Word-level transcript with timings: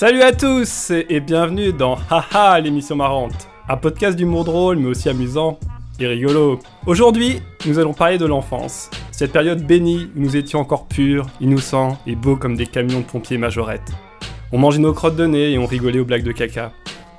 Salut 0.00 0.22
à 0.22 0.30
tous 0.30 0.92
et 0.92 1.18
bienvenue 1.18 1.72
dans 1.72 1.98
Haha 2.08 2.60
l'émission 2.60 2.94
marrante, 2.94 3.48
un 3.68 3.76
podcast 3.76 4.16
d'humour 4.16 4.44
drôle 4.44 4.76
mais 4.76 4.86
aussi 4.86 5.08
amusant 5.08 5.58
et 5.98 6.06
rigolo. 6.06 6.60
Aujourd'hui, 6.86 7.42
nous 7.66 7.80
allons 7.80 7.94
parler 7.94 8.16
de 8.16 8.24
l'enfance, 8.24 8.90
cette 9.10 9.32
période 9.32 9.66
bénie 9.66 10.08
où 10.14 10.20
nous 10.20 10.36
étions 10.36 10.60
encore 10.60 10.86
purs, 10.86 11.26
innocents 11.40 11.98
et 12.06 12.14
beaux 12.14 12.36
comme 12.36 12.54
des 12.54 12.68
camions 12.68 13.00
de 13.00 13.06
pompiers 13.06 13.38
majorettes. 13.38 13.90
On 14.52 14.58
mangeait 14.58 14.78
nos 14.78 14.92
crottes 14.92 15.16
de 15.16 15.26
nez 15.26 15.50
et 15.50 15.58
on 15.58 15.66
rigolait 15.66 15.98
aux 15.98 16.04
blagues 16.04 16.22
de 16.22 16.30
caca. 16.30 16.70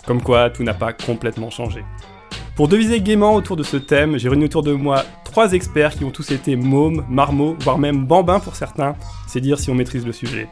Comme 0.07 0.21
quoi, 0.21 0.49
tout 0.49 0.63
n'a 0.63 0.73
pas 0.73 0.93
complètement 0.93 1.49
changé. 1.49 1.83
Pour 2.55 2.69
deviser 2.69 3.01
gaiement 3.01 3.35
autour 3.35 3.57
de 3.57 3.63
ce 3.63 3.75
thème, 3.75 4.17
j'ai 4.17 4.29
réuni 4.29 4.45
autour 4.45 4.63
de 4.63 4.71
moi 4.71 5.03
trois 5.25 5.51
experts 5.51 5.97
qui 5.97 6.05
ont 6.05 6.11
tous 6.11 6.31
été 6.31 6.55
mômes, 6.55 7.03
marmots, 7.09 7.57
voire 7.59 7.77
même 7.77 8.05
bambins 8.05 8.39
pour 8.39 8.55
certains, 8.55 8.95
c'est 9.27 9.41
dire 9.41 9.59
si 9.59 9.69
on 9.69 9.75
maîtrise 9.75 10.05
le 10.05 10.13
sujet. 10.13 10.47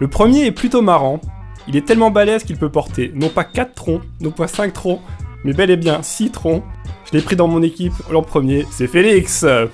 Le 0.00 0.08
premier 0.08 0.46
est 0.46 0.52
plutôt 0.52 0.82
marrant, 0.82 1.20
il 1.68 1.76
est 1.76 1.86
tellement 1.86 2.10
balèze 2.10 2.44
qu'il 2.44 2.56
peut 2.56 2.70
porter 2.70 3.12
non 3.14 3.28
pas 3.28 3.44
4 3.44 3.74
troncs, 3.74 4.02
non 4.20 4.30
pas 4.30 4.48
5 4.48 4.72
troncs, 4.72 5.00
mais 5.44 5.52
bel 5.52 5.70
et 5.70 5.76
bien 5.76 6.02
6 6.02 6.30
troncs. 6.30 6.64
Je 7.04 7.16
l'ai 7.16 7.22
pris 7.22 7.36
dans 7.36 7.46
mon 7.46 7.62
équipe 7.62 7.92
l'an 8.10 8.22
premier, 8.22 8.66
c'est 8.70 8.86
Félix 8.86 9.40
Salut 9.40 9.68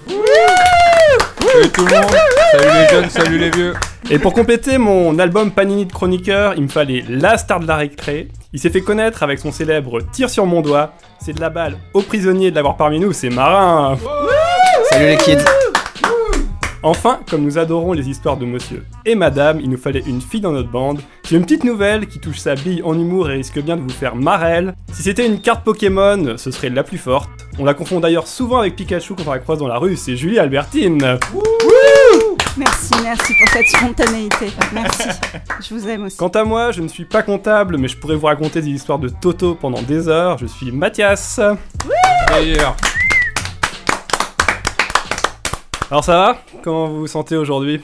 tout 1.72 1.86
le 1.86 1.94
monde 1.94 2.10
Salut 2.52 2.68
les 2.78 2.88
jeunes, 2.88 3.10
salut 3.10 3.38
les 3.38 3.50
vieux 3.50 3.74
Et 4.10 4.18
pour 4.18 4.32
compléter 4.32 4.78
mon 4.78 5.18
album 5.18 5.50
Panini 5.50 5.86
de 5.86 5.92
chroniqueur, 5.92 6.54
il 6.56 6.64
me 6.64 6.68
fallait 6.68 7.04
la 7.08 7.38
star 7.38 7.60
de 7.60 7.66
la 7.66 7.76
récré. 7.76 8.28
Il 8.52 8.60
s'est 8.60 8.70
fait 8.70 8.80
connaître 8.80 9.22
avec 9.22 9.38
son 9.38 9.52
célèbre 9.52 10.00
Tir 10.12 10.30
sur 10.30 10.46
mon 10.46 10.60
doigt. 10.62 10.92
C'est 11.20 11.32
de 11.32 11.40
la 11.40 11.50
balle 11.50 11.76
aux 11.92 12.02
prisonniers 12.02 12.50
de 12.50 12.56
l'avoir 12.56 12.76
parmi 12.76 12.98
nous, 13.00 13.12
c'est 13.12 13.30
Marin 13.30 13.96
Salut 14.90 15.06
les 15.06 15.16
kids 15.16 15.44
Enfin, 16.86 17.20
comme 17.30 17.44
nous 17.44 17.56
adorons 17.56 17.94
les 17.94 18.10
histoires 18.10 18.36
de 18.36 18.44
monsieur 18.44 18.84
et 19.06 19.14
madame, 19.14 19.58
il 19.58 19.70
nous 19.70 19.78
fallait 19.78 20.02
une 20.06 20.20
fille 20.20 20.42
dans 20.42 20.52
notre 20.52 20.68
bande. 20.68 21.00
J'ai 21.26 21.38
une 21.38 21.42
petite 21.44 21.64
nouvelle 21.64 22.06
qui 22.06 22.20
touche 22.20 22.36
sa 22.36 22.56
bille 22.56 22.82
en 22.82 22.92
humour 22.92 23.30
et 23.30 23.36
risque 23.36 23.58
bien 23.58 23.78
de 23.78 23.80
vous 23.80 23.88
faire 23.88 24.14
marelle. 24.14 24.74
Si 24.92 25.02
c'était 25.02 25.26
une 25.26 25.40
carte 25.40 25.64
Pokémon, 25.64 26.34
ce 26.36 26.50
serait 26.50 26.68
la 26.68 26.82
plus 26.82 26.98
forte. 26.98 27.30
On 27.58 27.64
la 27.64 27.72
confond 27.72 28.00
d'ailleurs 28.00 28.26
souvent 28.26 28.58
avec 28.58 28.76
Pikachu 28.76 29.14
quand 29.14 29.26
on 29.26 29.32
la 29.32 29.38
croise 29.38 29.60
dans 29.60 29.66
la 29.66 29.78
rue, 29.78 29.96
c'est 29.96 30.14
Julie 30.14 30.38
Albertine. 30.38 31.16
Merci, 32.58 32.92
merci 33.02 33.32
pour 33.38 33.48
cette 33.48 33.66
spontanéité. 33.66 34.48
Merci. 34.74 35.08
Je 35.66 35.74
vous 35.74 35.88
aime 35.88 36.04
aussi. 36.04 36.18
Quant 36.18 36.28
à 36.28 36.44
moi, 36.44 36.70
je 36.70 36.82
ne 36.82 36.88
suis 36.88 37.06
pas 37.06 37.22
comptable, 37.22 37.78
mais 37.78 37.88
je 37.88 37.96
pourrais 37.96 38.16
vous 38.16 38.26
raconter 38.26 38.60
des 38.60 38.68
histoires 38.68 38.98
de 38.98 39.08
Toto 39.08 39.54
pendant 39.54 39.80
des 39.80 40.06
heures. 40.06 40.36
Je 40.36 40.44
suis 40.46 40.70
Mathias. 40.70 41.40
D'ailleurs, 42.28 42.76
Alors 45.90 46.04
ça 46.04 46.12
va? 46.16 46.38
Comment 46.62 46.88
vous 46.88 47.00
vous 47.00 47.06
sentez 47.06 47.36
aujourd'hui? 47.36 47.80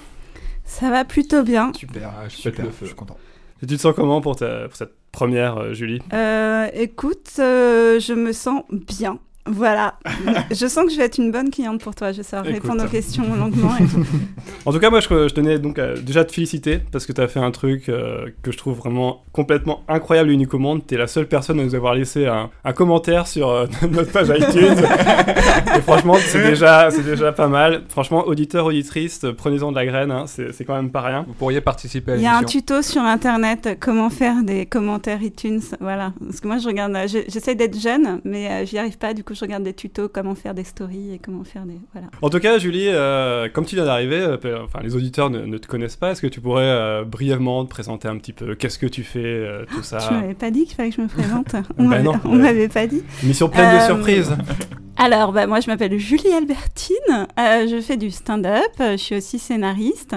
Ça 0.64 0.90
va 0.90 1.04
plutôt 1.04 1.42
bien. 1.42 1.72
Super, 1.74 2.12
Ah, 2.18 2.28
je 2.28 2.36
super, 2.36 2.52
pète 2.56 2.64
le 2.66 2.70
feu. 2.70 2.76
je 2.82 2.86
suis 2.86 2.94
content. 2.96 3.16
Et 3.62 3.66
tu 3.66 3.76
te 3.76 3.80
sens 3.80 3.94
comment 3.94 4.20
pour, 4.20 4.36
ta- 4.36 4.68
pour 4.68 4.76
cette 4.76 4.94
première, 5.12 5.58
euh, 5.58 5.72
Julie? 5.74 6.00
Euh, 6.12 6.68
écoute, 6.72 7.30
euh, 7.38 8.00
je 8.00 8.14
me 8.14 8.32
sens 8.32 8.62
bien. 8.70 9.18
Voilà. 9.50 9.94
je 10.50 10.66
sens 10.66 10.84
que 10.86 10.90
je 10.92 10.96
vais 10.96 11.04
être 11.04 11.18
une 11.18 11.32
bonne 11.32 11.50
cliente 11.50 11.80
pour 11.82 11.94
toi. 11.94 12.12
Je 12.12 12.22
sais 12.22 12.36
Écoute. 12.38 12.50
répondre 12.52 12.84
aux 12.84 12.88
questions 12.88 13.24
longuement. 13.34 13.76
Et 13.78 13.84
tout. 13.84 14.04
En 14.66 14.72
tout 14.72 14.78
cas, 14.78 14.90
moi, 14.90 15.00
je, 15.00 15.06
je 15.08 15.32
tenais 15.34 15.58
donc 15.58 15.78
à- 15.78 15.94
déjà 15.94 16.24
te 16.24 16.32
féliciter 16.32 16.80
parce 16.92 17.06
que 17.06 17.12
tu 17.12 17.20
as 17.20 17.28
fait 17.28 17.40
un 17.40 17.50
truc 17.50 17.88
euh, 17.88 18.28
que 18.42 18.52
je 18.52 18.58
trouve 18.58 18.76
vraiment 18.76 19.22
complètement 19.32 19.82
incroyable 19.88 20.30
et 20.30 20.34
unique 20.34 20.52
au 20.52 20.58
monde. 20.58 20.82
Tu 20.86 20.94
es 20.94 20.98
la 20.98 21.06
seule 21.06 21.26
personne 21.26 21.58
à 21.60 21.64
nous 21.64 21.74
avoir 21.74 21.94
laissé 21.94 22.26
un, 22.26 22.50
un 22.64 22.72
commentaire 22.74 23.26
sur 23.26 23.48
euh, 23.48 23.66
notre 23.90 24.12
page 24.12 24.28
iTunes. 24.28 24.76
et 25.76 25.80
franchement, 25.80 26.14
c'est 26.18 26.42
déjà, 26.42 26.90
c'est 26.90 27.02
déjà 27.04 27.32
pas 27.32 27.48
mal. 27.48 27.82
Franchement, 27.88 28.26
auditeurs, 28.26 28.66
auditrices, 28.66 29.24
prenez-en 29.36 29.70
de 29.70 29.76
la 29.76 29.86
graine, 29.86 30.10
hein, 30.10 30.24
c'est 30.26 30.52
c'est 30.52 30.64
quand 30.64 30.74
même 30.76 30.90
pas 30.90 31.00
rien. 31.02 31.24
vous 31.26 31.34
pourriez 31.34 31.60
participer 31.60 32.12
à 32.12 32.16
Il 32.16 32.22
y 32.22 32.26
a 32.26 32.36
un 32.36 32.42
tuto 32.42 32.82
sur 32.82 33.02
internet 33.02 33.76
comment 33.80 34.10
faire 34.10 34.42
des 34.42 34.66
commentaires 34.66 35.22
iTunes. 35.22 35.62
Voilà. 35.80 36.12
Parce 36.20 36.40
que 36.40 36.46
moi, 36.48 36.58
je 36.58 36.66
regarde. 36.66 36.94
je- 37.08 37.18
J'essaie 37.28 37.54
d'être 37.54 37.78
jeune, 37.78 38.20
mais 38.24 38.48
euh, 38.50 38.66
j'y 38.66 38.76
arrive 38.78 38.98
pas. 38.98 39.14
Du 39.14 39.24
coup, 39.24 39.34
je 39.34 39.39
regarde 39.44 39.62
des 39.64 39.72
tutos 39.74 40.08
comment 40.08 40.34
faire 40.34 40.54
des 40.54 40.64
stories 40.64 41.14
et 41.14 41.18
comment 41.18 41.44
faire 41.44 41.64
des. 41.66 41.78
Voilà. 41.92 42.08
En 42.22 42.30
tout 42.30 42.38
cas, 42.40 42.58
Julie, 42.58 42.88
euh, 42.88 43.48
comme 43.52 43.64
tu 43.66 43.74
viens 43.76 43.84
d'arriver, 43.84 44.16
euh, 44.20 44.64
enfin, 44.64 44.80
les 44.82 44.94
auditeurs 44.96 45.30
ne, 45.30 45.40
ne 45.40 45.58
te 45.58 45.66
connaissent 45.66 45.96
pas. 45.96 46.12
Est-ce 46.12 46.22
que 46.22 46.26
tu 46.26 46.40
pourrais 46.40 46.64
euh, 46.64 47.04
brièvement 47.04 47.64
te 47.64 47.70
présenter 47.70 48.08
un 48.08 48.16
petit 48.18 48.32
peu? 48.32 48.54
Qu'est-ce 48.54 48.78
que 48.78 48.86
tu 48.86 49.02
fais, 49.04 49.46
tout 49.72 49.82
ça? 49.82 49.98
Tu 49.98 50.14
m'avais 50.14 50.34
pas 50.34 50.50
dit 50.50 50.64
qu'il 50.64 50.74
fallait 50.76 50.90
que 50.90 50.96
je 50.96 51.02
me 51.02 51.08
présente. 51.08 51.54
On 51.78 51.84
Bah 51.84 51.88
m'avait- 51.90 52.02
non. 52.02 52.12
on 52.24 52.36
m'avait 52.36 52.68
pas 52.68 52.86
dit. 52.86 53.02
Mission 53.22 53.48
pleine 53.48 53.78
de 53.78 53.84
surprises. 53.84 54.36
Alors, 54.96 55.32
bah, 55.32 55.46
moi, 55.46 55.60
je 55.60 55.66
m'appelle 55.68 55.98
Julie 55.98 56.32
Albertine. 56.36 57.26
je 57.38 57.80
fais 57.80 57.96
du 57.96 58.10
stand-up. 58.10 58.60
Je 58.78 58.96
suis 58.96 59.16
aussi 59.16 59.38
scénariste. 59.38 60.14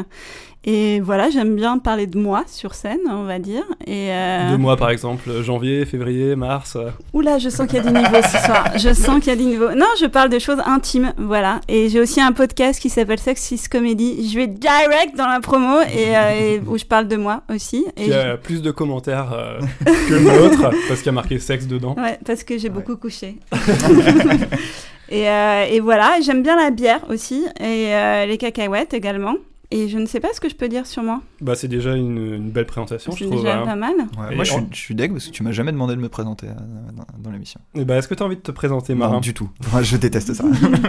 Et 0.66 1.02
voilà, 1.02 1.30
j'aime 1.30 1.56
bien 1.58 1.78
parler 1.78 2.08
de 2.08 2.18
moi 2.18 2.46
sur 2.48 2.74
scène, 2.74 3.02
on 3.10 3.24
va 3.24 3.38
dire. 3.38 3.64
Et 3.86 4.12
euh, 4.12 4.50
Deux 4.52 4.58
mois, 4.58 4.78
par 4.78 4.92
exemple, 4.92 5.30
janvier, 5.42 5.86
février, 5.86 6.38
mars. 6.38 6.78
Oula, 7.12 7.38
je 7.38 7.50
sens 7.50 7.68
qu'il 7.68 7.76
y 7.76 7.80
a 7.80 7.84
du 7.84 7.92
niveau 7.92 8.16
ce 8.24 8.38
soir. 8.46 8.72
Je 8.78 8.94
sens 8.94 9.20
qu'il 9.20 9.28
y 9.28 9.32
a 9.32 9.36
du 9.36 9.44
niveau. 9.44 9.72
Non, 9.76 9.88
je 10.00 10.06
parle 10.06 10.30
de 10.30 10.40
choses 10.40 10.60
intimes, 10.66 11.12
voilà. 11.18 11.60
Et 11.68 11.90
j'ai 11.90 12.00
aussi 12.00 12.22
un 12.22 12.32
podcast 12.32 12.80
qui 12.80 12.90
s'appelle 12.90 13.20
Sexist 13.20 13.68
Comedy. 13.68 14.30
Je 14.30 14.38
vais 14.38 14.48
direct 14.48 15.18
dans 15.18 15.28
la 15.28 15.42
promo 15.42 15.82
et, 15.82 16.16
euh, 16.16 16.32
et 16.56 16.62
où 16.66 16.78
je 16.78 16.86
parle 16.86 17.10
de 17.10 17.18
moi 17.18 17.44
aussi. 17.54 17.86
Et 17.98 18.06
qui 18.06 18.14
a 18.14 18.38
plus 18.38 18.62
de 18.62 18.72
commentaires 18.72 19.34
euh, 19.34 19.60
que 19.86 20.14
l'autre, 20.14 20.62
parce 20.88 21.00
qu'il 21.02 21.08
y 21.08 21.10
a 21.10 21.14
marqué 21.14 21.40
sexe 21.40 21.68
dedans. 21.68 21.94
Ouais, 21.98 22.18
parce 22.26 22.46
que 22.46 22.58
j'ai 22.58 22.70
beaucoup 22.70 22.96
couché. 22.96 23.36
et, 25.10 25.30
euh, 25.30 25.66
et 25.70 25.82
voilà, 25.82 26.22
j'aime 26.22 26.42
bien 26.42 26.56
la 26.56 26.72
bière 26.72 27.02
aussi 27.10 27.46
et 27.60 27.92
les 28.28 28.38
cacahuètes 28.38 28.94
également. 28.94 29.36
Et 29.76 29.88
je 29.88 29.98
ne 29.98 30.06
sais 30.06 30.20
pas 30.20 30.32
ce 30.34 30.40
que 30.40 30.48
je 30.50 30.54
peux 30.56 30.70
dire 30.70 30.86
sur 30.86 31.02
moi. 31.02 31.24
Bah, 31.42 31.56
c'est 31.56 31.68
déjà 31.68 31.96
une, 31.96 32.36
une 32.36 32.52
belle 32.52 32.68
présentation, 32.68 33.12
je 33.12 33.18
C'est 33.18 33.26
trouve. 33.26 33.38
déjà 33.42 33.60
hein. 33.62 33.66
pas 33.66 33.76
mal. 33.76 33.96
Ouais, 34.20 34.36
moi, 34.36 34.44
je 34.44 34.52
suis, 34.52 34.62
je 34.72 34.78
suis 34.78 34.94
deg 34.94 35.12
parce 35.12 35.26
que 35.26 35.32
tu 35.32 35.42
m'as 35.42 35.52
jamais 35.52 35.72
demandé 35.72 35.96
de 35.96 36.00
me 36.00 36.10
présenter 36.10 36.46
euh, 36.46 36.52
dans, 36.96 37.06
dans 37.18 37.32
l'émission. 37.32 37.60
Et 37.74 37.84
bah, 37.84 37.98
est-ce 37.98 38.08
que 38.08 38.14
tu 38.14 38.22
as 38.22 38.26
envie 38.28 38.36
de 38.36 38.42
te 38.42 38.52
présenter, 38.52 38.94
Non, 38.94 39.00
Marin 39.00 39.20
du 39.20 39.34
tout. 39.34 39.50
Moi, 39.72 39.82
je 39.82 39.98
déteste 39.98 40.32
ça. 40.36 40.44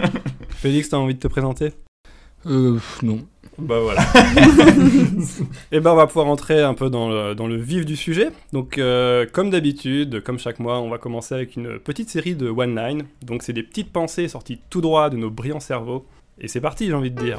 Félix, 0.50 0.90
t'as 0.90 0.98
envie 0.98 1.14
de 1.14 1.18
te 1.18 1.28
présenter? 1.28 1.72
Euh, 2.44 2.78
non. 3.02 3.20
Bah 3.56 3.78
voilà. 3.80 4.02
Et 5.72 5.80
ben 5.80 5.92
on 5.92 5.96
va 5.96 6.06
pouvoir 6.06 6.26
entrer 6.26 6.60
un 6.60 6.74
peu 6.74 6.90
dans 6.90 7.08
le, 7.08 7.34
dans 7.34 7.46
le 7.46 7.56
vif 7.56 7.86
du 7.86 7.96
sujet. 7.96 8.28
Donc 8.52 8.76
euh, 8.76 9.24
comme 9.32 9.48
d'habitude, 9.48 10.22
comme 10.22 10.38
chaque 10.38 10.58
mois, 10.58 10.80
on 10.80 10.90
va 10.90 10.98
commencer 10.98 11.34
avec 11.34 11.56
une 11.56 11.78
petite 11.78 12.10
série 12.10 12.34
de 12.34 12.48
one 12.50 12.74
line. 12.74 13.04
Donc 13.22 13.42
c'est 13.44 13.52
des 13.54 13.62
petites 13.62 13.92
pensées 13.92 14.28
sorties 14.28 14.60
tout 14.68 14.80
droit 14.82 15.08
de 15.08 15.16
nos 15.16 15.30
brillants 15.30 15.60
cerveaux. 15.60 16.04
Et 16.38 16.48
c'est 16.48 16.60
parti, 16.60 16.86
j'ai 16.86 16.94
envie 16.94 17.12
de 17.12 17.22
dire. 17.22 17.38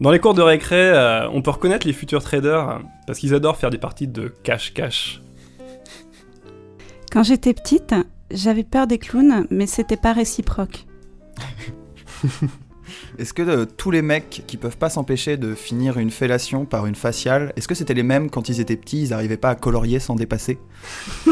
Dans 0.00 0.10
les 0.10 0.18
cours 0.18 0.34
de 0.34 0.42
récré, 0.42 0.76
euh, 0.76 1.28
on 1.30 1.40
peut 1.40 1.50
reconnaître 1.50 1.86
les 1.86 1.94
futurs 1.94 2.22
traders 2.22 2.68
euh, 2.68 2.78
parce 3.06 3.18
qu'ils 3.18 3.34
adorent 3.34 3.56
faire 3.56 3.70
des 3.70 3.78
parties 3.78 4.06
de 4.06 4.28
cash-cash. 4.42 5.22
Quand 7.10 7.22
j'étais 7.22 7.54
petite, 7.54 7.94
j'avais 8.30 8.64
peur 8.64 8.86
des 8.86 8.98
clowns, 8.98 9.46
mais 9.50 9.66
c'était 9.66 9.96
pas 9.96 10.12
réciproque. 10.12 10.84
Est-ce 13.18 13.32
que 13.32 13.42
euh, 13.42 13.64
tous 13.64 13.90
les 13.90 14.02
mecs 14.02 14.44
qui 14.46 14.58
peuvent 14.58 14.76
pas 14.76 14.90
s'empêcher 14.90 15.36
de 15.38 15.54
finir 15.54 15.98
une 15.98 16.10
fellation 16.10 16.66
par 16.66 16.86
une 16.86 16.94
faciale, 16.94 17.52
est-ce 17.56 17.66
que 17.66 17.74
c'était 17.74 17.94
les 17.94 18.02
mêmes 18.02 18.30
quand 18.30 18.48
ils 18.48 18.60
étaient 18.60 18.76
petits, 18.76 19.02
ils 19.02 19.12
arrivaient 19.12 19.36
pas 19.36 19.50
à 19.50 19.54
colorier 19.54 19.98
sans 19.98 20.14
dépasser? 20.14 20.58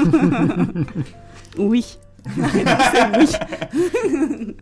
Oui. 1.57 1.99
La 2.37 2.47
réponse 2.49 2.95
est 2.95 3.19
oui. 4.09 4.57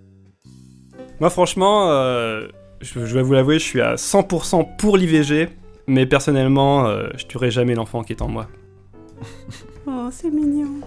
Moi, 1.20 1.30
franchement, 1.30 1.90
euh, 1.90 2.48
je, 2.82 3.06
je 3.06 3.14
vais 3.14 3.22
vous 3.22 3.32
l'avouer, 3.32 3.58
je 3.58 3.64
suis 3.64 3.80
à 3.80 3.94
100% 3.94 4.76
pour 4.76 4.96
l'IVG, 4.96 5.48
mais 5.86 6.06
personnellement, 6.06 6.86
euh, 6.86 7.08
je 7.16 7.26
tuerai 7.26 7.50
jamais 7.50 7.74
l'enfant 7.74 8.02
qui 8.02 8.12
est 8.12 8.22
en 8.22 8.28
moi. 8.28 8.48
Oh, 9.84 10.08
c'est 10.12 10.30
mignon. 10.30 10.80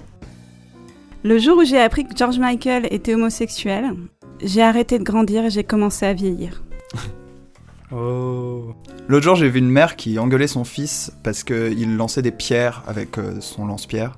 Le 1.23 1.37
jour 1.37 1.57
où 1.57 1.65
j'ai 1.65 1.79
appris 1.79 2.05
que 2.05 2.15
George 2.15 2.39
Michael 2.39 2.87
était 2.91 3.13
homosexuel, 3.13 3.93
j'ai 4.41 4.61
arrêté 4.61 4.97
de 4.99 5.03
grandir 5.03 5.43
et 5.43 5.49
j'ai 5.49 5.65
commencé 5.65 6.05
à 6.05 6.13
vieillir. 6.13 6.63
Oh. 7.91 8.73
L'autre 9.07 9.23
jour, 9.23 9.35
j'ai 9.35 9.47
vu 9.47 9.59
une 9.59 9.69
mère 9.69 9.95
qui 9.95 10.17
engueulait 10.17 10.47
son 10.47 10.63
fils 10.63 11.11
parce 11.23 11.43
qu'il 11.43 11.95
lançait 11.97 12.23
des 12.23 12.31
pierres 12.31 12.83
avec 12.87 13.19
euh, 13.19 13.39
son 13.41 13.67
lance-pierre. 13.67 14.17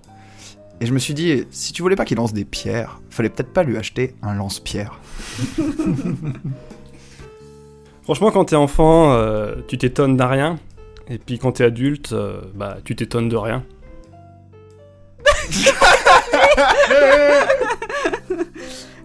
Et 0.80 0.86
je 0.86 0.94
me 0.94 1.00
suis 1.00 1.14
dit, 1.14 1.44
si 1.52 1.74
tu 1.74 1.82
voulais 1.82 1.98
pas 1.98 2.06
qu'il 2.06 2.16
lance 2.16 2.32
des 2.32 2.46
pierres, 2.46 3.02
fallait 3.10 3.30
peut-être 3.30 3.52
pas 3.52 3.64
lui 3.64 3.76
acheter 3.76 4.16
un 4.22 4.36
lance-pierre. 4.36 5.00
Franchement, 8.08 8.32
quand 8.32 8.46
t'es 8.46 8.56
enfant, 8.56 9.12
euh, 9.12 9.56
tu 9.68 9.78
t'étonnes 9.78 10.16
d'un 10.16 10.28
rien, 10.28 10.56
et 11.10 11.18
puis 11.18 11.40
quand 11.40 11.52
t'es 11.52 11.66
adulte, 11.66 12.14
euh, 12.14 12.40
bah, 12.56 12.78
tu 12.86 12.96
t'étonnes 12.96 13.28
de 13.28 13.36
rien. 13.36 13.66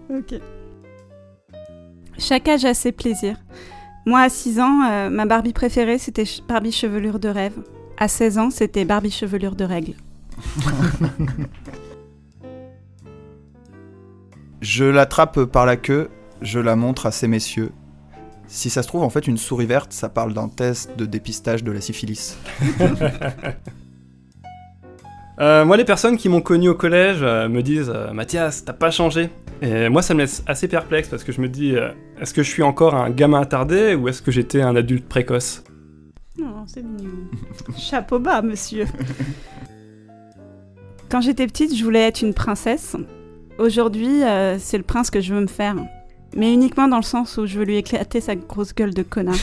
Ok. 0.08 0.34
Chaque 2.16 2.46
âge 2.46 2.64
a 2.64 2.74
ses 2.74 2.92
plaisirs. 2.92 3.38
Moi, 4.06 4.20
à 4.20 4.28
6 4.28 4.60
ans, 4.60 4.84
euh, 4.88 5.10
ma 5.10 5.26
Barbie 5.26 5.52
préférée, 5.52 5.98
c'était 5.98 6.24
Barbie 6.46 6.70
chevelure 6.70 7.18
de 7.18 7.28
rêve. 7.28 7.54
À 7.98 8.06
16 8.06 8.38
ans, 8.38 8.50
c'était 8.50 8.84
Barbie 8.84 9.10
chevelure 9.10 9.56
de 9.56 9.64
règle. 9.64 9.94
Je 14.60 14.84
l'attrape 14.84 15.44
par 15.46 15.66
la 15.66 15.76
queue, 15.76 16.08
je 16.40 16.60
la 16.60 16.76
montre 16.76 17.06
à 17.06 17.10
ces 17.10 17.26
messieurs. 17.26 17.72
Si 18.52 18.68
ça 18.68 18.82
se 18.82 18.88
trouve, 18.88 19.02
en 19.02 19.08
fait, 19.08 19.26
une 19.26 19.38
souris 19.38 19.64
verte, 19.64 19.94
ça 19.94 20.10
parle 20.10 20.34
d'un 20.34 20.48
test 20.48 20.94
de 20.98 21.06
dépistage 21.06 21.64
de 21.64 21.72
la 21.72 21.80
syphilis. 21.80 22.36
Euh, 25.40 25.64
moi, 25.64 25.78
les 25.78 25.86
personnes 25.86 26.18
qui 26.18 26.28
m'ont 26.28 26.42
connu 26.42 26.68
au 26.68 26.74
collège 26.74 27.20
euh, 27.22 27.48
me 27.48 27.62
disent 27.62 27.90
euh, 27.92 28.12
Mathias, 28.12 28.66
t'as 28.66 28.74
pas 28.74 28.90
changé. 28.90 29.30
Et 29.62 29.88
moi, 29.88 30.02
ça 30.02 30.12
me 30.12 30.20
laisse 30.20 30.44
assez 30.46 30.68
perplexe 30.68 31.08
parce 31.08 31.24
que 31.24 31.32
je 31.32 31.40
me 31.40 31.48
dis 31.48 31.74
euh, 31.74 31.90
est-ce 32.20 32.34
que 32.34 32.42
je 32.42 32.50
suis 32.50 32.62
encore 32.62 32.94
un 32.94 33.08
gamin 33.08 33.40
attardé 33.40 33.94
ou 33.94 34.08
est-ce 34.08 34.20
que 34.20 34.30
j'étais 34.30 34.60
un 34.60 34.76
adulte 34.76 35.08
précoce? 35.08 35.64
Non, 36.38 36.64
c'est 36.66 36.82
mignon. 36.82 37.10
Chapeau 37.78 38.18
bas, 38.18 38.42
monsieur. 38.42 38.84
Quand 41.08 41.22
j'étais 41.22 41.46
petite, 41.46 41.74
je 41.74 41.82
voulais 41.82 42.02
être 42.02 42.20
une 42.20 42.34
princesse. 42.34 42.94
Aujourd'hui, 43.58 44.22
euh, 44.22 44.58
c'est 44.58 44.76
le 44.76 44.84
prince 44.84 45.10
que 45.10 45.22
je 45.22 45.34
veux 45.34 45.40
me 45.40 45.46
faire. 45.46 45.76
Mais 46.36 46.52
uniquement 46.52 46.88
dans 46.88 46.96
le 46.96 47.02
sens 47.02 47.36
où 47.36 47.46
je 47.46 47.58
veux 47.58 47.64
lui 47.64 47.76
éclater 47.76 48.20
sa 48.20 48.34
grosse 48.36 48.74
gueule 48.74 48.94
de 48.94 49.02
connard. 49.02 49.36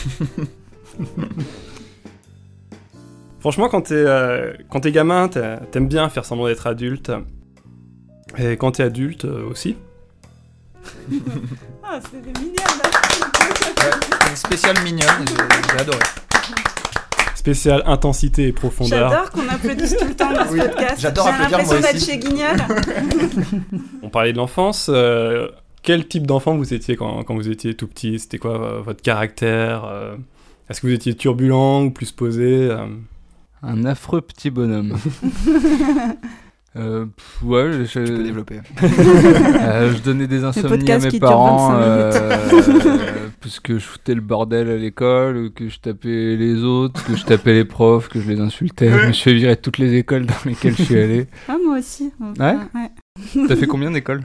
Franchement, 3.40 3.68
quand 3.68 3.82
t'es 3.82 3.94
euh, 3.94 4.52
quand 4.68 4.80
t'es 4.80 4.92
gamin, 4.92 5.28
t'aimes 5.28 5.88
bien 5.88 6.08
faire 6.10 6.24
semblant 6.24 6.46
d'être 6.46 6.66
adulte. 6.66 7.10
Et 8.38 8.56
quand 8.56 8.72
t'es 8.72 8.82
adulte 8.82 9.24
euh, 9.24 9.48
aussi. 9.48 9.76
Ah, 11.92 11.98
c'est 12.08 12.20
des 12.22 12.30
mignons, 12.40 12.54
Une 14.30 14.36
spéciale 14.36 14.80
mignonne, 14.84 15.08
j'ai 15.72 15.80
adoré. 15.80 15.98
Spécial 17.34 17.82
intensité 17.84 18.46
et 18.46 18.52
profondeur. 18.52 19.10
J'adore 19.10 19.30
qu'on 19.32 19.48
applaudisse 19.48 19.96
tout 19.96 20.06
le 20.06 20.14
temps 20.14 20.30
dans 20.32 20.46
ce 20.46 20.52
Oui, 20.52 20.60
podcast. 20.60 21.00
j'adore 21.00 21.26
J'ai 21.32 21.50
l'impression 21.50 21.80
d'être 21.80 22.04
chez 22.04 22.18
Guignol. 22.18 22.56
On 24.04 24.08
parlait 24.08 24.32
de 24.32 24.36
l'enfance. 24.38 24.86
euh, 24.88 25.48
quel 25.82 26.06
type 26.06 26.26
d'enfant 26.26 26.56
vous 26.56 26.74
étiez 26.74 26.96
quand, 26.96 27.22
quand 27.24 27.34
vous 27.34 27.48
étiez 27.48 27.74
tout 27.74 27.86
petit? 27.86 28.18
C'était 28.18 28.38
quoi 28.38 28.60
euh, 28.60 28.80
votre 28.80 29.02
caractère 29.02 29.84
euh, 29.84 30.16
Est-ce 30.68 30.80
que 30.80 30.86
vous 30.86 30.92
étiez 30.92 31.14
turbulent 31.14 31.84
ou 31.84 31.90
plus 31.90 32.12
posé 32.12 32.68
euh? 32.70 32.86
Un 33.62 33.84
affreux 33.84 34.20
petit 34.20 34.50
bonhomme. 34.50 34.96
Euh, 36.76 37.06
pff, 37.06 37.42
ouais, 37.42 37.84
je, 37.84 38.04
Tu 38.04 38.12
peux 38.12 38.22
développer. 38.22 38.60
euh, 38.82 39.92
je 39.92 40.00
donnais 40.02 40.28
des 40.28 40.44
insomnies 40.44 40.88
à 40.92 40.98
mes 41.00 41.18
parents 41.18 41.72
25 41.72 41.82
euh, 41.82 43.28
parce 43.40 43.58
que 43.58 43.76
je 43.80 43.84
foutais 43.84 44.14
le 44.14 44.20
bordel 44.20 44.70
à 44.70 44.76
l'école, 44.76 45.50
que 45.52 45.68
je 45.68 45.80
tapais 45.80 46.36
les 46.36 46.62
autres, 46.62 47.04
que 47.04 47.16
je 47.16 47.24
tapais 47.24 47.54
les 47.54 47.64
profs, 47.64 48.08
que 48.08 48.20
je 48.20 48.30
les 48.30 48.38
insultais. 48.38 48.88
Je 48.88 49.08
me 49.08 49.12
suis 49.12 49.42
de 49.42 49.54
toutes 49.54 49.78
les 49.78 49.96
écoles 49.96 50.26
dans 50.26 50.34
lesquelles 50.46 50.76
je 50.76 50.84
suis 50.84 50.96
allé. 50.96 51.26
Ah, 51.48 51.56
moi 51.64 51.76
aussi. 51.78 52.12
Ouais? 52.20 52.56
Ouais. 52.74 53.48
T'as 53.48 53.56
fait 53.56 53.66
combien 53.66 53.90
d'écoles? 53.90 54.22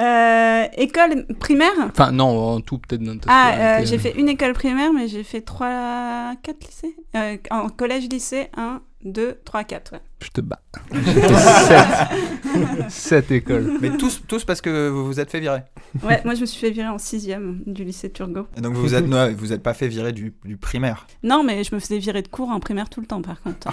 Euh, 0.00 0.66
école 0.76 1.26
primaire? 1.38 1.72
Enfin, 1.88 2.10
non, 2.10 2.54
en 2.54 2.60
tout 2.60 2.78
peut-être 2.78 3.02
Ah, 3.28 3.80
euh, 3.80 3.84
j'ai 3.84 3.98
fait 3.98 4.18
une 4.18 4.28
école 4.28 4.54
primaire, 4.54 4.92
mais 4.92 5.08
j'ai 5.08 5.24
fait 5.24 5.42
3, 5.42 6.34
4 6.42 6.64
lycées. 6.64 6.96
Euh, 7.16 7.36
en 7.50 7.68
collège, 7.68 8.08
lycée, 8.08 8.48
1, 8.56 8.80
2, 9.04 9.38
3, 9.44 9.64
4. 9.64 9.92
Ouais. 9.92 9.98
Je 10.22 10.28
te 10.28 10.40
bats. 10.42 10.60
Fait 10.92 11.38
sept. 11.38 12.88
Sept 12.90 13.30
écoles. 13.30 13.78
Mais 13.80 13.96
tous, 13.96 14.20
tous 14.28 14.44
parce 14.44 14.60
que 14.60 14.88
vous 14.90 15.06
vous 15.06 15.20
êtes 15.20 15.30
fait 15.30 15.40
virer. 15.40 15.60
ouais, 16.04 16.20
moi 16.24 16.34
je 16.34 16.42
me 16.42 16.46
suis 16.46 16.60
fait 16.60 16.70
virer 16.70 16.88
en 16.88 16.96
6ème 16.96 17.60
du 17.66 17.84
lycée 17.84 18.10
Turgot. 18.10 18.46
Et 18.56 18.60
donc 18.60 18.74
vous 18.74 18.82
vous 18.82 18.94
êtes, 18.94 19.06
non, 19.06 19.32
vous 19.34 19.52
êtes 19.54 19.62
pas 19.62 19.72
fait 19.72 19.88
virer 19.88 20.12
du, 20.12 20.34
du 20.44 20.56
primaire. 20.58 21.06
Non, 21.22 21.42
mais 21.42 21.64
je 21.64 21.74
me 21.74 21.80
faisais 21.80 21.98
virer 21.98 22.20
de 22.20 22.28
cours 22.28 22.50
en 22.50 22.60
primaire 22.60 22.90
tout 22.90 23.00
le 23.00 23.06
temps, 23.06 23.22
par 23.22 23.40
contre. 23.40 23.68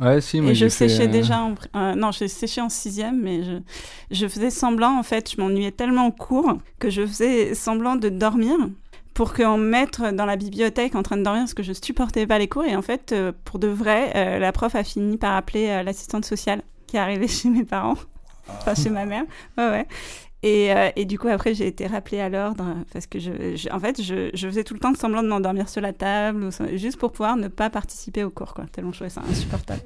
ouais. 0.00 0.06
Ouais, 0.06 0.20
si, 0.20 0.40
moi 0.40 0.50
Et 0.50 0.54
je 0.54 0.60
j'ai 0.60 0.70
fait, 0.70 0.88
séchais 0.88 1.08
euh, 1.08 1.12
déjà 1.12 1.40
en... 1.42 1.54
euh, 1.76 1.94
non, 1.94 2.10
j'ai 2.10 2.26
séché 2.28 2.60
en 2.60 2.68
6ème, 2.68 3.20
mais 3.22 3.44
je... 3.44 3.52
je 4.10 4.26
faisais 4.26 4.50
semblant, 4.50 4.98
en 4.98 5.02
fait, 5.04 5.30
je 5.30 5.40
m'ennuyais 5.40 5.70
tellement 5.72 6.06
en 6.06 6.10
cours 6.10 6.58
que 6.80 6.90
je 6.90 7.06
faisais 7.06 7.54
semblant 7.54 7.94
de 7.94 8.08
dormir 8.08 8.56
pour 9.14 9.32
qu'on 9.32 9.56
me 9.56 9.68
mette 9.68 10.00
dans 10.00 10.26
la 10.26 10.36
bibliothèque 10.36 10.96
en 10.96 11.02
train 11.02 11.16
de 11.16 11.22
dormir 11.22 11.42
parce 11.42 11.54
que 11.54 11.62
je 11.62 11.72
supportais 11.72 12.26
pas 12.26 12.38
les 12.38 12.48
cours. 12.48 12.64
Et 12.64 12.76
en 12.76 12.82
fait, 12.82 13.12
euh, 13.12 13.32
pour 13.44 13.58
de 13.58 13.68
vrai, 13.68 14.12
euh, 14.16 14.38
la 14.38 14.52
prof 14.52 14.74
a 14.74 14.84
fini 14.84 15.16
par 15.16 15.36
appeler 15.36 15.68
euh, 15.68 15.82
l'assistante 15.82 16.24
sociale 16.24 16.62
qui 16.86 16.96
est 16.96 17.00
arrivée 17.00 17.28
chez 17.28 17.48
mes 17.48 17.64
parents, 17.64 17.96
enfin 18.48 18.74
chez 18.74 18.90
ma 18.90 19.06
mère. 19.06 19.24
Ouais, 19.56 19.68
ouais. 19.68 19.86
Et, 20.46 20.70
et 20.96 21.06
du 21.06 21.18
coup, 21.18 21.28
après, 21.28 21.54
j'ai 21.54 21.66
été 21.66 21.86
rappelée 21.86 22.20
à 22.20 22.28
l'ordre 22.28 22.64
euh, 22.64 22.82
parce 22.92 23.06
que, 23.06 23.18
je, 23.18 23.72
en 23.72 23.80
fait, 23.80 24.02
je, 24.02 24.28
faisais 24.36 24.62
tout 24.62 24.74
le 24.74 24.80
temps 24.80 24.94
semblant 24.94 25.22
de 25.22 25.28
m'endormir 25.28 25.70
sur 25.70 25.80
la 25.80 25.94
table, 25.94 26.50
juste 26.74 26.98
pour 26.98 27.12
pouvoir 27.12 27.38
ne 27.38 27.48
pas 27.48 27.70
participer 27.70 28.24
au 28.24 28.28
cours, 28.30 28.52
quoi. 28.52 28.66
Tellement 28.70 28.92
je 28.92 28.98
trouvais 28.98 29.08
ça 29.08 29.22
insupportable. 29.26 29.80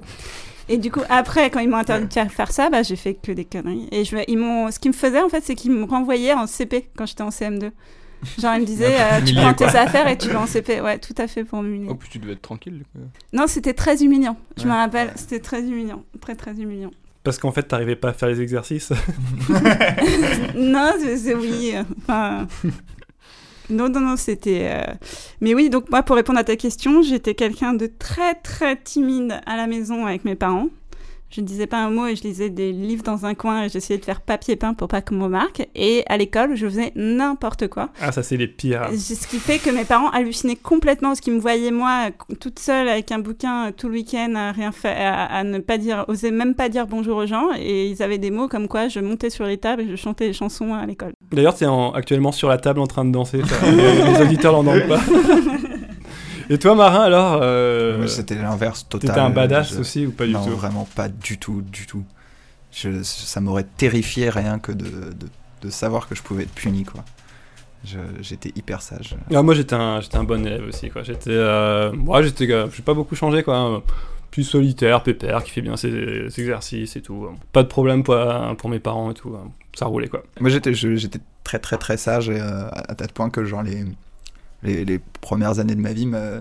Et 0.68 0.76
du 0.76 0.90
coup, 0.90 1.02
après, 1.08 1.48
quand 1.50 1.60
ils 1.60 1.68
m'ont 1.68 1.76
interdit 1.76 2.08
de 2.08 2.28
faire 2.28 2.50
ça, 2.50 2.70
bah, 2.70 2.82
j'ai 2.82 2.96
fait 2.96 3.14
que 3.14 3.30
des 3.30 3.44
conneries. 3.44 3.88
Et 3.92 4.04
je, 4.04 4.16
ils 4.26 4.36
m'ont, 4.36 4.68
ce 4.72 4.80
qu'ils 4.80 4.90
me 4.90 4.96
faisaient, 4.96 5.22
en 5.22 5.28
fait, 5.28 5.44
c'est 5.44 5.54
qu'ils 5.54 5.70
me 5.70 5.84
renvoyaient 5.84 6.34
en 6.34 6.48
CP 6.48 6.90
quand 6.96 7.06
j'étais 7.06 7.22
en 7.22 7.28
CM2. 7.28 7.70
Genre, 8.38 8.54
ils 8.56 8.60
me 8.62 8.66
disaient, 8.66 8.96
euh, 9.00 9.20
tu 9.24 9.34
prends 9.34 9.54
tes 9.54 9.64
affaires 9.64 10.08
et 10.08 10.18
tu 10.18 10.28
vas 10.28 10.40
en 10.40 10.46
CP. 10.46 10.80
Ouais, 10.80 10.98
tout 10.98 11.14
à 11.18 11.26
fait 11.28 11.44
pour 11.44 11.62
m'humilier. 11.62 11.88
Oh, 11.90 11.94
puis 11.94 12.08
tu 12.10 12.18
devais 12.18 12.32
être 12.32 12.42
tranquille. 12.42 12.82
quoi. 12.92 13.02
Non, 13.32 13.46
c'était 13.46 13.74
très 13.74 14.02
humiliant. 14.02 14.36
Je 14.56 14.64
me 14.64 14.70
Ouais. 14.70 14.76
rappelle, 14.76 15.12
c'était 15.16 15.40
très 15.40 15.62
humiliant. 15.62 16.02
Très, 16.20 16.34
très 16.34 16.52
humiliant. 16.52 16.90
Parce 17.24 17.38
qu'en 17.38 17.52
fait, 17.52 17.62
t'arrivais 17.64 17.96
pas 17.96 18.08
à 18.08 18.12
faire 18.12 18.28
les 18.28 18.40
exercices. 18.40 18.92
non, 20.56 20.92
c'est 20.98 21.34
oui. 21.34 21.72
euh, 21.74 21.82
Enfin. 22.02 22.46
Non, 23.70 23.88
non, 23.90 24.00
non, 24.00 24.16
c'était. 24.16 24.70
euh, 24.72 24.94
Mais 25.42 25.54
oui, 25.54 25.68
donc 25.68 25.90
moi, 25.90 26.02
pour 26.02 26.16
répondre 26.16 26.38
à 26.38 26.44
ta 26.44 26.56
question, 26.56 27.02
j'étais 27.02 27.34
quelqu'un 27.34 27.74
de 27.74 27.86
très, 27.86 28.34
très 28.34 28.76
timide 28.76 29.40
à 29.44 29.56
la 29.58 29.66
maison 29.66 30.06
avec 30.06 30.24
mes 30.24 30.34
parents. 30.36 30.68
Je 31.30 31.42
ne 31.42 31.46
disais 31.46 31.66
pas 31.66 31.76
un 31.84 31.90
mot 31.90 32.06
et 32.06 32.16
je 32.16 32.22
lisais 32.22 32.48
des 32.48 32.72
livres 32.72 33.02
dans 33.02 33.26
un 33.26 33.34
coin 33.34 33.64
et 33.64 33.68
j'essayais 33.68 33.98
de 34.00 34.04
faire 34.04 34.22
papier 34.22 34.56
peint 34.56 34.72
pour 34.72 34.88
pas 34.88 35.02
qu'on 35.02 35.16
me 35.16 35.24
remarque. 35.24 35.68
Et 35.74 36.02
à 36.08 36.16
l'école, 36.16 36.54
je 36.56 36.66
faisais 36.66 36.90
n'importe 36.96 37.68
quoi. 37.68 37.90
Ah, 38.00 38.12
ça, 38.12 38.22
c'est 38.22 38.38
les 38.38 38.46
pires. 38.48 38.88
Ce 38.96 39.26
qui 39.26 39.36
fait 39.38 39.58
que 39.58 39.68
mes 39.68 39.84
parents 39.84 40.08
hallucinaient 40.10 40.56
complètement 40.56 41.10
parce 41.10 41.20
qu'ils 41.20 41.34
me 41.34 41.38
voyaient 41.40 41.70
moi 41.70 42.06
toute 42.40 42.58
seule 42.58 42.88
avec 42.88 43.12
un 43.12 43.18
bouquin 43.18 43.72
tout 43.76 43.88
le 43.88 43.94
week-end 43.94 44.32
à 44.36 44.52
rien 44.52 44.72
faire, 44.72 44.96
à, 44.98 45.24
à 45.38 45.44
ne 45.44 45.58
pas 45.58 45.76
dire, 45.76 46.06
oser 46.08 46.30
même 46.30 46.54
pas 46.54 46.70
dire 46.70 46.86
bonjour 46.86 47.18
aux 47.18 47.26
gens 47.26 47.48
et 47.58 47.88
ils 47.90 48.02
avaient 48.02 48.16
des 48.18 48.30
mots 48.30 48.48
comme 48.48 48.66
quoi 48.66 48.88
je 48.88 49.00
montais 49.00 49.28
sur 49.30 49.44
les 49.44 49.58
tables 49.58 49.82
et 49.82 49.88
je 49.90 49.96
chantais 49.96 50.28
des 50.28 50.32
chansons 50.32 50.72
à 50.72 50.86
l'école. 50.86 51.12
D'ailleurs, 51.32 51.56
en- 51.64 51.92
actuellement 51.92 52.32
sur 52.32 52.48
la 52.48 52.56
table 52.56 52.80
en 52.80 52.86
train 52.86 53.04
de 53.04 53.10
danser. 53.12 53.42
ça. 53.44 53.70
les, 53.70 54.12
les 54.14 54.20
auditeurs 54.22 54.52
l'entendent 54.54 54.88
pas. 54.88 55.00
Et 56.50 56.58
toi, 56.58 56.74
Marin, 56.74 57.02
alors 57.02 57.40
euh, 57.42 57.98
Moi, 57.98 58.08
C'était 58.08 58.34
l'inverse 58.36 58.88
total. 58.88 59.10
T'étais 59.10 59.20
un 59.20 59.30
badass 59.30 59.74
Je- 59.74 59.80
aussi 59.80 60.06
ou 60.06 60.12
pas 60.12 60.26
du 60.26 60.32
non, 60.32 60.44
tout 60.44 60.56
vraiment 60.56 60.88
pas 60.96 61.08
du 61.08 61.38
tout, 61.38 61.62
du 61.62 61.86
tout. 61.86 62.04
Je, 62.72 63.02
ça 63.02 63.40
m'aurait 63.40 63.66
terrifié 63.76 64.30
rien 64.30 64.58
que 64.58 64.72
de, 64.72 64.84
de, 64.84 65.26
de 65.62 65.70
savoir 65.70 66.08
que 66.08 66.14
je 66.14 66.22
pouvais 66.22 66.44
être 66.44 66.52
puni, 66.54 66.84
quoi. 66.84 67.04
J'étais 68.20 68.52
hyper 68.56 68.82
sage. 68.82 69.14
Ah, 69.32 69.42
moi, 69.42 69.54
j'étais 69.54 69.74
un, 69.74 70.00
un 70.12 70.24
bon 70.24 70.44
élève 70.44 70.66
aussi. 70.66 70.90
Quoi. 70.90 71.02
J'étais, 71.04 71.30
euh, 71.30 71.92
ouais, 71.94 72.22
j'étais, 72.24 72.50
euh, 72.52 72.66
j'ai 72.74 72.82
pas 72.82 72.94
beaucoup 72.94 73.14
changé, 73.14 73.42
quoi. 73.42 73.56
hein. 73.56 73.82
Plus 74.30 74.44
solitaire, 74.44 75.02
pépère, 75.02 75.42
qui 75.42 75.50
fait 75.52 75.62
bien 75.62 75.76
ses, 75.76 76.28
ses 76.28 76.40
exercices 76.42 76.96
et 76.96 77.00
tout. 77.02 77.28
Pas 77.52 77.62
de 77.62 77.68
problème 77.68 78.02
pour, 78.02 78.16
pour 78.58 78.68
mes 78.68 78.78
parents 78.80 79.10
et 79.10 79.14
tout. 79.14 79.34
hein. 79.34 79.50
Ça 79.74 79.86
roulait, 79.86 80.08
quoi. 80.08 80.22
Moi, 80.40 80.50
j'étais 80.50 80.74
j'étais 80.74 81.20
très, 81.44 81.58
très, 81.60 81.78
très 81.78 81.96
sage 81.96 82.28
et, 82.28 82.38
euh, 82.38 82.68
à 82.70 82.94
tel 82.94 83.08
point 83.08 83.30
que, 83.30 83.44
genre, 83.44 83.62
les, 83.62 83.84
les, 84.62 84.84
les 84.84 84.98
premières 85.20 85.58
années 85.60 85.74
de 85.74 85.80
ma 85.80 85.92
vie, 85.92 86.06
ma, 86.06 86.40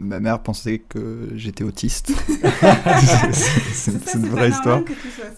ma 0.00 0.20
mère 0.20 0.40
pensait 0.40 0.80
que 0.88 1.28
j'étais 1.34 1.64
autiste. 1.64 2.12
C'est- 3.72 4.14
une 4.14 4.26
vraie 4.28 4.50
histoire. 4.50 4.80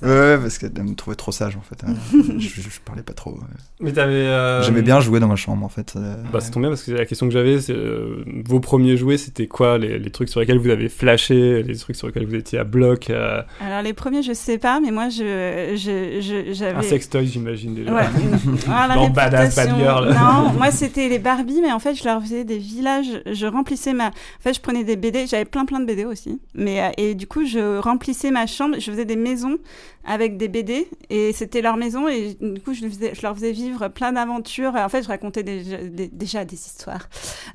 Ouais, 0.02 0.08
ouais, 0.08 0.38
parce 0.38 0.58
qu'elle 0.58 0.72
me 0.82 0.94
trouvait 0.94 1.16
trop 1.16 1.32
sage, 1.32 1.56
en 1.56 1.60
fait. 1.62 1.82
je, 2.12 2.38
je, 2.38 2.60
je 2.62 2.80
parlais 2.84 3.02
pas 3.02 3.12
trop. 3.12 3.32
ouais. 3.32 3.38
Mais 3.80 3.92
t'avais. 3.92 4.12
euh, 4.14 4.62
J'aimais 4.62 4.82
bien 4.82 5.00
jouer 5.00 5.20
dans 5.20 5.28
ma 5.28 5.36
chambre, 5.36 5.64
en 5.64 5.68
fait. 5.68 5.96
Bah, 6.32 6.40
ça 6.40 6.50
tombe 6.50 6.62
bien 6.62 6.70
parce 6.70 6.82
que 6.82 6.92
la 6.92 7.04
question 7.06 7.26
que 7.26 7.32
j'avais, 7.32 7.60
c'est 7.60 7.72
euh, 7.74 8.24
vos 8.46 8.60
premiers 8.60 8.96
jouets, 8.96 9.18
c'était 9.18 9.46
quoi 9.46 9.78
les, 9.78 9.98
les 9.98 10.10
trucs 10.10 10.28
sur 10.28 10.40
lesquels 10.40 10.58
vous 10.58 10.70
avez 10.70 10.88
flashé, 10.88 11.62
les 11.62 11.76
trucs 11.76 11.96
sur 11.96 12.06
lesquels 12.06 12.26
vous 12.26 12.34
étiez 12.34 12.58
à 12.58 12.64
bloc 12.64 13.10
euh, 13.10 13.42
Alors 13.60 13.82
les 13.82 13.92
premiers, 13.92 14.22
je 14.22 14.32
sais 14.32 14.58
pas, 14.58 14.80
mais 14.80 14.90
moi, 14.90 15.08
je, 15.08 15.74
je, 15.76 16.20
je- 16.20 16.52
j'avais. 16.52 16.78
Un 16.78 16.82
sextoy, 16.82 17.26
j'imagine 17.26 17.74
déjà. 17.74 17.92
Ouais. 17.94 18.04
Ah, 18.72 18.86
la 18.88 18.94
Dans 18.94 19.10
Badass 19.10 19.56
Bad. 19.56 19.76
Girl. 19.78 20.08
Non, 20.14 20.52
moi 20.56 20.70
c'était 20.70 21.08
les 21.08 21.18
Barbie, 21.18 21.60
mais 21.62 21.72
en 21.72 21.78
fait 21.78 21.94
je 21.94 22.02
leur 22.12 22.22
faisais 22.22 22.44
des 22.44 22.58
villages. 22.58 23.22
Je 23.26 23.46
remplissais 23.46 23.92
ma. 23.92 24.08
En 24.08 24.12
fait, 24.40 24.54
je 24.54 24.60
prenais 24.60 24.84
des 24.84 24.96
BD. 24.96 25.26
J'avais 25.26 25.44
plein 25.44 25.64
plein 25.64 25.80
de 25.80 25.84
BD 25.86 26.04
aussi. 26.04 26.40
Mais 26.54 26.82
euh, 26.82 26.90
et 26.96 27.14
du 27.14 27.26
coup, 27.26 27.44
je 27.44 27.78
remplissais 27.78 28.30
ma 28.30 28.46
chambre. 28.46 28.76
Je 28.78 28.90
faisais 28.90 29.04
des 29.04 29.16
maisons 29.16 29.58
avec 30.04 30.38
des 30.38 30.48
BD 30.48 30.88
et 31.10 31.32
c'était 31.34 31.60
leur 31.60 31.76
maison 31.76 32.08
et 32.08 32.34
du 32.40 32.58
coup 32.62 32.72
je, 32.72 32.86
faisais- 32.88 33.12
leur 33.22 33.34
faisais 33.34 33.52
vivre 33.52 33.88
plein 33.88 34.12
d'aventures. 34.12 34.74
En 34.74 34.88
fait, 34.88 35.02
je 35.02 35.08
racontais 35.08 35.42
déjà 35.42 36.44
des, 36.44 36.54
histoires. 36.54 37.08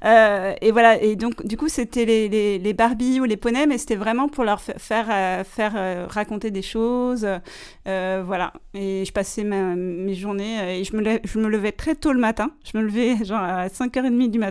Euh, 0.03 0.53
et 0.61 0.71
voilà. 0.71 1.01
Et 1.01 1.15
donc 1.15 1.45
du 1.45 1.57
coup, 1.57 1.69
c'était 1.69 2.05
les, 2.05 2.29
les, 2.29 2.59
les 2.59 2.73
Barbie 2.73 3.19
ou 3.19 3.23
les 3.23 3.37
poneys, 3.37 3.65
mais 3.65 3.77
c'était 3.79 3.95
vraiment 3.95 4.27
pour 4.29 4.43
leur 4.43 4.61
fa- 4.61 4.77
faire 4.77 5.07
euh, 5.09 5.43
faire 5.43 6.07
raconter 6.09 6.51
des 6.51 6.61
choses. 6.61 7.27
Voilà. 7.85 8.53
Et 8.73 9.03
je 9.05 9.11
passais 9.11 9.43
mes 9.43 10.13
journées 10.13 10.79
et 10.79 10.83
je 10.83 10.95
me, 10.95 11.19
je 11.23 11.39
me 11.39 11.47
levais 11.47 11.71
très 11.71 11.95
tôt 11.95 12.13
le 12.13 12.19
matin. 12.19 12.51
Je 12.71 12.77
me 12.77 12.83
levais 12.83 13.23
genre 13.25 13.41
à 13.41 13.67
5h30 13.67 14.29
du 14.29 14.39
matin 14.39 14.44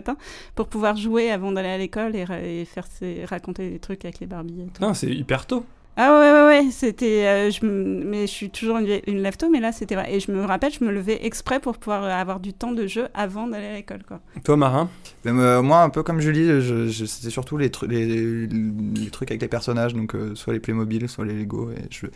pour 0.55 0.67
pouvoir 0.67 0.95
jouer 0.95 1.31
avant 1.31 1.51
d'aller 1.51 1.69
à 1.69 1.77
l'école 1.77 2.15
et, 2.15 2.65
faire 2.65 2.85
raconter 3.27 3.69
des 3.69 3.79
trucs 3.79 4.03
avec 4.05 4.19
les 4.19 4.27
Barbies. 4.27 4.61
et 4.61 4.65
tout. 4.65 4.81
Non, 4.81 4.93
c'est 4.93 5.09
hyper 5.11 5.45
tôt. 5.45 5.65
Ah 5.97 6.11
ouais, 6.11 6.31
ouais, 6.31 6.45
ouais, 6.65 6.71
c'était. 6.71 7.25
euh, 7.25 7.49
je 7.51 7.65
me- 7.65 8.03
mais 8.03 8.23
je 8.27 8.31
suis 8.31 8.49
toujours 8.49 8.79
une, 8.79 8.99
une 9.07 9.19
lève-tôt, 9.21 9.49
mais 9.49 9.61
là, 9.61 9.71
c'était 9.71 9.95
vrai. 9.95 10.13
Et 10.13 10.19
je 10.19 10.29
me 10.29 10.43
rappelle, 10.43 10.73
je 10.73 10.83
me 10.83 10.91
levais 10.91 11.25
exprès 11.25 11.61
pour 11.61 11.77
pouvoir 11.77 12.03
euh, 12.03 12.09
avoir 12.09 12.41
du 12.41 12.51
temps 12.51 12.73
de 12.73 12.85
jeu 12.85 13.07
avant 13.13 13.47
d'aller 13.47 13.67
à 13.67 13.73
l'école, 13.75 14.03
quoi. 14.05 14.19
Toi, 14.43 14.57
Marin? 14.57 14.89
Euh, 15.25 15.61
moi, 15.61 15.83
un 15.83 15.89
peu 15.89 16.03
comme 16.03 16.19
Julie, 16.19 16.47
je, 16.59 16.87
je- 16.87 17.05
c'était 17.05 17.29
surtout 17.29 17.55
les, 17.55 17.69
tru- 17.69 17.87
les, 17.87 18.45
les 18.45 19.09
trucs 19.09 19.31
avec 19.31 19.41
les 19.41 19.47
personnages, 19.47 19.93
donc 19.93 20.15
euh, 20.15 20.35
soit 20.35 20.51
les 20.51 20.59
Playmobil, 20.59 21.07
soit 21.07 21.23
les 21.23 21.33
Lego. 21.33 21.71
Et 21.71 21.87
je, 21.89 22.07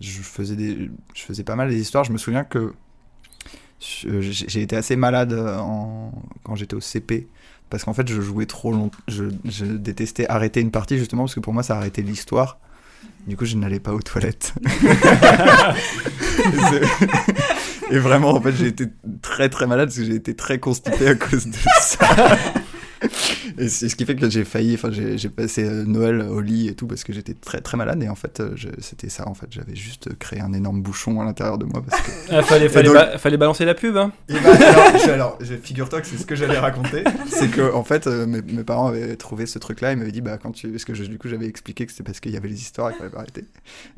je, 0.00 0.20
faisais 0.22 0.56
des, 0.56 0.90
je 1.12 1.22
faisais 1.22 1.44
pas 1.44 1.56
mal 1.56 1.68
des 1.68 1.78
histoires. 1.78 2.04
Je 2.04 2.12
me 2.12 2.18
souviens 2.18 2.44
que 2.44 2.72
j'ai 3.80 4.62
été 4.62 4.76
assez 4.76 4.96
malade 4.96 5.32
euh, 5.32 5.58
en, 5.58 6.12
quand 6.44 6.54
j'étais 6.54 6.74
au 6.74 6.80
CP. 6.80 7.28
Parce 7.68 7.84
qu'en 7.84 7.94
fait, 7.94 8.08
je 8.08 8.20
jouais 8.20 8.46
trop 8.46 8.70
longtemps. 8.70 8.98
Je, 9.08 9.24
je 9.44 9.64
détestais 9.64 10.26
arrêter 10.28 10.60
une 10.60 10.70
partie, 10.70 10.98
justement, 10.98 11.24
parce 11.24 11.34
que 11.34 11.40
pour 11.40 11.52
moi, 11.52 11.62
ça 11.64 11.76
arrêtait 11.76 12.02
l'histoire. 12.02 12.58
Du 13.26 13.36
coup, 13.36 13.44
je 13.44 13.56
n'allais 13.56 13.80
pas 13.80 13.92
aux 13.92 14.02
toilettes. 14.02 14.54
Et 17.90 17.96
Et 17.96 17.98
vraiment, 17.98 18.30
en 18.30 18.40
fait, 18.40 18.52
j'ai 18.52 18.66
été 18.66 18.86
très 19.20 19.48
très 19.48 19.66
malade 19.66 19.88
parce 19.88 19.98
que 19.98 20.04
j'ai 20.04 20.14
été 20.14 20.34
très 20.34 20.58
constipé 20.58 21.08
à 21.08 21.14
cause 21.14 21.46
de 21.46 21.56
ça. 21.80 22.06
Et 23.58 23.68
c'est 23.68 23.88
ce 23.88 23.96
qui 23.96 24.04
fait 24.04 24.16
que 24.16 24.28
j'ai 24.28 24.44
failli, 24.44 24.74
enfin, 24.74 24.90
j'ai 24.90 25.28
passé 25.28 25.64
euh, 25.64 25.84
Noël 25.84 26.22
au 26.22 26.40
lit 26.40 26.68
et 26.68 26.74
tout 26.74 26.86
parce 26.86 27.04
que 27.04 27.12
j'étais 27.12 27.34
très 27.34 27.60
très 27.60 27.76
malade. 27.76 28.02
Et 28.02 28.08
en 28.08 28.14
fait, 28.14 28.40
euh, 28.40 28.54
c'était 28.80 29.08
ça. 29.08 29.28
En 29.28 29.34
fait, 29.34 29.46
j'avais 29.50 29.74
juste 29.76 30.16
créé 30.18 30.40
un 30.40 30.52
énorme 30.52 30.80
bouchon 30.82 31.20
à 31.20 31.24
l'intérieur 31.24 31.58
de 31.58 31.64
moi 31.66 31.82
parce 31.88 32.02
que. 32.02 32.10
Ah, 32.30 32.42
fallait, 32.42 32.68
fallait, 32.68 32.86
donc- 32.88 32.94
ba- 32.94 33.18
fallait 33.18 33.36
balancer 33.36 33.64
la 33.64 33.74
pub, 33.74 33.96
hein 33.96 34.12
Et 34.28 34.34
bah, 34.34 34.50
alors, 35.12 35.38
figure-toi 35.62 36.00
que 36.00 36.06
c'est 36.06 36.16
ce 36.18 36.26
que 36.26 36.34
j'allais 36.34 36.58
raconter. 36.58 37.04
C'est 37.28 37.48
que, 37.48 37.72
en 37.72 37.84
fait, 37.84 38.06
euh, 38.06 38.26
mes, 38.26 38.42
mes 38.42 38.64
parents 38.64 38.88
avaient 38.88 39.16
trouvé 39.16 39.46
ce 39.46 39.58
truc-là. 39.58 39.92
Ils 39.92 39.98
m'avaient 39.98 40.12
dit, 40.12 40.20
bah, 40.22 40.38
quand 40.42 40.52
tu. 40.52 40.68
Parce 40.68 40.84
que 40.84 40.94
je- 40.94 41.04
du 41.04 41.18
coup, 41.18 41.28
j'avais 41.28 41.46
expliqué 41.46 41.86
que 41.86 41.92
c'était 41.92 42.04
parce 42.04 42.20
qu'il 42.20 42.32
y 42.32 42.36
avait 42.36 42.48
les 42.48 42.60
histoires 42.60 42.88
et 42.90 42.92
qu'il 42.92 42.98
fallait 43.00 43.10
pas 43.10 43.18
arrêter. 43.20 43.44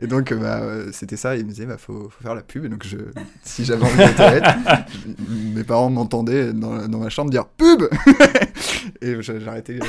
Et 0.01 0.07
donc, 0.07 0.33
bah, 0.35 0.61
c'était 0.93 1.17
ça. 1.17 1.37
Ils 1.37 1.45
me 1.45 1.51
disaient, 1.51 1.67
bah, 1.67 1.79
faut, 1.79 2.11
faut 2.11 2.23
faire 2.23 2.35
la 2.35 2.43
pub. 2.43 2.65
Et 2.65 2.69
donc, 2.69 2.85
je, 2.87 2.97
si 3.45 3.65
j'avais 3.65 3.85
envie 3.85 3.97
de 3.97 5.55
mes 5.55 5.65
parents 5.65 5.91
m'entendaient 5.91 6.53
dans, 6.53 6.87
dans 6.89 6.99
ma 6.99 7.09
chambre 7.09 7.31
dire 7.31 7.47
pub 7.47 7.85
Et 9.03 9.21
j'arrêtais 9.23 9.75
euh, 9.75 9.87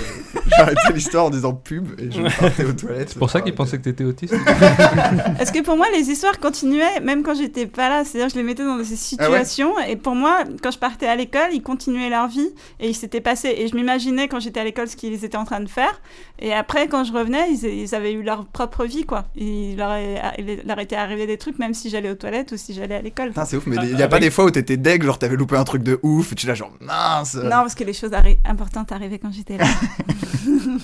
j'arrêtais 0.57 0.93
l'histoire 0.93 1.25
en 1.25 1.29
disant 1.29 1.53
pub 1.53 1.87
et 1.99 2.11
je 2.11 2.21
partais 2.39 2.65
aux 2.65 2.73
toilettes. 2.73 3.09
C'est 3.09 3.19
pour 3.19 3.29
ça 3.29 3.41
qu'ils 3.41 3.55
pensaient 3.55 3.77
que 3.77 3.83
t'étais 3.83 4.03
autiste. 4.03 4.33
Parce 5.37 5.51
que 5.51 5.61
pour 5.63 5.77
moi, 5.77 5.87
les 5.95 6.09
histoires 6.09 6.39
continuaient 6.39 6.99
même 7.01 7.23
quand 7.23 7.35
j'étais 7.35 7.65
pas 7.65 7.89
là. 7.89 8.03
C'est-à-dire, 8.05 8.29
je 8.29 8.35
les 8.35 8.43
mettais 8.43 8.63
dans 8.63 8.83
ces 8.83 8.95
situations. 8.95 9.77
Et 9.87 9.95
pour 9.95 10.15
moi, 10.15 10.43
quand 10.61 10.71
je 10.71 10.77
partais 10.79 11.07
à 11.07 11.15
l'école, 11.15 11.49
ils 11.53 11.61
continuaient 11.61 12.09
leur 12.09 12.27
vie 12.27 12.49
et 12.79 12.89
ils 12.89 12.95
s'étaient 12.95 13.21
passés. 13.21 13.53
Et 13.57 13.67
je 13.67 13.75
m'imaginais 13.75 14.27
quand 14.27 14.39
j'étais 14.39 14.59
à 14.59 14.63
l'école 14.63 14.87
ce 14.87 14.95
qu'ils 14.95 15.23
étaient 15.25 15.37
en 15.37 15.45
train 15.45 15.59
de 15.59 15.69
faire. 15.69 16.01
Et 16.39 16.53
après, 16.53 16.87
quand 16.87 17.03
je 17.03 17.13
revenais, 17.13 17.51
ils, 17.51 17.65
ils 17.65 17.95
avaient 17.95 18.13
eu 18.13 18.23
leur 18.23 18.45
propre 18.45 18.85
vie, 18.85 19.05
quoi. 19.05 19.25
Il 19.35 19.77
leur, 19.77 19.93
est- 19.93 20.21
il 20.39 20.61
leur 20.65 20.79
était 20.79 20.95
arrivé 20.95 21.27
des 21.27 21.37
trucs, 21.37 21.59
même 21.59 21.73
si 21.73 21.89
j'allais 21.89 22.09
aux 22.09 22.15
toilettes 22.15 22.51
ou 22.51 22.57
si 22.57 22.73
j'allais 22.73 22.95
à 22.95 23.01
l'école. 23.01 23.31
C'est 23.45 23.57
ouf, 23.57 23.65
mais 23.67 23.77
Ah, 23.79 23.85
il 23.85 23.91
y 23.91 24.03
a 24.03 24.07
pas 24.07 24.15
avec- 24.17 24.27
des 24.29 24.31
fois 24.31 24.45
où 24.45 24.51
t'étais 24.51 24.77
deg, 24.77 25.03
genre 25.03 25.19
t'avais 25.19 25.35
loupé 25.35 25.55
un 25.57 25.63
truc 25.63 25.83
de 25.83 25.99
ouf, 26.03 26.31
et 26.31 26.35
tu 26.35 26.47
l'as 26.47 26.53
genre 26.55 26.71
mince 26.81 27.35
Non, 27.35 27.49
parce 27.49 27.75
que 27.75 27.83
les 27.83 27.93
choses 27.93 28.11
arri- 28.11 28.37
importantes 28.59 28.91
arrivaient 28.91 29.19
quand 29.19 29.31
j'étais 29.31 29.57
là. 29.57 29.65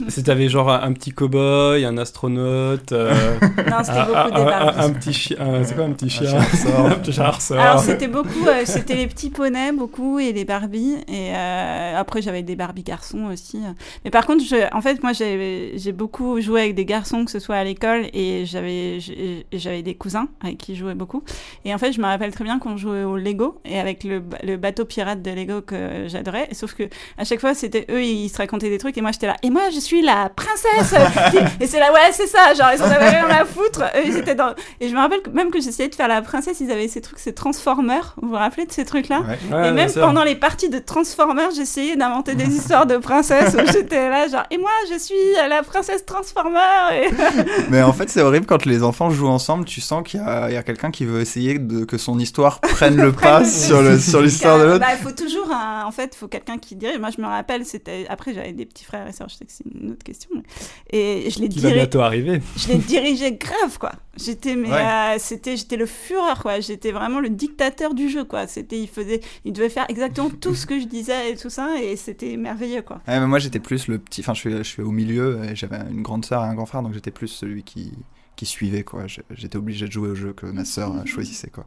Si 0.10 0.24
t'avais 0.24 0.48
genre 0.50 0.70
un, 0.70 0.82
un 0.84 0.94
petit 0.94 1.12
cow-boy, 1.12 1.86
un 1.86 1.98
astronaute, 1.98 2.92
euh, 2.92 3.14
non, 3.42 3.78
c'était 3.84 3.98
un, 3.98 4.06
beaucoup 4.06 4.32
des 4.32 4.42
un- 4.42 4.42
un- 4.42 4.46
Barbies. 4.46 4.80
un 4.84 4.90
petit 4.94 5.14
chien, 5.14 5.38
un- 5.40 5.64
c'est 5.64 5.76
quoi 5.76 5.86
un 5.86 5.92
petit 5.92 6.10
chien. 6.10 6.30
Un 6.36 6.90
petit 6.96 7.12
chien. 7.14 7.32
Alors 7.58 7.80
c'était 7.80 8.08
beaucoup, 8.08 8.48
euh, 8.48 8.62
c'était 8.66 8.96
les 8.96 9.08
petits 9.08 9.30
poneys 9.30 9.72
beaucoup 9.72 10.20
et 10.20 10.32
les 10.34 10.46
Barbies 10.46 10.96
et 11.08 11.34
euh, 11.36 11.98
après 11.98 12.22
j'avais 12.22 12.44
des 12.44 12.56
Barbie 12.56 12.84
garçons 12.84 13.26
aussi. 13.32 13.60
Mais 14.04 14.12
par 14.12 14.26
contre, 14.26 14.44
je, 14.44 14.56
en 14.76 14.82
fait 14.82 15.02
moi 15.04 15.12
j'ai 15.14 15.92
beaucoup 15.94 16.40
joué 16.42 16.62
avec 16.62 16.76
des 16.76 16.86
garçons 16.86 17.26
que 17.26 17.32
ce 17.32 17.40
soit 17.40 17.56
à 17.56 17.64
l'école 17.64 18.06
et 18.14 18.46
j'avais 18.46 19.82
des 19.82 19.96
cousins 19.96 20.28
avec 20.44 20.58
qui 20.58 20.76
je 20.76 20.82
jouais 20.82 20.96
beaucoup 20.96 21.24
et 21.66 21.74
en 21.74 21.78
fait 21.78 21.92
je 21.92 22.00
me 22.00 22.06
rappelle 22.06 22.32
très 22.32 22.44
bien 22.44 22.60
qu'on 22.60 22.78
jouait 22.78 23.04
au 23.04 23.18
Lego 23.18 23.60
et 23.66 23.80
avec 23.80 24.04
le, 24.04 24.22
le 24.44 24.58
bateau 24.58 24.86
pirate 24.86 25.22
de 25.22 25.32
Lego 25.32 25.62
que 25.62 26.08
j'adorais. 26.08 26.50
Sauf 26.54 26.74
que 26.74 26.84
à 27.18 27.24
chaque 27.24 27.40
fois 27.40 27.54
c'était 27.66 27.86
eux 27.92 28.02
ils 28.04 28.30
se 28.30 28.38
racontaient 28.38 28.70
des 28.70 28.78
trucs 28.78 28.98
et 28.98 29.02
moi 29.02 29.12
j'étais 29.12 29.28
là 29.28 29.36
et 29.44 29.50
moi 29.50 29.64
je 29.74 29.80
suis 29.80 30.02
la 30.02 30.30
princesse 30.30 30.94
et 31.60 31.68
c'est 31.68 31.80
là 31.80 31.92
ouais 31.92 32.12
c'est 32.12 32.28
ça 32.28 32.54
genre 32.54 32.70
ils 32.76 32.82
en 32.82 32.86
avaient 32.86 33.10
rien 33.10 33.30
à 33.30 33.46
foutre 33.46 33.82
eux 33.96 34.02
ils 34.06 34.18
étaient 34.18 34.36
dans 34.36 34.54
et 34.80 34.90
je 34.90 34.94
me 34.94 35.00
rappelle 35.00 35.22
que 35.22 35.30
même 35.30 35.52
que 35.52 35.60
j'essayais 35.62 35.90
de 35.90 35.96
faire 35.96 36.08
la 36.08 36.22
princesse, 36.22 36.60
ils 36.60 36.72
avaient 36.72 36.88
ces 36.88 37.02
trucs, 37.02 37.20
ces 37.20 37.34
Transformers. 37.34 38.14
Vous 38.22 38.30
vous 38.30 38.36
rappelez 38.36 38.66
de 38.66 38.72
ces 38.72 38.86
trucs-là? 38.86 39.22
Ouais. 39.22 39.56
Ouais, 39.56 39.70
Et 39.70 39.72
même 39.72 39.92
pendant 39.92 40.24
les 40.24 40.36
parties 40.36 40.70
de 40.70 40.80
Transformers, 40.80 41.52
j'essayais 41.56 41.96
d'inventer 41.96 42.36
des 42.36 42.48
histoires 42.56 42.86
de 42.86 42.98
princesses 42.98 43.56
où 43.56 43.72
j'étais 43.72 44.10
là, 44.10 44.28
genre, 44.28 44.44
et 44.52 44.58
moi, 44.58 44.72
je 44.92 44.98
suis 45.00 45.16
la 45.50 45.64
princesse 45.64 46.06
Transformer. 46.06 46.60
Et... 46.94 47.10
Mais 47.70 47.82
en 47.82 47.94
fait, 47.94 48.10
c'est 48.10 48.22
horrible 48.22 48.46
quand 48.46 48.66
les 48.66 48.84
enfants 48.84 49.10
jouent 49.10 49.28
ensemble, 49.30 49.66
tu 49.66 49.82
sens 49.82 50.04
qu'il 50.08 50.20
y 50.20 50.24
a, 50.24 50.50
il 50.50 50.54
y 50.54 50.58
a 50.58 50.64
quelqu'un 50.64 50.92
qui 50.92 51.06
veut 51.06 51.22
essayer 51.22 51.58
de, 51.60 51.86
que 51.86 51.98
son 51.98 52.20
histoire 52.20 52.60
prenne 52.62 52.98
le 52.98 53.12
pas 53.12 53.44
sur 53.46 53.82
l'histoire 53.82 54.60
de 54.60 54.64
l'autre. 54.66 54.80
Bah, 54.80 54.94
il 54.98 55.04
faut 55.04 55.12
toujours, 55.16 55.52
un- 55.52 55.86
en 55.86 55.92
fait, 55.92 56.12
il 56.14 56.18
faut 56.18 56.28
quelqu'un 56.28 56.58
qui 56.58 56.76
dirige. 56.76 57.00
Moi, 57.00 57.10
je 57.16 57.22
me 57.22 57.28
rappelle, 57.28 57.55
c'était. 57.64 58.06
Après, 58.10 58.34
j'avais 58.34 58.52
des 58.52 58.66
petits 58.66 58.84
frères 58.84 59.08
et 59.08 59.12
sœurs, 59.14 59.30
je 59.30 59.36
sais 59.36 59.46
que 59.46 59.52
c'est 59.52 59.64
une 59.72 59.92
autre 59.92 60.04
question. 60.04 60.30
mais- 60.34 60.44
Et 60.92 61.30
je 61.30 61.40
va 61.40 61.48
dirais. 61.48 61.74
bientôt 61.74 62.02
arriver. 62.02 62.42
je 62.58 62.68
les 62.70 62.78
dirigeais 62.80 63.34
grave 63.34 63.78
quoi 63.80 63.92
j'étais 64.18 64.56
mais 64.56 64.70
Ouais. 64.70 64.82
euh, 64.82 65.16
c'était 65.20 65.58
j'étais 65.58 65.76
le 65.76 65.86
fureur 65.86 66.42
quoi 66.42 66.60
j'étais 66.62 66.92
vraiment 66.92 67.20
le 67.20 67.30
dictateur 67.30 67.94
du 67.94 68.10
jeu 68.10 68.24
quoi 68.24 68.48
c'était 68.48 68.80
il 68.80 68.88
faisait 68.88 69.20
il 69.44 69.52
devait 69.52 69.68
faire 69.70 69.86
exactement 69.90 70.30
tout 70.30 70.56
ce 70.56 70.66
que 70.66 70.80
je 70.80 70.86
disais 70.86 71.32
et 71.32 71.36
tout 71.36 71.50
ça 71.50 71.76
et 71.82 71.96
c'était 71.98 72.38
merveilleux 72.38 72.82
quoi 72.82 73.02
Ouais, 73.08 73.20
mais 73.20 73.28
moi 73.28 73.40
j'étais 73.40 73.60
plus 73.60 73.88
le 73.88 74.00
petit, 74.00 74.22
enfin 74.22 74.34
je 74.34 74.40
suis, 74.40 74.52
je 74.58 74.64
suis 74.64 74.82
au 74.82 74.92
milieu, 74.92 75.40
j'avais 75.54 75.78
une 75.92 76.02
grande 76.02 76.24
sœur 76.26 76.44
et 76.44 76.48
un 76.48 76.54
grand 76.56 76.66
frère, 76.66 76.82
donc 76.82 76.94
j'étais 76.94 77.12
plus 77.12 77.28
celui 77.28 77.64
qui, 77.64 77.92
qui 78.36 78.46
suivait 78.46 78.84
quoi. 78.84 79.06
J'étais 79.32 79.58
obligé 79.58 79.88
de 79.88 79.92
jouer 79.92 80.10
au 80.10 80.16
jeu 80.16 80.34
que 80.34 80.46
ma 80.46 80.66
sœur 80.66 80.92
euh, 80.96 81.06
choisissait 81.06 81.50
quoi. 81.50 81.66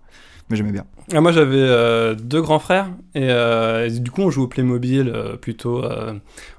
Mais 0.51 0.57
j'aimais 0.57 0.73
bien. 0.73 0.87
Ah, 1.13 1.21
moi 1.21 1.31
j'avais 1.31 1.57
euh, 1.57 2.15
deux 2.15 2.41
grands 2.41 2.59
frères 2.59 2.89
et, 3.15 3.31
euh, 3.31 3.87
et 3.87 4.01
du 4.01 4.11
coup 4.11 4.23
on 4.23 4.31
joue 4.31 4.45
au 4.45 4.47
Playmobil 4.47 5.09
euh, 5.09 5.37
plutôt 5.37 5.83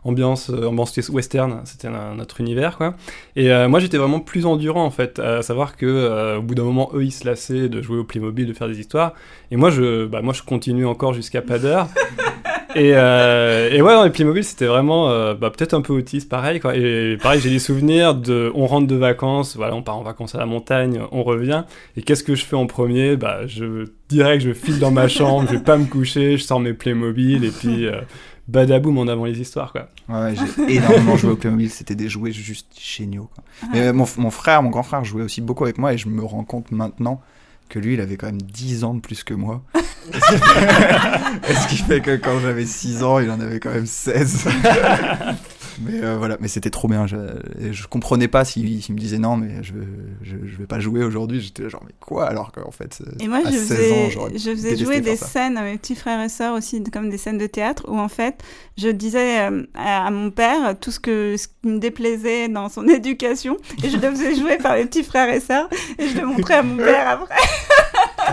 ambiance 0.03 0.49
ambiance 0.49 1.09
western 1.09 1.61
c'était 1.65 1.89
notre 1.89 2.39
univers 2.39 2.77
quoi 2.77 2.95
et 3.35 3.49
moi 3.67 3.79
j'étais 3.79 3.97
vraiment 3.97 4.19
plus 4.19 4.45
endurant 4.45 4.85
en 4.85 4.91
fait 4.91 5.19
à 5.19 5.41
savoir 5.41 5.75
que 5.75 6.37
au 6.37 6.41
bout 6.41 6.55
d'un 6.55 6.63
moment 6.63 6.89
eux 6.93 7.03
ils 7.03 7.11
se 7.11 7.25
lassaient 7.25 7.69
de 7.69 7.81
jouer 7.81 7.97
au 7.97 8.03
Playmobil 8.03 8.47
de 8.47 8.53
faire 8.53 8.67
des 8.67 8.79
histoires 8.79 9.13
et 9.51 9.55
moi 9.55 9.69
je 9.69 10.05
bah 10.05 10.21
moi 10.21 10.33
je 10.33 10.41
continue 10.43 10.85
encore 10.85 11.13
jusqu'à 11.13 11.41
pas 11.41 11.59
d'heure 11.59 11.87
et, 12.75 12.91
euh, 12.93 13.69
et 13.71 13.81
ouais 13.81 13.93
dans 13.93 14.03
les 14.03 14.09
Playmobil 14.09 14.43
c'était 14.43 14.65
vraiment 14.65 15.09
euh, 15.09 15.33
bah, 15.33 15.49
peut-être 15.49 15.73
un 15.73 15.81
peu 15.81 15.93
autiste 15.93 16.29
pareil 16.29 16.59
quoi 16.59 16.75
et 16.75 17.17
pareil 17.21 17.41
j'ai 17.41 17.49
des 17.49 17.59
souvenirs 17.59 18.15
de 18.15 18.51
on 18.55 18.67
rentre 18.67 18.88
de 18.88 18.95
vacances 18.95 19.55
voilà 19.55 19.75
on 19.75 19.81
part 19.81 19.97
en 19.97 20.03
vacances 20.03 20.35
à 20.35 20.38
la 20.38 20.45
montagne 20.45 21.01
on 21.11 21.23
revient 21.23 21.63
et 21.97 22.01
qu'est-ce 22.01 22.23
que 22.23 22.35
je 22.35 22.45
fais 22.45 22.55
en 22.55 22.67
premier? 22.67 23.15
Bah, 23.15 23.47
je 23.47 23.85
direct, 24.07 24.43
je 24.43 24.53
file 24.53 24.79
dans 24.79 24.91
ma 24.91 25.07
chambre, 25.07 25.47
je 25.47 25.55
vais 25.55 25.63
pas 25.63 25.77
me 25.77 25.85
coucher, 25.85 26.38
je 26.38 26.43
sors 26.43 26.59
mes 26.59 26.73
Playmobil 26.73 27.43
et 27.43 27.51
puis 27.51 27.85
euh, 27.85 28.01
badaboum 28.47 28.97
en 28.97 29.07
avant 29.07 29.25
les 29.25 29.39
histoires 29.39 29.71
quoi. 29.71 29.89
Ouais, 30.07 30.31
ouais, 30.31 30.35
j'ai 30.35 30.75
énormément 30.77 31.17
joué 31.17 31.31
au 31.31 31.35
Playmobil, 31.35 31.69
c'était 31.69 31.95
des 31.95 32.09
jouets 32.09 32.31
juste 32.31 32.67
géniaux. 32.79 33.29
Quoi. 33.33 33.43
Mais 33.73 33.88
euh, 33.88 33.93
mon, 33.93 34.05
mon 34.17 34.31
frère, 34.31 34.63
mon 34.63 34.69
grand 34.69 34.83
frère 34.83 35.03
jouait 35.03 35.23
aussi 35.23 35.41
beaucoup 35.41 35.63
avec 35.63 35.77
moi 35.77 35.93
et 35.93 35.97
je 35.97 36.07
me 36.07 36.23
rends 36.23 36.43
compte 36.43 36.71
maintenant 36.71 37.21
que 37.69 37.79
lui, 37.79 37.93
il 37.93 38.01
avait 38.01 38.17
quand 38.17 38.25
même 38.27 38.41
10 38.41 38.83
ans 38.83 38.93
de 38.95 38.99
plus 38.99 39.23
que 39.23 39.33
moi. 39.33 39.61
Et 40.11 40.19
ce 40.19 40.27
qui 40.31 40.38
fait- 40.39 41.51
et 41.51 41.53
ce 41.55 41.67
qui 41.67 41.77
fait 41.77 42.01
que 42.01 42.15
quand 42.17 42.39
j'avais 42.39 42.65
6 42.65 43.03
ans, 43.03 43.19
il 43.19 43.29
en 43.29 43.39
avait 43.39 43.59
quand 43.59 43.69
même 43.71 43.85
16. 43.85 44.47
Mais 45.81 46.03
euh, 46.03 46.17
voilà, 46.17 46.38
mais 46.39 46.48
c'était 46.48 46.69
trop 46.69 46.88
bien. 46.88 47.07
Je, 47.07 47.17
je 47.71 47.88
comprenais 47.88 48.27
pas 48.27 48.45
s'il 48.45 48.81
s'il 48.83 48.95
me 48.95 49.00
disait 49.00 49.17
non, 49.17 49.38
mais 49.38 49.63
je, 49.63 49.74
je, 50.21 50.36
je 50.45 50.57
vais 50.57 50.65
pas 50.67 50.79
jouer 50.79 51.03
aujourd'hui. 51.03 51.41
J'étais 51.41 51.69
genre, 51.69 51.81
mais 51.86 51.93
quoi 52.00 52.27
alors 52.27 52.51
qu'en 52.51 52.71
fait, 52.71 53.01
euh, 53.05 53.12
et 53.19 53.27
moi 53.27 53.39
à 53.45 53.51
je 53.51 53.57
16 53.57 53.67
faisais 53.67 54.17
ans, 54.17 54.27
je 54.33 54.50
faisais 54.51 54.75
jouer 54.77 55.01
des 55.01 55.15
ça. 55.15 55.25
scènes 55.27 55.57
à 55.57 55.63
mes 55.63 55.77
petits 55.77 55.95
frères 55.95 56.21
et 56.24 56.29
sœurs 56.29 56.55
aussi 56.55 56.83
comme 56.83 57.09
des 57.09 57.17
scènes 57.17 57.38
de 57.38 57.48
théâtre 57.48 57.83
où 57.88 57.98
en 57.98 58.09
fait 58.09 58.41
je 58.77 58.89
disais 58.89 59.50
euh, 59.50 59.63
à, 59.74 60.07
à 60.07 60.12
mon 60.12 60.31
père 60.31 60.77
tout 60.79 60.91
ce 60.91 61.00
que 61.00 61.36
ce 61.38 61.48
qui 61.48 61.67
me 61.69 61.79
déplaisait 61.79 62.48
dans 62.50 62.69
son 62.69 62.88
éducation 62.88 63.57
et 63.83 63.89
je 63.89 63.98
le 63.98 64.09
faisais 64.12 64.36
jouer 64.36 64.57
par 64.57 64.75
les 64.75 64.86
petits 64.86 65.03
frères 65.03 65.33
et 65.33 65.39
sœurs 65.39 65.69
et 65.98 66.07
je 66.07 66.17
le 66.19 66.25
montrais 66.25 66.55
à 66.55 66.63
mon 66.63 66.77
père 66.83 67.07
après 67.09 67.36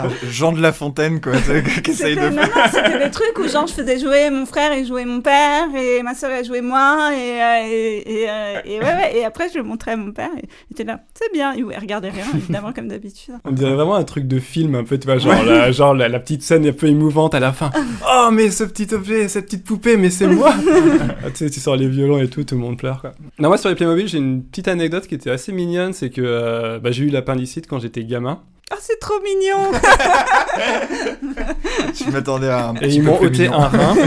Jean 0.30 0.52
de 0.52 0.60
La 0.60 0.72
Fontaine, 0.72 1.20
quoi, 1.20 1.32
tu 1.36 1.42
sais, 1.44 1.62
qui 1.82 1.90
essaye 1.90 2.14
de 2.16 2.20
C'était- 2.20 2.30
non, 2.30 2.42
non, 2.42 2.62
c'était 2.72 2.98
des 3.04 3.10
trucs 3.10 3.38
où 3.38 3.48
genre 3.48 3.66
je 3.66 3.72
faisais 3.74 3.98
jouer 3.98 4.30
mon 4.30 4.46
frère 4.46 4.72
et 4.72 4.84
jouer 4.84 5.04
mon 5.04 5.20
père 5.20 5.66
et 5.76 6.02
ma 6.02 6.14
soeur 6.14 6.30
elle 6.30 6.44
jouait 6.44 6.60
moi 6.62 7.10
et, 7.14 7.42
euh, 7.42 7.66
et, 7.68 8.12
et, 8.22 8.26
euh, 8.30 8.60
et 8.64 8.78
ouais, 8.78 8.84
ouais, 8.84 9.16
et 9.18 9.24
après 9.24 9.48
je 9.52 9.58
le 9.58 9.64
montrais 9.64 9.92
à 9.92 9.96
mon 9.96 10.12
père 10.12 10.30
et 10.38 10.44
il 10.70 10.74
était 10.74 10.84
là 10.84 11.00
c'est 11.14 11.32
bien 11.32 11.52
il 11.54 11.64
regardait 11.64 12.10
rien 12.10 12.24
évidemment 12.34 12.72
comme 12.72 12.88
d'habitude 12.88 13.34
On 13.44 13.52
dirait 13.52 13.74
vraiment 13.74 13.94
un 13.94 14.04
truc 14.04 14.26
de 14.26 14.38
film 14.38 14.74
un 14.74 14.84
peu, 14.84 14.98
tu 14.98 15.06
vois, 15.06 15.18
genre, 15.18 15.42
la, 15.44 15.70
genre 15.72 15.94
la, 15.94 16.08
la 16.08 16.18
petite 16.20 16.42
scène 16.42 16.66
un 16.66 16.72
peu 16.72 16.86
émouvante 16.86 17.34
à 17.34 17.40
la 17.40 17.52
fin. 17.52 17.70
Oh 18.08 18.30
mais 18.32 18.50
ce 18.50 18.64
petit 18.64 18.92
objet, 18.94 19.28
cette 19.28 19.46
petite 19.46 19.64
poupée, 19.64 19.96
mais 19.96 20.10
c'est 20.10 20.26
moi 20.26 20.52
Ah, 21.24 21.30
Tu 21.30 21.36
sais, 21.44 21.50
tu 21.50 21.60
sors 21.60 21.76
les 21.76 21.88
violons 21.88 22.18
et 22.20 22.28
tout, 22.28 22.44
tout 22.44 22.54
le 22.54 22.60
monde 22.60 22.78
pleure 22.78 23.00
quoi. 23.00 23.12
Non, 23.38 23.48
moi 23.48 23.58
sur 23.58 23.68
les 23.68 23.74
Playmobil, 23.74 24.08
j'ai 24.08 24.18
une 24.18 24.42
petite 24.42 24.68
anecdote 24.68 25.06
qui 25.06 25.14
était 25.14 25.30
assez 25.30 25.52
mignonne, 25.52 25.92
c'est 25.92 26.10
que 26.10 26.20
euh, 26.24 26.78
bah, 26.78 26.90
j'ai 26.92 27.04
eu 27.04 27.08
l'appendicite 27.10 27.66
quand 27.66 27.78
j'étais 27.78 28.04
gamin. 28.04 28.40
Oh 28.72 28.76
c'est 28.80 28.98
trop 28.98 29.20
mignon 29.22 29.70
Je 31.94 32.10
m'attendais 32.10 32.48
à 32.48 32.68
un 32.68 32.74
Et 32.80 32.80
petit 32.80 32.96
ils 32.96 33.04
peu 33.04 33.10
m'ont 33.10 33.20
ôté 33.20 33.42
mignon. 33.44 33.48
un 33.48 33.68
rein. 33.68 33.96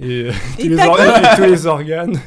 Et, 0.00 0.24
euh, 0.28 0.32
tous, 0.58 0.66
Et 0.66 0.68
les 0.68 0.76
t'as 0.76 0.88
organes, 0.88 1.22
et 1.24 1.36
tous 1.36 1.42
les 1.42 1.66
organes. 1.66 2.20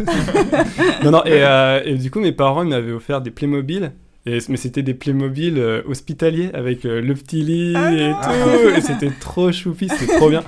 non, 1.04 1.12
non, 1.12 1.24
et, 1.26 1.44
euh, 1.44 1.82
et 1.84 1.96
du 1.96 2.10
coup, 2.10 2.20
mes 2.20 2.32
parents 2.32 2.64
ils 2.64 2.70
m'avaient 2.70 2.92
offert 2.94 3.22
des 3.22 3.32
Playmobil. 3.32 3.92
Et, 4.28 4.40
mais 4.50 4.58
c'était 4.58 4.84
des 4.84 4.94
Playmobil 4.94 5.58
euh, 5.58 5.82
hospitaliers 5.88 6.50
avec 6.54 6.86
euh, 6.86 7.02
le 7.02 7.14
petit 7.14 7.44
lit 7.44 7.74
Ah 7.76 7.94
et 7.94 8.12
tout. 8.12 8.78
Et 8.78 8.82
c'était 8.82 9.10
trop 9.10 9.52
choupi, 9.54 9.88
c'était 9.88 10.18
trop 10.18 10.30
bien. 10.30 10.44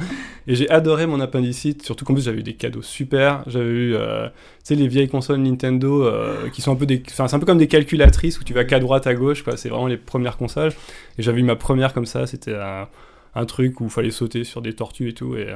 Et 0.47 0.55
j'ai 0.55 0.69
adoré 0.69 1.05
mon 1.05 1.21
appendicite, 1.21 1.85
surtout 1.85 2.03
qu'en 2.03 2.13
plus 2.13 2.23
j'avais 2.23 2.39
eu 2.39 2.43
des 2.43 2.55
cadeaux 2.55 2.81
super. 2.81 3.43
J'avais 3.47 3.69
eu, 3.69 3.95
euh, 3.95 4.27
tu 4.27 4.33
sais, 4.63 4.75
les 4.75 4.87
vieilles 4.87 5.07
consoles 5.07 5.39
Nintendo 5.39 6.03
euh, 6.03 6.49
qui 6.49 6.61
sont 6.61 6.73
un 6.73 6.75
peu 6.75 6.85
des. 6.85 7.01
Enfin, 7.09 7.29
c'est 7.29 7.35
un 7.37 7.39
peu 7.39 7.45
comme 7.45 7.57
des 7.57 7.67
calculatrices 7.67 8.39
où 8.39 8.43
tu 8.43 8.53
vas 8.53 8.65
qu'à 8.65 8.79
droite, 8.79 9.07
à 9.07 9.13
gauche, 9.13 9.43
quoi. 9.43 9.55
C'est 9.55 9.69
vraiment 9.69 9.87
les 9.87 9.97
premières 9.97 10.35
consoles. 10.35 10.73
Et 11.17 11.21
j'avais 11.21 11.39
eu 11.39 11.43
ma 11.43 11.55
première 11.55 11.93
comme 11.93 12.05
ça, 12.05 12.27
c'était 12.27 12.55
un, 12.55 12.89
un 13.33 13.45
truc 13.45 13.79
où 13.79 13.85
il 13.85 13.89
fallait 13.89 14.11
sauter 14.11 14.43
sur 14.43 14.61
des 14.61 14.73
tortues 14.73 15.09
et 15.09 15.13
tout. 15.13 15.37
Et. 15.37 15.47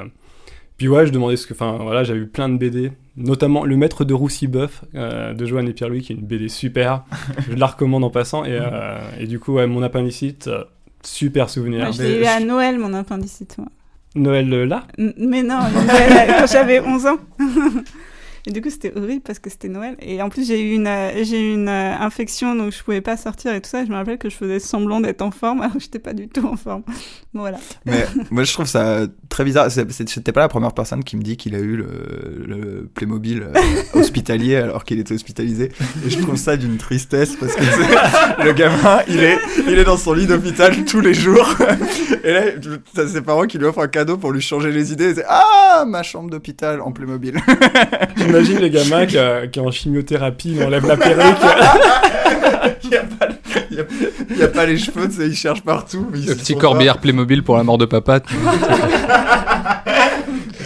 Puis 0.77 0.88
ouais, 0.88 1.06
je 1.08 1.12
demandais 1.12 1.36
ce 1.38 1.48
que. 1.48 1.53
Enfin 1.53 1.77
voilà, 1.82 2.03
j'avais 2.03 2.20
eu 2.20 2.27
plein 2.27 2.50
de 2.50 2.58
BD, 2.58 2.92
notamment 3.15 3.63
Le 3.63 3.75
Maître 3.77 4.06
de 4.06 4.13
Roussy-Boeuf 4.13 4.84
euh, 4.96 5.34
de 5.34 5.46
Joanne 5.46 5.68
et 5.68 5.74
Pierre-Louis, 5.74 6.01
qui 6.01 6.13
est 6.13 6.15
une 6.15 6.25
BD 6.25 6.50
super. 6.50 7.03
je 7.50 7.56
la 7.56 7.68
recommande 7.68 8.03
en 8.03 8.10
passant. 8.10 8.44
Et, 8.46 8.51
euh, 8.60 8.98
et 9.20 9.27
du 9.27 9.39
coup, 9.39 9.53
ouais, 9.53 9.68
mon 9.68 9.84
appendicite, 9.84 10.48
euh, 10.48 10.63
super 11.03 11.50
souvenir. 11.50 11.82
Moi, 11.82 11.92
je 11.92 12.01
l'ai 12.03 12.20
eu 12.22 12.25
à 12.25 12.39
Noël, 12.39 12.77
mon 12.80 12.94
appendicite. 12.94 13.58
moi. 13.58 13.68
Noël 14.15 14.51
euh, 14.53 14.65
là? 14.65 14.84
N- 14.98 15.13
Mais 15.18 15.42
non, 15.44 15.60
Noël, 15.88 16.36
quand 16.39 16.48
j'avais 16.51 16.80
11 16.80 17.06
ans. 17.08 17.18
Et 18.45 18.51
du 18.51 18.62
coup, 18.62 18.69
c'était 18.69 18.91
horrible 18.97 19.21
parce 19.21 19.39
que 19.39 19.50
c'était 19.50 19.69
Noël. 19.69 19.95
Et 20.01 20.21
en 20.21 20.27
plus, 20.27 20.45
j'ai 20.45 20.59
eu 20.62 20.73
une, 20.75 20.88
euh, 20.88 21.23
j'ai 21.23 21.39
eu 21.39 21.53
une 21.53 21.69
euh, 21.69 21.95
infection, 21.97 22.55
donc 22.55 22.73
je 22.73 22.83
pouvais 22.83 23.00
pas 23.00 23.15
sortir 23.15 23.53
et 23.53 23.62
tout 23.62 23.69
ça. 23.69 23.85
Je 23.85 23.89
me 23.89 23.95
rappelle 23.95 24.17
que 24.17 24.29
je 24.29 24.35
faisais 24.35 24.59
semblant 24.59 25.00
d'être 25.00 25.21
en 25.21 25.31
forme, 25.31 25.62
alors 25.62 25.73
que 25.73 25.79
j'étais 25.79 26.00
pas 26.00 26.13
du 26.13 26.27
tout 26.27 26.45
en 26.45 26.57
forme. 26.57 26.83
Voilà. 27.33 27.57
Mais 27.85 28.05
moi, 28.31 28.43
je 28.43 28.51
trouve 28.51 28.65
ça 28.65 29.07
très 29.29 29.45
bizarre. 29.45 29.71
C'était 29.71 30.33
pas 30.33 30.41
la 30.41 30.50
première 30.50 30.73
personne 30.73 31.05
qui 31.05 31.15
me 31.15 31.21
dit 31.21 31.38
qu'il 31.38 31.55
a 31.55 31.59
eu 31.59 31.77
le, 31.77 31.88
le 32.45 32.89
Playmobil 32.93 33.43
euh, 33.43 33.53
hospitalier 33.93 34.57
alors 34.57 34.83
qu'il 34.83 35.00
était 35.00 35.13
hospitalisé. 35.13 35.71
Et 36.05 36.09
je 36.09 36.19
trouve 36.19 36.35
ça 36.35 36.57
d'une 36.57 36.77
tristesse 36.77 37.38
parce 37.38 37.55
que 37.55 38.43
le 38.43 38.51
gamin, 38.51 39.00
il 39.07 39.23
est, 39.23 39.38
il 39.69 39.79
est 39.79 39.85
dans 39.85 39.97
son 39.97 40.12
lit 40.12 40.27
d'hôpital 40.27 40.83
tous 40.83 41.00
les 41.00 41.13
jours. 41.13 41.55
Et 42.25 42.31
là, 42.33 42.41
t'as 42.93 43.07
ses 43.07 43.21
parents 43.21 43.47
qui 43.47 43.57
lui 43.57 43.65
offrent 43.65 43.79
un 43.79 43.88
cadeau 43.88 44.17
pour 44.17 44.31
lui 44.31 44.41
changer 44.41 44.71
les 44.71 44.91
idées. 44.91 45.12
Et 45.12 45.15
c'est 45.15 45.25
Ah, 45.27 45.85
ma 45.88 46.03
chambre 46.03 46.29
d'hôpital 46.29 46.81
en 46.81 46.91
Playmobil. 46.91 47.39
J'imagine 48.41 48.59
les 48.59 48.69
gamins 48.69 49.05
qui, 49.05 49.17
euh, 49.17 49.47
qui 49.47 49.59
est 49.59 49.61
en 49.61 49.71
chimiothérapie, 49.71 50.53
il 50.57 50.63
enlève 50.63 50.85
la 50.87 50.97
perruque. 50.97 51.23
Il 52.85 52.89
n'y 52.89 52.95
a, 54.43 54.47
pas- 54.47 54.59
a- 54.59 54.63
a 54.63 54.65
les 54.67 54.77
cheveux, 54.77 55.07
tu 55.09 55.15
sais, 55.15 55.27
il 55.27 55.35
cherche 55.35 55.61
partout. 55.63 56.07
mais 56.11 56.19
ils 56.19 56.27
Le 56.27 56.35
petit 56.35 56.55
corbillard 56.55 56.99
Playmobil 56.99 57.41
pour 57.43 57.57
la 57.57 57.63
mort 57.63 57.77
de 57.79 57.85
papa. 57.85 58.21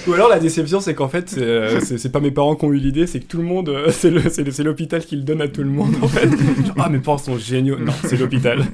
Ou 0.08 0.14
alors 0.14 0.30
la 0.30 0.40
déception, 0.40 0.80
c'est 0.82 0.94
qu'en 0.94 1.08
fait, 1.10 1.30
c'est 1.30 1.42
euh, 1.42 1.80
c'est- 1.82 2.12
pas 2.12 2.20
mes 2.20 2.32
parents 2.32 2.56
qui 2.56 2.66
ont 2.66 2.72
eu 2.74 2.78
l'idée, 2.78 3.08
c'est 3.08 3.20
que 3.20 3.26
tout 3.26 3.38
le 3.38 3.44
monde, 3.44 3.70
euh, 3.70 3.92
c'est 3.92 4.64
l'hôpital 4.64 5.04
qui 5.06 5.16
le 5.18 5.24
donne 5.24 5.42
à 5.42 5.48
tout 5.48 5.64
le 5.64 5.70
monde 5.70 5.96
en 6.02 6.08
fait. 6.08 6.28
Genre, 6.30 6.76
ah, 6.80 6.90
mes 6.90 7.00
parents 7.00 7.18
sont 7.18 7.38
géniaux. 7.38 7.78
Non, 7.80 7.94
c'est 8.06 8.18
l'hôpital. 8.18 8.66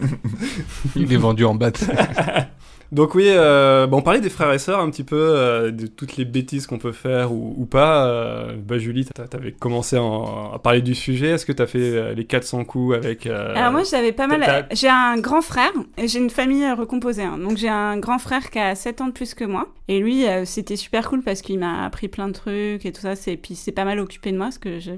Il 0.96 1.12
est 1.12 1.18
vendu 1.18 1.46
en 1.46 1.56
batte. 1.56 1.84
Donc 2.94 3.16
oui, 3.16 3.26
euh, 3.28 3.88
bah, 3.88 3.98
on 3.98 4.02
parlait 4.02 4.22
des 4.22 4.30
frères 4.30 4.54
et 4.54 4.60
sœurs 4.60 4.80
un 4.80 4.90
petit 4.92 5.04
peu, 5.04 5.16
euh, 5.20 5.72
de 5.72 5.88
toutes 5.88 6.16
les 6.16 6.26
bêtises 6.26 6.68
qu'on 6.68 6.78
peut 6.78 6.92
faire 6.92 7.34
ou, 7.34 7.56
ou 7.58 7.66
pas. 7.66 8.06
Euh, 8.08 8.56
bah 8.56 8.78
Julie, 8.78 9.06
t'a- 9.06 9.28
t'avais 9.28 9.52
commencé 9.52 9.98
en- 9.98 10.54
à 10.54 10.60
parler 10.60 10.82
du 10.82 10.94
sujet. 10.94 11.30
Est-ce 11.32 11.46
que 11.46 11.52
t'as 11.52 11.66
fait 11.66 11.80
euh, 11.80 12.14
les 12.14 12.26
400 12.26 12.64
coups 12.66 12.96
avec... 12.96 13.26
euh, 13.26 13.56
Alors 13.56 13.72
moi 13.72 13.82
j'avais 13.84 14.12
pas 14.12 14.28
mal. 14.28 14.68
J'ai 14.72 14.90
un 14.90 15.18
grand 15.18 15.42
frère 15.42 15.72
et 15.98 16.08
j'ai 16.08 16.20
une 16.20 16.30
famille 16.30 16.64
euh, 16.64 16.76
recomposée. 16.76 17.24
hein. 17.24 17.38
Donc 17.40 17.58
j'ai 17.58 17.68
un 17.70 17.98
grand 17.98 18.20
frère 18.20 18.50
qui 18.52 18.60
a 18.60 18.76
7 18.76 19.02
ans 19.02 19.08
de 19.08 19.12
plus 19.14 19.34
que 19.34 19.44
moi. 19.44 19.68
Et 19.88 20.00
lui 20.00 20.28
euh, 20.28 20.46
c'était 20.46 20.76
super 20.76 21.10
cool 21.10 21.24
parce 21.24 21.42
qu'il 21.42 21.58
m'a 21.60 21.86
appris 21.86 22.08
plein 22.10 22.28
de 22.28 22.34
trucs 22.34 22.86
et 22.86 22.92
tout 22.92 23.02
ça. 23.02 23.16
C'est 23.16 23.38
puis 23.38 23.56
c'est 23.56 23.72
pas 23.72 23.86
mal 23.86 24.00
occupé 24.00 24.32
de 24.32 24.38
moi 24.38 24.46
parce 24.46 24.60
que 24.60 24.80
je- 24.80 24.92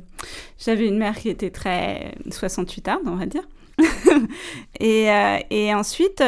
j'avais 0.60 0.88
une 0.88 0.98
mère 0.98 1.16
qui 1.18 1.30
était 1.30 1.50
très 1.50 2.14
68 2.30 2.88
arde 2.90 3.04
on 3.06 3.16
va 3.16 3.26
dire. 3.26 3.44
et, 4.80 5.10
euh, 5.10 5.38
et 5.50 5.74
ensuite 5.74 6.24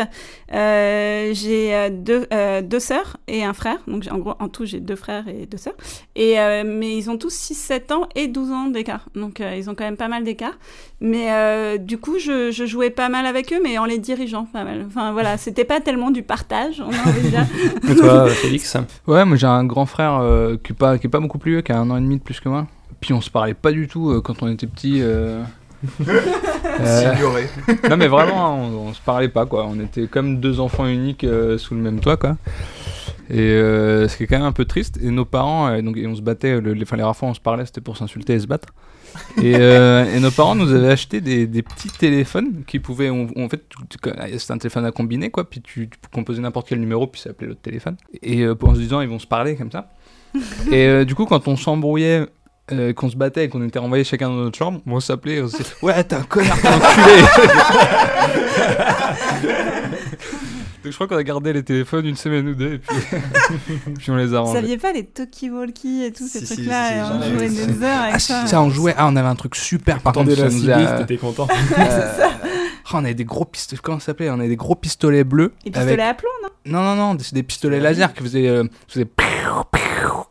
euh, 0.53 1.31
j'ai 1.33 1.75
euh, 1.75 1.89
deux, 1.89 2.25
euh, 2.33 2.61
deux 2.61 2.79
sœurs 2.79 3.17
et 3.27 3.43
un 3.43 3.53
frère. 3.53 3.79
Donc 3.87 4.05
en 4.11 4.17
gros 4.17 4.35
en 4.39 4.47
tout 4.47 4.65
j'ai 4.65 4.79
deux 4.79 4.95
frères 4.95 5.27
et 5.27 5.45
deux 5.45 5.57
sœurs. 5.57 5.75
Et 6.15 6.39
euh, 6.39 6.63
mais 6.65 6.97
ils 6.97 7.09
ont 7.09 7.17
tous 7.17 7.33
6, 7.33 7.55
7 7.55 7.91
ans 7.91 8.07
et 8.15 8.27
12 8.27 8.51
ans 8.51 8.67
d'écart. 8.67 9.07
Donc 9.15 9.41
euh, 9.41 9.55
ils 9.57 9.69
ont 9.69 9.75
quand 9.75 9.83
même 9.83 9.97
pas 9.97 10.07
mal 10.07 10.23
d'écart. 10.23 10.57
Mais 10.99 11.31
euh, 11.31 11.77
du 11.77 11.99
coup, 11.99 12.17
je, 12.17 12.51
je 12.51 12.65
jouais 12.65 12.89
pas 12.89 13.07
mal 13.07 13.25
avec 13.27 13.53
eux, 13.53 13.59
mais 13.63 13.77
en 13.77 13.85
les 13.85 13.99
dirigeant 13.99 14.45
pas 14.45 14.63
mal. 14.63 14.85
Enfin 14.87 15.11
voilà, 15.11 15.37
c'était 15.37 15.65
pas 15.65 15.79
tellement 15.79 16.09
du 16.09 16.23
partage, 16.23 16.81
on 16.81 16.91
a 16.91 17.09
envie 17.09 17.21
de 17.21 17.29
dire. 17.29 17.45
Et 17.89 17.95
toi, 17.95 18.27
Félix 18.29 18.75
Ouais, 19.05 19.23
moi 19.25 19.37
j'ai 19.37 19.47
un 19.47 19.63
grand 19.63 19.85
frère 19.85 20.17
euh, 20.19 20.57
qui, 20.61 20.71
est 20.73 20.75
pas, 20.75 20.97
qui 20.97 21.07
est 21.07 21.09
pas 21.09 21.19
beaucoup 21.19 21.37
plus 21.37 21.51
vieux, 21.51 21.61
qui 21.61 21.71
a 21.71 21.77
un 21.77 21.89
an 21.91 21.97
et 21.97 22.01
demi 22.01 22.17
de 22.17 22.23
plus 22.23 22.39
que 22.39 22.49
moi. 22.49 22.67
Puis 22.99 23.13
on 23.13 23.21
se 23.21 23.29
parlait 23.29 23.53
pas 23.53 23.71
du 23.71 23.87
tout 23.87 24.09
euh, 24.09 24.21
quand 24.21 24.41
on 24.41 24.47
était 24.47 24.65
petit. 24.67 25.01
Euh. 26.79 27.13
Ignorés. 27.15 27.47
non 27.89 27.97
mais 27.97 28.07
vraiment, 28.07 28.47
hein, 28.47 28.69
on, 28.73 28.89
on 28.89 28.93
se 28.93 29.01
parlait 29.01 29.29
pas 29.29 29.45
quoi. 29.45 29.65
On 29.69 29.79
était 29.79 30.07
comme 30.07 30.39
deux 30.39 30.59
enfants 30.59 30.87
uniques 30.87 31.23
euh, 31.23 31.57
sous 31.57 31.75
le 31.75 31.81
même 31.81 31.99
toit 31.99 32.17
quoi. 32.17 32.37
Et 33.29 33.39
euh, 33.39 34.07
ce 34.07 34.15
qui 34.15 34.23
est 34.23 34.27
quand 34.27 34.37
même 34.37 34.47
un 34.47 34.51
peu 34.53 34.65
triste. 34.65 34.97
Et 35.01 35.11
nos 35.11 35.25
parents, 35.25 35.67
euh, 35.69 35.81
donc 35.81 35.97
et 35.97 36.07
on 36.07 36.15
se 36.15 36.21
battait. 36.21 36.61
Le, 36.61 36.73
les, 36.73 36.83
enfin 36.83 36.95
les 36.97 37.03
rares 37.03 37.15
fois 37.15 37.27
où 37.27 37.31
on 37.31 37.35
se 37.35 37.41
parlait, 37.41 37.65
c'était 37.65 37.81
pour 37.81 37.97
s'insulter 37.97 38.33
et 38.33 38.39
se 38.39 38.47
battre. 38.47 38.69
Et, 39.41 39.55
euh, 39.55 40.05
et 40.15 40.19
nos 40.19 40.31
parents 40.31 40.53
nous 40.55 40.71
avaient 40.73 40.91
acheté 40.91 41.21
des, 41.21 41.47
des 41.47 41.61
petits 41.63 41.89
téléphones 41.89 42.63
qui 42.67 42.79
pouvaient, 42.79 43.09
on- 43.09 43.27
en 43.37 43.49
fait, 43.49 43.63
tu- 43.67 43.77
c'était 44.37 44.53
un 44.53 44.57
téléphone 44.59 44.85
à 44.85 44.91
combiner 44.91 45.29
quoi. 45.31 45.49
Puis 45.49 45.61
tu, 45.61 45.89
tu 45.89 45.97
composais 46.13 46.41
n'importe 46.41 46.69
quel 46.69 46.79
numéro, 46.79 47.07
puis 47.07 47.19
ça 47.21 47.31
appelait 47.31 47.47
l'autre 47.47 47.61
téléphone. 47.61 47.97
Et 48.21 48.47
en 48.47 48.75
se 48.75 48.79
disant 48.79 49.01
ils 49.01 49.09
vont 49.09 49.19
se 49.19 49.27
parler 49.27 49.55
comme 49.55 49.71
ça. 49.71 49.89
et 50.71 51.03
du 51.05 51.15
coup 51.15 51.25
quand 51.25 51.47
on 51.47 51.55
s'embrouillait. 51.57 52.27
Euh, 52.71 52.93
qu'on 52.93 53.09
se 53.09 53.15
battait 53.15 53.45
et 53.45 53.49
qu'on 53.49 53.65
était 53.65 53.79
renvoyés 53.79 54.03
chacun 54.03 54.29
dans 54.29 54.35
notre 54.35 54.57
chambre, 54.57 54.81
on 54.87 54.99
s'appelait, 54.99 55.41
on 55.41 55.47
se 55.47 55.57
disait, 55.57 55.69
ouais 55.81 56.03
t'es 56.03 56.15
un 56.15 56.23
connard, 56.23 56.57
t'es 56.61 56.67
enculé 56.73 57.23
Donc 60.83 60.91
je 60.91 60.95
crois 60.95 61.07
qu'on 61.07 61.17
a 61.17 61.23
gardé 61.23 61.51
les 61.53 61.63
téléphones 61.63 62.05
une 62.05 62.15
semaine 62.15 62.47
ou 62.47 62.53
deux 62.55 62.73
et 62.73 62.77
puis, 62.77 62.97
puis 63.97 64.11
on 64.11 64.15
les 64.15 64.33
a 64.33 64.39
Vous 64.39 64.45
rangés. 64.45 64.61
saviez 64.61 64.77
pas 64.77 64.93
les 64.93 65.03
talkie-walkie 65.05 66.03
et 66.03 66.11
tous 66.13 66.27
ces 66.27 66.39
Si, 66.39 66.47
si, 66.47 66.53
trucs-là 66.55 66.87
si, 66.87 66.93
et 66.93 66.97
j'en 66.99 67.19
on 67.19 67.23
ai 67.23 67.31
jouait 67.37 67.49
des 67.49 67.73
si. 67.73 67.83
heures 67.83 68.01
avec 68.03 68.13
Ah, 68.15 68.19
ça. 68.19 68.47
ça 68.47 68.61
on 68.61 68.69
jouait, 68.69 68.93
ah 68.97 69.07
on 69.09 69.15
avait 69.15 69.27
un 69.27 69.35
truc 69.35 69.55
super 69.55 69.99
par 69.99 70.13
contre, 70.13 70.31
Attendez 70.31 70.41
la 70.41 70.49
ça 70.49 70.55
Sibis, 70.55 70.71
a- 70.71 70.97
t'étais 70.99 71.17
content. 71.17 71.47
euh, 71.51 72.27
oh, 72.87 72.95
on 72.95 73.03
avait 73.03 73.13
des 73.13 73.25
gros 73.25 73.45
pistolets, 73.45 73.81
comment 73.83 73.99
ça 73.99 74.07
s'appelait 74.07 74.29
On 74.29 74.39
avait 74.39 74.47
des 74.49 74.55
gros 74.55 74.75
pistolets 74.75 75.23
bleus. 75.23 75.53
Et 75.65 75.71
pistolet 75.71 75.93
avec- 75.93 75.99
à 76.05 76.13
plomb, 76.13 76.29
non? 76.43 76.49
Non, 76.65 76.95
non, 76.95 77.13
non, 77.13 77.17
c'est 77.21 77.33
des 77.35 77.43
pistolets 77.43 77.79
laser 77.79 78.13
qui 78.13 78.23
faisaient, 78.23 78.47
euh, 78.49 78.63
faisaient 78.87 79.07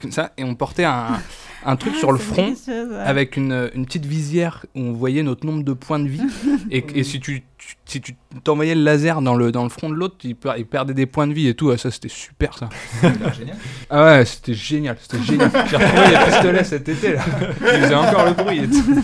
comme 0.01 0.12
ça 0.12 0.33
et 0.37 0.45
on 0.45 0.55
portait 0.55 0.85
un, 0.85 1.19
un 1.64 1.77
truc 1.77 1.95
Ah, 1.97 1.99
sur 1.99 2.12
le 2.12 2.19
front 2.19 2.53
ouais. 2.69 2.97
avec 3.05 3.37
une, 3.38 3.71
une 3.75 3.87
petite 3.87 4.05
visière 4.05 4.66
où 4.75 4.81
on 4.81 4.92
voyait 4.92 5.23
notre 5.23 5.47
nombre 5.47 5.64
de 5.64 5.73
points 5.73 5.99
de 5.99 6.09
vie. 6.09 6.21
et, 6.71 6.85
et 6.95 7.03
si 7.05 7.19
tu, 7.21 7.42
tu- 7.57 7.75
si 7.87 8.01
tu 8.03 8.14
t'envoyais 8.45 8.75
le 8.75 8.83
laser 8.83 9.23
dans 9.23 9.35
le, 9.35 9.51
dans 9.51 9.62
le 9.64 9.71
front 9.71 9.88
de 9.88 9.95
l'autre, 9.95 10.16
il, 10.25 10.37
per- 10.37 10.55
il 10.59 10.66
perdait 10.66 10.92
des 10.95 11.07
points 11.07 11.27
de 11.27 11.33
vie 11.33 11.49
et 11.49 11.55
tout. 11.55 11.71
Ah, 11.71 11.79
ça, 11.79 11.90
c'était 11.90 12.09
super, 12.09 12.59
ça. 12.59 12.69
Génial. 13.03 13.57
Ah 13.90 14.05
ouais, 14.05 14.25
c'était 14.27 14.55
génial, 14.55 14.97
c'était 15.01 15.23
génial. 15.23 15.51
J'ai 15.71 15.77
retrouvé 15.77 16.11
les 16.11 16.25
pistolets 16.27 16.64
cet 16.64 16.88
été, 16.88 17.12
là. 17.14 17.23
Ils 17.62 17.81
faisaient 17.83 17.95
encore 17.95 18.27
le 18.27 18.33
bruit 18.35 18.59
et 18.59 18.69
tout. 18.69 19.03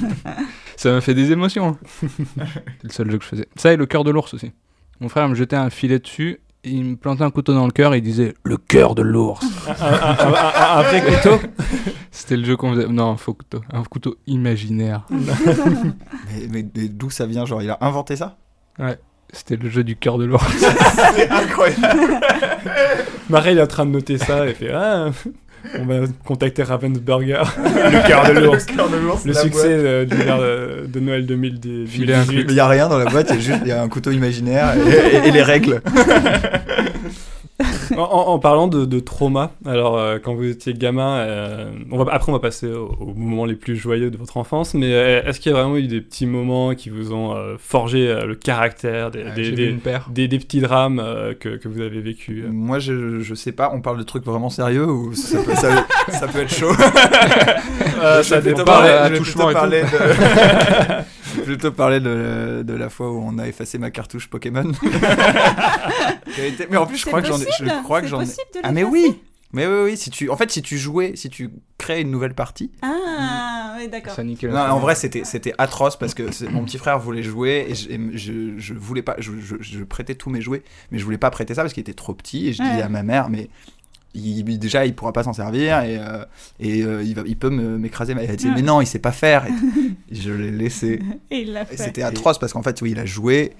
Ça 0.82 0.90
m'a 0.90 1.00
fait 1.00 1.14
des 1.14 1.30
émotions. 1.30 1.76
C'est 2.00 2.82
le 2.82 2.88
seul 2.90 3.10
jeu 3.12 3.18
que 3.18 3.22
je 3.24 3.28
faisais. 3.28 3.46
Ça 3.54 3.72
et 3.72 3.76
le 3.76 3.86
cœur 3.86 4.02
de 4.02 4.10
l'ours 4.10 4.34
aussi. 4.34 4.50
Mon 4.98 5.08
frère 5.08 5.28
me 5.28 5.34
jetait 5.36 5.54
un 5.54 5.70
filet 5.70 6.00
dessus, 6.00 6.40
et 6.64 6.70
il 6.70 6.84
me 6.84 6.96
plantait 6.96 7.22
un 7.22 7.30
couteau 7.30 7.54
dans 7.54 7.66
le 7.66 7.70
cœur 7.70 7.94
et 7.94 7.98
il 7.98 8.02
disait 8.02 8.34
le 8.42 8.56
cœur 8.56 8.96
de 8.96 9.02
l'ours. 9.02 9.44
un, 9.68 9.84
un- 9.84 9.86
un- 9.86 10.34
un- 10.34 10.78
un 10.78 10.82
vrai 10.82 11.02
couteau? 11.04 11.40
C'était 12.10 12.36
le 12.36 12.44
jeu 12.44 12.56
qu'on 12.56 12.74
faisait. 12.74 12.88
Non, 12.88 13.10
un 13.12 13.16
faux 13.16 13.32
couteau. 13.34 13.60
Un 13.72 13.84
couteau 13.84 14.16
imaginaire. 14.26 15.06
Mais, 15.08 16.48
mais- 16.50 16.66
mais 16.74 16.88
d'où 16.88 17.10
ça 17.10 17.26
vient 17.26 17.44
Genre, 17.46 17.62
il 17.62 17.70
a 17.70 17.78
inventé 17.80 18.16
ça? 18.16 18.36
C'était 19.32 19.56
le 19.56 19.70
jeu 19.70 19.84
du 19.84 19.94
cœur 19.96 20.18
de 20.18 20.24
l'ours. 20.24 20.44
C'est 21.14 21.30
incroyable. 21.30 22.20
Marais 23.30 23.52
il 23.52 23.58
est 23.58 23.62
en 23.62 23.66
train 23.68 23.86
de 23.86 23.90
noter 23.92 24.18
ça 24.18 24.46
et 24.48 24.54
fait 24.54 24.72
Ah, 24.72 25.10
on 25.78 25.84
va 25.84 25.94
contacter 26.24 26.62
Ravensburger, 26.62 27.42
le 27.64 28.06
cœur 28.08 28.24
de 28.34 28.40
l'ours. 28.40 28.66
Le 29.24 29.32
succès 29.34 29.68
euh, 29.68 30.04
du 30.04 30.16
de, 30.16 30.86
de 30.86 31.00
Noël 31.00 31.24
2018. 31.26 31.86
Filet 31.88 32.14
inclus. 32.14 32.44
Mais 32.46 32.52
il 32.52 32.56
y 32.56 32.60
a 32.60 32.68
rien 32.68 32.88
dans 32.88 32.98
la 32.98 33.06
boîte, 33.06 33.28
il 33.30 33.36
y 33.36 33.38
a 33.38 33.40
juste 33.40 33.58
il 33.62 33.68
y 33.68 33.72
a 33.72 33.82
un 33.82 33.88
couteau 33.88 34.10
imaginaire 34.10 34.74
et, 34.76 35.16
et- 35.16 35.28
et 35.28 35.30
les 35.30 35.42
règles. 35.42 35.80
En, 37.96 38.38
parlant 38.38 38.66
de, 38.68 38.84
de 38.84 39.00
trauma, 39.00 39.52
alors 39.66 39.96
euh, 39.98 40.18
quand 40.22 40.34
vous 40.34 40.44
étiez 40.48 40.72
gamin, 40.74 41.18
euh, 41.18 41.70
on 41.90 42.02
va, 42.02 42.12
après 42.12 42.30
on 42.30 42.34
va 42.34 42.40
passer 42.40 42.66
au- 42.68 42.96
aux 43.00 43.14
moments 43.14 43.44
les 43.44 43.54
plus 43.54 43.76
joyeux 43.76 44.10
de 44.10 44.16
votre 44.16 44.36
enfance, 44.38 44.74
mais 44.74 44.92
euh, 44.92 45.22
est-ce 45.24 45.40
qu'il 45.40 45.52
y 45.52 45.54
a 45.54 45.58
vraiment 45.60 45.76
eu 45.76 45.86
des 45.86 46.00
petits 46.00 46.26
moments 46.26 46.74
qui 46.74 46.88
vous 46.90 47.12
ont 47.12 47.34
euh, 47.34 47.56
forgé 47.58 48.08
euh, 48.08 48.24
le 48.26 48.34
caractère, 48.34 49.10
des, 49.10 49.24
petits 50.38 50.60
drames 50.60 51.00
euh, 51.04 51.34
que, 51.34 51.56
que 51.56 51.68
vous 51.68 51.80
avez 51.80 52.00
vécu 52.00 52.44
Moi, 52.50 52.78
je, 52.78 53.20
je 53.20 53.34
sais 53.34 53.52
pas, 53.52 53.70
on 53.74 53.80
parle 53.80 53.98
de 53.98 54.02
trucs 54.04 54.24
vraiment 54.24 54.50
sérieux 54.50 54.86
ou 54.86 55.14
ça 55.14 55.38
peut, 55.42 55.54
ça, 55.54 55.86
ça 56.08 56.26
peut 56.28 56.40
être 56.40 56.52
chaud 56.54 56.72
Euh, 58.02 58.22
ça 58.24 58.40
dépend. 58.40 58.64
je 59.06 59.12
vais 59.12 59.20
plutôt 59.20 59.52
parler 59.52 59.82
de... 59.82 59.86
je 61.32 61.36
vais 61.38 61.42
plutôt 61.44 61.72
parler 61.72 62.00
de, 62.00 62.62
de 62.64 62.74
la 62.74 62.88
fois 62.88 63.10
où 63.10 63.18
on 63.24 63.38
a 63.38 63.48
effacé 63.48 63.78
ma 63.78 63.90
cartouche 63.90 64.28
Pokémon. 64.28 64.70
Été- 66.38 66.66
Mais 66.70 66.76
en 66.76 66.86
plus, 66.86 66.98
je 66.98 67.06
crois 67.06 67.20
que 67.22 67.28
j'en 67.28 67.38
ai. 67.40 67.44
possible, 67.44 67.68
Je 67.76 67.82
crois 67.82 68.00
que 68.00 68.06
c'est 68.06 68.10
j'en 68.10 68.22
ai. 68.22 68.26
Ah 68.62 68.72
mais 68.72 68.84
oui, 68.84 69.18
mais 69.52 69.66
oui, 69.66 69.82
oui. 69.84 69.96
Si 69.96 70.10
tu, 70.10 70.30
en 70.30 70.36
fait, 70.36 70.50
si 70.50 70.62
tu 70.62 70.78
jouais, 70.78 71.12
si 71.16 71.28
tu 71.28 71.50
crées 71.78 72.00
une 72.00 72.10
nouvelle 72.10 72.34
partie, 72.34 72.70
Ah, 72.82 73.74
oui, 73.78 73.88
d'accord. 73.88 74.14
Non, 74.44 74.56
en 74.58 74.78
vrai, 74.78 74.94
c'était 74.94 75.24
c'était 75.24 75.52
atroce 75.58 75.98
parce 75.98 76.14
que 76.14 76.22
mon 76.50 76.64
petit 76.64 76.78
frère 76.78 76.98
voulait 76.98 77.22
jouer 77.22 77.66
et 77.68 77.74
je, 77.74 77.90
et 77.90 78.00
je, 78.14 78.58
je 78.58 78.74
voulais 78.74 79.02
pas. 79.02 79.16
Je, 79.18 79.32
je- 79.40 79.56
je 79.60 79.84
prêtais 79.84 80.14
tous 80.14 80.30
mes 80.30 80.40
jouets, 80.40 80.62
mais 80.90 80.98
je 80.98 81.04
voulais 81.04 81.18
pas 81.18 81.30
prêter 81.30 81.54
ça 81.54 81.62
parce 81.62 81.74
qu'il 81.74 81.80
était 81.82 81.94
trop 81.94 82.14
petit. 82.14 82.48
Et 82.48 82.52
je 82.52 82.62
Ouais. 82.62 82.70
disais 82.70 82.82
à 82.82 82.88
ma 82.88 83.02
mère, 83.02 83.28
mais 83.28 83.48
il, 84.14 84.58
déjà, 84.58 84.84
il 84.86 84.94
pourra 84.94 85.12
pas 85.12 85.22
s'en 85.22 85.32
servir 85.32 85.80
et, 85.82 85.98
euh, 85.98 86.24
et 86.60 86.82
euh, 86.82 87.02
il, 87.02 87.14
va, 87.14 87.22
il 87.26 87.36
peut 87.36 87.50
m'écraser. 87.50 88.14
Elle 88.18 88.36
disait, 88.36 88.48
Ouais. 88.50 88.56
mais 88.56 88.62
non, 88.62 88.80
il 88.80 88.86
sait 88.86 88.98
pas 88.98 89.12
faire. 89.12 89.46
Et 89.46 89.50
je 90.14 90.30
l'ai 90.32 90.50
laissé. 90.50 91.00
Et 91.30 91.40
il 91.40 91.52
l'a 91.52 91.62
Et 91.62 91.66
fait. 91.66 91.76
C'était 91.76 92.02
atroce 92.02 92.38
parce 92.38 92.52
qu'en 92.52 92.62
fait, 92.62 92.80
oui, 92.82 92.90
il 92.92 92.98
a 92.98 93.06
joué 93.06 93.52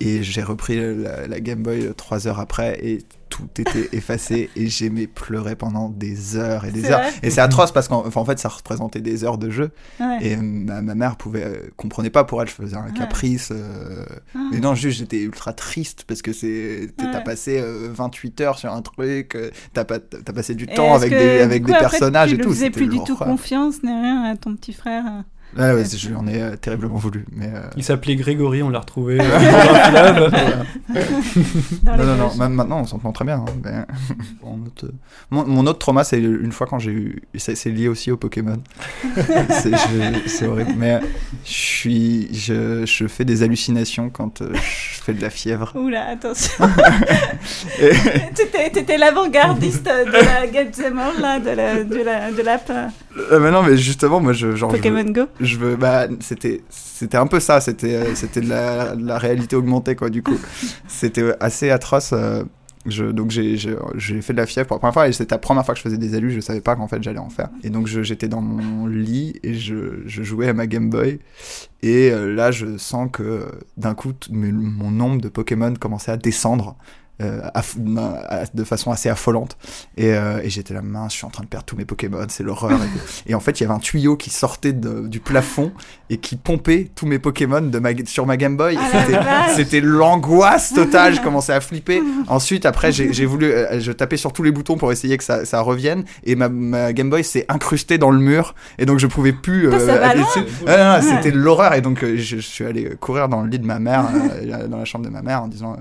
et 0.00 0.22
j'ai 0.22 0.42
repris 0.42 0.76
la, 0.76 1.26
la 1.26 1.40
Game 1.40 1.62
Boy 1.62 1.92
trois 1.96 2.26
heures 2.26 2.40
après 2.40 2.78
et 2.84 2.98
tout 3.32 3.48
était 3.58 3.88
effacé 3.92 4.50
et 4.56 4.68
j'ai 4.68 4.90
mais 4.90 5.06
pleuré 5.06 5.56
pendant 5.56 5.88
des 5.88 6.36
heures 6.36 6.66
et 6.66 6.70
des 6.70 6.90
heures. 6.90 7.00
vrai 7.00 7.10
Et 7.22 7.30
c'est 7.30 7.40
atroce 7.40 7.72
parce 7.72 7.88
qu'en 7.88 8.04
en 8.14 8.24
fait, 8.26 8.38
ça 8.38 8.50
représentait 8.50 9.00
des 9.00 9.24
heures 9.24 9.38
de 9.38 9.48
jeu. 9.48 9.70
Ouais. 9.98 10.18
Et 10.20 10.36
ma, 10.36 10.82
ma 10.82 10.94
mère 10.94 11.16
pouvait 11.16 11.44
euh, 11.44 11.70
comprenait 11.78 12.10
pas 12.10 12.24
pour 12.24 12.42
elle, 12.42 12.48
je 12.48 12.52
faisais 12.52 12.76
un 12.76 12.84
Ouais. 12.84 12.92
caprice. 12.92 13.48
euh, 13.50 14.04
Ah. 14.34 14.48
Mais 14.52 14.60
non, 14.60 14.74
juste 14.74 14.98
j'étais 14.98 15.22
ultra 15.22 15.54
triste 15.54 16.04
parce 16.06 16.20
que 16.20 16.32
c'est 16.34 16.90
t'as 16.98 17.20
passé 17.20 17.58
euh, 17.58 17.88
28 17.90 18.40
heures 18.42 18.58
sur 18.58 18.70
un 18.70 18.82
truc, 18.82 19.34
euh, 19.34 19.50
t'as 19.72 19.84
pas 19.84 19.98
passé 20.34 20.54
du 20.54 20.64
Et 20.64 20.74
temps 20.74 20.94
avec 20.94 21.10
des 21.10 21.40
avec 21.40 21.62
coup, 21.62 21.68
des 21.68 21.74
après, 21.74 21.88
personnages 21.88 22.30
tu 22.30 22.34
et 22.36 22.38
tout. 22.38 22.50
faisais 22.50 22.66
c'était 22.66 22.70
plus 22.80 22.88
du 22.88 23.02
tout 23.04 23.16
confiance, 23.16 23.82
ni 23.82 23.90
rien 23.90 24.24
à 24.24 24.36
ton 24.36 24.54
petit 24.56 24.74
frère. 24.74 25.04
Ouais, 25.58 25.72
ouais, 25.74 25.84
je 25.84 26.08
lui 26.08 26.14
en 26.14 26.26
ai 26.26 26.40
euh, 26.42 26.56
terriblement 26.56 26.96
voulu. 26.96 27.26
Mais 27.32 27.46
euh, 27.54 27.60
Il 27.76 27.84
s'appelait 27.84 28.16
Grégory, 28.16 28.62
on 28.62 28.70
l'a 28.70 28.80
retrouvé 28.80 29.18
euh, 29.20 30.30
dans 31.82 31.96
non, 31.96 32.04
non, 32.04 32.16
non, 32.16 32.34
même 32.36 32.52
maintenant 32.54 32.80
on 32.80 32.86
s'entend 32.86 33.12
très 33.12 33.24
bien. 33.24 33.36
hein, 33.36 33.44
mais 33.64 33.72
bon, 34.42 34.60
autre- 34.66 34.92
mon, 35.30 35.46
mon 35.46 35.66
autre 35.66 35.78
trauma, 35.78 36.04
c'est 36.04 36.18
une 36.20 36.52
fois 36.52 36.66
quand 36.66 36.78
j'ai 36.78 36.92
eu. 36.92 37.22
C'est 37.36 37.66
lié 37.70 37.88
aussi 37.88 38.10
au 38.10 38.16
Pokémon. 38.16 38.58
c'est 39.50 40.46
horrible. 40.46 40.72
Mais 40.76 41.00
je, 41.44 41.50
suis, 41.52 42.28
je, 42.34 42.84
je 42.86 43.06
fais 43.06 43.24
des 43.24 43.42
hallucinations 43.42 44.10
quand 44.10 44.42
euh, 44.42 44.52
je 44.54 45.00
fais 45.02 45.12
de 45.14 45.20
la 45.22 45.30
fièvre. 45.30 45.72
Oula, 45.74 46.06
attention. 46.08 46.64
Et- 47.80 47.92
T'étais 48.34 48.70
t'étais 48.70 48.98
l'avant-gardiste 48.98 49.84
de 49.84 50.12
la 50.24 50.46
Game 50.46 50.70
là, 51.20 51.38
de 51.40 51.50
la- 51.50 51.84
de 51.84 51.96
la- 52.02 52.30
de 52.32 52.42
l'app 52.42 52.70
euh, 52.70 52.86
Euh, 53.32 53.40
mais 53.40 53.50
non, 53.50 53.62
mais 53.62 53.76
justement, 53.76 54.20
moi, 54.20 54.32
je, 54.32 54.54
genre, 54.56 54.70
je 54.70 54.76
Pokémon 54.76 55.04
Go. 55.10 55.22
Je 55.42 55.58
veux 55.58 55.76
bah 55.76 56.06
c'était 56.20 56.62
c'était 56.70 57.16
un 57.16 57.26
peu 57.26 57.40
ça 57.40 57.60
c'était 57.60 57.94
euh, 57.94 58.14
c'était 58.14 58.40
de 58.40 58.48
la, 58.48 59.18
réalité 59.18 59.56
augmentée 59.56 59.96
quoi 59.96 60.10
du 60.10 60.22
coup. 60.22 60.38
C'était 60.88 61.34
assez 61.40 61.70
atroce 61.70 62.12
euh, 62.12 62.44
je, 62.86 63.04
donc 63.04 63.30
j'ai 63.30 63.56
fait 64.22 64.32
de 64.32 64.38
la 64.38 64.46
fièvre 64.46 64.66
pour 64.66 64.76
la 64.76 64.80
première 64.80 64.94
fois 64.94 65.08
et 65.08 65.12
c'était 65.12 65.34
la 65.34 65.38
première 65.38 65.64
fois 65.64 65.74
que 65.74 65.78
je 65.78 65.84
faisais 65.84 65.98
des 65.98 66.14
alus 66.14 66.32
je 66.32 66.40
savais 66.40 66.60
pas 66.60 66.74
qu'en 66.74 66.88
fait 66.88 67.02
j'allais 67.02 67.18
en 67.18 67.30
faire. 67.30 67.48
Et 67.62 67.70
donc 67.70 67.86
j'étais 67.86 68.28
dans 68.28 68.40
mon 68.40 68.86
lit 68.86 69.34
et 69.42 69.54
je, 69.54 70.02
je 70.04 70.22
jouais 70.22 70.48
à 70.48 70.52
ma 70.52 70.66
Game 70.66 70.90
Boy 70.90 71.20
et 71.82 72.10
euh, 72.10 72.34
là 72.34 72.50
je 72.50 72.76
sens 72.78 73.08
que 73.12 73.22
euh, 73.22 73.46
d'un 73.76 73.94
coup 73.94 74.12
mon 74.30 74.90
nombre 74.90 75.20
de 75.20 75.28
Pokémon 75.28 75.74
commençait 75.74 76.12
à 76.12 76.16
descendre. 76.16 76.76
euh, 76.76 77.01
de 77.20 78.64
façon 78.64 78.90
assez 78.90 79.08
affolante 79.08 79.56
et, 79.96 80.12
euh, 80.14 80.40
et 80.42 80.50
j'étais 80.50 80.74
là 80.74 80.82
mince 80.82 81.12
je 81.12 81.18
suis 81.18 81.26
en 81.26 81.30
train 81.30 81.44
de 81.44 81.48
perdre 81.48 81.64
tous 81.66 81.76
mes 81.76 81.84
Pokémon 81.84 82.24
c'est 82.28 82.42
l'horreur 82.42 82.78
et, 83.26 83.34
en 83.34 83.40
fait 83.40 83.60
il 83.60 83.62
y 83.62 83.66
avait 83.66 83.74
un 83.74 83.78
tuyau 83.78 84.16
qui 84.16 84.30
sortait 84.30 84.72
de- 84.72 85.06
du 85.06 85.20
plafond 85.20 85.72
et 86.10 86.16
qui 86.18 86.36
pompait 86.36 86.90
tous 86.94 87.06
mes 87.06 87.18
Pokémon 87.18 87.60
de 87.60 87.78
ma, 87.78 87.90
sur 88.06 88.26
ma 88.26 88.36
Game 88.36 88.56
Boy. 88.56 88.76
Ah 88.78 89.46
c'était- 89.54 89.80
l'angoisse 89.80 90.74
totale. 90.74 91.14
Je 91.14 91.20
commençais 91.24 91.54
à 91.54 91.60
flipper. 91.62 92.02
Ensuite, 92.28 92.66
après, 92.66 92.92
j'ai 92.92 93.24
voulu, 93.24 93.46
euh, 93.46 93.80
je 93.80 93.92
tapais 93.92 94.18
sur 94.18 94.32
tous 94.34 94.42
les 94.42 94.50
boutons 94.52 94.76
pour 94.76 94.92
essayer 94.92 95.16
que 95.16 95.24
ça, 95.24 95.46
ça 95.46 95.60
revienne. 95.62 96.04
Et 96.24 96.34
ma, 96.36 96.50
ma 96.50 96.92
Game 96.92 97.08
Boy 97.08 97.24
s'est 97.24 97.46
incrustée 97.48 97.96
dans 97.96 98.10
le 98.10 98.18
mur. 98.18 98.54
Et 98.78 98.84
donc, 98.84 98.98
je 98.98 99.06
pouvais 99.06 99.32
plus. 99.32 99.68
Dessus. 100.14 100.40
Ah, 100.66 101.00
C'était 101.00 101.30
l'horreur. 101.30 101.72
Et 101.74 101.80
donc, 101.80 102.02
euh, 102.04 102.16
je, 102.18 102.36
je 102.36 102.40
suis 102.40 102.66
allé 102.66 102.90
courir 103.00 103.28
dans 103.30 103.40
le 103.42 103.48
lit 103.48 103.58
de 103.58 103.66
ma 103.66 103.78
mère, 103.78 104.04
euh, 104.42 104.68
dans 104.68 104.76
la 104.78 104.84
chambre 104.84 105.06
de 105.06 105.10
ma 105.10 105.22
mère, 105.22 105.42
en 105.42 105.48
disant. 105.48 105.76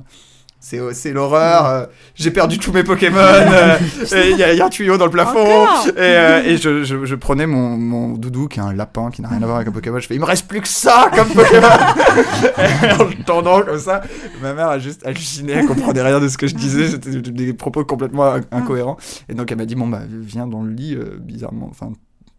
Euh, 0.63 0.89
c'est 0.91 0.93
c'est 0.93 1.11
l'horreur, 1.13 1.65
euh, 1.65 1.85
j'ai 2.15 2.29
perdu 2.31 2.57
tous 2.59 2.71
mes 2.71 2.83
Pokémon, 2.83 3.17
euh, 3.19 3.77
il 4.13 4.37
y, 4.37 4.43
a- 4.43 4.53
il 4.53 4.57
y 4.57 4.61
a 4.61 4.65
un 4.65 4.69
tuyau 4.69 4.97
dans 4.97 5.05
le 5.05 5.11
plafond, 5.11 5.65
et, 5.87 5.91
euh, 5.97 6.43
et 6.43 6.57
je, 6.57 6.83
je, 6.83 7.03
je 7.05 7.15
prenais 7.15 7.47
mon, 7.47 7.77
mon 7.77 8.09
doudou 8.13 8.47
qui 8.47 8.59
est 8.59 8.63
un 8.63 8.73
lapin 8.73 9.09
qui 9.09 9.21
n'a 9.21 9.29
rien 9.29 9.41
à 9.41 9.45
voir 9.45 9.57
avec 9.57 9.67
un 9.67 9.71
Pokémon. 9.71 9.99
Je 9.99 10.07
fais, 10.07 10.15
il 10.15 10.19
me 10.21 10.25
reste 10.25 10.47
plus 10.47 10.61
que 10.61 10.67
ça 10.67 11.09
comme 11.15 11.27
Pokémon 11.29 11.67
En 12.99 13.03
le 13.05 13.23
tendant 13.25 13.61
comme 13.61 13.79
ça. 13.79 14.01
Ma 14.41 14.53
mère 14.53 14.69
a 14.69 14.79
juste 14.79 15.05
halluciné, 15.05 15.53
elle 15.53 15.65
comprenait 15.65 16.01
rien 16.01 16.19
de 16.19 16.27
ce 16.27 16.37
que 16.37 16.47
je 16.47 16.55
disais. 16.55 16.89
C'était 16.89 17.21
des 17.21 17.53
propos 17.53 17.83
complètement 17.85 18.35
inc- 18.37 18.43
incohérents. 18.51 18.97
Et 19.29 19.33
donc 19.33 19.51
elle 19.51 19.57
m'a 19.57 19.65
dit, 19.65 19.75
bon, 19.75 19.87
bah, 19.87 20.01
viens 20.09 20.47
dans 20.47 20.61
le 20.63 20.71
lit, 20.71 20.95
euh, 20.95 21.17
bizarrement. 21.19 21.67
Enfin, 21.71 21.91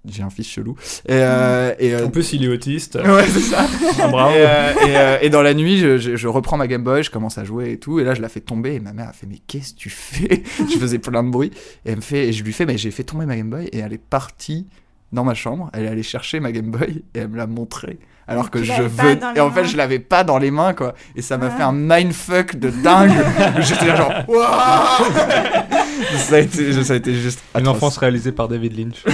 j'ai 0.05 0.23
un 0.23 0.31
fils 0.31 0.49
chelou. 0.49 0.75
Et, 1.07 1.13
euh, 1.13 1.75
et, 1.79 1.95
euh, 1.95 2.07
En 2.07 2.11
plus, 2.11 2.33
il 2.33 2.45
est 2.45 2.49
autiste. 2.49 2.99
Ouais, 3.05 3.25
c'est 3.27 3.41
ça. 3.41 3.67
Ah, 4.01 4.09
bravo. 4.09 4.35
Et, 4.35 4.39
euh, 4.39 4.73
et, 4.87 4.97
euh, 4.97 5.19
et 5.23 5.31
dans 5.31 5.43
la 5.43 5.55
nuit, 5.55 5.79
je, 5.79 5.99
je- 5.99 6.17
je 6.17 6.29
reprends 6.29 6.57
ma 6.57 6.67
Game 6.67 6.83
Boy, 6.83 7.03
je 7.03 7.11
commence 7.11 7.39
à 7.39 7.45
jouer 7.45 7.73
et 7.73 7.79
tout. 7.79 8.01
Et 8.01 8.05
là, 8.05 8.15
je 8.15 8.21
la 8.23 8.29
fais 8.29 8.41
tomber. 8.41 8.75
Et 8.75 8.81
ma 8.81 8.93
mère 8.93 9.09
a 9.09 9.13
fait 9.13 9.27
Mais 9.29 9.39
qu'est-ce 9.47 9.75
que 9.75 9.79
tu 9.79 9.91
fais? 9.91 10.43
Je 10.73 10.79
faisais 10.79 10.99
plein 10.99 11.23
de 11.23 11.31
bruit. 11.31 11.51
Et, 11.85 11.91
elle 11.91 11.97
me 11.97 12.01
fait, 12.01 12.29
et 12.29 12.33
je 12.33 12.43
lui 12.45 12.53
fais 12.53 12.67
Mais 12.67 12.79
j'ai 12.79 12.91
fait 12.91 13.05
tomber 13.05 13.27
ma 13.27 13.37
Game 13.37 13.51
Boy. 13.51 13.67
Et 13.73 13.79
elle 13.79 13.93
est 13.93 13.99
partie 13.99 14.67
dans 15.13 15.25
ma 15.25 15.35
chambre. 15.35 15.71
Elle 15.73 15.85
est 15.85 15.89
allée 15.89 16.03
chercher 16.03 16.41
ma 16.41 16.51
Game 16.53 16.71
Boy. 16.71 17.05
Et 17.15 17.19
elle 17.21 17.29
me 17.29 17.37
l'a 17.37 17.47
montrée. 17.47 17.99
Alors 18.33 18.51
que 18.51 18.59
Tu 18.59 18.65
je 18.67 18.83
veux. 18.83 19.19
Et 19.37 19.41
en 19.41 19.51
fait, 19.51 19.65
je 19.65 19.77
l'avais 19.77 19.99
pas 19.99 20.25
dans 20.25 20.39
les 20.39 20.51
mains, 20.51 20.75
quoi. 20.75 20.95
Et 21.17 21.23
ça 21.23 21.39
m'a 21.39 21.47
Ah. 21.47 21.51
fait 21.57 21.63
un 21.63 21.73
mindfuck 21.73 22.57
de 22.57 22.71
dingue. 22.71 23.13
J'étais 23.61 23.87
là, 23.87 23.97
genre 23.97 24.13
ça, 26.17 26.37
a 26.37 26.39
été, 26.39 26.83
ça 26.85 26.93
a 26.95 26.97
été 26.97 27.15
juste. 27.15 27.43
Une 27.55 27.61
atroce. 27.63 27.77
enfance 27.77 27.97
réalisée 27.99 28.33
par 28.33 28.49
David 28.49 28.79
Lynch. 28.79 29.03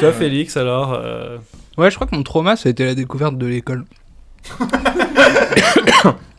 Toi, 0.00 0.12
Félix, 0.12 0.56
alors. 0.56 0.92
euh, 0.94 1.38
Ouais, 1.76 1.90
je 1.90 1.96
crois 1.96 2.06
que 2.06 2.14
mon 2.14 2.22
trauma, 2.22 2.56
ça 2.56 2.68
a 2.68 2.70
été 2.70 2.84
la 2.84 2.94
découverte 2.94 3.36
de 3.36 3.46
l'école. 3.46 3.84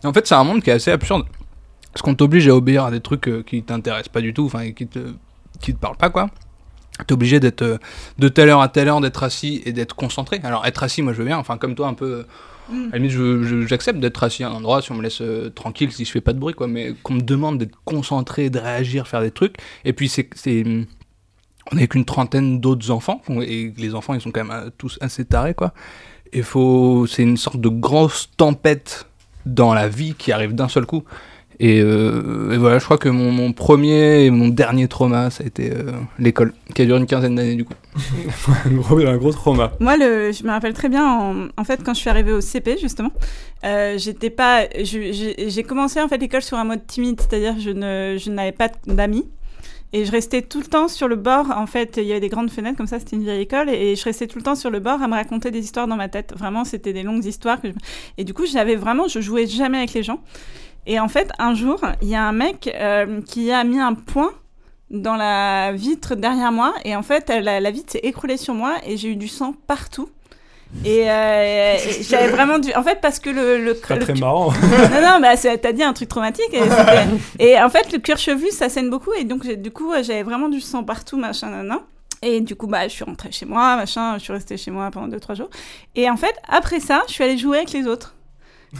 en 0.03 0.13
fait, 0.13 0.27
c'est 0.27 0.35
un 0.35 0.43
monde 0.43 0.61
qui 0.61 0.69
est 0.69 0.73
assez 0.73 0.91
absurde. 0.91 1.23
Parce 1.91 2.01
qu'on 2.01 2.15
t'oblige 2.15 2.47
à 2.47 2.55
obéir 2.55 2.85
à 2.85 2.91
des 2.91 2.99
trucs 3.01 3.27
euh, 3.27 3.43
qui 3.45 3.63
t'intéressent 3.63 4.09
pas 4.09 4.21
du 4.21 4.33
tout, 4.33 4.45
enfin, 4.45 4.71
qui 4.71 4.87
te, 4.87 4.99
qui 5.61 5.73
te 5.73 5.79
parlent 5.79 5.97
pas, 5.97 6.09
quoi. 6.09 6.29
T'es 7.07 7.13
obligé 7.13 7.39
d'être 7.39 7.61
euh, 7.61 7.77
de 8.19 8.27
telle 8.29 8.49
heure 8.49 8.61
à 8.61 8.69
telle 8.69 8.87
heure, 8.87 9.01
d'être 9.01 9.23
assis 9.23 9.61
et 9.65 9.73
d'être 9.73 9.95
concentré. 9.95 10.39
Alors, 10.43 10.65
être 10.65 10.83
assis, 10.83 11.01
moi, 11.01 11.13
je 11.13 11.19
veux 11.19 11.25
bien, 11.25 11.37
enfin, 11.37 11.57
comme 11.57 11.75
toi, 11.75 11.87
un 11.87 11.93
peu. 11.93 12.05
euh, 12.05 12.23
Mm. 12.69 12.87
À 12.91 12.97
la 12.97 12.97
limite, 12.97 13.67
j'accepte 13.67 13.99
d'être 13.99 14.23
assis 14.23 14.43
à 14.43 14.49
un 14.49 14.53
endroit 14.53 14.81
si 14.81 14.91
on 14.91 14.95
me 14.95 15.03
laisse 15.03 15.21
euh, 15.21 15.49
tranquille, 15.49 15.91
si 15.91 16.05
je 16.05 16.11
fais 16.11 16.21
pas 16.21 16.33
de 16.33 16.39
bruit, 16.39 16.53
quoi. 16.53 16.67
Mais 16.67 16.93
qu'on 17.03 17.15
me 17.15 17.21
demande 17.21 17.57
d'être 17.59 17.77
concentré, 17.85 18.49
de 18.49 18.59
réagir, 18.59 19.07
faire 19.07 19.21
des 19.21 19.31
trucs. 19.31 19.55
Et 19.83 19.93
puis, 19.93 20.09
c'est. 20.09 20.29
on 21.71 21.75
n'est 21.75 21.87
qu'une 21.87 22.05
trentaine 22.05 22.59
d'autres 22.59 22.91
enfants, 22.91 23.21
et 23.41 23.73
les 23.77 23.95
enfants, 23.95 24.13
ils 24.13 24.21
sont 24.21 24.31
quand 24.31 24.43
même 24.43 24.71
tous 24.77 24.97
assez 25.01 25.25
tarés, 25.25 25.53
quoi. 25.53 25.73
Et 26.33 26.41
faut, 26.41 27.05
c'est 27.07 27.23
une 27.23 27.37
sorte 27.37 27.61
de 27.61 27.69
grosse 27.69 28.29
tempête 28.35 29.07
dans 29.45 29.73
la 29.73 29.87
vie 29.87 30.15
qui 30.15 30.31
arrive 30.31 30.53
d'un 30.53 30.67
seul 30.67 30.85
coup. 30.85 31.03
Et, 31.59 31.79
euh, 31.81 32.51
et 32.51 32.57
voilà, 32.57 32.79
je 32.79 32.85
crois 32.85 32.97
que 32.97 33.07
mon, 33.09 33.31
mon 33.31 33.53
premier 33.53 34.25
et 34.25 34.29
mon 34.29 34.49
dernier 34.49 34.87
trauma, 34.87 35.29
ça 35.29 35.43
a 35.43 35.47
été 35.47 35.71
euh, 35.71 35.91
l'école, 36.19 36.53
qui 36.73 36.81
a 36.81 36.85
duré 36.85 36.99
une 36.99 37.05
quinzaine 37.05 37.35
d'années 37.35 37.55
du 37.55 37.63
coup. 37.65 37.73
un, 38.65 38.71
gros, 38.71 38.99
un 38.99 39.17
gros 39.17 39.31
trauma. 39.31 39.71
Moi, 39.79 39.95
le, 39.97 40.31
je 40.31 40.43
me 40.43 40.49
rappelle 40.49 40.73
très 40.73 40.89
bien, 40.89 41.05
en, 41.05 41.47
en 41.57 41.63
fait, 41.63 41.81
quand 41.83 41.93
je 41.93 41.99
suis 41.99 42.09
arrivée 42.09 42.33
au 42.33 42.41
CP, 42.41 42.77
justement, 42.81 43.11
euh, 43.63 43.97
j'étais 43.97 44.29
pas. 44.29 44.63
J'ai 44.81 45.13
j'ai 45.49 45.63
commencé 45.63 46.01
en 46.01 46.07
fait 46.07 46.17
l'école 46.17 46.41
sur 46.41 46.57
un 46.57 46.65
mode 46.65 46.85
timide, 46.87 47.19
c'est-à-dire 47.21 47.55
je 47.59 47.69
ne, 47.71 48.17
je 48.19 48.29
n'avais 48.31 48.51
pas 48.51 48.69
d'amis. 48.87 49.25
Et 49.93 50.03
je 50.03 50.11
restais 50.11 50.41
tout 50.41 50.59
le 50.59 50.65
temps 50.65 50.89
sur 50.89 51.07
le 51.07 51.15
bord. 51.15 51.51
En 51.55 51.67
fait, 51.67 51.95
il 51.97 52.03
y 52.03 52.11
avait 52.11 52.19
des 52.19 52.27
grandes 52.27 52.49
fenêtres 52.51 52.75
comme 52.75 52.87
ça, 52.87 52.99
c'était 52.99 53.15
une 53.15 53.21
vieille 53.23 53.41
école. 53.43 53.69
Et 53.69 53.95
je 53.95 54.03
restais 54.03 54.27
tout 54.27 54.37
le 54.37 54.43
temps 54.43 54.55
sur 54.55 54.69
le 54.69 54.81
bord 54.81 55.01
à 55.01 55.07
me 55.07 55.13
raconter 55.13 55.51
des 55.51 55.59
histoires 55.59 55.87
dans 55.87 55.95
ma 55.95 56.09
tête. 56.09 56.33
Vraiment, 56.37 56.65
c'était 56.65 56.91
des 56.91 57.03
longues 57.03 57.23
histoires. 57.23 57.61
Que 57.61 57.69
je- 57.69 57.73
Et 58.17 58.25
du 58.25 58.33
coup, 58.33 58.45
j'avais 58.45 58.75
vraiment, 58.75 59.07
je 59.07 59.21
jouais 59.21 59.47
jamais 59.47 59.77
avec 59.77 59.93
les 59.93 60.03
gens. 60.03 60.19
Et 60.87 60.99
en 60.99 61.07
fait, 61.07 61.29
un 61.39 61.53
jour, 61.55 61.79
il 62.01 62.07
y 62.09 62.15
a 62.15 62.23
un 62.23 62.31
mec 62.31 62.73
euh, 62.79 63.21
qui 63.21 63.51
a 63.51 63.63
mis 63.63 63.79
un 63.79 63.93
point 63.93 64.31
dans 64.91 65.15
la 65.15 65.71
vitre 65.73 66.15
derrière 66.15 66.51
moi. 66.51 66.73
Et 66.83 66.95
en 66.95 67.01
fait, 67.03 67.29
la, 67.29 67.59
la 67.59 67.71
vitre 67.71 67.91
s'est 67.93 68.01
écroulée 68.03 68.37
sur 68.37 68.53
moi 68.53 68.75
et 68.85 68.97
j'ai 68.97 69.09
eu 69.09 69.15
du 69.15 69.27
sang 69.27 69.53
partout. 69.67 70.09
Et, 70.83 71.09
euh, 71.09 71.75
et 71.75 72.03
j'avais 72.09 72.27
vraiment 72.27 72.59
du. 72.59 72.73
En 72.73 72.83
fait, 72.83 72.99
parce 73.01 73.19
que 73.19 73.29
le. 73.29 73.63
le, 73.63 73.73
Pas 73.75 73.95
le- 73.95 74.01
très 74.01 74.13
marrant. 74.15 74.51
non, 74.91 75.01
non, 75.01 75.19
bah, 75.21 75.35
t'as 75.37 75.71
dit 75.71 75.83
un 75.83 75.93
truc 75.93 76.09
traumatique. 76.09 76.53
Et, 76.53 76.61
et 77.51 77.61
en 77.61 77.69
fait, 77.69 77.91
le 77.91 77.99
cuir 77.99 78.17
chevelu, 78.17 78.49
ça 78.51 78.69
saigne 78.69 78.89
beaucoup. 78.89 79.13
Et 79.13 79.23
donc, 79.23 79.47
du 79.47 79.71
coup, 79.71 79.91
euh, 79.93 80.03
j'avais 80.03 80.23
vraiment 80.23 80.49
du 80.49 80.59
sang 80.61 80.83
partout, 80.83 81.17
machin, 81.17 81.49
nan, 81.49 81.79
Et 82.21 82.41
du 82.41 82.55
coup, 82.55 82.67
bah, 82.67 82.87
je 82.87 82.93
suis 82.93 83.03
rentrée 83.05 83.31
chez 83.31 83.45
moi, 83.45 83.75
machin. 83.77 84.17
Je 84.17 84.23
suis 84.23 84.33
restée 84.33 84.57
chez 84.57 84.71
moi 84.71 84.91
pendant 84.91 85.15
2-3 85.15 85.35
jours. 85.35 85.49
Et 85.95 86.09
en 86.09 86.17
fait, 86.17 86.35
après 86.47 86.79
ça, 86.79 87.03
je 87.07 87.13
suis 87.13 87.23
allée 87.23 87.37
jouer 87.37 87.57
avec 87.57 87.71
les 87.71 87.87
autres. 87.87 88.13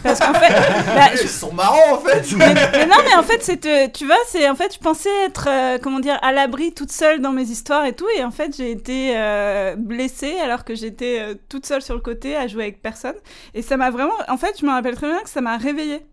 Parce 0.02 0.20
qu'en 0.20 0.34
fait, 0.34 0.52
bah, 0.94 1.08
je- 1.14 1.22
Ils 1.22 1.28
sont 1.28 1.52
marrants 1.52 1.94
en 1.94 1.98
fait. 1.98 2.24
Mais, 2.36 2.54
mais 2.72 2.86
non, 2.86 2.96
mais 3.04 3.14
en 3.16 3.22
fait, 3.22 3.42
c'est, 3.42 3.64
euh, 3.66 3.88
tu 3.92 4.06
vois, 4.06 4.16
c'est 4.28 4.48
en 4.48 4.54
fait, 4.54 4.74
je 4.74 4.78
pensais 4.78 5.08
être, 5.24 5.48
euh, 5.48 5.78
comment 5.82 6.00
dire, 6.00 6.18
à 6.22 6.32
l'abri 6.32 6.72
toute 6.74 6.92
seule 6.92 7.20
dans 7.20 7.32
mes 7.32 7.44
histoires 7.44 7.84
et 7.86 7.94
tout, 7.94 8.06
et 8.18 8.22
en 8.24 8.30
fait, 8.30 8.54
j'ai 8.56 8.70
été 8.70 9.14
euh, 9.16 9.74
blessée 9.76 10.34
alors 10.42 10.64
que 10.64 10.74
j'étais 10.74 11.18
euh, 11.20 11.34
toute 11.48 11.66
seule 11.66 11.82
sur 11.82 11.94
le 11.94 12.00
côté 12.00 12.36
à 12.36 12.46
jouer 12.46 12.64
avec 12.64 12.82
personne, 12.82 13.14
et 13.54 13.62
ça 13.62 13.76
m'a 13.76 13.90
vraiment, 13.90 14.14
en 14.28 14.36
fait, 14.36 14.56
je 14.60 14.66
me 14.66 14.70
rappelle 14.70 14.96
très 14.96 15.06
bien 15.08 15.20
que 15.22 15.30
ça 15.30 15.40
m'a 15.40 15.56
réveillée. 15.56 16.04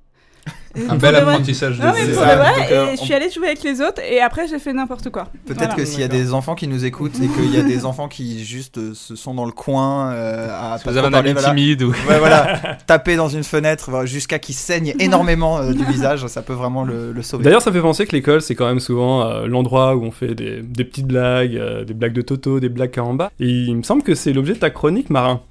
Un 0.89 0.95
bel 0.95 1.15
apprentissage 1.15 1.77
de 1.77 1.83
Non, 1.85 1.91
mais 1.93 2.11
pour 2.11 2.23
de 2.23 2.27
vrai, 2.27 2.35
Donc, 2.61 2.71
euh, 2.71 2.91
et 2.93 2.95
je 2.97 3.01
suis 3.01 3.13
allée 3.13 3.29
jouer 3.29 3.45
avec 3.47 3.61
les 3.63 3.79
autres 3.79 4.01
et 4.01 4.19
après 4.21 4.47
j'ai 4.47 4.57
fait 4.57 4.73
n'importe 4.73 5.11
quoi. 5.11 5.25
Peut-être 5.45 5.59
Voilà. 5.59 5.75
que 5.75 5.85
s'il 5.85 5.99
y 5.99 6.03
a 6.03 6.07
des 6.07 6.33
enfants 6.33 6.55
qui 6.55 6.67
nous 6.67 6.83
écoutent 6.83 7.13
et 7.21 7.27
qu'il 7.27 7.53
y 7.53 7.57
a 7.59 7.61
des 7.61 7.85
enfants 7.85 8.07
qui 8.07 8.43
juste 8.43 8.79
euh, 8.79 8.93
se 8.95 9.15
sont 9.15 9.35
dans 9.35 9.45
le 9.45 9.51
coin 9.51 10.11
euh, 10.13 10.47
à 10.51 10.79
Si 10.79 10.83
pas 10.85 10.91
vous 10.91 10.97
avez 10.97 11.07
un 11.07 11.11
parler, 11.11 11.29
ami 11.29 11.39
voilà. 11.39 11.49
timide 11.55 11.83
ou. 11.83 11.89
Ouais, 12.09 12.17
voilà, 12.17 12.59
taper 12.87 13.15
dans 13.15 13.29
une 13.29 13.43
fenêtre 13.43 14.05
jusqu'à 14.05 14.39
qu'il 14.39 14.55
saigne 14.55 14.95
énormément 14.99 15.59
euh, 15.59 15.73
du 15.73 15.85
visage, 15.85 16.25
ça 16.25 16.41
peut 16.41 16.53
vraiment 16.53 16.83
le, 16.83 17.11
le 17.11 17.21
sauver. 17.21 17.43
D'ailleurs, 17.43 17.61
ça 17.61 17.71
fait 17.71 17.79
penser 17.81 18.07
que 18.07 18.13
l'école, 18.15 18.41
c'est 18.41 18.55
quand 18.55 18.65
même 18.67 18.79
souvent 18.79 19.21
euh, 19.29 19.45
l'endroit 19.45 19.95
où 19.95 20.03
on 20.03 20.11
fait 20.11 20.33
des, 20.33 20.63
des 20.63 20.83
petites 20.85 21.05
blagues, 21.07 21.55
euh, 21.55 21.83
des 21.83 21.93
blagues 21.93 22.13
de 22.13 22.21
Toto, 22.23 22.59
des 22.59 22.69
blagues 22.69 22.89
caramba. 22.91 23.31
Et 23.39 23.47
il 23.47 23.75
me 23.75 23.83
semble 23.83 24.01
que 24.01 24.15
c'est 24.15 24.33
l'objet 24.33 24.53
de 24.53 24.59
ta 24.59 24.71
chronique, 24.71 25.11
Marin. 25.11 25.41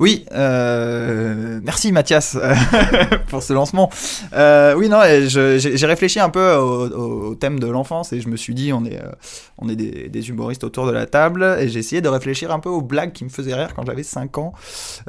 Oui, 0.00 0.24
euh, 0.32 1.58
merci 1.64 1.90
Mathias 1.90 2.36
euh, 2.36 2.54
pour 3.28 3.42
ce 3.42 3.52
lancement. 3.52 3.90
Euh, 4.32 4.74
oui, 4.74 4.88
non, 4.88 5.00
j'ai 5.26 5.86
réfléchi 5.86 6.20
un 6.20 6.30
peu 6.30 6.54
au, 6.54 7.34
thème 7.34 7.58
de 7.58 7.66
l'enfance 7.66 8.12
et 8.12 8.20
je 8.20 8.28
me 8.28 8.36
suis 8.36 8.54
dit, 8.54 8.72
on 8.72 8.84
est, 8.84 9.02
euh, 9.02 9.10
on 9.58 9.68
est 9.68 9.74
des, 9.74 10.28
humoristes 10.28 10.62
autour 10.62 10.86
de 10.86 10.92
la 10.92 11.06
table 11.06 11.56
et 11.58 11.68
j'ai 11.68 11.80
essayé 11.80 12.00
de 12.00 12.08
réfléchir 12.08 12.52
un 12.52 12.60
peu 12.60 12.68
aux 12.68 12.80
blagues 12.80 13.12
qui 13.12 13.24
me 13.24 13.28
faisaient 13.28 13.54
rire 13.54 13.74
quand 13.74 13.84
j'avais 13.86 14.04
5 14.04 14.38
ans. 14.38 14.52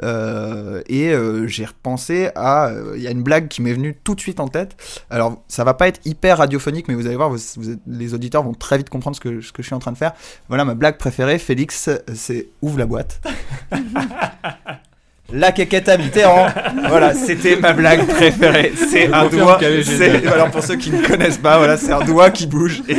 Euh, 0.02 0.82
et 0.88 1.10
euh, 1.10 1.46
j'ai 1.46 1.66
repensé 1.66 2.30
à. 2.34 2.72
Il 2.96 3.02
y 3.02 3.06
a 3.06 3.10
une 3.10 3.22
blague 3.22 3.48
qui 3.48 3.62
m'est 3.62 3.72
venue 3.72 3.96
tout 4.02 4.16
de 4.16 4.20
suite 4.20 4.40
en 4.40 4.48
tête. 4.48 4.76
Alors, 5.08 5.42
ça 5.46 5.62
va 5.62 5.74
pas 5.74 5.86
être 5.86 6.00
hyper 6.04 6.38
radiophonique, 6.38 6.88
mais 6.88 6.94
vous 6.94 7.06
allez 7.06 7.16
voir, 7.16 7.30
les 7.86 8.14
auditeurs 8.14 8.42
vont 8.42 8.54
très 8.54 8.78
vite 8.78 8.90
comprendre 8.90 9.16
ce 9.16 9.20
que 9.20 9.40
je 9.40 9.62
suis 9.62 9.74
en 9.74 9.78
train 9.78 9.92
de 9.92 9.98
faire. 9.98 10.12
Voilà, 10.48 10.64
ma 10.64 10.74
blague 10.74 10.98
préférée, 10.98 11.38
Félix, 11.38 11.88
c'est 12.14 12.48
ouvre 12.60 12.78
la 12.78 12.86
boîte. 12.86 13.20
La 15.32 15.52
quéquette 15.52 15.88
à 15.88 15.96
Mitterrand. 15.96 16.48
Voilà, 16.88 17.14
c'était 17.14 17.56
ma 17.56 17.72
blague 17.72 18.06
préférée. 18.06 18.72
C'est 18.90 19.12
un 19.12 19.26
doigt. 19.26 19.58
c'est-. 19.84 20.26
Alors 20.26 20.50
pour 20.50 20.62
ceux 20.62 20.76
qui 20.76 20.90
ne 20.90 21.06
connaissent 21.06 21.38
pas, 21.38 21.58
voilà, 21.58 21.76
c'est 21.76 21.92
un 21.92 22.00
doigt 22.00 22.30
qui 22.30 22.46
bouge 22.46 22.82
et 22.88 22.96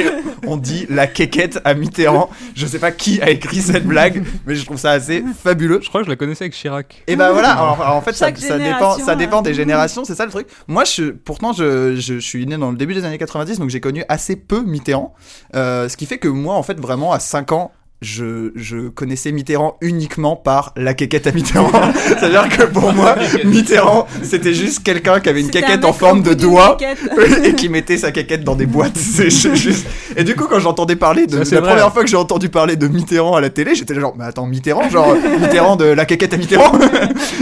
on 0.47 0.57
dit 0.57 0.85
la 0.89 1.07
quéquette 1.07 1.59
à 1.65 1.73
Mitterrand. 1.73 2.29
Je 2.55 2.65
sais 2.65 2.79
pas 2.79 2.91
qui 2.91 3.21
a 3.21 3.29
écrit 3.29 3.61
cette 3.61 3.85
blague, 3.85 4.23
mais 4.45 4.55
je 4.55 4.65
trouve 4.65 4.77
ça 4.77 4.91
assez 4.91 5.23
fabuleux. 5.43 5.79
Je 5.81 5.89
crois 5.89 6.01
que 6.01 6.05
je 6.05 6.11
la 6.11 6.15
connaissais 6.15 6.45
avec 6.45 6.53
Chirac. 6.53 7.03
Et 7.07 7.15
ben 7.15 7.31
voilà, 7.31 7.51
alors, 7.51 7.81
alors, 7.81 7.95
en 7.95 8.01
fait, 8.01 8.13
ça, 8.13 8.31
dépend, 8.31 8.97
ça 8.97 9.15
dépend 9.15 9.41
des 9.41 9.53
générations, 9.53 10.03
c'est 10.05 10.15
ça 10.15 10.25
le 10.25 10.31
truc. 10.31 10.47
Moi, 10.67 10.83
je, 10.85 11.11
pourtant, 11.11 11.53
je, 11.53 11.95
je, 11.95 12.15
je 12.15 12.19
suis 12.19 12.45
né 12.45 12.57
dans 12.57 12.71
le 12.71 12.77
début 12.77 12.93
des 12.93 13.05
années 13.05 13.17
90, 13.17 13.59
donc 13.59 13.69
j'ai 13.69 13.81
connu 13.81 14.03
assez 14.09 14.35
peu 14.35 14.61
Mitterrand. 14.61 15.13
Euh, 15.55 15.89
ce 15.89 15.97
qui 15.97 16.05
fait 16.05 16.17
que 16.17 16.27
moi, 16.27 16.55
en 16.55 16.63
fait, 16.63 16.79
vraiment, 16.79 17.11
à 17.13 17.19
5 17.19 17.51
ans, 17.51 17.71
je, 18.01 18.51
je 18.55 18.89
connaissais 18.89 19.31
Mitterrand 19.31 19.77
uniquement 19.79 20.35
par 20.35 20.73
la 20.75 20.95
quéquette 20.95 21.27
à 21.27 21.31
Mitterrand. 21.31 21.69
C'est-à-dire 21.93 22.49
que 22.49 22.63
pour 22.63 22.93
moi, 22.93 23.15
Mitterrand, 23.45 24.07
c'était 24.23 24.55
juste 24.55 24.81
quelqu'un 24.81 25.19
qui 25.19 25.29
avait 25.29 25.41
une 25.41 25.47
un 25.47 25.51
quéquette 25.51 25.85
en 25.85 25.93
forme 25.93 26.23
de 26.23 26.33
doigt 26.33 26.77
et 27.43 27.53
qui 27.53 27.69
mettait 27.69 27.97
sa 27.97 28.11
quéquette 28.11 28.43
dans 28.43 28.55
des 28.55 28.65
boîtes. 28.65 28.97
Juste. 29.53 29.85
Et 30.17 30.23
du 30.23 30.35
coup, 30.35 30.45
quand 30.45 30.59
j'entendais 30.59 30.95
parler 30.95 31.27
de 31.27 31.37
Ça, 31.37 31.45
c'est 31.45 31.55
la 31.55 31.61
vrai. 31.61 31.69
première 31.71 31.93
fois 31.93 32.03
que 32.03 32.09
j'ai 32.09 32.17
entendu 32.17 32.49
parler 32.49 32.75
de 32.75 32.87
Mitterrand 32.87 33.35
à 33.35 33.41
la 33.41 33.51
télé, 33.51 33.75
j'étais 33.75 33.93
genre, 33.93 34.15
mais 34.17 34.25
attends, 34.25 34.47
Mitterrand, 34.47 34.89
genre 34.89 35.15
Mitterrand 35.39 35.75
de 35.75 35.85
la 35.85 36.05
quéquette 36.05 36.33
à 36.33 36.37
Mitterrand? 36.37 36.71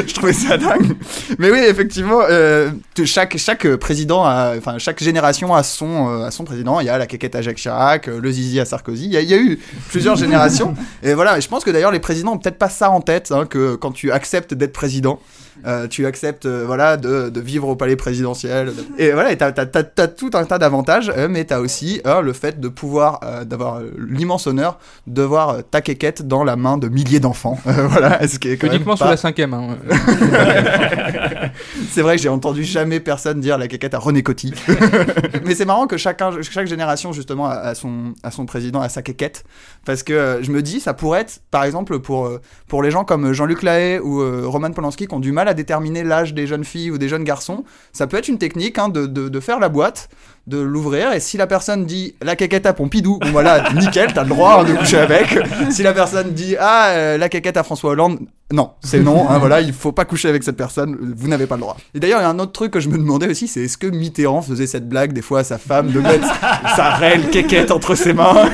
je 0.05 0.13
trouvais 0.13 0.33
ça 0.33 0.57
dingue. 0.57 0.93
Mais 1.37 1.51
oui, 1.51 1.59
effectivement, 1.65 2.19
euh, 2.29 2.69
chaque 3.05 3.37
chaque 3.37 3.65
président, 3.77 4.25
a, 4.25 4.55
enfin 4.57 4.77
chaque 4.77 5.01
génération 5.01 5.55
a 5.55 5.63
son 5.63 6.09
euh, 6.09 6.25
a 6.25 6.31
son 6.31 6.43
président. 6.43 6.81
Il 6.81 6.87
y 6.87 6.89
a 6.89 6.97
la 6.97 7.07
quéquette 7.07 7.35
à 7.35 7.41
Jacques 7.41 7.57
Chirac, 7.57 8.09
euh, 8.09 8.19
le 8.19 8.31
zizi 8.31 8.59
à 8.59 8.65
Sarkozy. 8.65 9.05
Il 9.05 9.13
y, 9.13 9.17
a, 9.17 9.21
il 9.21 9.29
y 9.29 9.33
a 9.33 9.37
eu 9.37 9.57
plusieurs 9.89 10.17
générations. 10.17 10.48
Et 11.03 11.13
voilà. 11.13 11.37
Et 11.37 11.41
je 11.41 11.47
pense 11.47 11.63
que 11.63 11.71
d'ailleurs 11.71 11.91
les 11.91 11.99
présidents 11.99 12.33
ont 12.33 12.37
peut-être 12.37 12.57
pas 12.57 12.69
ça 12.69 12.89
en 12.91 13.01
tête, 13.01 13.31
hein, 13.31 13.45
que 13.45 13.75
quand 13.75 13.91
tu 13.91 14.11
acceptes 14.11 14.53
d'être 14.53 14.73
président. 14.73 15.19
Euh, 15.67 15.87
tu 15.87 16.05
acceptes 16.05 16.45
euh, 16.45 16.63
voilà 16.65 16.95
de, 16.95 17.29
de 17.29 17.41
vivre 17.41 17.67
au 17.67 17.75
palais 17.75 17.97
présidentiel 17.97 18.71
et 18.97 19.11
voilà 19.11 19.35
t'as, 19.35 19.51
t'as- 19.51 19.65
t'as 19.83 20.07
tout 20.07 20.29
un 20.33 20.45
tas 20.45 20.57
d'avantages 20.57 21.11
euh, 21.17 21.27
mais 21.29 21.43
t'as 21.43 21.59
aussi 21.59 21.99
euh, 22.07 22.21
le 22.21 22.31
fait 22.31 22.61
de 22.61 22.69
pouvoir 22.69 23.19
d'avoir 23.45 23.81
l'immense 23.97 24.47
honneur 24.47 24.79
de 25.05 25.21
voir 25.21 25.57
ta 25.69 25.81
quéquette 25.81 26.25
dans 26.25 26.45
la 26.45 26.55
main 26.55 26.77
de 26.77 26.87
milliers 26.87 27.19
d'enfants 27.19 27.57
voilà 27.65 28.25
ce 28.25 28.39
qui 28.39 28.47
est 28.51 28.57
quand 28.57 28.67
même 28.67 28.77
Uniquement 28.77 28.95
sous 28.95 29.03
pas- 29.03 29.09
la 29.11 29.17
cinquième. 29.17 29.53
Hein. 29.53 29.75
c'est 31.89 32.01
vrai 32.01 32.15
que 32.15 32.21
j'ai 32.21 32.29
entendu 32.29 32.63
jamais 32.63 33.01
personne 33.01 33.41
dire 33.41 33.57
la 33.57 33.67
quéquette 33.67 33.93
à 33.93 33.99
René 33.99 34.23
Coty 34.23 34.53
mais 35.45 35.55
c'est 35.55 35.65
marrant 35.65 35.87
que 35.87 35.97
chacun 35.97 36.31
chaque 36.41 36.67
génération 36.67 37.11
justement 37.11 37.47
a, 37.47 37.75
son 37.75 38.13
a 38.23 38.31
son 38.31 38.45
président 38.45 38.79
a 38.79 38.87
sa 38.87 39.01
quéquette 39.01 39.43
parce 39.85 40.03
que 40.03 40.39
je 40.41 40.51
me 40.51 40.61
dis 40.61 40.79
ça 40.79 40.93
pourrait 40.93 41.21
être 41.21 41.41
par 41.51 41.65
exemple 41.65 41.99
pour 41.99 42.29
pour 42.69 42.81
les 42.81 42.91
gens 42.91 43.03
comme 43.03 43.33
Jean-Luc 43.33 43.63
Lahaye 43.63 43.99
ou 43.99 44.21
Roman 44.49 44.71
Polanski 44.71 45.07
qui 45.07 45.13
ont 45.13 45.19
du 45.19 45.31
mal 45.33 45.47
à 45.49 45.53
déterminer 45.53 46.03
l'âge 46.03 46.33
des 46.33 46.47
jeunes 46.47 46.63
filles 46.63 46.91
ou 46.91 46.97
des 46.97 47.09
jeunes 47.09 47.23
garçons, 47.23 47.63
ça 47.91 48.07
peut 48.07 48.17
être 48.17 48.27
une 48.27 48.37
technique 48.37 48.77
hein, 48.77 48.89
de, 48.89 49.39
faire 49.39 49.59
la 49.59 49.69
boîte, 49.69 50.09
de 50.47 50.57
l'ouvrir, 50.57 51.13
et 51.13 51.19
si 51.19 51.37
la 51.37 51.47
personne 51.47 51.85
dit 51.85 52.15
la 52.21 52.35
caquette 52.35 52.65
à 52.65 52.73
Pompidou, 52.73 53.19
bon 53.19 53.31
voilà, 53.31 53.71
nickel, 53.75 54.13
t'as 54.13 54.23
le 54.23 54.29
droit 54.29 54.61
hein, 54.61 54.63
de 54.63 54.73
coucher 54.73 54.97
avec. 54.97 55.37
Si 55.71 55.83
la 55.83 55.93
personne 55.93 56.31
dit 56.31 56.55
ah 56.59 56.89
euh, 56.89 57.17
la 57.17 57.29
caquette 57.29 57.57
à 57.57 57.63
François 57.63 57.91
Hollande, 57.91 58.19
non, 58.51 58.71
c'est 58.81 58.99
non, 58.99 59.29
hein, 59.29 59.37
voilà, 59.37 59.61
il 59.61 59.73
faut 59.73 59.91
pas 59.91 60.05
coucher 60.05 60.27
avec 60.27 60.41
cette 60.41 60.57
personne, 60.57 60.97
vous 61.15 61.27
n'avez 61.27 61.45
pas 61.45 61.53
le 61.53 61.61
droit. 61.61 61.77
Et 61.93 61.99
d'ailleurs, 61.99 62.19
il 62.19 62.23
y 62.23 62.25
a 62.25 62.29
un 62.29 62.39
autre 62.39 62.51
truc 62.51 62.71
que 62.71 62.79
je 62.79 62.89
me 62.89 62.97
demandais 62.97 63.29
aussi, 63.29 63.47
c'est 63.47 63.61
est-ce 63.61 63.77
que 63.77 63.85
Mitterrand 63.85 64.41
faisait 64.41 64.65
cette 64.65 64.89
blague 64.89 65.13
des 65.13 65.21
fois 65.21 65.41
à 65.41 65.43
sa 65.43 65.59
femme 65.59 65.91
de 65.91 65.99
mettre 65.99 66.27
sa 66.75 66.95
réelle 66.95 67.29
quéquette 67.29 67.69
entre 67.69 67.93
ses 67.93 68.11
mains? 68.13 68.49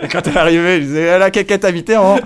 Et 0.00 0.06
quand 0.06 0.24
elle 0.28 0.38
arrivait, 0.38 0.78
il 0.78 0.86
disait 0.86 1.10
Ah, 1.10 1.18
la 1.18 1.32
quéquette 1.32 1.64
à 1.64 1.72
Mitterrand. 1.72 2.20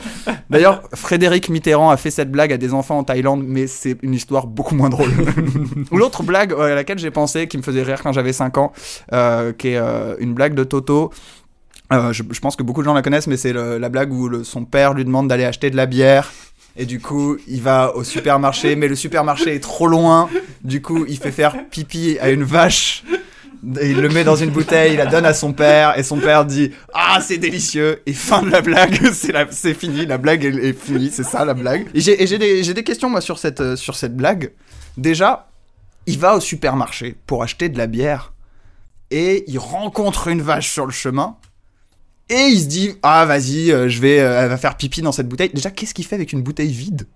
D'ailleurs, 0.50 0.82
Frédéric 0.92 1.48
Mitterrand 1.48 1.88
a 1.88 1.96
fait 1.96 2.10
cette 2.10 2.30
blague 2.30 2.52
à 2.52 2.58
des 2.58 2.74
enfants 2.74 2.98
en 2.98 3.04
Thaïlande, 3.04 3.42
mais 3.46 3.66
c'est 3.66 3.96
une 4.02 4.12
histoire 4.12 4.46
beaucoup 4.46 4.74
moins 4.74 4.90
drôle. 4.90 5.10
Ou 5.90 5.96
l'autre 5.96 6.22
blague 6.22 6.52
euh, 6.52 6.72
à 6.72 6.74
laquelle 6.74 6.98
j'ai 6.98 7.10
pensé, 7.10 7.48
qui 7.48 7.56
me 7.56 7.62
faisait 7.62 7.82
rire 7.82 8.02
quand 8.02 8.12
j'avais 8.12 8.34
5 8.34 8.58
ans, 8.58 8.72
qui 9.08 9.68
est 9.68 9.76
euh, 9.76 10.16
une 10.18 10.34
blague 10.34 10.54
de 10.54 10.64
Toto. 10.64 11.12
Euh, 11.92 12.12
je, 12.12 12.22
pense 12.40 12.56
que 12.56 12.62
beaucoup 12.62 12.80
de 12.80 12.86
gens 12.86 12.94
la 12.94 13.02
connaissent, 13.02 13.28
mais 13.28 13.36
c'est 13.36 13.52
la 13.52 13.88
blague 13.88 14.12
où 14.12 14.42
son 14.44 14.64
père 14.64 14.94
lui 14.94 15.04
demande 15.04 15.28
d'aller 15.28 15.44
acheter 15.44 15.70
de 15.70 15.76
la 15.76 15.86
bière. 15.86 16.32
Et 16.76 16.84
du 16.84 17.00
coup, 17.00 17.36
il 17.46 17.62
va 17.62 17.96
au 17.96 18.04
supermarché, 18.04 18.76
mais 18.76 18.88
le 18.88 18.96
supermarché 18.96 19.54
est 19.54 19.60
trop 19.60 19.86
loin. 19.86 20.28
Du 20.62 20.82
coup, 20.82 21.06
il 21.08 21.16
fait 21.16 21.30
faire 21.30 21.68
pipi 21.70 22.18
à 22.20 22.30
une 22.30 22.44
vache. 22.44 23.04
Il 23.82 24.00
le 24.00 24.08
met 24.10 24.24
dans 24.24 24.36
une 24.36 24.50
bouteille, 24.50 24.92
il 24.92 24.98
la 24.98 25.06
donne 25.06 25.24
à 25.24 25.32
son 25.32 25.52
père, 25.52 25.98
et 25.98 26.02
son 26.02 26.18
père 26.18 26.44
dit 26.44 26.72
Ah, 26.92 27.20
c'est 27.20 27.38
délicieux 27.38 28.02
Et 28.06 28.12
fin 28.12 28.42
de 28.42 28.50
la 28.50 28.60
blague, 28.60 29.10
c'est 29.50 29.74
fini, 29.74 30.06
la 30.06 30.18
blague 30.18 30.44
est, 30.44 30.54
est 30.54 30.78
finie, 30.78 31.10
c'est 31.10 31.24
ça 31.24 31.44
la 31.44 31.54
blague. 31.54 31.86
Et 31.94 32.00
j'ai 32.00 32.38
des, 32.38 32.84
questions, 32.84 33.08
moi, 33.08 33.20
euh, 33.20 33.76
sur 33.76 33.96
cette 33.96 34.16
blague. 34.16 34.52
Déjà, 34.96 35.48
il 36.06 36.18
va 36.18 36.36
au 36.36 36.40
supermarché 36.40 37.16
pour 37.26 37.42
acheter 37.42 37.68
de 37.68 37.78
la 37.78 37.86
bière, 37.86 38.32
et 39.10 39.44
il 39.48 39.58
rencontre 39.58 40.28
une 40.28 40.42
vache 40.42 40.70
sur 40.70 40.86
le 40.86 40.92
chemin, 40.92 41.36
et 42.28 42.46
il 42.48 42.60
se 42.60 42.66
dit 42.66 42.94
Ah, 43.02 43.24
vas-y, 43.26 43.70
euh, 43.70 43.88
je 43.88 44.00
vais, 44.00 44.18
euh, 44.20 44.42
elle 44.42 44.48
va 44.48 44.56
faire 44.56 44.76
pipi 44.76 45.02
dans 45.02 45.12
cette 45.12 45.28
bouteille. 45.28 45.50
Déjà, 45.54 45.70
qu'est-ce 45.70 45.94
qu'il 45.94 46.04
fait 46.04 46.16
avec 46.16 46.32
une 46.32 46.42
bouteille 46.42 46.72
vide? 46.72 47.06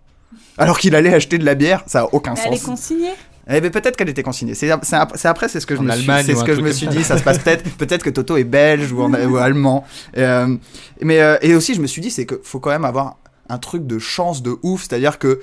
Alors 0.58 0.78
qu'il 0.78 0.94
allait 0.94 1.12
acheter 1.14 1.38
de 1.38 1.44
la 1.44 1.54
bière, 1.54 1.82
ça 1.86 2.02
a 2.02 2.08
aucun 2.12 2.34
Elle 2.34 2.54
est 2.54 2.56
sens. 2.58 2.66
consignée. 2.66 3.12
Eh 3.52 3.60
ben, 3.60 3.70
peut-être 3.72 3.96
qu'elle 3.96 4.08
était 4.08 4.22
consignée. 4.22 4.54
C'est 4.54 4.70
c'est 4.82 4.94
ap- 4.96 5.12
c'est 5.16 5.26
après, 5.26 5.48
c'est 5.48 5.58
ce 5.58 5.66
que 5.66 5.74
je 5.74 5.80
En 5.80 5.84
me 5.84 5.90
suis, 5.90 6.00
Allemagne 6.02 6.24
c'est 6.26 6.34
ou 6.34 6.38
ce 6.40 6.44
que 6.44 6.54
je 6.54 6.60
me 6.60 6.70
suis 6.70 6.86
dit. 6.86 7.02
Ça 7.02 7.18
se 7.18 7.22
passe 7.24 7.38
peut-être, 7.38 7.64
peut-être 7.76 8.04
que 8.04 8.10
Toto 8.10 8.36
est 8.36 8.44
belge 8.44 8.92
ou, 8.92 9.02
en- 9.02 9.12
ou 9.12 9.36
allemand. 9.38 9.84
Euh, 10.16 10.56
mais 11.00 11.20
euh, 11.20 11.36
et 11.42 11.54
aussi, 11.56 11.74
je 11.74 11.80
me 11.80 11.86
suis 11.88 12.00
dit, 12.02 12.10
c'est 12.12 12.26
que 12.26 12.40
faut 12.44 12.60
quand 12.60 12.70
même 12.70 12.84
avoir 12.84 13.16
un 13.48 13.58
truc 13.58 13.86
de 13.88 13.98
chance 13.98 14.42
de 14.42 14.56
ouf, 14.62 14.82
c'est-à-dire 14.82 15.18
que 15.18 15.40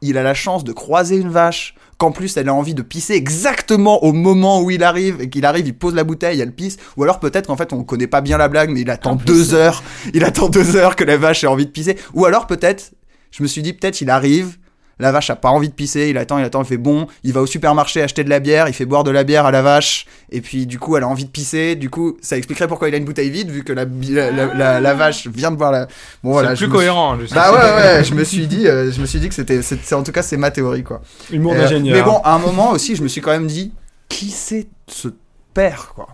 il 0.00 0.18
a 0.18 0.22
la 0.22 0.34
chance 0.34 0.64
de 0.64 0.72
croiser 0.72 1.16
une 1.16 1.30
vache, 1.30 1.74
qu'en 1.98 2.12
plus 2.12 2.36
elle 2.36 2.48
a 2.48 2.54
envie 2.54 2.74
de 2.74 2.82
pisser 2.82 3.14
exactement 3.14 4.04
au 4.04 4.12
moment 4.12 4.62
où 4.62 4.70
il 4.70 4.84
arrive, 4.84 5.20
et 5.20 5.28
qu'il 5.28 5.44
arrive, 5.44 5.66
il 5.66 5.76
pose 5.76 5.94
la 5.94 6.04
bouteille, 6.04 6.40
elle 6.40 6.54
pisse, 6.54 6.76
ou 6.96 7.02
alors 7.02 7.18
peut-être 7.20 7.46
qu'en 7.46 7.56
fait 7.56 7.72
on 7.72 7.82
connaît 7.82 8.06
pas 8.06 8.20
bien 8.20 8.38
la 8.38 8.48
blague, 8.48 8.70
mais 8.70 8.80
il 8.80 8.90
attend 8.90 9.16
deux 9.16 9.54
heures, 9.54 9.82
il 10.14 10.24
attend 10.24 10.48
deux 10.48 10.76
heures 10.76 10.96
que 10.96 11.04
la 11.04 11.16
vache 11.16 11.44
ait 11.44 11.48
envie 11.48 11.66
de 11.66 11.70
pisser, 11.70 11.96
ou 12.14 12.24
alors 12.24 12.46
peut-être, 12.46 12.92
je 13.30 13.42
me 13.42 13.48
suis 13.48 13.62
dit 13.62 13.72
peut-être 13.72 14.00
il 14.00 14.10
arrive, 14.10 14.56
la 14.98 15.12
vache 15.12 15.30
a 15.30 15.36
pas 15.36 15.50
envie 15.50 15.68
de 15.68 15.74
pisser, 15.74 16.08
il 16.10 16.18
attend, 16.18 16.38
il 16.38 16.44
attend, 16.44 16.62
il 16.62 16.66
fait 16.66 16.76
bon, 16.76 17.06
il 17.24 17.32
va 17.32 17.40
au 17.42 17.46
supermarché 17.46 18.02
acheter 18.02 18.24
de 18.24 18.30
la 18.30 18.40
bière, 18.40 18.68
il 18.68 18.74
fait 18.74 18.84
boire 18.84 19.04
de 19.04 19.10
la 19.10 19.24
bière 19.24 19.46
à 19.46 19.50
la 19.50 19.62
vache, 19.62 20.06
et 20.30 20.40
puis 20.40 20.66
du 20.66 20.78
coup 20.78 20.96
elle 20.96 21.02
a 21.04 21.08
envie 21.08 21.24
de 21.24 21.30
pisser, 21.30 21.74
du 21.76 21.88
coup 21.90 22.16
ça 22.20 22.36
expliquerait 22.36 22.68
pourquoi 22.68 22.88
il 22.88 22.94
a 22.94 22.98
une 22.98 23.04
bouteille 23.04 23.30
vide, 23.30 23.50
vu 23.50 23.62
que 23.64 23.72
la, 23.72 23.84
la, 23.84 24.30
la- 24.30 24.54
la- 24.54 24.80
la 24.80 24.94
vache 24.94 25.26
vient 25.28 25.50
de 25.50 25.56
boire 25.56 25.72
la... 25.72 25.86
Bon 26.24 26.32
voilà, 26.32 26.50
c'est 26.50 26.56
je 26.56 26.58
plus 26.64 26.66
me 26.66 26.70
suis- 26.72 26.78
cohérent. 26.78 27.18
je 27.20 27.26
sais. 27.26 27.34
bah 27.34 27.52
ouais, 27.52 27.58
ouais, 27.98 28.04
je 28.04 28.14
me 28.14 28.24
suis 28.24 28.46
dit, 28.46 28.66
euh, 28.68 28.90
je 28.90 29.00
me 29.00 29.06
suis 29.06 29.20
dit 29.20 29.28
que 29.28 29.34
c'était, 29.34 29.60
en 29.94 30.02
tout 30.02 30.12
cas, 30.12 30.22
c'est 30.22 30.36
ma 30.36 30.50
théorie, 30.50 30.82
quoi. 30.82 31.00
Humour 31.30 31.52
Euh, 31.54 31.58
d'ingénieur. 31.58 31.96
mais 31.96 32.02
bon, 32.02 32.18
à 32.24 32.34
un 32.34 32.38
moment 32.38 32.70
aussi, 32.72 32.96
je 32.96 33.02
me 33.02 33.08
suis 33.08 33.20
quand 33.20 33.30
même 33.30 33.46
dit, 33.46 33.72
qui 34.08 34.30
c'est 34.30 34.66
ce 34.88 35.08
père, 35.54 35.92
quoi? 35.94 36.08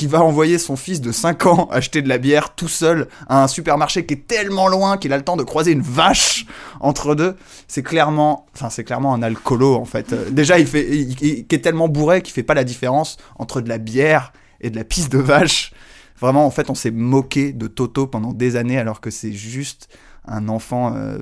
Qui 0.00 0.06
va 0.06 0.22
envoyer 0.22 0.56
son 0.56 0.76
fils 0.76 1.02
de 1.02 1.12
5 1.12 1.44
ans 1.44 1.68
acheter 1.70 2.00
de 2.00 2.08
la 2.08 2.16
bière 2.16 2.54
tout 2.54 2.68
seul 2.68 3.06
à 3.28 3.44
un 3.44 3.48
supermarché 3.48 4.06
qui 4.06 4.14
est 4.14 4.26
tellement 4.26 4.66
loin 4.66 4.96
qu'il 4.96 5.12
a 5.12 5.18
le 5.18 5.22
temps 5.22 5.36
de 5.36 5.42
croiser 5.42 5.72
une 5.72 5.82
vache 5.82 6.46
entre 6.80 7.14
deux. 7.14 7.36
C'est 7.68 7.82
clairement, 7.82 8.46
enfin 8.54 8.70
c'est 8.70 8.82
clairement 8.82 9.12
un 9.12 9.22
alcoolo 9.22 9.74
en 9.74 9.84
fait. 9.84 10.14
Euh, 10.14 10.30
Déjà 10.30 10.58
il 10.58 10.66
fait, 10.66 10.86
qui 10.86 11.46
est 11.50 11.62
tellement 11.62 11.86
bourré 11.86 12.22
qu'il 12.22 12.32
fait 12.32 12.42
pas 12.42 12.54
la 12.54 12.64
différence 12.64 13.18
entre 13.38 13.60
de 13.60 13.68
la 13.68 13.76
bière 13.76 14.32
et 14.62 14.70
de 14.70 14.76
la 14.76 14.84
pisse 14.84 15.10
de 15.10 15.18
vache. 15.18 15.74
Vraiment 16.18 16.46
en 16.46 16.50
fait 16.50 16.70
on 16.70 16.74
s'est 16.74 16.90
moqué 16.90 17.52
de 17.52 17.66
Toto 17.66 18.06
pendant 18.06 18.32
des 18.32 18.56
années 18.56 18.78
alors 18.78 19.02
que 19.02 19.10
c'est 19.10 19.34
juste 19.34 19.90
un 20.26 20.48
enfant 20.48 20.94
euh, 20.96 21.18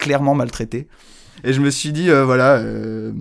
clairement 0.00 0.34
maltraité. 0.34 0.88
Et 1.44 1.52
je 1.54 1.60
me 1.60 1.70
suis 1.70 1.92
dit, 1.92 2.10
euh, 2.10 2.24
voilà, 2.24 2.56
euh, 2.56 3.12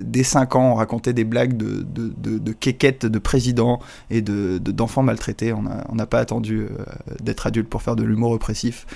dès 0.00 0.24
5 0.24 0.56
ans, 0.56 0.72
on 0.72 0.74
racontait 0.74 1.12
des 1.12 1.24
blagues 1.24 1.56
de, 1.56 1.82
de, 1.82 2.12
de, 2.16 2.38
de 2.38 2.52
quéquettes 2.52 3.06
de 3.06 3.18
présidents 3.20 3.78
et 4.10 4.22
de, 4.22 4.58
de- 4.58 4.72
d'enfants 4.72 5.02
maltraités. 5.04 5.52
On 5.52 5.62
n'a 5.62 5.84
on 5.88 5.94
n'a 5.94 6.06
pas 6.06 6.18
attendu 6.18 6.62
euh, 6.62 6.68
d'être 7.22 7.46
adulte 7.46 7.68
pour 7.68 7.82
faire 7.82 7.94
de 7.96 8.02
l'humour 8.02 8.32
oppressif. 8.32 8.86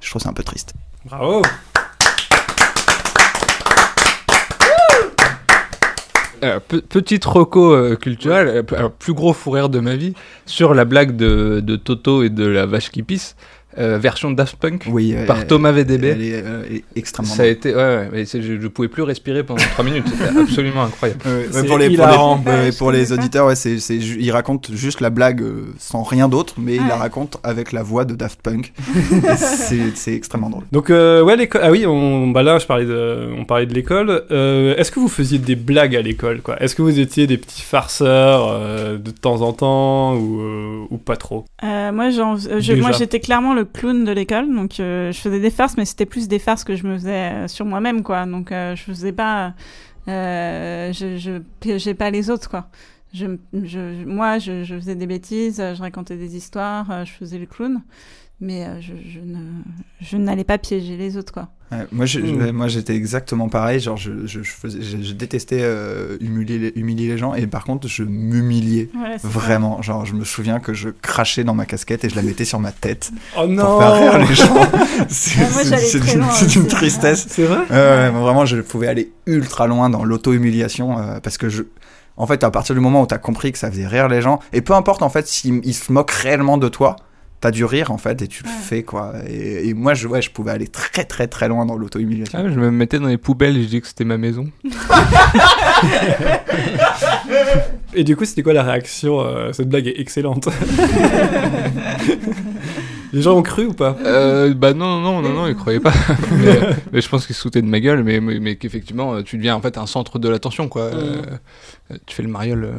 Je 0.00 0.10
trouve 0.10 0.20
ça 0.22 0.28
un 0.28 0.32
peu 0.32 0.42
triste. 0.44 0.74
Bravo 1.04 1.42
Euh, 6.44 6.60
pe- 6.60 6.80
petite 6.80 7.24
reco 7.24 7.72
euh, 7.74 7.96
culturelle, 7.96 8.64
euh, 8.72 8.88
plus 8.88 9.12
gros 9.12 9.32
fou 9.32 9.50
rire 9.50 9.68
de 9.68 9.80
ma 9.80 9.96
vie, 9.96 10.14
sur 10.46 10.72
la 10.72 10.84
blague 10.84 11.16
de, 11.16 11.58
de 11.58 11.74
Toto 11.74 12.22
et 12.22 12.30
de 12.30 12.46
la 12.46 12.64
vache 12.64 12.90
qui 12.92 13.02
pisse, 13.02 13.34
euh, 13.78 13.98
version 13.98 14.30
Daft 14.30 14.56
Punk, 14.56 14.84
Oui, 14.90 15.14
par 15.26 15.46
Thomas 15.46 15.72
VDB. 15.72 16.04
Elle 16.08 16.22
est, 16.22 16.42
euh, 16.44 16.62
elle 16.68 16.76
est 16.76 16.84
extrêmement 16.96 17.32
Ça 17.32 17.42
a 17.44 17.46
été, 17.46 17.70
ouais, 17.74 17.80
ouais, 17.80 18.08
mais 18.12 18.24
c'est- 18.24 18.42
je, 18.42 18.60
je 18.60 18.68
pouvais 18.68 18.88
plus 18.88 19.02
respirer 19.02 19.42
pendant 19.44 19.62
3 19.62 19.84
minutes, 19.84 20.04
c'était 20.08 20.38
absolument 20.40 20.82
incroyable. 20.84 21.20
Ouais, 21.24 21.32
ouais, 21.32 21.46
C'est 21.50 21.66
pour 21.66 21.78
les, 21.78 21.90
pour 21.96 22.06
les, 22.62 22.72
pour 22.72 22.92
les 22.92 23.12
auditeurs, 23.12 23.46
ouais, 23.46 23.54
c'est, 23.56 23.76
il 23.78 24.30
raconte 24.32 24.70
juste 24.74 25.00
la 25.00 25.10
blague 25.10 25.42
euh, 25.42 25.66
sans 25.78 26.02
rien 26.02 26.28
d'autre, 26.28 26.54
mais 26.58 26.76
il 26.76 26.86
la 26.86 26.96
raconte 26.96 27.38
avec 27.42 27.72
la 27.72 27.82
voix 27.82 28.04
de 28.04 28.14
Daft 28.14 28.40
Punk. 28.42 28.72
C'est, 29.36 29.96
c'est 29.96 30.14
extrêmement 30.14 30.50
drôle. 30.50 30.64
Donc 30.72 30.90
euh, 30.90 31.22
ouais 31.22 31.36
l'école 31.36 31.60
ah 31.64 31.70
oui 31.70 31.86
on 31.86 32.28
bah 32.28 32.42
là 32.42 32.58
je 32.58 32.66
parlais 32.66 32.84
de 32.84 33.28
on 33.38 33.44
parlait 33.44 33.66
de 33.66 33.74
l'école 33.74 34.22
Euh, 34.30 34.74
est-ce 34.76 34.90
que 34.90 35.00
vous 35.00 35.08
faisiez 35.08 35.38
des 35.38 35.54
blagues 35.56 35.94
à 35.96 36.02
l'école 36.02 36.40
quoi? 36.40 36.60
Est-ce 36.62 36.74
que 36.74 36.82
vous 36.82 36.98
étiez 36.98 37.26
des 37.26 37.36
petits 37.38 37.62
farceurs 37.62 38.48
euh, 38.50 38.96
de 38.98 39.10
temps 39.10 39.42
en 39.42 39.52
temps 39.52 40.14
ou 40.16 40.40
euh, 40.40 40.86
ou 40.90 40.98
pas 40.98 41.16
trop? 41.16 41.44
Euh, 41.64 41.92
moi, 41.92 42.06
euh, 42.06 42.60
je- 42.60 42.72
moi, 42.74 42.92
j'étais 42.92 43.20
clairement 43.20 43.54
le 43.54 43.64
clown 43.72 44.04
de 44.04 44.12
l'école, 44.12 44.54
donc 44.54 44.80
euh, 44.80 45.12
je 45.12 45.18
faisais 45.18 45.40
des 45.40 45.50
farces, 45.50 45.76
mais 45.76 45.84
c'était 45.84 46.06
plus 46.06 46.28
des 46.28 46.38
farces 46.38 46.64
que 46.64 46.76
je 46.76 46.86
me 46.86 46.94
faisais 46.96 47.32
euh, 47.32 47.48
sur 47.48 47.64
moi-même, 47.64 48.02
quoi. 48.02 48.26
Donc, 48.26 48.52
euh, 48.52 48.74
je 48.76 48.82
faisais 48.82 49.12
pas, 49.12 49.54
je, 50.06 50.90
je 50.92 51.92
pas 51.92 52.10
les 52.10 52.30
autres, 52.30 52.48
quoi. 52.48 52.68
Je, 53.12 53.26
je, 53.52 54.04
moi, 54.04 54.38
je, 54.38 54.64
faisais 54.64 54.94
des 54.94 55.06
bêtises, 55.06 55.56
je 55.56 55.80
racontais 55.80 56.16
des 56.16 56.36
histoires, 56.36 57.06
je 57.06 57.12
faisais 57.12 57.38
le 57.38 57.46
clown, 57.46 57.80
mais 58.40 58.64
euh, 58.64 58.80
je, 58.80 58.92
je 59.12 59.20
ne, 59.20 59.38
je 60.00 60.16
n'allais 60.16 60.44
pas 60.44 60.58
piéger 60.58 60.96
les 60.96 61.16
autres, 61.16 61.32
quoi. 61.32 61.48
Ouais, 61.70 61.86
moi, 61.92 62.06
je- 62.06 62.20
je- 62.20 62.32
Mm. 62.32 62.50
moi, 62.52 62.66
j'étais 62.68 62.94
exactement 62.96 63.50
pareil. 63.50 63.78
Genre, 63.78 63.98
je, 63.98 64.26
je, 64.26 64.42
je 64.42 64.50
faisais, 64.50 64.80
je, 64.80 65.02
je 65.02 65.12
détestais 65.12 65.58
euh, 65.60 66.16
humilier, 66.20 66.58
les, 66.58 66.72
humilier 66.76 67.08
les 67.08 67.18
gens, 67.18 67.34
et 67.34 67.46
par 67.46 67.64
contre, 67.64 67.88
je 67.88 68.04
m'humiliais. 68.04 68.88
Vraiment, 69.22 69.82
genre 69.82 70.06
je 70.06 70.14
me 70.14 70.24
souviens 70.24 70.60
que 70.60 70.72
je 70.72 70.88
crachais 70.88 71.44
dans 71.44 71.52
ma 71.54 71.66
casquette 71.66 72.04
et 72.04 72.08
je 72.08 72.16
la 72.16 72.22
mettais 72.22 72.46
sur 72.46 72.58
ma 72.58 72.72
tête 72.72 73.10
oh 73.36 73.40
pour 73.40 73.48
non 73.48 73.78
faire 73.78 73.94
rire 73.94 74.18
les 74.26 74.34
gens. 74.34 74.56
C'est 75.08 76.46
d'une 76.48 76.66
tristesse. 76.68 77.26
c'est 77.28 77.44
vrai 77.44 77.58
Ouais, 77.58 77.76
ouais, 77.76 78.12
mais 78.12 78.20
vraiment, 78.20 78.46
je 78.46 78.56
pouvais 78.60 78.86
aller 78.88 79.12
ultra 79.26 79.66
loin 79.66 79.90
dans 79.90 80.04
l'auto-humiliation 80.04 80.98
euh, 80.98 81.20
parce 81.20 81.38
que 81.38 81.48
je. 81.48 81.64
En 82.16 82.26
fait, 82.26 82.42
à 82.42 82.50
partir 82.50 82.74
du 82.74 82.80
moment 82.80 83.02
où 83.02 83.06
t'as 83.06 83.18
compris 83.18 83.52
que 83.52 83.58
ça 83.58 83.70
faisait 83.70 83.86
rire 83.86 84.08
les 84.08 84.22
gens, 84.22 84.40
et 84.52 84.60
peu 84.60 84.72
importe 84.72 85.02
en 85.02 85.08
fait 85.08 85.28
s'ils 85.28 85.60
ils 85.64 85.74
se 85.74 85.92
moquent 85.92 86.10
réellement 86.10 86.56
de 86.58 86.68
toi, 86.68 86.96
t'as 87.40 87.50
du 87.50 87.64
rire 87.64 87.90
en 87.92 87.98
fait 87.98 88.20
et 88.22 88.28
tu 88.28 88.42
le 88.42 88.48
Ouais. 88.48 88.54
fais 88.62 88.82
quoi. 88.82 89.12
Et, 89.28 89.68
et 89.68 89.74
moi, 89.74 89.94
je, 89.94 90.08
ouais, 90.08 90.20
je 90.22 90.30
pouvais 90.30 90.50
aller 90.50 90.66
très 90.68 91.04
très 91.04 91.26
très 91.28 91.48
loin 91.48 91.66
dans 91.66 91.76
l'auto-humiliation. 91.76 92.38
Ah 92.40 92.44
ouais, 92.44 92.52
je 92.52 92.58
me 92.58 92.70
mettais 92.70 92.98
dans 92.98 93.06
les 93.06 93.18
poubelles 93.18 93.56
et 93.56 93.62
je 93.62 93.68
dis 93.68 93.80
que 93.80 93.86
c'était 93.86 94.04
ma 94.04 94.16
maison. 94.18 94.48
et 97.94 98.04
du 98.04 98.16
coup 98.16 98.24
c'était 98.24 98.42
quoi 98.42 98.52
la 98.52 98.62
réaction 98.62 99.20
euh, 99.20 99.52
cette 99.52 99.68
blague 99.68 99.86
est 99.86 99.98
excellente 100.00 100.48
les 103.12 103.22
gens 103.22 103.36
ont 103.36 103.42
cru 103.42 103.64
ou 103.66 103.72
pas? 103.72 103.96
Euh, 104.04 104.52
bah 104.54 104.74
non, 104.74 105.00
non, 105.00 105.22
non, 105.22 105.30
non, 105.30 105.46
ils 105.46 105.54
croyaient 105.54 105.80
pas. 105.80 105.94
mais, 106.32 106.60
mais 106.92 107.00
je 107.00 107.08
pense 107.08 107.26
qu'ils 107.26 107.34
se 107.34 107.40
foutaient 107.40 107.62
de 107.62 107.66
ma 107.66 107.80
gueule, 107.80 108.04
mais, 108.04 108.20
mais, 108.20 108.38
mais 108.38 108.56
qu'effectivement, 108.56 109.22
tu 109.22 109.38
deviens 109.38 109.54
en 109.56 109.62
fait 109.62 109.78
un 109.78 109.86
centre 109.86 110.18
de 110.18 110.28
l'attention, 110.28 110.68
quoi. 110.68 110.82
Euh, 110.82 111.22
euh, 111.90 111.96
tu 112.04 112.14
fais 112.14 112.22
le 112.22 112.28
mariole. 112.28 112.64
euh. 112.64 112.72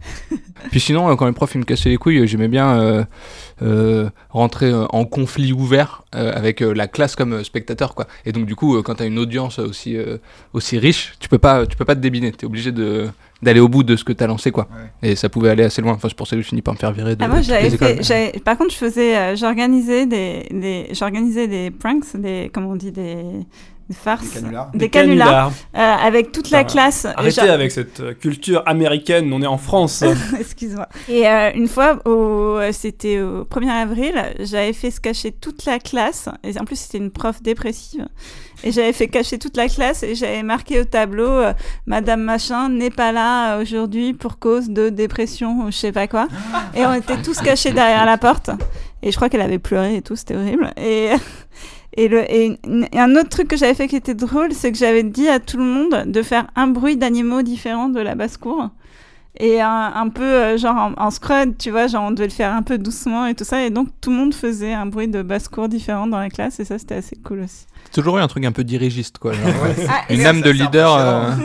Puis 0.70 0.80
sinon, 0.80 1.08
euh, 1.10 1.14
quand 1.16 1.26
les 1.26 1.32
profs 1.32 1.54
ils 1.54 1.58
me 1.58 1.64
cassaient 1.64 1.88
les 1.90 1.96
couilles, 1.96 2.18
euh, 2.18 2.26
j'aimais 2.26 2.48
bien 2.48 2.78
euh, 2.80 3.04
euh, 3.62 4.08
rentrer 4.30 4.66
euh, 4.70 4.86
en 4.90 5.04
conflit 5.04 5.52
ouvert 5.52 6.02
euh, 6.14 6.32
avec 6.34 6.62
euh, 6.62 6.72
la 6.72 6.86
classe 6.88 7.14
comme 7.16 7.32
euh, 7.34 7.44
spectateur, 7.44 7.94
quoi. 7.94 8.06
Et 8.24 8.32
donc 8.32 8.46
du 8.46 8.56
coup, 8.56 8.76
euh, 8.76 8.82
quand 8.82 8.96
t'as 8.96 9.06
une 9.06 9.18
audience 9.18 9.58
aussi 9.58 9.96
euh, 9.96 10.18
aussi 10.52 10.78
riche, 10.78 11.14
tu 11.20 11.28
peux 11.28 11.38
pas, 11.38 11.66
tu 11.66 11.76
peux 11.76 11.84
pas 11.84 11.94
te 11.94 12.00
débiner. 12.00 12.32
T'es 12.32 12.46
obligé 12.46 12.72
de 12.72 13.08
d'aller 13.42 13.60
au 13.60 13.68
bout 13.68 13.82
de 13.82 13.96
ce 13.96 14.02
que 14.04 14.14
t'as 14.14 14.26
lancé, 14.26 14.50
quoi. 14.50 14.66
Ouais. 15.02 15.10
Et 15.10 15.14
ça 15.14 15.28
pouvait 15.28 15.50
aller 15.50 15.62
assez 15.64 15.82
loin. 15.82 15.92
Enfin, 15.92 16.08
c'est 16.08 16.16
pour 16.16 16.26
ça 16.26 16.36
que 16.36 16.42
je 16.42 16.48
finis 16.48 16.62
par 16.62 16.72
me 16.72 16.78
faire 16.78 16.92
virer 16.92 17.16
de 17.16 17.22
Ah, 17.22 17.28
moi, 17.28 17.42
j'avais 17.42 17.68
fait, 17.68 18.02
j'avais- 18.02 18.32
par 18.42 18.56
contre, 18.56 18.70
je 18.72 18.78
faisais, 18.78 19.14
euh, 19.16 19.36
j'organisais 19.36 20.06
des, 20.06 20.46
des, 20.50 20.88
j'organisais 20.92 21.46
des 21.46 21.70
pranks, 21.70 22.16
des, 22.16 22.50
comment 22.52 22.70
on 22.70 22.76
dit, 22.76 22.92
des, 22.92 23.16
des 23.88 23.94
farces. 23.94 24.24
Des 24.34 24.40
canulars. 24.40 24.70
Des 24.74 24.88
canulars, 24.88 25.52
euh, 25.76 25.78
avec 25.78 26.32
toute 26.32 26.50
la 26.50 26.58
Ah, 26.58 26.64
classe. 26.64 27.04
arrêtez 27.04 27.40
Genre- 27.42 27.50
avec 27.50 27.70
cette 27.70 28.00
euh, 28.00 28.14
culture 28.14 28.62
américaine 28.66 29.32
on 29.32 29.40
est 29.42 29.46
en 29.46 29.58
France 29.58 30.02
Excuse-moi. 30.40 30.88
Et 31.08 31.28
euh, 31.28 31.50
une 31.54 31.68
fois, 31.68 31.98
au, 32.08 32.58
c'était 32.72 33.20
au 33.20 33.44
1er 33.44 33.70
avril, 33.70 34.14
j'avais 34.40 34.72
fait 34.72 34.90
se 34.90 35.00
cacher 35.00 35.30
toute 35.32 35.64
la 35.66 35.78
classe. 35.78 36.28
Et 36.42 36.58
en 36.58 36.64
plus, 36.64 36.76
c'était 36.76 36.98
une 36.98 37.10
prof 37.10 37.40
dépressive. 37.42 38.06
Et 38.64 38.72
j'avais 38.72 38.92
fait 38.94 39.06
cacher 39.08 39.38
toute 39.38 39.56
la 39.56 39.68
classe 39.68 40.02
et 40.02 40.14
j'avais 40.14 40.42
marqué 40.42 40.80
au 40.80 40.84
tableau 40.84 41.28
euh, 41.28 41.52
Madame 41.84 42.22
Machin 42.22 42.70
n'est 42.70 42.90
pas 42.90 43.12
là 43.12 43.56
euh, 43.58 43.62
aujourd'hui 43.62 44.14
pour 44.14 44.38
cause 44.38 44.70
de 44.70 44.88
dépression 44.88 45.60
ou 45.60 45.70
je 45.70 45.76
sais 45.76 45.92
pas 45.92 46.08
quoi. 46.08 46.26
Et 46.74 46.84
on 46.86 46.94
était 46.94 47.20
tous 47.22 47.38
cachés 47.40 47.72
derrière 47.72 48.06
la 48.06 48.16
porte. 48.16 48.50
Et 49.02 49.10
je 49.12 49.16
crois 49.16 49.28
qu'elle 49.28 49.42
avait 49.42 49.58
pleuré 49.58 49.96
et 49.96 50.02
tout, 50.02 50.16
c'était 50.16 50.34
horrible. 50.36 50.72
Et. 50.78 51.10
Et, 51.96 52.08
le, 52.08 52.30
et, 52.30 52.58
et 52.92 52.98
un 53.00 53.16
autre 53.16 53.30
truc 53.30 53.48
que 53.48 53.56
j'avais 53.56 53.74
fait 53.74 53.88
qui 53.88 53.96
était 53.96 54.14
drôle, 54.14 54.52
c'est 54.52 54.70
que 54.70 54.78
j'avais 54.78 55.02
dit 55.02 55.28
à 55.28 55.40
tout 55.40 55.56
le 55.56 55.64
monde 55.64 56.04
de 56.06 56.22
faire 56.22 56.46
un 56.54 56.66
bruit 56.66 56.96
d'animaux 56.96 57.42
différent 57.42 57.88
de 57.88 58.00
la 58.00 58.14
basse-cour 58.14 58.68
et 59.38 59.60
un, 59.60 59.92
un 59.94 60.08
peu 60.08 60.22
euh, 60.22 60.56
genre 60.56 60.76
en, 60.76 60.92
en 60.96 61.10
scrud, 61.10 61.58
tu 61.58 61.70
vois, 61.70 61.88
genre 61.88 62.04
on 62.04 62.10
devait 62.10 62.28
le 62.28 62.32
faire 62.32 62.54
un 62.54 62.62
peu 62.62 62.78
doucement 62.78 63.26
et 63.26 63.34
tout 63.34 63.44
ça, 63.44 63.62
et 63.64 63.68
donc 63.70 63.88
tout 64.00 64.08
le 64.10 64.16
monde 64.16 64.32
faisait 64.34 64.72
un 64.72 64.86
bruit 64.86 65.08
de 65.08 65.20
basse-cour 65.20 65.68
différent 65.68 66.06
dans 66.06 66.18
la 66.18 66.30
classe, 66.30 66.58
et 66.58 66.64
ça 66.64 66.78
c'était 66.78 66.94
assez 66.94 67.16
cool 67.16 67.40
aussi. 67.40 67.66
Toujours 67.92 68.16
eu 68.16 68.20
un 68.22 68.28
truc 68.28 68.46
un 68.46 68.52
peu 68.52 68.64
dirigiste, 68.64 69.18
quoi. 69.18 69.32
genre, 69.34 69.42
Ah, 69.90 70.02
une 70.12 70.24
âme 70.24 70.38
ça, 70.42 70.48
de 70.48 70.52
c'est 70.56 70.62
leader. 70.64 71.36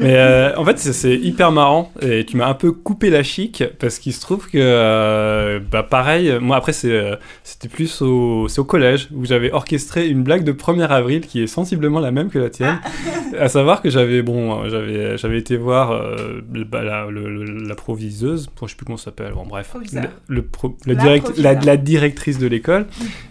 Mais 0.00 0.16
euh, 0.16 0.56
en 0.56 0.64
fait, 0.64 0.78
c'est- 0.78 1.16
hyper 1.16 1.52
marrant 1.52 1.92
et 2.02 2.24
tu 2.24 2.36
m'as 2.36 2.46
un 2.48 2.54
peu 2.54 2.72
coupé 2.72 3.10
la 3.10 3.22
chic 3.22 3.62
parce 3.78 3.98
qu'il 3.98 4.12
se 4.12 4.20
trouve 4.20 4.48
que, 4.48 4.58
euh, 4.58 5.60
bah 5.70 5.82
pareil, 5.82 6.38
moi 6.40 6.56
après 6.56 6.72
euh, 6.84 7.16
c'était 7.44 7.68
plus 7.68 8.02
au, 8.02 8.46
collège 8.64 9.08
où 9.14 9.24
j'avais 9.24 9.52
orchestré 9.52 10.08
une 10.08 10.22
blague 10.22 10.44
de 10.44 10.52
1er 10.52 10.86
avril 10.88 11.20
qui 11.22 11.42
est 11.42 11.46
sensiblement 11.46 12.00
la 12.00 12.10
même 12.10 12.30
que 12.30 12.38
la 12.38 12.50
tienne, 12.50 12.78
à 13.38 13.48
savoir 13.48 13.82
que 13.82 13.90
j'avais 13.90 14.22
bon, 14.22 14.68
j'avais, 14.68 15.16
été 15.38 15.56
voir 15.56 15.92
euh, 15.92 16.40
bah, 16.68 16.82
la, 16.82 17.06
le- 17.10 17.44
le- 17.44 17.66
la 17.68 17.74
proviseuse, 17.74 18.48
je 18.62 18.66
sais 18.66 18.74
plus 18.76 18.84
comment 18.86 18.96
ça 18.98 19.06
s'appelle, 19.06 19.32
bon 19.34 19.46
bref, 19.46 19.74
le, 20.28 20.36
le 20.36 20.42
pro- 20.42 20.76
la, 20.86 20.94
La 20.94 21.00
direct- 21.02 21.26
la, 21.36 21.50
proviseur. 21.54 21.64
la 21.64 21.76
directrice 21.76 22.38
de 22.38 22.46
l'école. 22.46 22.86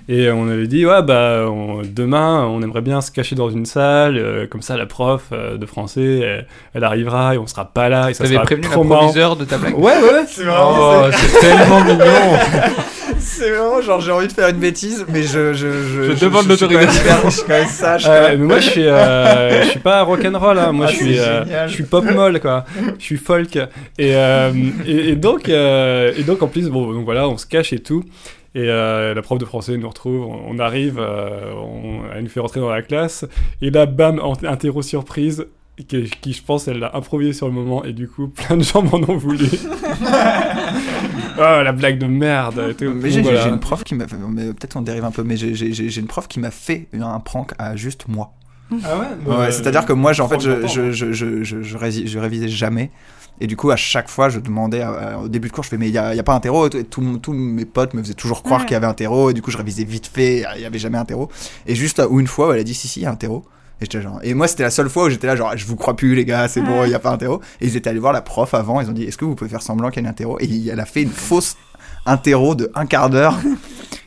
Et 0.09 0.29
on 0.29 0.47
avait 0.49 0.67
dit 0.67 0.85
ouais 0.85 1.01
bah 1.01 1.45
on- 1.49 1.81
demain 1.83 2.45
on 2.45 2.61
aimerait 2.61 2.81
bien 2.81 2.99
se 3.01 3.09
cacher 3.11 3.35
dans 3.35 3.49
une 3.49 3.65
salle, 3.65 4.47
comme 4.49 4.61
ça 4.61 4.75
la 4.77 4.85
prof 4.85 5.31
de 5.31 5.65
français 5.65 6.19
elle, 6.19 6.47
elle 6.73 6.83
arrivera 6.83 7.35
et 7.35 7.37
on 7.37 7.47
sera 7.47 7.65
pas 7.65 7.89
là 7.89 8.09
et 8.09 8.13
ça 8.13 8.23
T'avais 8.23 8.35
sera 8.35 8.45
prévenu 8.45 8.67
la 8.67 8.73
trop 8.73 8.83
marrant. 8.83 9.35
de 9.35 9.45
ta 9.45 9.57
blague 9.57 9.77
Ouais, 9.77 9.93
ouais. 10.01 10.23
C'est 10.27 10.43
Oh, 10.49 11.03
c'est 11.11 11.39
tellement 11.39 11.83
mignon 11.83 12.03
C'est 13.19 13.51
vraiment 13.51 13.81
genre 13.81 14.01
j'ai 14.01 14.11
envie 14.11 14.27
de 14.27 14.31
faire 14.33 14.49
une 14.49 14.57
bêtise, 14.57 15.05
mais 15.07 15.23
je 15.23 15.53
je 15.53 15.67
je, 15.83 16.13
Je 16.15 16.25
demande 16.25 16.47
l'autorisation. 16.47 16.99
Je 17.25 17.29
suis 17.29 17.41
quand 17.43 17.49
même 17.53 17.67
sage. 17.67 18.05
Euh, 18.05 18.21
quand 18.23 18.29
même. 18.29 18.39
mais 18.41 18.45
moi 18.47 18.59
je 18.59 18.69
suis 18.69 18.85
euh, 18.87 19.63
je 19.63 19.69
suis 19.69 19.79
pas 19.79 20.01
rock'n'roll 20.03 20.59
hein. 20.59 20.71
moi 20.71 20.87
Ah, 20.89 20.91
je 20.91 20.95
suis 20.97 21.19
euh, 21.19 21.67
je 21.67 21.73
suis 21.73 21.83
pop 21.83 22.03
molle 22.05 22.39
quoi 22.41 22.65
je 22.99 23.03
suis 23.03 23.17
folk 23.17 23.55
et 23.55 23.67
euh, 24.15 24.51
et, 24.85 25.09
et 25.09 25.15
donc 25.15 25.47
euh, 25.47 26.11
et 26.17 26.23
donc 26.23 26.41
en 26.43 26.47
plus 26.47 26.69
bon 26.69 26.91
donc 26.91 27.05
voilà 27.05 27.27
on 27.29 27.37
se 27.37 27.45
cache 27.45 27.71
et 27.73 27.79
tout 27.79 28.03
et 28.55 28.67
euh, 28.69 29.13
la 29.13 29.21
prof 29.21 29.37
de 29.39 29.45
français 29.45 29.77
nous 29.77 29.87
retrouve 29.89 30.25
on, 30.27 30.55
on 30.55 30.59
arrive 30.59 30.99
euh, 30.99 31.53
on, 31.55 32.01
elle 32.15 32.23
nous 32.23 32.29
fait 32.29 32.39
rentrer 32.39 32.59
dans 32.59 32.69
la 32.69 32.81
classe 32.81 33.25
et 33.61 33.69
là 33.69 33.85
bam 33.85 34.21
interro 34.43 34.81
surprise 34.81 35.45
qui, 35.87 36.03
qui, 36.21 36.33
je 36.33 36.43
pense 36.43 36.67
elle 36.67 36.79
l'a 36.79 36.95
improvisé 36.95 37.33
sur 37.33 37.47
le 37.47 37.53
moment 37.53 37.83
et 37.83 37.93
du 37.93 38.07
coup 38.07 38.27
plein 38.27 38.57
de 38.57 38.63
gens 38.63 38.81
m'en 38.83 38.97
ont 38.97 39.17
voulu 39.17 39.45
oh 41.37 41.39
la 41.63 41.71
blague 41.71 41.97
de 41.99 42.05
merde 42.05 42.63
et 42.69 42.73
tout. 42.75 42.91
Mais 42.93 43.09
j'ai 43.09 43.21
voilà. 43.21 43.47
une 43.47 43.59
prof 43.59 43.83
qui 43.83 43.95
m'a 43.95 44.05
peut-être 44.05 44.75
on 44.75 44.81
dérive 44.81 45.03
un 45.05 45.11
peu, 45.11 45.23
mais 45.23 45.37
j'ai- 45.37 45.55
j'ai 45.55 45.73
j'ai 45.73 46.01
une 46.01 46.07
prof 46.07 46.27
qui 46.27 46.39
m'a 46.39 46.51
fait 46.51 46.87
un 46.93 47.19
prank 47.19 47.53
à 47.57 47.75
juste 47.75 48.05
moi. 48.07 48.33
ah 48.71 48.75
ouais, 48.97 49.05
Ouais, 49.25 49.37
bah, 49.37 49.51
C'est-à-dire 49.51 49.85
que 49.85 49.93
moi, 49.93 50.11
en 50.19 50.27
fait, 50.27 50.39
je, 50.39 50.67
je, 50.67 50.91
je, 50.91 51.11
je, 51.13 51.43
je, 51.43 51.61
je 51.63 52.17
révisais 52.19 52.47
jamais. 52.47 52.91
Et 53.41 53.47
du 53.47 53.55
coup, 53.57 53.71
à 53.71 53.75
chaque 53.75 54.09
fois, 54.09 54.29
je 54.29 54.39
demandais, 54.39 54.81
à- 54.81 55.19
au 55.23 55.27
début 55.27 55.47
de 55.47 55.53
cours, 55.53 55.63
je 55.63 55.69
fais, 55.69 55.77
mais 55.77 55.87
il 55.89 55.91
n'y 55.91 55.97
a, 55.97 56.13
y 56.15 56.19
a 56.19 56.23
pas 56.23 56.33
un 56.35 56.39
terreau. 56.39 56.67
Et 56.67 56.69
tout- 56.69 56.77
et 56.77 56.83
tout- 56.85 57.17
tous 57.17 57.33
mes 57.33 57.65
potes 57.65 57.93
me 57.95 58.01
faisaient 58.01 58.13
toujours 58.13 58.41
croire 58.43 58.61
Ouais. 58.61 58.65
qu'il 58.67 58.73
y 58.73 58.77
avait 58.77 58.85
un 58.87 58.93
terreau. 58.93 59.29
Et 59.31 59.33
du 59.33 59.41
coup, 59.41 59.49
je 59.51 59.57
révisais 59.57 59.83
vite 59.83 60.07
fait, 60.07 60.45
il 60.55 60.59
n'y 60.59 60.65
avait 60.65 60.79
jamais 60.79 60.97
un 60.99 61.05
terreau. 61.05 61.29
Et 61.65 61.75
juste 61.75 62.01
où 62.09 62.19
une 62.19 62.27
fois, 62.27 62.53
elle 62.53 62.61
a 62.61 62.63
dit, 62.63 62.73
si, 62.75 62.87
si, 62.87 62.99
il 63.01 63.03
y 63.03 63.05
a 63.05 63.11
un 63.11 63.15
terreau. 63.15 63.43
Et, 63.81 63.85
j'étais 63.85 64.01
genre, 64.01 64.19
et 64.23 64.33
moi, 64.33 64.47
c'était 64.47 64.63
la 64.63 64.69
seule 64.69 64.89
fois 64.89 65.05
où 65.05 65.09
j'étais 65.09 65.27
là, 65.27 65.35
genre, 65.35 65.55
je 65.55 65.65
vous 65.65 65.75
crois 65.75 65.95
plus, 65.95 66.15
les 66.15 66.25
gars, 66.25 66.47
c'est 66.47 66.61
bon, 66.61 66.83
il 66.85 66.89
n'y 66.89 66.95
a 66.95 66.99
pas 66.99 67.11
un 67.11 67.17
terreau. 67.17 67.41
Et 67.59 67.67
ils 67.67 67.75
étaient 67.75 67.89
allés 67.89 67.99
voir 67.99 68.13
la 68.13 68.21
prof 68.21 68.53
avant, 68.53 68.79
ils 68.81 68.89
ont 68.89 68.93
dit, 68.93 69.03
est-ce 69.03 69.17
que 69.17 69.25
vous 69.25 69.35
pouvez 69.35 69.49
faire 69.49 69.61
semblant 69.61 69.89
qu'il 69.89 70.03
y 70.03 70.05
ait 70.05 70.09
un 70.09 70.13
terreau? 70.13 70.37
Et 70.39 70.67
elle 70.67 70.79
a 70.79 70.85
fait 70.85 71.01
une 71.01 71.09
fausse 71.09 71.57
interro 72.05 72.55
de 72.55 72.71
un 72.75 72.85
quart 72.85 73.09
d'heure. 73.09 73.37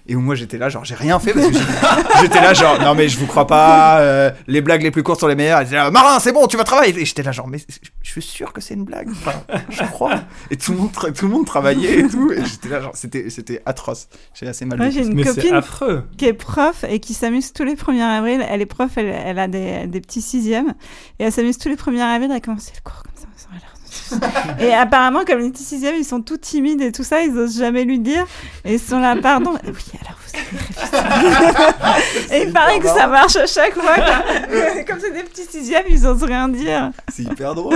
et 0.09 0.14
où 0.14 0.20
moi 0.20 0.36
j'étais 0.36 0.57
là, 0.59 0.68
genre 0.68 0.84
j'ai 0.84 0.94
rien 0.94 1.18
fait 1.18 1.32
parce 1.32 1.49
que 1.49 1.55
j'étais 2.20 2.40
là, 2.40 2.55
genre 2.55 2.78
non 2.80 2.94
mais 2.94 3.09
je 3.09 3.18
vous 3.18 3.26
crois 3.26 3.47
pas, 3.49 3.99
euh, 4.01 4.30
les 4.47 4.61
blagues 4.61 4.82
les 4.82 4.92
plus 4.92 5.03
courtes 5.03 5.18
sont 5.18 5.26
les 5.26 5.34
meilleures. 5.34 5.59
Elle 5.61 5.70
là, 5.70 5.90
Marin, 5.90 6.20
c'est 6.20 6.30
bon, 6.32 6.47
tu 6.47 6.57
vas 6.57 6.62
travailler. 6.62 6.97
Et 7.01 7.05
j'étais 7.05 7.24
là, 7.24 7.32
genre 7.32 7.49
mais 7.49 7.59
je 8.03 8.11
suis 8.11 8.22
sûr 8.22 8.53
que 8.53 8.61
c'est 8.61 8.74
une 8.74 8.84
blague, 8.84 9.09
enfin, 9.11 9.32
je 9.68 9.82
crois. 9.82 10.20
Et 10.53 10.57
tout 10.57 10.70
le 10.72 10.78
monde, 10.78 10.92
tra- 10.92 11.12
tout 11.12 11.26
le 11.26 11.32
monde 11.32 11.44
travaillait 11.47 12.01
et 12.01 12.09
tout, 12.09 12.30
et 12.30 12.44
j'étais 12.44 12.68
là, 12.68 12.80
genre 12.80 12.92
c'était, 12.94 13.30
c'était 13.30 13.62
atroce. 13.66 14.07
J'ai 14.34 14.47
assez 14.47 14.64
mal 14.64 14.78
Moi, 14.78 14.90
j'ai 14.90 15.01
une 15.03 15.14
Mais 15.14 15.24
c'est 15.24 15.34
copine 15.40 15.55
affreux. 15.55 16.05
qui 16.16 16.26
est 16.26 16.32
prof 16.34 16.84
et 16.88 17.01
qui 17.01 17.12
s'amuse 17.14 17.53
tous 17.53 17.64
les 17.64 17.74
1er 17.74 18.01
avril. 18.03 18.47
Elle 18.49 18.61
est 18.62 18.66
prof, 18.66 18.90
elle, 18.97 19.07
elle 19.07 19.38
a 19.40 19.49
des, 19.49 19.88
des 19.88 20.01
petits 20.01 20.22
sixièmes. 20.22 20.74
Et 21.18 21.24
elle 21.24 21.32
s'amuse 21.32 21.59
tous 21.59 21.68
les 21.68 21.74
1er 21.76 22.01
avril 22.01 22.30
à 22.30 22.38
commencer 22.38 22.70
le 22.76 22.80
cours 22.88 23.03
comme 23.03 23.12
ça. 23.16 23.26
ça 23.36 23.49
a 23.51 23.55
l'air 23.55 23.62
de- 23.74 23.75
Et 24.61 24.72
apparemment, 24.72 25.24
comme 25.24 25.40
les 25.40 25.53
sixièmes, 25.55 25.97
ils 25.99 26.05
sont 26.05 26.20
tout 26.20 26.36
timides 26.36 26.80
et 26.80 26.92
tout 26.92 27.05
ça, 27.05 27.22
ils 27.22 27.36
osent 27.36 27.59
jamais 27.59 27.84
lui 27.84 27.99
dire. 27.99 28.26
Et 28.64 28.74
ils 28.74 28.80
sont 28.80 28.99
là, 28.99 29.16
pardon. 29.16 29.55
Oui, 29.64 29.84
alors. 30.01 30.18
Et 32.32 32.43
il 32.47 32.53
paraît 32.53 32.78
que 32.78 32.89
ça 32.89 33.07
marche 33.07 33.37
à 33.37 33.47
chaque 33.47 33.74
fois. 33.74 33.95
Comme 34.87 34.99
c'est 35.01 35.12
des 35.12 35.22
petits 35.22 35.43
sixièmes, 35.49 35.84
ils 35.89 36.07
osent 36.07 36.22
rien 36.24 36.49
dire. 36.49 36.91
C'est 37.09 37.22
hyper 37.24 37.55
drôle. 37.55 37.74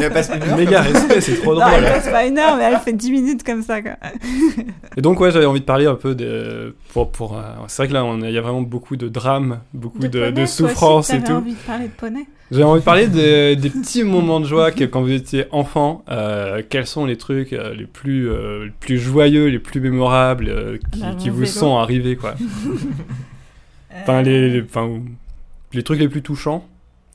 Elle 0.00 0.10
passe 0.12 0.30
une 0.34 0.42
heure 0.42 0.56
Méga 0.56 0.80
respect, 0.82 1.20
c'est 1.20 1.40
trop 1.40 1.54
Non, 1.54 1.62
elle 1.74 1.82
drôle. 1.82 1.92
passe 1.94 2.08
pas 2.10 2.24
une 2.26 2.38
heure, 2.38 2.56
mais 2.56 2.64
elle 2.64 2.78
fait 2.78 2.92
10 2.92 3.10
minutes 3.12 3.42
comme 3.44 3.62
ça. 3.62 3.82
Quoi. 3.82 3.92
Et 4.96 5.00
donc 5.00 5.20
ouais, 5.20 5.30
j'avais 5.30 5.46
envie 5.46 5.60
de 5.60 5.64
parler 5.64 5.86
un 5.86 5.94
peu 5.94 6.14
de 6.14 6.74
pour 6.92 7.10
pour. 7.10 7.36
euh, 7.36 7.42
c'est 7.68 7.82
vrai 7.82 7.88
que 7.88 7.94
là, 7.94 8.04
il 8.28 8.30
y 8.34 8.38
a 8.38 8.42
vraiment 8.42 8.62
beaucoup 8.62 8.96
de 8.96 9.08
drames, 9.08 9.60
beaucoup 9.74 10.00
de, 10.00 10.08
de, 10.08 10.30
poney, 10.30 10.46
souffrances 10.46 11.10
et 11.10 11.22
tout. 11.22 11.32
envie 11.32 11.52
de 11.52 11.58
parler 11.66 11.84
de 11.86 11.92
poney 11.92 12.26
J'ai 12.50 12.62
envie 12.64 12.80
de 12.80 12.84
parler 12.84 13.06
de- 13.06 13.54
des 13.54 13.70
petits 13.70 14.02
moments 14.04 14.40
de 14.40 14.46
joie 14.46 14.70
que 14.72 14.84
quand 14.84 15.02
vous 15.02 15.12
étiez 15.12 15.46
enfant. 15.52 16.04
euh, 16.10 16.62
quels 16.68 16.86
sont 16.86 17.04
les 17.06 17.16
trucs 17.16 17.52
euh, 17.52 17.74
les 17.74 17.86
plus 17.86 18.28
euh, 18.30 18.64
les 18.66 18.70
plus 18.70 18.98
joyeux, 18.98 19.46
les 19.46 19.58
plus 19.58 19.80
mémorables 19.80 20.48
euh, 20.48 20.78
qui, 20.92 21.00
Bah, 21.00 21.08
vous 21.30 21.32
vélo. 21.40 21.46
sont 21.46 21.76
arrivés 21.76 21.97
quoi. 22.16 22.34
Enfin 24.02 24.22
les, 24.22 24.50
les- 24.50 24.62
enfin 24.62 24.84
ou- 24.84 25.04
les 25.72 25.82
trucs 25.82 25.98
les 25.98 26.08
plus 26.08 26.22
touchants. 26.22 26.66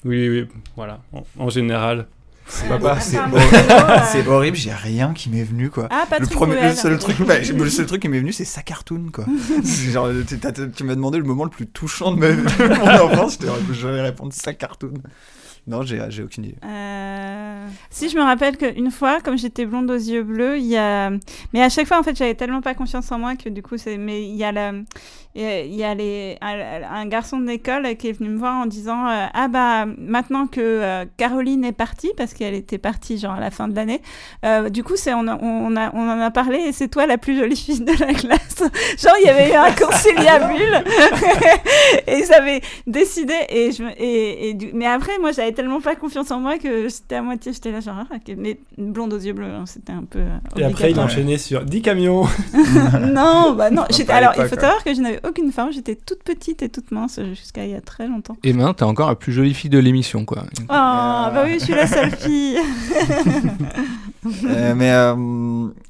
Oui, 0.05 0.27
oui, 0.27 0.47
voilà, 0.75 0.99
en, 1.13 1.23
en 1.39 1.49
général. 1.49 2.07
Papa, 2.67 2.99
c'est 2.99 4.27
horrible. 4.27 4.57
euh, 4.57 4.59
j'ai 4.59 4.73
rien 4.73 5.13
qui 5.13 5.29
m'est 5.29 5.43
venu 5.45 5.69
quoi. 5.69 5.87
Ah, 5.91 6.05
Le, 6.19 6.27
premier, 6.27 6.61
le, 6.61 6.73
seul 6.73 6.97
truc, 6.97 7.15
bah, 7.25 7.35
le 7.39 7.69
seul 7.69 7.85
truc 7.87 8.01
qui 8.01 8.09
m'est 8.09 8.19
venu, 8.19 8.33
c'est 8.33 8.43
sa 8.43 8.61
cartoon, 8.61 9.05
quoi. 9.13 9.25
Genre, 9.63 10.09
tu, 10.75 10.83
m'as 10.83 10.95
demandé 10.95 11.17
le 11.19 11.23
moment 11.23 11.45
le 11.45 11.49
plus 11.49 11.67
touchant 11.67 12.11
de, 12.11 12.19
ma, 12.19 12.31
de 12.31 12.75
mon 12.75 13.05
enfance, 13.05 13.37
je 13.41 13.73
j'allais 13.73 14.01
répondre 14.01 14.33
sa 14.33 14.53
cartoon. 14.53 14.93
Non, 15.65 15.83
j'ai 15.83 16.23
aucune 16.23 16.43
idée. 16.45 16.55
Euh, 16.65 17.67
Si 17.89 18.09
je 18.09 18.17
me 18.17 18.23
rappelle 18.23 18.57
qu'une 18.57 18.91
fois, 18.91 19.21
comme 19.21 19.37
j'étais 19.37 19.65
blonde 19.65 19.89
aux 19.89 19.95
yeux 19.95 20.23
bleus, 20.23 20.57
il 20.57 20.65
y 20.65 20.77
a. 20.77 21.09
Mais 21.53 21.61
à 21.63 21.69
chaque 21.69 21.87
fois, 21.87 21.97
en 21.99 22.03
fait, 22.03 22.17
j'avais 22.17 22.35
tellement 22.35 22.61
pas 22.61 22.73
confiance 22.73 23.09
en 23.13 23.19
moi 23.19 23.35
que 23.35 23.47
du 23.47 23.61
coup, 23.61 23.77
c'est. 23.77 23.97
Mais 23.97 24.23
il 24.27 24.35
y 24.35 24.43
a 24.43 24.51
la. 24.51 24.73
Il 25.35 25.73
y 25.73 25.83
a 25.83 25.95
les... 25.95 26.37
un, 26.41 27.05
garçon 27.07 27.39
de 27.39 27.47
l'école 27.47 27.95
qui 27.97 28.07
est 28.09 28.11
venu 28.11 28.29
me 28.29 28.37
voir 28.37 28.55
en 28.55 28.65
disant 28.67 29.07
euh, 29.07 29.25
Ah 29.33 29.47
bah, 29.47 29.85
maintenant 29.97 30.45
que 30.45 30.61
euh, 30.61 31.05
Caroline 31.17 31.65
est 31.65 31.71
partie, 31.71 32.11
parce 32.15 32.33
qu'elle 32.35 32.53
était 32.53 32.77
partie 32.77 33.17
genre 33.17 33.33
à 33.33 33.39
la 33.39 33.49
fin 33.49 33.67
de 33.67 33.75
l'année, 33.75 34.01
euh, 34.45 34.69
du 34.69 34.83
coup, 34.83 34.93
c'est, 34.95 35.13
on, 35.15 35.27
a- 35.27 35.39
on, 35.41 35.75
a, 35.75 35.89
on 35.95 36.07
en 36.07 36.19
a 36.19 36.29
parlé 36.29 36.57
et 36.59 36.71
c'est 36.71 36.87
toi 36.87 37.07
la 37.07 37.17
plus 37.17 37.35
jolie 37.37 37.55
fille 37.55 37.81
de 37.81 37.91
la 37.99 38.13
classe. 38.13 38.59
genre, 39.01 39.13
il 39.21 39.25
y 39.25 39.29
avait 39.29 39.49
eu 39.51 39.55
un 39.55 39.71
conciliabule 39.71 40.83
et 42.07 42.19
ils 42.19 42.33
avaient 42.33 42.61
décidé. 42.85 43.33
Et 43.49 43.71
je, 43.71 43.83
me- 43.83 43.91
et, 44.01 44.49
et 44.51 44.57
Mais 44.73 44.85
après, 44.85 45.17
moi, 45.19 45.31
j'avais 45.31 45.51
tellement 45.51 45.81
pas 45.81 45.95
confiance 45.95 46.29
en 46.31 46.39
moi 46.39 46.57
que 46.59 46.89
c'était 46.89 47.15
à 47.15 47.21
moitié, 47.23 47.53
j'étais 47.53 47.71
là 47.71 47.79
genre, 47.79 47.95
ah, 48.11 48.15
mais 48.37 48.59
blonde 48.77 49.13
aux 49.13 49.19
yeux 49.19 49.33
bleus, 49.33 49.47
hein, 49.47 49.65
c'était 49.65 49.93
un 49.93 50.03
peu. 50.03 50.19
euh, 50.19 50.37
Et 50.57 50.63
après, 50.63 50.91
il 50.91 50.99
enchaînait 50.99 51.37
sur 51.37 51.63
10 51.65 51.81
camions. 51.81 52.25
non, 53.01 53.53
bah 53.53 53.69
non. 53.71 53.83
J'étais- 53.89 54.11
Alors, 54.11 54.33
il 54.37 54.43
faut 54.45 54.55
savoir 54.55 54.83
que 54.83 54.93
je 54.93 55.01
n'avais 55.01 55.19
aucune 55.27 55.51
forme. 55.51 55.71
J'étais 55.71 55.95
toute 55.95 56.23
petite 56.23 56.61
et 56.63 56.69
toute 56.69 56.91
mince 56.91 57.19
jusqu'à 57.33 57.65
il 57.65 57.71
y 57.71 57.75
a 57.75 57.81
très 57.81 58.07
longtemps. 58.07 58.37
Et 58.43 58.53
maintenant, 58.53 58.73
t'es 58.73 58.83
encore 58.83 59.09
la 59.09 59.15
plus 59.15 59.31
jolie 59.33 59.53
fille 59.53 59.69
de 59.69 59.79
l'émission, 59.79 60.25
quoi. 60.25 60.43
Oh, 60.61 60.65
bah 60.67 61.43
oui, 61.45 61.55
je 61.59 61.65
suis 61.65 61.73
la 61.75 61.87
seule 61.87 62.11
fille. 62.11 62.57
Euh, 64.45 64.73
mais, 64.73 64.91
euh, 64.91 65.15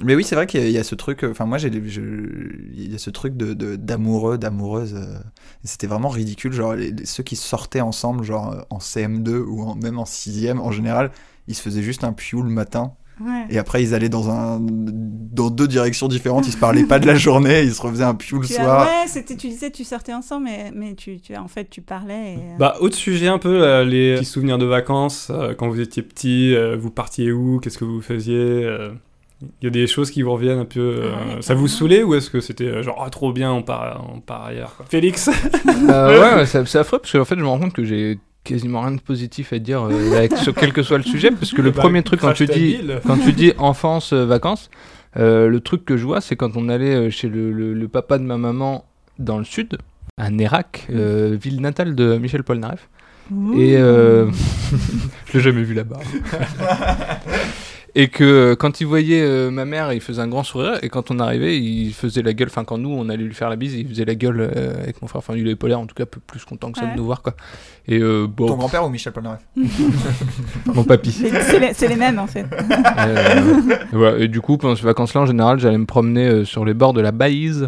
mais 0.03 0.15
oui, 0.15 0.23
c'est 0.23 0.34
vrai 0.34 0.47
qu'il 0.47 0.59
y, 0.59 0.63
a- 0.63 0.67
il 0.67 0.71
y 0.73 0.79
a 0.79 0.84
ce 0.84 0.95
truc. 0.95 1.23
Enfin, 1.23 1.45
moi, 1.45 1.59
j'ai, 1.59 1.67
il 1.67 2.91
y 2.91 2.95
a 2.95 2.97
ce 2.97 3.11
truc 3.11 3.38
de, 3.38 3.53
d'amoureux, 3.75 4.39
d'amoureuse. 4.39 4.95
euh, 4.95 5.19
c'était 5.63 5.86
vraiment 5.86 6.09
ridicule. 6.09 6.51
Genre, 6.51 6.73
les- 6.73 6.89
les- 6.91 7.05
ceux 7.05 7.21
qui 7.21 7.36
sortaient 7.36 7.81
ensemble, 7.81 8.23
genre 8.23 8.65
en 8.71 8.79
CM2 8.79 9.38
ou 9.38 9.61
en- 9.61 9.75
même 9.75 9.99
en 9.99 10.05
6ème, 10.05 10.57
en 10.59 10.71
général, 10.71 11.11
ils 11.47 11.53
se 11.55 11.61
faisaient 11.61 11.84
juste 11.84 12.03
un 12.03 12.11
piou 12.13 12.41
le 12.41 12.49
matin. 12.49 12.93
Ouais. 13.22 13.45
Et 13.49 13.57
après, 13.57 13.84
ils 13.84 13.93
allaient 13.93 14.09
dans, 14.09 14.30
un, 14.30 14.59
dans 14.59 15.49
deux 15.49 15.68
directions 15.68 16.07
différentes. 16.07 16.47
Ils 16.47 16.51
se 16.51 16.57
parlaient 16.57 16.84
pas 16.84 16.99
de 16.99 17.05
la 17.07 17.16
journée. 17.16 17.61
Ils 17.64 17.74
se 17.74 17.82
refaisaient 17.82 18.03
un 18.03 18.16
piou 18.16 18.39
le 18.39 18.47
Tu 18.47 18.53
as- 18.55 18.64
soir. 18.64 18.88
ouais, 18.88 19.07
c'était, 19.07 19.36
tu 19.36 19.47
disais, 19.49 19.70
tu 19.72 19.84
sortais 19.84 20.14
ensemble, 20.14 20.45
mais, 20.45 20.72
mais 20.76 20.93
tu, 20.95 21.20
tu, 21.20 21.36
en 21.38 21.47
fait, 21.47 21.70
tu 21.70 21.82
parlais. 21.82 22.34
Et, 22.34 22.38
euh, 22.38 22.57
Bah, 22.59 22.76
autre 22.80 22.95
sujet 22.95 23.28
un 23.28 23.38
peu, 23.38 23.64
euh, 23.64 23.84
les 23.86 24.16
petits 24.16 24.26
souvenirs 24.26 24.57
de 24.57 24.66
vacances, 24.66 25.28
euh, 25.30 25.53
quand 25.53 25.70
vous 25.70 25.80
étiez 25.80 26.01
petit, 26.03 26.55
euh, 26.55 26.76
vous 26.76 26.89
partiez 26.89 27.32
où, 27.32 27.59
qu'est-ce 27.59 27.78
que 27.78 27.86
vous 27.86 28.01
faisiez 28.01 28.36
euh, 28.36 28.89
Il 29.61 29.66
y 29.66 29.68
a 29.68 29.70
des 29.72 29.86
choses 29.88 30.09
qui 30.09 30.22
vous 30.24 30.32
reviennent 30.32 30.59
un 30.59 30.66
peu. 30.66 30.80
euh, 30.80 31.11
Ah 31.14 31.36
ouais, 31.36 31.41
ça 31.41 31.53
vous 31.53 31.68
saoulait 31.68 32.01
ou 32.03 32.16
est-ce 32.16 32.30
que 32.32 32.39
c'était 32.41 32.66
euh, 32.66 32.82
genre, 32.84 33.03
ah, 33.05 33.09
trop 33.11 33.32
bien, 33.32 33.51
on 33.53 33.61
part, 33.61 34.03
on 34.14 34.20
part 34.22 34.45
ailleurs 34.45 34.76
quoi. 34.76 34.86
Félix 34.89 35.30
Euh, 35.89 36.20
ouais, 36.34 36.36
ouais, 36.39 36.45
c'est 36.47 36.66
c'est 36.68 36.80
affreux 36.80 36.99
parce 36.99 37.11
qu'en 37.11 37.26
fait, 37.26 37.36
je 37.36 37.41
me 37.41 37.47
rends 37.47 37.59
compte 37.59 37.74
que 37.74 37.84
j'ai 37.84 38.18
quasiment 38.43 38.81
rien 38.81 38.91
de 38.91 39.01
positif 39.01 39.53
à 39.53 39.59
dire 39.59 39.83
euh, 39.83 40.17
avec, 40.17 40.35
sur 40.37 40.53
quel 40.53 40.73
que 40.73 40.83
soit 40.83 40.97
le 40.97 41.03
sujet 41.03 41.31
parce 41.31 41.51
que 41.51 41.61
le 41.61 41.71
Bah, 41.75 41.81
premier 41.81 42.03
truc 42.03 42.19
quand 42.19 42.33
tu 42.33 42.45
dis 42.45 42.77
quand 43.07 43.17
tu 43.17 43.31
dis 43.33 43.53
enfance 43.57 44.11
euh, 44.13 44.25
vacances 44.25 44.69
euh, 45.17 45.47
le 45.47 45.59
truc 45.61 45.85
que 45.85 45.95
je 45.97 46.05
vois 46.05 46.21
c'est 46.21 46.35
quand 46.35 46.57
on 46.57 46.67
allait 46.69 46.95
euh, 46.95 47.09
chez 47.09 47.29
le, 47.29 47.51
le- 47.51 47.73
le 47.73 47.87
papa 47.87 48.17
de 48.17 48.23
ma 48.23 48.37
maman 48.37 48.85
dans 49.19 49.37
le 49.37 49.43
sud 49.45 49.77
à 50.17 50.29
Nérac 50.29 50.87
euh, 50.91 51.37
ville 51.41 51.61
natale 51.61 51.95
de 51.95 52.17
Michel 52.17 52.43
Polnareff. 52.43 52.89
Et 53.55 53.77
euh, 53.77 54.29
je 55.27 55.37
l'ai 55.37 55.39
jamais 55.43 55.63
vu 55.63 55.73
là-bas 55.73 55.99
et 57.95 58.07
que 58.07 58.23
euh, 58.23 58.55
quand 58.55 58.81
il 58.81 58.85
voyait 58.87 59.21
euh, 59.21 59.51
ma 59.51 59.65
mère 59.65 59.93
il 59.93 60.01
faisait 60.01 60.21
un 60.21 60.27
grand 60.27 60.43
sourire 60.43 60.79
et 60.81 60.89
quand 60.89 61.11
on 61.11 61.19
arrivait 61.19 61.59
il 61.59 61.93
faisait 61.93 62.23
la 62.23 62.33
gueule 62.33 62.47
enfin 62.49 62.63
quand 62.63 62.77
nous 62.79 62.89
on 62.89 63.07
allait 63.09 63.23
lui 63.23 63.35
faire 63.35 63.49
la 63.49 63.55
bise 63.55 63.75
il 63.75 63.87
faisait 63.87 64.05
la 64.05 64.15
gueule 64.15 64.49
euh, 64.55 64.81
avec 64.81 65.01
mon 65.01 65.07
frère 65.07 65.19
enfin 65.19 65.35
il 65.35 65.45
avait 65.45 65.55
pas 65.55 65.67
l'air 65.67 65.79
en 65.79 65.85
tout 65.85 65.93
cas 65.93 66.03
un 66.03 66.07
peu 66.07 66.19
plus 66.25 66.43
content 66.43 66.71
que 66.71 66.79
ça 66.79 66.85
Ouais. 66.85 66.91
de 66.93 66.97
nous 66.97 67.05
voir 67.05 67.21
quoi 67.21 67.35
et 67.87 67.99
euh, 67.99 68.27
bon 68.27 68.47
Ton 68.47 68.55
grand-père 68.55 68.85
ou 68.85 68.89
Michel 68.89 69.11
Polnareff 69.13 69.41
mon 70.65 70.83
papy 70.83 71.11
C'est, 71.11 71.87
les, 71.87 71.95
mêmes, 71.95 72.17
en 72.17 72.27
fait. 72.27 72.45
Euh, 72.97 73.75
et 73.91 73.95
voilà. 73.95 74.17
Et 74.19 74.27
du 74.29 74.39
coup, 74.39 74.57
pendant 74.57 74.75
ces 74.75 74.83
vacances-là, 74.83 75.21
en 75.21 75.25
général, 75.25 75.59
j'allais 75.59 75.77
me 75.77 75.85
promener 75.85 76.27
euh, 76.27 76.45
sur 76.45 76.63
les 76.63 76.73
bords 76.73 76.93
de 76.93 77.01
la 77.01 77.11
Baïse, 77.11 77.67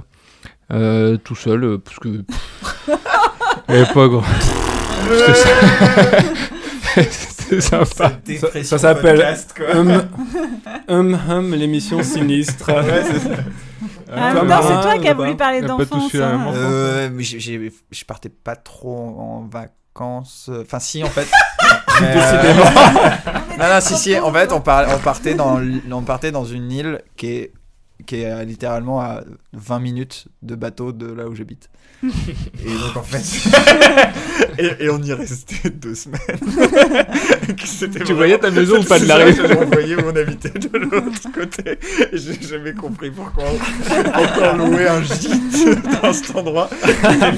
euh, 0.72 1.18
tout 1.18 1.36
seul, 1.36 1.64
euh, 1.66 1.78
parce 1.78 2.00
que. 2.00 2.08
pff, 3.68 3.94
pas 3.94 4.08
grand. 4.08 4.24
Sympa. 7.60 8.12
Ça- 8.40 8.64
ça 8.64 8.78
s'appelle 8.78 9.38
Hum, 9.74 10.02
hum, 10.88 11.20
hum, 11.30 11.54
l'émission 11.56 12.02
sinistre. 12.04 12.70
En 12.72 14.18
Euh, 14.18 14.34
temps, 14.36 14.46
Marin, 14.46 14.62
c'est 14.82 14.82
toi 14.90 14.98
qui 15.00 15.08
as 15.08 15.14
voulu 15.14 15.36
parler 15.36 15.62
d'enfance. 15.62 16.14
hein. 16.16 16.38
moment. 16.38 16.52
Euh, 16.56 17.10
mais 17.12 17.24
j'ai- 17.24 17.40
j'ai- 17.40 17.72
je 17.92 18.06
partais 18.06 18.30
pas 18.30 18.56
trop 18.56 19.16
en 19.20 19.48
vacances. 19.52 20.50
Enfin, 20.62 20.80
si, 20.80 21.04
en 21.04 21.08
fait. 21.10 21.28
Mais, 22.02 22.08
euh, 22.16 22.42
Décidément. 22.42 22.70
non, 23.60 23.74
non, 23.74 23.80
si, 23.82 23.96
si. 23.96 24.20
En 24.20 24.32
fait, 24.32 24.52
on, 24.52 24.62
par- 24.62 24.88
on, 24.96 25.00
partait 25.00 25.34
dans, 25.34 25.60
on 25.92 26.02
partait 26.04 26.32
dans 26.32 26.46
une 26.46 26.72
île 26.72 27.02
qui 27.18 27.28
est, 27.28 27.52
qui 28.06 28.22
est 28.22 28.46
littéralement 28.46 29.00
à 29.02 29.22
20 29.54 29.80
minutes 29.80 30.28
de 30.42 30.56
bateau 30.56 30.92
de 30.92 31.12
là 31.12 31.28
où 31.28 31.36
j'habite. 31.36 31.70
Et 32.04 32.08
donc, 32.08 32.98
en 32.98 33.04
fait. 33.04 33.50
et, 34.60 34.84
et 34.86 34.90
on 34.90 35.02
y 35.02 35.14
restait 35.14 35.70
deux 35.70 35.96
semaines. 35.96 36.20
Tu 37.66 37.88
vraiment- 37.88 38.16
voyais 38.16 38.38
ta 38.38 38.52
maison 38.52 38.80
ou 38.80 38.84
pas 38.84 39.00
de 39.00 39.06
la 39.06 39.16
rue 39.18 39.34
je- 39.34 39.42
On 39.58 39.66
voyait 39.66 39.96
où 39.96 40.08
on 40.08 40.16
habitait 40.16 40.50
de 40.50 40.78
l'autre 40.78 41.32
côté. 41.34 41.80
J'ai 42.14 42.42
jamais 42.42 42.74
compris 42.74 43.12
pourquoi 43.12 43.44
on, 43.46 44.58
louait 44.58 44.88
un 44.88 45.02
gîte 45.04 46.02
dans 46.02 46.14
cet 46.14 46.36
endroit. 46.36 46.70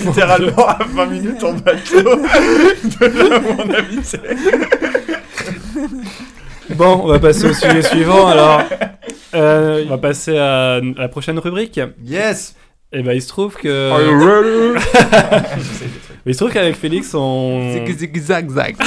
Littéralement 0.06 0.68
à 0.68 0.80
20 0.84 1.06
minutes 1.08 1.44
en 1.44 1.54
bateau 1.54 2.02
de 2.02 3.06
là 3.30 3.40
où 3.40 3.62
on 3.62 3.70
habitait. 3.74 4.36
Bon, 6.72 7.02
on 7.04 7.08
va 7.08 7.20
passer 7.20 7.46
au 7.46 7.54
sujet 7.54 7.82
suivant 7.82 8.28
alors. 8.28 8.64
Euh, 9.34 9.84
on 9.86 9.90
va 9.90 9.98
passer 9.98 10.38
à 10.38 10.80
la 10.82 11.08
prochaine 11.10 11.40
rubrique. 11.40 11.80
Yes 12.04 12.56
Et 12.92 13.02
ben 13.02 13.14
il 13.14 13.22
se 13.22 13.28
trouve 13.28 13.56
que. 13.56 13.92
Are 13.92 14.02
you 14.02 14.20
ready? 14.20 14.86
Il 16.26 16.34
se 16.34 16.40
trouve 16.40 16.52
qu'avec 16.52 16.76
Félix, 16.76 17.14
on. 17.14 17.72
Zig, 17.72 18.20
zag, 18.20 18.50
zag. 18.50 18.76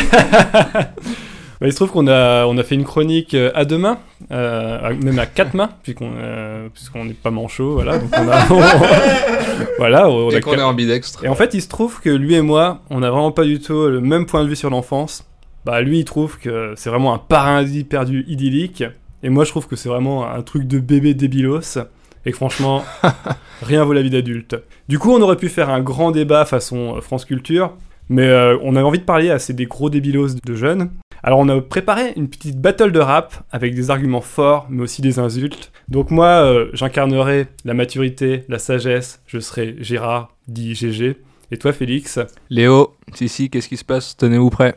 Bah, 1.60 1.66
il 1.66 1.72
se 1.72 1.76
trouve 1.76 1.90
qu'on 1.90 2.08
a, 2.08 2.46
on 2.46 2.56
a 2.56 2.62
fait 2.62 2.74
une 2.74 2.84
chronique 2.84 3.34
euh, 3.34 3.50
à 3.54 3.66
deux 3.66 3.76
mains, 3.76 3.98
euh, 4.32 4.94
même 5.02 5.18
à 5.18 5.26
quatre 5.26 5.52
mains, 5.52 5.68
puisqu'on 5.82 6.10
euh, 6.16 6.70
puisqu'on 6.72 7.04
n'est 7.04 7.12
pas 7.12 7.30
manchot, 7.30 7.74
voilà. 7.74 7.98
Donc 7.98 8.08
on 8.16 8.28
a, 8.30 8.38
voilà, 9.78 10.08
on 10.08 10.30
a 10.30 10.36
Et 10.36 10.40
qu'on 10.40 10.54
est 10.54 10.62
ambidextre. 10.62 11.22
Et 11.22 11.28
en 11.28 11.34
fait, 11.34 11.52
il 11.52 11.60
se 11.60 11.68
trouve 11.68 12.00
que 12.00 12.08
lui 12.08 12.34
et 12.34 12.40
moi, 12.40 12.80
on 12.88 13.00
n'a 13.00 13.10
vraiment 13.10 13.30
pas 13.30 13.44
du 13.44 13.60
tout 13.60 13.88
le 13.88 14.00
même 14.00 14.24
point 14.24 14.42
de 14.42 14.48
vue 14.48 14.56
sur 14.56 14.70
l'enfance. 14.70 15.26
Bah, 15.66 15.82
lui, 15.82 15.98
il 15.98 16.04
trouve 16.06 16.38
que 16.38 16.72
c'est 16.76 16.88
vraiment 16.88 17.12
un 17.12 17.18
paradis 17.18 17.84
perdu 17.84 18.24
idyllique. 18.26 18.82
Et 19.22 19.28
moi, 19.28 19.44
je 19.44 19.50
trouve 19.50 19.66
que 19.66 19.76
c'est 19.76 19.88
vraiment 19.88 20.28
un 20.28 20.42
truc 20.42 20.66
de 20.66 20.78
bébé 20.78 21.14
débilos. 21.14 21.78
et 22.24 22.30
que 22.30 22.36
franchement, 22.36 22.84
rien 23.62 23.84
vaut 23.84 23.92
la 23.92 24.02
vie 24.02 24.10
d'adulte. 24.10 24.56
Du 24.88 24.98
coup, 24.98 25.12
on 25.12 25.20
aurait 25.20 25.36
pu 25.36 25.48
faire 25.48 25.70
un 25.70 25.80
grand 25.80 26.10
débat 26.10 26.44
façon 26.44 26.96
euh, 26.96 27.00
France 27.00 27.24
Culture, 27.24 27.74
mais 28.08 28.26
euh, 28.26 28.58
on 28.62 28.76
avait 28.76 28.84
envie 28.84 28.98
de 28.98 29.04
parler 29.04 29.30
à 29.30 29.38
ces 29.38 29.52
des 29.52 29.66
gros 29.66 29.90
débilos 29.90 30.34
de 30.44 30.54
jeunes. 30.54 30.90
Alors 31.22 31.38
on 31.38 31.48
a 31.50 31.60
préparé 31.60 32.14
une 32.16 32.28
petite 32.28 32.58
battle 32.58 32.92
de 32.92 32.98
rap 32.98 33.44
avec 33.52 33.74
des 33.74 33.90
arguments 33.90 34.22
forts, 34.22 34.66
mais 34.70 34.82
aussi 34.82 35.02
des 35.02 35.18
insultes. 35.18 35.70
Donc 35.88 36.10
moi, 36.10 36.26
euh, 36.26 36.70
j'incarnerai 36.72 37.46
la 37.64 37.74
maturité, 37.74 38.44
la 38.48 38.58
sagesse, 38.58 39.22
je 39.26 39.38
serai 39.38 39.76
Gérard, 39.80 40.34
dit 40.48 40.74
GG. 40.74 41.18
Et 41.52 41.58
toi, 41.58 41.72
Félix? 41.72 42.18
Léo, 42.48 42.94
si, 43.12 43.28
si, 43.28 43.50
qu'est-ce 43.50 43.68
qui 43.68 43.76
se 43.76 43.84
passe? 43.84 44.16
Tenez-vous 44.16 44.50
prêt. 44.50 44.76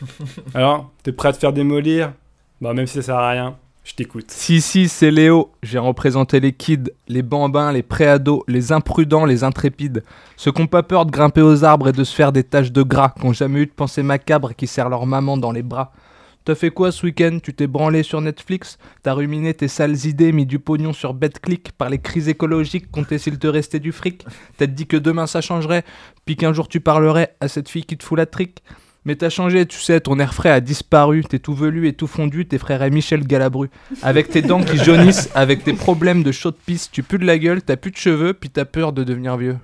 Alors, 0.54 0.90
t'es 1.02 1.12
prêt 1.12 1.28
à 1.28 1.32
te 1.32 1.38
faire 1.38 1.52
démolir? 1.52 2.12
Bah 2.60 2.74
même 2.74 2.86
si 2.86 2.94
ça 2.94 3.02
sert 3.02 3.16
à 3.16 3.30
rien, 3.30 3.56
je 3.84 3.94
t'écoute. 3.94 4.30
Si, 4.30 4.60
si, 4.60 4.88
c'est 4.88 5.10
Léo. 5.10 5.50
J'ai 5.62 5.78
représenté 5.78 6.38
les 6.38 6.52
kids, 6.52 6.92
les 7.08 7.22
bambins, 7.22 7.72
les 7.72 7.82
préados, 7.82 8.44
les 8.46 8.70
imprudents, 8.70 9.24
les 9.24 9.42
intrépides. 9.42 10.04
Ceux 10.36 10.52
qui 10.52 10.60
n'ont 10.60 10.68
pas 10.68 10.82
peur 10.82 11.04
de 11.04 11.10
grimper 11.10 11.42
aux 11.42 11.64
arbres 11.64 11.88
et 11.88 11.92
de 11.92 12.04
se 12.04 12.14
faire 12.14 12.32
des 12.32 12.44
taches 12.44 12.72
de 12.72 12.82
gras, 12.82 13.14
qui 13.18 13.26
n'ont 13.26 13.32
jamais 13.32 13.60
eu 13.60 13.66
de 13.66 13.72
pensée 13.72 14.02
macabre 14.02 14.54
qui 14.54 14.66
serrent 14.66 14.88
leur 14.88 15.06
maman 15.06 15.36
dans 15.36 15.52
les 15.52 15.62
bras. 15.62 15.92
T'as 16.44 16.56
fait 16.56 16.70
quoi 16.70 16.90
ce 16.90 17.06
week-end? 17.06 17.38
Tu 17.40 17.54
t'es 17.54 17.68
branlé 17.68 18.02
sur 18.02 18.20
Netflix? 18.20 18.76
T'as 19.04 19.12
ruminé 19.12 19.54
tes 19.54 19.68
sales 19.68 20.06
idées, 20.06 20.32
mis 20.32 20.44
du 20.44 20.58
pognon 20.58 20.92
sur 20.92 21.14
BetClick 21.14 21.70
par 21.72 21.88
les 21.88 21.98
crises 21.98 22.28
écologiques, 22.28 22.90
compté 22.90 23.18
s'il 23.18 23.38
te 23.38 23.46
restait 23.46 23.78
du 23.78 23.92
fric? 23.92 24.24
T'as 24.58 24.66
dit 24.66 24.88
que 24.88 24.96
demain 24.96 25.28
ça 25.28 25.40
changerait, 25.40 25.84
puis 26.24 26.34
qu'un 26.34 26.52
jour 26.52 26.66
tu 26.66 26.80
parlerais 26.80 27.36
à 27.40 27.46
cette 27.46 27.68
fille 27.68 27.84
qui 27.84 27.96
te 27.96 28.02
fout 28.02 28.18
la 28.18 28.26
trique? 28.26 28.64
Mais 29.04 29.16
t'as 29.16 29.30
changé, 29.30 29.66
tu 29.66 29.80
sais, 29.80 30.00
ton 30.00 30.18
air 30.20 30.32
frais 30.32 30.50
a 30.50 30.60
disparu, 30.60 31.24
t'es 31.24 31.40
tout 31.40 31.54
velu 31.54 31.88
et 31.88 31.92
tout 31.92 32.06
fondu, 32.06 32.46
tes 32.46 32.58
frères 32.58 32.82
et 32.82 32.90
Michel 32.90 33.26
Galabru. 33.26 33.68
Avec 34.00 34.28
tes 34.28 34.42
dents 34.42 34.62
qui 34.62 34.78
jaunissent, 34.78 35.28
avec 35.34 35.64
tes 35.64 35.72
problèmes 35.72 36.22
de 36.22 36.30
chaud 36.30 36.52
de 36.52 36.56
pisse, 36.64 36.88
tu 36.90 37.02
pues 37.02 37.18
de 37.18 37.24
la 37.24 37.36
gueule, 37.38 37.62
t'as 37.62 37.76
plus 37.76 37.90
de 37.90 37.96
cheveux, 37.96 38.32
puis 38.32 38.50
t'as 38.50 38.64
peur 38.64 38.92
de 38.92 39.02
devenir 39.02 39.36
vieux. 39.36 39.56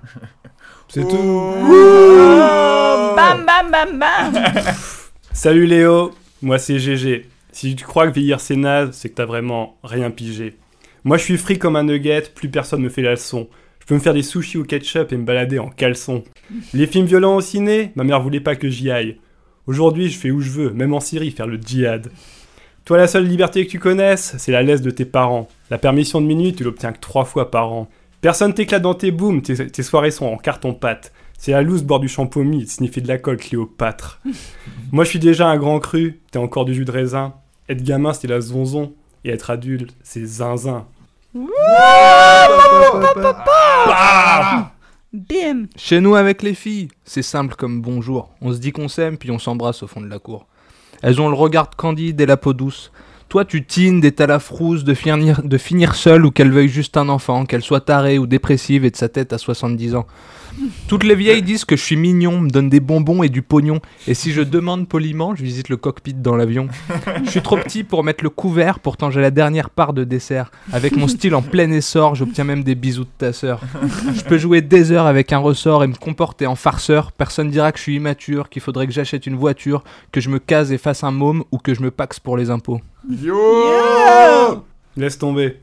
C'est 0.88 1.02
tout. 1.02 1.16
Oh, 1.16 3.12
bam 3.14 3.44
bam 3.44 3.70
bam 3.70 3.98
bam 3.98 4.44
Salut 5.32 5.66
Léo, 5.66 6.12
moi 6.40 6.58
c'est 6.58 6.78
GG. 6.78 7.26
Si 7.52 7.76
tu 7.76 7.84
crois 7.84 8.08
que 8.08 8.14
vieillir 8.14 8.40
c'est 8.40 8.56
naze, 8.56 8.90
c'est 8.92 9.10
que 9.10 9.14
t'as 9.14 9.26
vraiment 9.26 9.76
rien 9.84 10.10
pigé. 10.10 10.56
Moi 11.04 11.18
je 11.18 11.24
suis 11.24 11.36
free 11.36 11.58
comme 11.58 11.76
un 11.76 11.84
nugget, 11.84 12.22
plus 12.34 12.48
personne 12.48 12.80
me 12.80 12.88
fait 12.88 13.02
la 13.02 13.12
leçon. 13.12 13.48
Je 13.80 13.86
peux 13.86 13.94
me 13.94 14.00
faire 14.00 14.14
des 14.14 14.22
sushis 14.22 14.56
au 14.56 14.64
ketchup 14.64 15.12
et 15.12 15.16
me 15.16 15.24
balader 15.24 15.58
en 15.58 15.68
caleçon. 15.68 16.24
Les 16.72 16.86
films 16.86 17.06
violents 17.06 17.36
au 17.36 17.40
ciné, 17.42 17.92
ma 17.94 18.04
mère 18.04 18.22
voulait 18.22 18.40
pas 18.40 18.56
que 18.56 18.68
j'y 18.68 18.90
aille. 18.90 19.18
Aujourd'hui, 19.68 20.08
je 20.08 20.18
fais 20.18 20.30
où 20.30 20.40
je 20.40 20.48
veux, 20.48 20.70
même 20.70 20.94
en 20.94 21.00
Syrie, 21.00 21.30
faire 21.30 21.46
le 21.46 21.58
djihad. 21.58 22.10
Toi, 22.86 22.96
la 22.96 23.06
seule 23.06 23.26
liberté 23.26 23.66
que 23.66 23.70
tu 23.70 23.78
connaisses, 23.78 24.34
c'est 24.38 24.50
la 24.50 24.62
laisse 24.62 24.80
de 24.80 24.90
tes 24.90 25.04
parents. 25.04 25.46
La 25.70 25.76
permission 25.76 26.22
de 26.22 26.26
minuit, 26.26 26.54
tu 26.54 26.64
l'obtiens 26.64 26.90
que 26.90 27.00
trois 27.00 27.26
fois 27.26 27.50
par 27.50 27.70
an. 27.70 27.86
Personne 28.22 28.54
t'éclate 28.54 28.80
dans 28.80 28.94
tes 28.94 29.10
booms, 29.10 29.42
tes, 29.42 29.66
tes 29.66 29.82
soirées 29.82 30.10
sont 30.10 30.24
en 30.24 30.38
carton-pâte. 30.38 31.12
C'est 31.36 31.52
la 31.52 31.60
loose 31.60 31.82
boire 31.82 32.00
du 32.00 32.08
champomis, 32.08 32.66
sniffer 32.66 33.02
de 33.02 33.08
la 33.08 33.18
colle 33.18 33.36
Cléopâtre. 33.36 34.22
Moi, 34.90 35.04
je 35.04 35.10
suis 35.10 35.18
déjà 35.18 35.46
un 35.48 35.58
grand 35.58 35.80
cru, 35.80 36.22
t'es 36.30 36.38
encore 36.38 36.64
du 36.64 36.72
jus 36.72 36.86
de 36.86 36.90
raisin. 36.90 37.34
Être 37.68 37.84
gamin, 37.84 38.14
c'est 38.14 38.26
la 38.26 38.40
zonzon. 38.40 38.94
Et 39.24 39.28
être 39.28 39.50
adulte, 39.50 39.94
c'est 40.02 40.24
zinzin. 40.24 40.86
Bim 45.14 45.68
Chez 45.74 46.02
nous 46.02 46.16
avec 46.16 46.42
les 46.42 46.52
filles, 46.52 46.88
c'est 47.02 47.22
simple 47.22 47.54
comme 47.54 47.80
bonjour. 47.80 48.28
On 48.42 48.52
se 48.52 48.58
dit 48.58 48.72
qu'on 48.72 48.88
s'aime, 48.88 49.16
puis 49.16 49.30
on 49.30 49.38
s'embrasse 49.38 49.82
au 49.82 49.86
fond 49.86 50.02
de 50.02 50.06
la 50.06 50.18
cour. 50.18 50.46
Elles 51.00 51.18
ont 51.18 51.30
le 51.30 51.34
regard 51.34 51.70
candide 51.70 52.20
et 52.20 52.26
la 52.26 52.36
peau 52.36 52.52
douce. 52.52 52.92
Toi, 53.28 53.44
tu 53.44 53.62
tines 53.62 54.00
des 54.00 54.14
la 54.20 54.38
frousse 54.38 54.84
de 54.84 54.94
finir, 54.94 55.42
de 55.42 55.58
finir 55.58 55.94
seule 55.94 56.24
ou 56.24 56.30
qu'elle 56.30 56.50
veuille 56.50 56.70
juste 56.70 56.96
un 56.96 57.10
enfant, 57.10 57.44
qu'elle 57.44 57.62
soit 57.62 57.82
tarée 57.82 58.18
ou 58.18 58.26
dépressive 58.26 58.86
et 58.86 58.90
de 58.90 58.96
sa 58.96 59.10
tête 59.10 59.34
à 59.34 59.38
70 59.38 59.96
ans. 59.96 60.06
Toutes 60.88 61.04
les 61.04 61.14
vieilles 61.14 61.42
disent 61.42 61.66
que 61.66 61.76
je 61.76 61.82
suis 61.82 61.96
mignon, 61.96 62.40
me 62.40 62.48
donnent 62.48 62.70
des 62.70 62.80
bonbons 62.80 63.22
et 63.22 63.28
du 63.28 63.42
pognon. 63.42 63.80
Et 64.06 64.14
si 64.14 64.32
je 64.32 64.40
demande 64.40 64.88
poliment, 64.88 65.34
je 65.34 65.42
visite 65.42 65.68
le 65.68 65.76
cockpit 65.76 66.14
dans 66.14 66.36
l'avion. 66.36 66.68
Je 67.24 67.30
suis 67.30 67.42
trop 67.42 67.58
petit 67.58 67.84
pour 67.84 68.02
mettre 68.02 68.24
le 68.24 68.30
couvert, 68.30 68.80
pourtant 68.80 69.10
j'ai 69.10 69.20
la 69.20 69.30
dernière 69.30 69.68
part 69.68 69.92
de 69.92 70.04
dessert. 70.04 70.50
Avec 70.72 70.96
mon 70.96 71.06
style 71.06 71.34
en 71.34 71.42
plein 71.42 71.70
essor, 71.70 72.14
j'obtiens 72.14 72.44
même 72.44 72.64
des 72.64 72.74
bisous 72.74 73.04
de 73.04 73.10
ta 73.18 73.34
sœur. 73.34 73.60
Je 74.14 74.22
peux 74.22 74.38
jouer 74.38 74.62
des 74.62 74.90
heures 74.90 75.06
avec 75.06 75.34
un 75.34 75.38
ressort 75.38 75.84
et 75.84 75.86
me 75.86 75.94
comporter 75.94 76.46
en 76.46 76.56
farceur. 76.56 77.12
Personne 77.12 77.50
dira 77.50 77.72
que 77.72 77.78
je 77.78 77.82
suis 77.82 77.96
immature, 77.96 78.48
qu'il 78.48 78.62
faudrait 78.62 78.86
que 78.86 78.92
j'achète 78.92 79.26
une 79.26 79.36
voiture, 79.36 79.84
que 80.12 80.20
je 80.22 80.30
me 80.30 80.38
case 80.38 80.72
et 80.72 80.78
fasse 80.78 81.04
un 81.04 81.12
môme 81.12 81.44
ou 81.52 81.58
que 81.58 81.74
je 81.74 81.82
me 81.82 81.90
paxe 81.90 82.18
pour 82.18 82.38
les 82.38 82.48
impôts. 82.48 82.80
Laisse 84.96 85.18
tomber. 85.18 85.56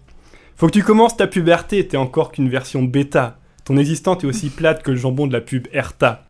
Faut 0.55 0.65
que 0.65 0.71
tu 0.71 0.81
commences 0.83 1.15
ta 1.15 1.27
puberté, 1.27 1.87
t'es 1.87 1.95
encore 1.95 2.31
qu'une 2.31 2.49
version 2.49 2.81
bêta. 2.81 3.37
Ton 3.65 3.77
existence 3.77 4.23
est 4.23 4.27
aussi 4.27 4.49
plate 4.49 4.81
que 4.81 4.89
le 4.89 4.97
jambon 4.97 5.27
de 5.27 5.33
la 5.33 5.41
pub 5.41 5.67
Erta. 5.71 6.25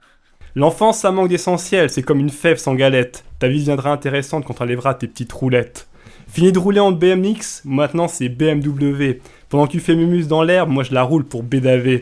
L'enfance, 0.56 1.00
ça 1.00 1.12
manque 1.12 1.30
d'essentiel, 1.30 1.90
c'est 1.90 2.02
comme 2.02 2.20
une 2.20 2.30
fève 2.30 2.58
sans 2.58 2.76
galette. 2.76 3.24
Ta 3.40 3.48
vie 3.48 3.60
deviendra 3.60 3.92
intéressante 3.92 4.44
quand 4.44 4.56
tu 4.56 4.64
enlèveras 4.64 4.96
tes 4.96 5.08
petites 5.08 5.32
roulettes. 5.32 5.88
Fini 6.28 6.52
de 6.52 6.60
rouler 6.60 6.82
en 6.82 6.92
BMX, 6.92 7.62
maintenant 7.64 8.10
c'est 8.10 8.28
BMW. 8.28 9.22
Pendant 9.48 9.68
que 9.68 9.72
tu 9.72 9.80
fais 9.80 9.96
mumus 9.96 10.28
dans 10.28 10.44
l'herbe, 10.44 10.70
moi 10.70 10.84
je 10.84 10.94
la 10.94 11.04
roule 11.04 11.24
pour 11.24 11.44
BDAV. 11.44 12.02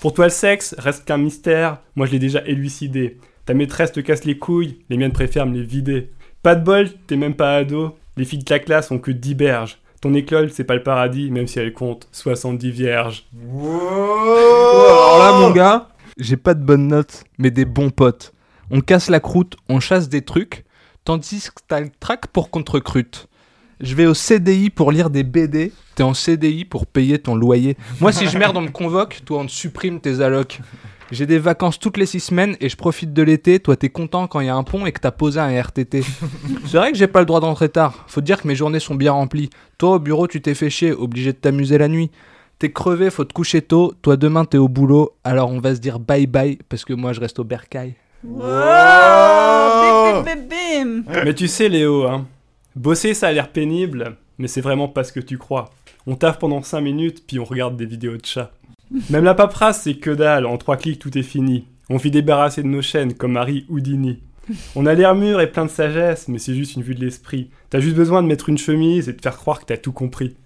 Pour 0.00 0.12
toi 0.12 0.24
le 0.24 0.30
sexe 0.30 0.74
reste 0.76 1.04
qu'un 1.04 1.18
mystère, 1.18 1.78
moi 1.94 2.06
je 2.06 2.12
l'ai 2.12 2.18
déjà 2.18 2.44
élucidé. 2.46 3.18
Ta 3.44 3.54
maîtresse 3.54 3.92
te 3.92 4.00
casse 4.00 4.24
les 4.24 4.38
couilles, 4.38 4.78
les 4.88 4.96
miennes 4.96 5.12
préfèrent 5.12 5.46
me 5.46 5.54
les 5.54 5.62
vider. 5.62 6.10
Pas 6.42 6.56
de 6.56 6.64
bol, 6.64 6.88
t'es 7.06 7.16
même 7.16 7.34
pas 7.34 7.56
ado, 7.56 7.96
les 8.16 8.24
filles 8.24 8.38
de 8.38 8.50
la 8.50 8.58
classe 8.58 8.90
ont 8.90 8.98
que 8.98 9.10
10 9.10 9.34
berges. 9.34 9.78
Ton 10.00 10.14
école, 10.14 10.50
c'est 10.50 10.64
pas 10.64 10.74
le 10.74 10.82
paradis, 10.82 11.30
même 11.30 11.46
si 11.46 11.58
elle 11.58 11.72
compte 11.74 12.08
70 12.12 12.70
vierges. 12.70 13.26
Alors 13.42 15.18
là, 15.18 15.32
mon 15.40 15.50
gars, 15.50 15.88
j'ai 16.16 16.38
pas 16.38 16.54
de 16.54 16.62
bonnes 16.64 16.88
notes, 16.88 17.24
mais 17.38 17.50
des 17.50 17.66
bons 17.66 17.90
potes. 17.90 18.32
On 18.70 18.80
casse 18.80 19.10
la 19.10 19.20
croûte, 19.20 19.56
on 19.68 19.80
chasse 19.80 20.08
des 20.08 20.22
trucs, 20.22 20.64
tandis 21.04 21.48
que 21.54 21.60
t'as 21.68 21.80
le 21.80 21.90
trac 22.00 22.28
pour 22.28 22.50
contre-crute. 22.50 23.28
Je 23.80 23.94
vais 23.94 24.06
au 24.06 24.14
CDI 24.14 24.70
pour 24.70 24.92
lire 24.92 25.10
des 25.10 25.22
BD, 25.22 25.72
t'es 25.94 26.02
en 26.02 26.14
CDI 26.14 26.64
pour 26.64 26.86
payer 26.86 27.18
ton 27.18 27.34
loyer. 27.34 27.76
Moi, 28.00 28.12
si 28.12 28.26
je 28.26 28.38
merde, 28.38 28.56
on 28.56 28.62
me 28.62 28.70
convoque, 28.70 29.20
toi, 29.24 29.40
on 29.40 29.46
te 29.46 29.50
supprime 29.50 30.00
tes 30.00 30.20
allocs. 30.20 30.60
J'ai 31.10 31.26
des 31.26 31.38
vacances 31.40 31.80
toutes 31.80 31.96
les 31.96 32.06
six 32.06 32.20
semaines 32.20 32.56
et 32.60 32.68
je 32.68 32.76
profite 32.76 33.12
de 33.12 33.22
l'été. 33.22 33.58
Toi, 33.58 33.76
t'es 33.76 33.88
content 33.88 34.28
quand 34.28 34.40
il 34.40 34.46
y 34.46 34.48
a 34.48 34.54
un 34.54 34.62
pont 34.62 34.86
et 34.86 34.92
que 34.92 35.00
t'as 35.00 35.10
posé 35.10 35.40
un 35.40 35.60
RTT. 35.60 36.02
C'est 36.66 36.76
vrai 36.76 36.92
que 36.92 36.98
j'ai 36.98 37.08
pas 37.08 37.18
le 37.18 37.26
droit 37.26 37.40
d'entrer 37.40 37.68
tard. 37.68 38.04
Faut 38.06 38.20
te 38.20 38.26
dire 38.26 38.40
que 38.40 38.46
mes 38.46 38.54
journées 38.54 38.78
sont 38.78 38.94
bien 38.94 39.12
remplies. 39.12 39.50
Toi, 39.76 39.96
au 39.96 39.98
bureau, 39.98 40.28
tu 40.28 40.40
t'es 40.40 40.54
fait 40.54 40.70
chier, 40.70 40.92
obligé 40.92 41.32
de 41.32 41.38
t'amuser 41.38 41.78
la 41.78 41.88
nuit. 41.88 42.10
T'es 42.60 42.70
crevé, 42.70 43.10
faut 43.10 43.24
te 43.24 43.32
coucher 43.32 43.62
tôt. 43.62 43.92
Toi, 44.02 44.16
demain, 44.16 44.44
t'es 44.44 44.58
au 44.58 44.68
boulot. 44.68 45.16
Alors, 45.24 45.50
on 45.50 45.58
va 45.58 45.74
se 45.74 45.80
dire 45.80 45.98
bye 45.98 46.26
bye 46.26 46.58
parce 46.68 46.84
que 46.84 46.92
moi, 46.92 47.12
je 47.12 47.20
reste 47.20 47.38
au 47.40 47.44
bercail. 47.44 47.94
Wow 48.22 48.42
Bim, 49.80 50.22
bim, 50.22 50.36
bim, 50.46 51.02
bim. 51.06 51.22
Mais 51.24 51.34
tu 51.34 51.48
sais, 51.48 51.68
Léo, 51.68 52.06
hein, 52.06 52.26
bosser 52.76 53.14
ça 53.14 53.28
a 53.28 53.32
l'air 53.32 53.50
pénible, 53.50 54.16
mais 54.38 54.46
c'est 54.46 54.60
vraiment 54.60 54.88
pas 54.88 55.04
ce 55.04 55.12
que 55.12 55.20
tu 55.20 55.38
crois. 55.38 55.70
On 56.06 56.14
taffe 56.16 56.38
pendant 56.38 56.62
5 56.62 56.80
minutes, 56.80 57.24
puis 57.26 57.38
on 57.38 57.44
regarde 57.44 57.76
des 57.76 57.86
vidéos 57.86 58.16
de 58.16 58.24
chats. 58.24 58.52
Même 59.10 59.24
la 59.24 59.34
paperasse, 59.34 59.82
c'est 59.82 59.94
que 59.94 60.10
dalle, 60.10 60.46
en 60.46 60.58
3 60.58 60.76
clics, 60.76 60.98
tout 60.98 61.16
est 61.16 61.22
fini. 61.22 61.64
On 61.88 61.96
vit 61.96 62.10
débarrasser 62.10 62.62
de 62.62 62.68
nos 62.68 62.82
chaînes, 62.82 63.14
comme 63.14 63.32
Marie 63.32 63.66
Houdini. 63.68 64.20
On 64.74 64.86
a 64.86 64.94
l'air 64.94 65.14
mûr 65.14 65.40
et 65.40 65.50
plein 65.50 65.64
de 65.64 65.70
sagesse, 65.70 66.28
mais 66.28 66.38
c'est 66.38 66.54
juste 66.54 66.76
une 66.76 66.82
vue 66.82 66.94
de 66.94 67.04
l'esprit. 67.04 67.50
T'as 67.68 67.80
juste 67.80 67.96
besoin 67.96 68.22
de 68.22 68.28
mettre 68.28 68.48
une 68.48 68.58
chemise 68.58 69.08
et 69.08 69.12
de 69.12 69.20
faire 69.20 69.36
croire 69.36 69.60
que 69.60 69.66
t'as 69.66 69.76
tout 69.76 69.92
compris. 69.92 70.36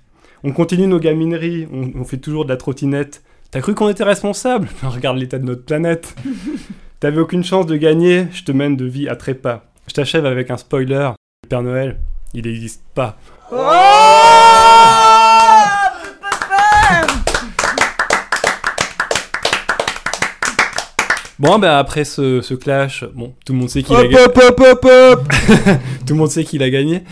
On 0.42 0.52
continue 0.52 0.86
nos 0.86 0.98
gamineries, 0.98 1.66
on, 1.72 1.90
on 1.98 2.04
fait 2.04 2.18
toujours 2.18 2.44
de 2.44 2.50
la 2.50 2.56
trottinette. 2.56 3.22
T'as 3.50 3.60
cru 3.60 3.74
qu'on 3.74 3.88
était 3.88 4.04
responsable 4.04 4.68
Regarde 4.82 5.16
l'état 5.16 5.38
de 5.38 5.44
notre 5.44 5.64
planète. 5.64 6.14
T'avais 7.00 7.20
aucune 7.20 7.44
chance 7.44 7.66
de 7.66 7.76
gagner, 7.76 8.26
je 8.32 8.44
te 8.44 8.52
mène 8.52 8.76
de 8.76 8.84
vie 8.84 9.08
à 9.08 9.16
trépas. 9.16 9.64
Je 9.88 9.94
t'achève 9.94 10.26
avec 10.26 10.50
un 10.50 10.56
spoiler. 10.56 11.10
Le 11.44 11.48
Père 11.48 11.62
Noël, 11.62 11.98
il 12.32 12.44
n'existe 12.46 12.82
pas. 12.94 13.18
Bon, 21.44 21.58
ben 21.58 21.72
après 21.76 22.04
ce, 22.04 22.40
ce 22.40 22.54
clash, 22.54 23.04
bon, 23.14 23.34
tout 23.44 23.52
le 23.52 23.58
monde 23.58 23.68
sait 23.68 23.82
qu'il 23.82 23.94
a 23.96 24.02
gagné. 24.06 24.16
Tout 26.06 26.14
le 26.14 26.18
monde 26.18 26.30
sait 26.30 26.44
qu'il 26.44 26.62
a 26.62 26.70
gagné. 26.70 27.02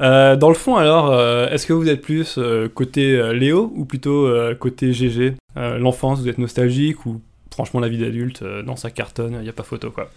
Euh, 0.00 0.36
dans 0.36 0.48
le 0.48 0.54
fond, 0.54 0.76
alors, 0.76 1.10
euh, 1.12 1.48
est-ce 1.50 1.66
que 1.66 1.72
vous 1.72 1.88
êtes 1.88 2.00
plus 2.00 2.36
euh, 2.38 2.68
côté 2.72 3.12
euh, 3.16 3.32
Léo 3.32 3.72
ou 3.76 3.84
plutôt 3.84 4.26
euh, 4.26 4.54
côté 4.54 4.92
GG 4.92 5.34
Euh, 5.56 5.78
L'enfance, 5.78 6.20
vous 6.20 6.28
êtes 6.28 6.38
nostalgique 6.38 7.04
ou 7.04 7.20
franchement 7.52 7.80
la 7.80 7.88
vie 7.88 7.98
d'adulte, 7.98 8.40
euh, 8.42 8.62
dans 8.62 8.76
sa 8.76 8.90
cartonne, 8.90 9.34
il 9.40 9.42
n'y 9.42 9.48
a 9.48 9.52
pas 9.52 9.64
photo 9.64 9.90
quoi? 9.90 10.08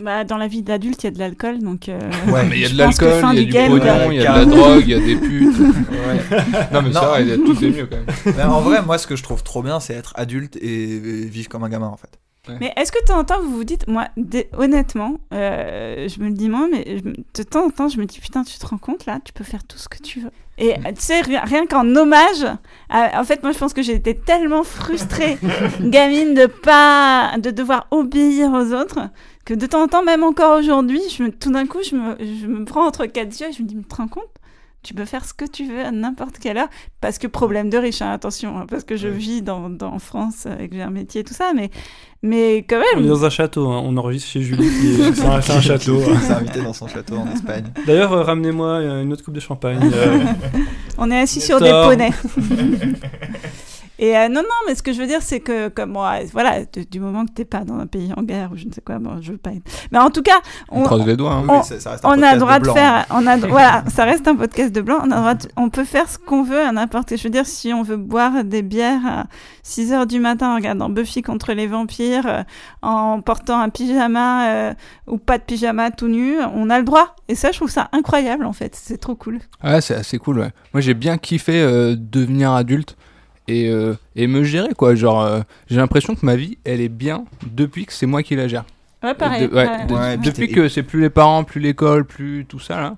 Bah, 0.00 0.24
dans 0.24 0.38
la 0.38 0.48
vie 0.48 0.62
d'adulte, 0.62 1.04
il 1.04 1.06
y 1.06 1.08
a 1.08 1.12
de 1.12 1.18
l'alcool, 1.18 1.58
donc. 1.60 1.88
euh, 1.88 2.00
Ouais, 2.32 2.44
Mais 2.48 2.56
il 2.56 2.62
y 2.62 2.64
a 2.66 2.68
de 2.70 2.78
l'alcool, 2.78 3.12
il 3.34 3.52
y 3.52 3.58
a 3.58 3.66
du 3.68 3.70
pognon, 3.78 4.10
il 4.10 4.16
y 4.16 4.26
a 4.26 4.32
de 4.32 4.38
la 4.38 4.44
drogue, 4.46 4.82
il 4.84 4.90
y 4.90 4.94
a 4.94 4.98
des 5.00 5.16
putes. 5.26 5.58
ouais. 5.58 6.38
Non, 6.72 6.82
mais 6.82 6.88
Non. 6.88 7.00
ça, 7.00 7.20
il 7.20 7.28
y 7.28 7.32
a- 7.32 7.36
tout 7.36 7.64
est 7.64 7.68
mieux 7.70 7.86
quand 7.86 7.96
même. 7.96 8.34
Mais 8.36 8.42
en 8.42 8.60
vrai, 8.62 8.82
moi, 8.84 8.96
ce 8.98 9.06
que 9.06 9.14
je 9.16 9.22
trouve 9.22 9.42
trop 9.44 9.62
bien, 9.62 9.78
c'est 9.80 9.94
être 9.94 10.12
adulte 10.16 10.56
et 10.56 10.96
et 10.96 11.24
vivre 11.26 11.48
comme 11.48 11.62
un 11.62 11.68
gamin, 11.68 11.86
en 11.88 11.96
fait. 11.96 12.18
Mais 12.60 12.72
est-ce 12.76 12.90
que 12.92 13.00
de 13.00 13.04
temps 13.06 13.18
en 13.18 13.24
temps 13.24 13.40
vous 13.42 13.50
vous 13.56 13.64
dites, 13.64 13.86
moi, 13.88 14.08
honnêtement, 14.56 15.18
euh, 15.32 16.08
je 16.08 16.20
me 16.20 16.26
le 16.28 16.34
dis 16.34 16.48
moi, 16.48 16.68
mais 16.70 16.98
je 16.98 17.02
de 17.02 17.42
temps 17.48 17.66
en 17.66 17.70
temps 17.70 17.88
je 17.88 17.98
me 17.98 18.04
dis, 18.06 18.20
putain, 18.20 18.42
tu 18.44 18.58
te 18.58 18.66
rends 18.66 18.78
compte 18.78 19.06
là, 19.06 19.18
tu 19.24 19.32
peux 19.32 19.44
faire 19.44 19.64
tout 19.64 19.78
ce 19.78 19.88
que 19.88 19.98
tu 20.02 20.20
veux. 20.20 20.30
Et 20.60 20.76
Mm. 20.78 20.82
tu 20.94 21.00
sais, 21.02 21.20
rien, 21.20 21.40
rien 21.44 21.66
qu'en 21.66 21.94
hommage, 21.94 22.44
à- 22.90 23.20
en 23.20 23.24
fait, 23.24 23.42
moi 23.44 23.52
je 23.52 23.58
pense 23.58 23.72
que 23.72 23.82
j'ai 23.82 23.94
été 23.94 24.14
tellement 24.14 24.64
frustrée, 24.64 25.38
gamine, 25.80 26.34
de 26.34 26.46
pas, 26.46 27.32
de 27.38 27.50
devoir 27.50 27.86
obéir 27.92 28.50
aux 28.52 28.72
autres, 28.74 28.98
que 29.44 29.54
de 29.54 29.66
temps 29.66 29.82
en 29.84 29.88
temps, 29.88 30.02
même 30.02 30.24
encore 30.24 30.58
aujourd'hui, 30.58 31.00
je 31.16 31.22
me, 31.22 31.30
tout 31.30 31.50
d'un 31.52 31.66
coup, 31.66 31.78
je 31.88 31.94
me, 31.94 32.16
je 32.18 32.46
me 32.46 32.64
prends 32.64 32.86
entre 32.86 33.06
quatre 33.06 33.38
yeux 33.40 33.48
et 33.48 33.52
je 33.52 33.62
me 33.62 33.68
dis, 33.68 33.76
mais 33.76 33.82
tu 33.82 33.88
te 33.88 33.94
rends 33.96 34.08
compte? 34.08 34.24
Tu 34.82 34.94
peux 34.94 35.04
faire 35.04 35.24
ce 35.24 35.34
que 35.34 35.44
tu 35.44 35.64
veux 35.66 35.80
à 35.84 35.90
n'importe 35.90 36.38
quelle 36.38 36.56
heure, 36.56 36.68
parce 37.00 37.18
que 37.18 37.26
problème 37.26 37.68
de 37.68 37.76
riche, 37.78 38.00
hein, 38.00 38.12
attention, 38.12 38.58
hein, 38.58 38.66
parce 38.68 38.84
que 38.84 38.96
je 38.96 39.08
Ouais. 39.08 39.14
vis 39.14 39.42
dans, 39.42 39.68
dans 39.68 39.92
en 39.92 39.98
France 39.98 40.44
euh, 40.46 40.56
et 40.58 40.68
que 40.68 40.76
j'ai 40.76 40.82
un 40.82 40.90
métier 40.90 41.20
et 41.22 41.24
tout 41.24 41.34
ça, 41.34 41.52
mais, 41.54 41.70
mais 42.22 42.58
quand 42.68 42.76
On 42.94 42.98
est 42.98 43.00
même, 43.00 43.08
dans 43.08 43.24
un 43.24 43.30
château, 43.30 43.68
hein. 43.68 43.82
on 43.84 43.96
enregistre 43.96 44.28
chez 44.30 44.40
Julie, 44.42 44.68
qui 44.80 45.02
est- 45.02 45.12
c'est 45.14 45.24
un, 45.26 45.32
un 45.36 45.60
château. 45.60 46.00
S'est 46.20 46.32
invité 46.32 46.62
dans 46.62 46.72
son 46.72 46.86
château 46.88 47.16
en 47.16 47.30
Espagne. 47.32 47.64
D'ailleurs, 47.86 48.12
euh, 48.12 48.22
ramenez-moi 48.22 48.80
une 49.02 49.12
autre 49.12 49.24
coupe 49.24 49.34
de 49.34 49.40
champagne. 49.40 49.80
euh. 49.92 50.24
on 50.98 51.10
est 51.10 51.18
assis 51.20 51.40
sur 51.40 51.60
des 51.60 51.70
poneys. 51.70 52.12
Et 53.98 54.16
euh, 54.16 54.28
non, 54.28 54.42
non, 54.42 54.48
mais 54.66 54.74
ce 54.74 54.82
que 54.82 54.92
je 54.92 54.98
veux 55.00 55.06
dire, 55.06 55.22
c'est 55.22 55.40
que, 55.40 55.68
comme 55.68 55.90
moi, 55.92 56.16
voilà, 56.32 56.64
du, 56.64 56.86
du 56.86 57.00
moment 57.00 57.24
que 57.26 57.32
t'es 57.32 57.44
pas 57.44 57.60
dans 57.64 57.78
un 57.78 57.86
pays 57.86 58.12
en 58.16 58.22
guerre 58.22 58.50
ou 58.52 58.56
je 58.56 58.64
ne 58.66 58.72
sais 58.72 58.80
quoi, 58.80 58.98
bon, 58.98 59.20
je 59.20 59.32
veux 59.32 59.38
pas 59.38 59.50
être. 59.50 59.62
Mais 59.90 59.98
en 59.98 60.10
tout 60.10 60.22
cas, 60.22 60.38
On 60.70 60.80
on, 60.82 60.84
croise 60.84 61.04
les 61.06 61.16
doigts. 61.16 61.32
hein. 61.32 61.42
Oui, 61.48 61.56
On- 61.58 61.62
ça- 61.62 61.80
ça 61.80 61.90
reste 61.92 62.04
un 62.04 62.08
on 62.10 62.22
a 62.22 62.36
droit 62.36 62.58
de, 62.58 62.64
blanc. 62.64 62.74
faire, 62.74 63.06
on 63.10 63.26
a, 63.26 63.36
voilà, 63.36 63.84
ça 63.94 64.04
reste 64.04 64.28
un 64.28 64.36
podcast 64.36 64.72
de 64.74 64.80
blanc. 64.80 64.98
On 65.04 65.10
a 65.10 65.16
droit 65.16 65.34
de- 65.34 65.48
on 65.56 65.68
peut 65.70 65.84
faire 65.84 66.08
ce 66.08 66.18
qu'on 66.18 66.42
veut 66.42 66.60
à 66.60 66.70
n'importe. 66.72 67.16
Je 67.16 67.22
veux 67.24 67.30
dire, 67.30 67.46
si 67.46 67.72
on 67.72 67.82
veut 67.82 67.96
boire 67.96 68.44
des 68.44 68.62
bières 68.62 69.04
à 69.06 69.24
6 69.64 69.92
heures 69.92 70.06
du 70.06 70.20
matin 70.20 70.52
en 70.52 70.54
regardant 70.54 70.88
Buffy 70.88 71.22
contre 71.22 71.52
les 71.52 71.66
vampires, 71.66 72.26
euh, 72.26 72.42
en 72.82 73.20
portant 73.20 73.58
un 73.60 73.68
pyjama 73.68 74.48
euh, 74.48 74.74
ou 75.06 75.18
pas 75.18 75.38
de 75.38 75.42
pyjama 75.42 75.90
tout 75.90 76.08
nu, 76.08 76.36
on 76.54 76.70
a 76.70 76.78
le 76.78 76.84
droit. 76.84 77.16
Et 77.28 77.34
ça, 77.34 77.50
je 77.50 77.56
trouve 77.58 77.70
ça 77.70 77.88
incroyable 77.92 78.44
en 78.44 78.52
fait. 78.52 78.74
C'est 78.80 78.98
trop 78.98 79.14
cool. 79.16 79.40
Ouais, 79.64 79.80
c'est 79.80 79.94
assez 79.96 80.18
cool, 80.18 80.38
ouais. 80.38 80.50
Moi, 80.72 80.80
j'ai 80.80 80.94
bien 80.94 81.18
kiffé 81.18 81.60
euh, 81.60 81.96
devenir 81.98 82.52
adulte 82.52 82.96
et, 83.48 83.68
euh, 83.68 83.94
et 84.14 84.26
me 84.28 84.44
gérer, 84.44 84.74
quoi. 84.74 84.94
Genre, 84.94 85.20
euh, 85.22 85.40
j'ai 85.68 85.76
l'impression 85.76 86.14
que 86.14 86.24
ma 86.24 86.36
vie, 86.36 86.58
elle 86.64 86.80
est 86.80 86.88
bien 86.88 87.24
depuis 87.50 87.86
que 87.86 87.92
c'est 87.92 88.06
moi 88.06 88.22
qui 88.22 88.36
la 88.36 88.46
gère. 88.46 88.64
Ouais, 89.02 89.14
pareil. 89.14 89.48
De- 89.48 89.54
ouais, 89.54 89.66
ouais. 89.68 89.86
de- 89.86 89.94
Ouais, 89.94 90.18
puis 90.18 90.30
depuis 90.30 90.48
que 90.52 90.68
c'est 90.68 90.82
plus 90.82 91.00
les 91.00 91.10
parents, 91.10 91.44
plus 91.44 91.60
l'école, 91.60 92.04
plus 92.04 92.44
tout 92.48 92.58
ça, 92.60 92.80
là. 92.80 92.96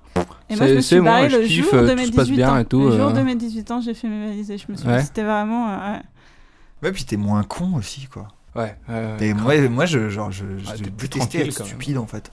Et 0.49 0.55
moi, 0.55 0.65
je 0.67 0.73
me 0.73 0.75
c'est- 0.77 0.81
suis 0.81 0.83
c'est 0.83 0.97
bon, 0.99 1.05
barrée 1.05 1.29
je 1.29 1.37
le 1.37 1.45
kiffe, 1.47 1.65
jour 1.65 1.73
euh, 1.75 1.83
de 1.83 1.89
tout 1.91 1.95
mes 1.95 2.05
se 2.05 2.11
passe 2.11 2.25
18 2.25 2.35
bien 2.37 2.53
ans. 2.53 2.57
et 2.57 2.65
tout, 2.65 2.89
Le 2.89 2.97
jour 2.97 3.09
euh. 3.09 3.13
de 3.13 3.21
mes 3.21 3.35
18 3.35 3.71
ans, 3.71 3.81
j'ai 3.81 3.93
fait 3.93 4.07
mes 4.07 4.27
valises 4.27 4.49
et 4.51 4.57
je 4.57 4.65
me 4.69 4.75
suis 4.75 4.87
Ouais. 4.87 4.99
dit, 4.99 5.05
c'était 5.05 5.23
vraiment. 5.23 5.69
euh, 5.69 5.93
ouais. 5.93 5.99
Ouais, 6.83 6.91
puis 6.91 7.03
t'es 7.05 7.17
moins 7.17 7.43
con 7.43 7.73
aussi, 7.77 8.07
quoi. 8.11 8.27
Ouais. 8.55 8.75
ouais, 8.89 8.95
ouais. 8.95 9.27
Et 9.27 9.33
moi, 9.35 9.55
moi 9.69 9.85
je, 9.85 10.09
genre, 10.09 10.29
je, 10.31 10.43
je 10.57 10.65
Ah, 10.67 10.73
t'es 10.75 10.83
plus 10.89 11.07
détestais 11.07 11.19
tranquille, 11.19 11.41
être 11.41 11.53
quand 11.57 11.63
même. 11.63 11.67
stupide, 11.73 11.97
en 11.99 12.07
fait. 12.07 12.31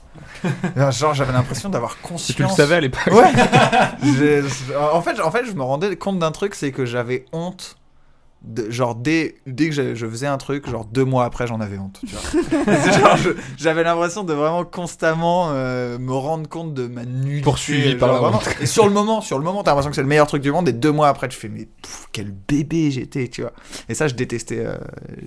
Genre, 0.91 1.13
j'avais 1.13 1.31
l'impression 1.31 1.69
d'avoir 1.69 1.97
conscience. 2.01 2.35
tu 2.35 2.41
le 2.43 2.49
savais 2.49 2.75
à 2.75 2.81
l'époque. 2.81 3.13
Ouais. 3.13 3.31
En, 4.93 5.01
fait, 5.01 5.19
en 5.21 5.31
fait, 5.31 5.45
je 5.45 5.53
me 5.53 5.61
rendais 5.63 5.95
compte 5.95 6.19
d'un 6.19 6.31
truc, 6.31 6.55
c'est 6.55 6.71
que 6.71 6.85
j'avais 6.85 7.25
honte. 7.31 7.77
De, 8.41 8.71
genre, 8.71 8.95
dès, 8.95 9.35
dès 9.45 9.67
que 9.67 9.75
je, 9.75 9.95
je 9.95 10.07
faisais 10.07 10.27
un 10.27 10.37
truc, 10.37 10.69
genre 10.69 10.85
deux 10.85 11.03
mois 11.03 11.25
après, 11.25 11.45
j'en 11.45 11.59
avais 11.59 11.77
honte. 11.77 12.01
J'avais 13.57 13.83
l'impression 13.83 14.23
de 14.23 14.33
vraiment 14.33 14.63
constamment 14.63 15.49
euh, 15.51 15.97
me 15.99 16.13
rendre 16.13 16.47
compte 16.47 16.73
de 16.73 16.87
ma 16.87 17.03
nullité. 17.05 17.43
Poursuivi 17.43 17.91
genre, 17.91 17.99
par 17.99 18.13
la 18.13 18.19
vraiment. 18.19 18.37
honte. 18.37 18.55
Et 18.61 18.65
sur 18.65 18.85
le 18.87 18.93
moment, 18.93 19.21
sur 19.21 19.37
le 19.37 19.43
moment, 19.43 19.63
t'as 19.63 19.71
l'impression 19.71 19.89
que 19.89 19.95
c'est 19.95 20.01
le 20.01 20.07
meilleur 20.07 20.27
truc 20.27 20.41
du 20.41 20.51
monde. 20.51 20.69
Et 20.69 20.73
deux 20.73 20.91
mois 20.91 21.09
après, 21.09 21.27
tu 21.27 21.37
fais, 21.37 21.49
mais 21.49 21.67
pff, 21.81 22.07
quel 22.11 22.31
bébé 22.47 22.91
j'étais, 22.91 23.27
tu 23.27 23.41
vois. 23.41 23.51
Et 23.89 23.93
ça, 23.93 24.07
je 24.07 24.15
détestais, 24.15 24.65
euh, 24.65 24.77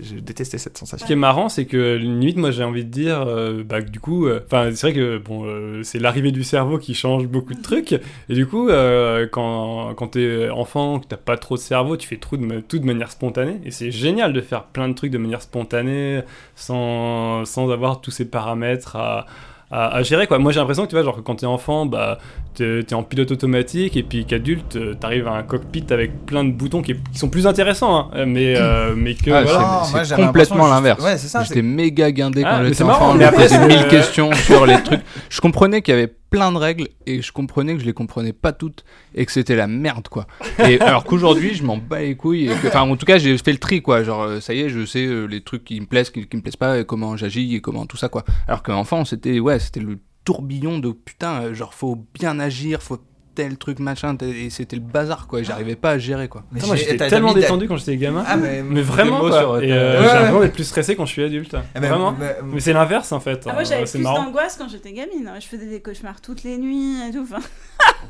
je 0.01 0.15
détestais 0.17 0.59
cette 0.59 0.79
sensation. 0.79 1.05
Ce 1.05 1.07
qui 1.07 1.13
est 1.13 1.17
marrant, 1.17 1.49
c'est 1.49 1.67
que 1.67 1.97
limite, 1.97 2.37
moi, 2.39 2.51
j'ai 2.51 2.65
envie 2.65 2.85
de 2.85 2.91
dire, 2.91 3.23
euh, 3.27 3.63
bah, 3.63 3.81
du 3.83 4.01
coup, 4.01 4.27
euh, 4.27 4.41
enfin, 4.47 4.71
c'est 4.75 4.87
vrai 4.91 4.95
que 4.95 5.19
bon, 5.19 5.45
euh, 5.45 5.83
c'est 5.83 5.99
l'arrivée 5.99 6.33
du 6.33 6.45
cerveau 6.45 6.79
qui 6.79 6.95
change 6.95 7.27
beaucoup 7.27 7.55
de 7.55 7.63
trucs. 7.63 7.93
Et 8.29 8.35
du 8.35 8.47
coup, 8.47 8.69
euh, 8.69 9.27
quand 9.31 9.95
quand 9.97 10.09
t'es 10.09 10.49
enfant, 10.49 10.99
que 11.01 11.07
t'as 11.07 11.17
pas 11.17 11.37
trop 11.37 11.57
de 11.57 11.61
cerveau, 11.61 11.97
tu 11.97 12.09
fais 12.09 12.17
tout 12.17 12.37
de, 12.37 12.61
tout 12.61 12.79
de 12.79 12.85
manière 12.85 13.02
spontanée. 13.11 13.61
Et 13.65 13.71
c'est 13.71 13.91
génial 13.91 14.33
de 14.33 14.41
faire 14.41 14.65
plein 14.65 14.89
de 14.89 14.95
trucs 14.95 15.11
de 15.11 15.19
manière 15.19 15.43
spontanée, 15.43 16.21
sans 16.57 17.45
sans 17.45 17.71
avoir 17.71 18.01
tous 18.01 18.11
ces 18.11 18.25
paramètres 18.25 18.97
à 18.97 19.27
à, 19.75 19.87
à 19.97 20.03
gérer 20.03 20.27
quoi. 20.27 20.39
Moi 20.39 20.53
j'ai 20.53 20.61
l'impression 20.61 20.85
que 20.85 20.91
tu 20.91 20.97
vois 20.97 21.03
genre 21.03 21.23
quand 21.25 21.37
t'es 21.37 21.47
enfant 21.47 21.87
bah 21.87 22.19
t'es 22.55 22.83
t'es 22.83 22.95
en 22.95 23.03
pilote 23.03 23.31
automatique 23.31 23.97
et 23.97 24.03
puis 24.03 24.27
qu'adulte 24.27 24.77
euh, 24.77 24.93
t'arrives 24.93 25.27
à 25.27 25.33
un 25.33 25.43
cockpit 25.43 25.87
avec 25.89 26.27
plein 26.27 26.45
de 26.45 26.53
boutons 26.53 26.83
qui, 26.83 26.93
qui 27.11 27.19
sont 27.19 27.31
plus 27.31 27.47
intéressants 27.47 28.11
hein, 28.13 28.27
mais 28.27 28.55
euh, 28.59 28.93
mais 28.97 29.15
que 29.15 29.31
Ah, 29.31 29.43
voilà. 29.43 29.83
C'est- 30.05 30.15
moi, 30.19 30.27
complètement 30.27 30.67
l'inverse. 30.69 30.99
juste- 30.99 31.11
Ouais, 31.11 31.17
c'est 31.17 31.29
ça. 31.29 31.41
c'est- 31.41 31.55
J'étais 31.55 31.63
méga 31.63 32.13
guindé 32.13 32.43
Ah, 32.45 32.57
quand 32.59 32.65
j'étais 32.65 32.75
c'est 32.75 32.85
marrant, 32.85 33.07
enfant. 33.07 33.13
mais 33.15 33.21
Mais 33.21 33.25
après, 33.25 33.45
après, 33.45 33.57
c'est- 33.57 33.67
mille 33.67 33.89
questions 33.89 34.31
sur 34.35 34.67
les 34.67 34.83
trucs. 34.83 35.01
Je 35.31 35.41
comprenais 35.41 35.81
qu'il 35.81 35.95
y 35.95 35.97
avait 35.97 36.13
plein 36.33 36.51
de 36.51 36.57
règles 36.57 36.89
et 37.07 37.23
je 37.23 37.31
comprenais 37.31 37.75
que 37.75 37.81
je 37.81 37.85
les 37.87 37.93
comprenais 37.93 38.33
pas 38.33 38.53
toutes 38.53 38.85
et 39.15 39.25
que 39.27 39.31
c'était 39.33 39.55
la 39.55 39.67
merde, 39.69 40.09
quoi. 40.09 40.27
Et 40.69 40.81
alors 40.81 41.05
qu'aujourd'hui, 41.05 41.55
je 41.55 41.63
m'en 41.63 41.77
bats 41.77 42.01
les 42.01 42.17
couilles. 42.17 42.47
et 42.47 42.55
que- 42.57 42.67
Enfin, 42.69 42.81
en 42.81 42.97
tout 42.97 43.07
cas, 43.07 43.19
j'ai 43.19 43.37
fait 43.39 43.53
le 43.53 43.59
tri, 43.59 43.83
quoi. 43.83 44.03
Genre, 44.03 44.23
euh, 44.23 44.41
ça 44.41 44.55
y 44.55 44.61
est, 44.61 44.69
je 44.69 44.85
sais 44.85 45.05
euh, 45.07 45.27
les 45.27 45.41
trucs 45.43 45.63
qui 45.65 45.81
me 45.81 45.87
plaisent, 45.87 46.11
qui, 46.11 46.27
qui 46.27 46.37
me 46.37 46.43
plaisent 46.43 46.57
pas, 46.57 46.81
et 46.81 46.85
comment 46.85 47.17
j'agis 47.17 47.55
et 47.55 47.61
comment 47.61 47.87
tout 47.87 47.97
ça, 47.97 48.09
quoi. 48.09 48.25
Alors 48.49 48.63
qu'enfant, 48.63 49.05
c'était, 49.05 49.39
ouais, 49.39 49.59
c'était 49.61 49.81
le 49.81 49.99
tourbillon 50.25 50.79
de 50.79 50.91
putain, 50.93 51.43
euh, 51.43 51.55
genre, 51.55 51.75
faut 51.75 52.07
bien 52.15 52.39
agir, 52.41 52.83
faut 52.83 52.99
tel 53.35 53.57
truc, 53.57 53.79
machin, 53.79 54.17
tel- 54.17 54.35
et 54.37 54.51
c'était 54.51 54.77
le 54.77 54.83
bazar, 54.83 55.27
quoi. 55.27 55.43
J'arrivais 55.43 55.77
pas 55.77 55.91
à 55.91 55.99
gérer, 55.99 56.29
quoi. 56.29 56.43
Mais 56.53 56.61
moi 56.67 56.77
j'étais 56.77 56.97
tellement 57.09 57.33
détendu 57.35 57.67
quand 57.69 57.77
j'étais 57.77 57.97
gamin. 57.97 58.25
Ah, 58.27 58.37
mais. 58.37 58.63
Mais 58.63 58.83
vraiment, 58.83 59.21
quoi. 59.21 59.39
sur- 59.39 59.63
Et 59.63 59.73
euh, 59.73 60.01
Ouais, 60.01 60.03
j'ai 60.03 60.09
ouais. 60.09 60.15
l'impression 60.15 60.41
d'être 60.41 60.53
plus 60.55 60.65
stressé 60.65 60.97
quand 60.97 61.07
je 61.07 61.13
suis 61.13 61.25
adulte. 61.25 61.55
Ah, 61.55 61.81
mais- 61.81 61.89
vraiment. 61.89 62.15
mais- 62.19 62.37
Mais 62.45 62.61
c'est 62.61 62.73
l'inverse 62.73 63.13
en 63.13 63.21
fait. 63.21 63.45
Ah, 63.47 63.53
moi, 63.53 63.63
hein, 63.63 63.65
j'avais 63.69 63.85
plus 63.85 64.03
d'angoisse 64.03 64.57
quand 64.59 64.69
j'étais 64.69 64.93
gamine. 64.93 65.29
hein. 65.29 65.39
Je 65.41 65.47
faisais 65.47 65.67
des 65.67 65.81
cauchemars 65.81 66.21
toutes 66.21 66.43
les 66.45 66.59
nuits 66.59 66.97
et 67.09 67.13
tout. 67.13 67.23
Enfin, 67.31 67.41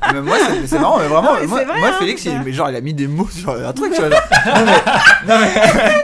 Mais 0.13 0.21
moi, 0.21 0.37
c'est 0.65 0.79
marrant, 0.79 0.99
mais 0.99 1.07
vraiment, 1.07 1.33
Non, 1.33 1.39
mais 1.41 1.47
moi, 1.47 1.59
c'est 1.59 1.65
vrai, 1.65 1.79
moi, 1.79 1.89
hein, 1.89 1.95
Félix, 1.99 2.25
il, 2.25 2.53
genre, 2.53 2.69
il 2.69 2.75
a 2.75 2.81
mis 2.81 2.93
des 2.93 3.07
mots 3.07 3.27
sur 3.29 3.51
un 3.51 3.73
truc, 3.73 3.93
tu 3.93 3.99
vois. 4.01 4.09
genre. 4.09 4.21
Non, 4.45 4.65
mais, 4.65 5.33
non, 5.33 5.39
mais 5.39 6.03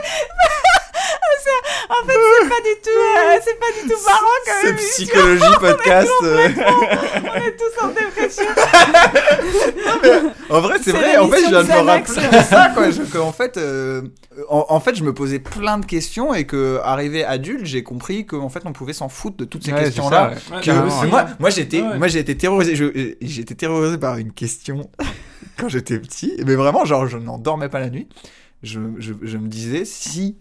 en 1.88 2.06
fait, 2.06 2.12
c'est 2.42 2.48
pas 2.48 2.60
du 2.60 2.80
tout, 2.82 2.90
euh, 2.90 3.38
c'est 3.44 3.58
pas 3.58 3.72
du 3.82 3.88
tout 3.88 4.00
marrant 4.06 4.40
quand 4.46 4.52
c'est 4.60 4.66
même. 4.66 4.76
psychologie 4.76 5.54
podcast. 5.60 6.10
On 6.22 7.36
est 7.36 7.56
tous 7.56 7.84
en 7.84 7.88
dépression. 7.88 8.44
En 10.50 10.60
vrai, 10.60 10.78
c'est 10.78 10.90
C'est 10.90 10.92
vrai, 10.92 11.16
en 11.16 11.28
fait, 11.28 11.44
je 11.44 11.48
viens 11.50 11.62
de 11.62 11.68
me 11.68 11.86
rappeler 11.86 12.38
de 12.38 12.42
ça, 12.44 12.70
quoi. 12.74 12.90
Je, 12.90 13.02
que, 13.02 13.18
en 13.18 13.32
fait, 13.32 13.56
euh, 13.56 14.02
en, 14.48 14.66
en 14.68 14.80
fait, 14.80 14.96
je 14.96 15.04
me 15.04 15.14
posais 15.14 15.38
plein 15.38 15.78
de 15.78 15.86
questions 15.86 16.34
et 16.34 16.44
que, 16.44 16.80
arrivé 16.82 17.24
adulte, 17.24 17.64
j'ai 17.64 17.82
compris 17.84 18.26
qu'en 18.26 18.48
fait, 18.48 18.62
on 18.64 18.72
pouvait 18.72 18.92
s'en 18.92 19.08
foutre 19.08 19.36
de 19.36 19.44
toutes 19.44 19.64
ces 19.64 19.70
Ouais, 19.72 19.78
c'est 19.78 19.84
questions-là. 19.86 20.32
ça, 20.34 20.50
ouais. 20.54 20.56
Ouais, 20.56 20.62
que- 20.64 20.90
c'est 20.90 21.00
ouais. 21.02 21.06
moi, 21.08 21.26
moi 21.38 21.50
j'étais, 21.50 21.82
moi 21.82 22.08
j'ai 22.08 22.18
été 22.18 22.36
terrorisé. 22.36 22.74
J'ai 23.20 23.40
été 23.40 23.54
terrorisé 23.54 23.96
par 23.98 24.16
une 24.18 24.32
question 24.32 24.90
quand 25.58 25.68
j'étais 25.68 25.98
petit, 26.00 26.34
mais 26.44 26.56
vraiment, 26.56 26.84
genre, 26.84 27.06
je 27.06 27.16
n'en 27.18 27.38
dormais 27.38 27.68
pas 27.68 27.78
la 27.80 27.90
nuit. 27.90 28.08
Je, 28.62 28.80
je, 28.98 29.12
je 29.22 29.38
me 29.38 29.46
disais 29.48 29.84
si 29.84 30.36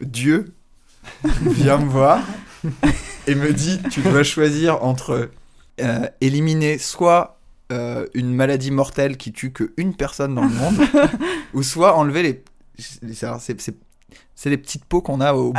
Dieu 0.00 0.52
vient 1.42 1.78
me 1.78 1.88
voir 1.88 2.20
et 3.26 3.34
me 3.34 3.52
dit 3.52 3.80
tu 3.90 4.00
dois 4.02 4.22
choisir 4.22 4.82
entre 4.84 5.30
euh, 5.80 6.06
éliminer 6.20 6.78
soit 6.78 7.38
euh, 7.72 8.06
une 8.14 8.34
maladie 8.34 8.70
mortelle 8.70 9.16
qui 9.16 9.32
tue 9.32 9.52
que 9.52 9.72
une 9.76 9.94
personne 9.94 10.34
dans 10.34 10.42
le 10.42 10.48
monde, 10.50 10.76
ou 11.54 11.62
soit 11.62 11.94
enlever 11.96 12.22
les, 12.22 12.44
c'est- 12.78 14.50
les 14.50 14.56
petites 14.58 14.84
peaux 14.84 15.00
qu'on 15.02 15.20
a 15.20 15.34
au- 15.34 15.52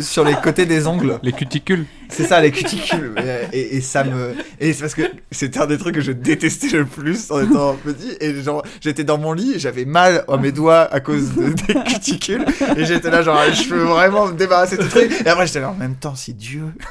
sur 0.00 0.22
les 0.24 0.34
côtés 0.36 0.64
des 0.66 0.86
ongles. 0.86 1.18
Les 1.22 1.32
cuticules. 1.32 1.86
C'est 2.08 2.24
ça, 2.24 2.40
les 2.40 2.50
cuticules. 2.50 3.14
Et, 3.52 3.80
ça 3.80 4.04
me. 4.04 4.34
Et 4.60 4.72
c'est 4.72 4.80
parce 4.80 4.94
que 4.94 5.02
c'était 5.30 5.58
un 5.60 5.66
des 5.66 5.78
trucs 5.78 5.94
que 5.94 6.00
je 6.00 6.12
détestais 6.12 6.68
le 6.76 6.84
plus 6.86 7.30
en 7.30 7.40
étant 7.40 7.74
petit. 7.84 8.16
Et 8.20 8.42
genre, 8.42 8.62
j'étais 8.80 9.04
dans 9.04 9.18
mon 9.18 9.32
lit 9.32 9.54
j'avais 9.58 9.84
mal 9.84 10.24
à 10.28 10.36
mes 10.36 10.52
doigts 10.52 10.88
à 10.92 11.00
cause 11.00 11.34
de- 11.34 11.50
des 11.50 11.74
cuticules. 11.84 12.44
Et 12.76 12.84
j'étais 12.84 13.10
là, 13.10 13.22
genre, 13.22 13.40
je 13.52 13.74
veux 13.74 13.84
vraiment 13.84 14.26
me 14.26 14.32
débarrasser 14.34 14.76
de 14.76 14.82
ce 14.82 14.88
truc. 14.88 15.12
Et 15.24 15.28
après, 15.28 15.46
j'étais 15.46 15.60
là, 15.60 15.70
en 15.70 15.74
même 15.74 15.94
temps, 15.96 16.14
si 16.14 16.34
Dieu 16.34 16.64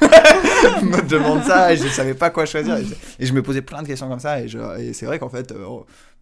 me 0.82 1.00
demande 1.02 1.44
ça, 1.44 1.72
et 1.72 1.76
je 1.76 1.86
savais 1.88 2.14
pas 2.14 2.30
quoi 2.30 2.46
choisir. 2.46 2.76
Et 2.76 2.84
je, 2.84 2.94
et 3.20 3.26
je 3.26 3.32
me 3.32 3.42
posais 3.42 3.62
plein 3.62 3.82
de 3.82 3.86
questions 3.88 4.08
comme 4.08 4.20
ça. 4.20 4.40
Et, 4.40 4.46
et 4.80 4.92
c'est 4.92 5.06
vrai 5.06 5.18
qu'en 5.18 5.28
fait, 5.28 5.52
euh, 5.52 5.56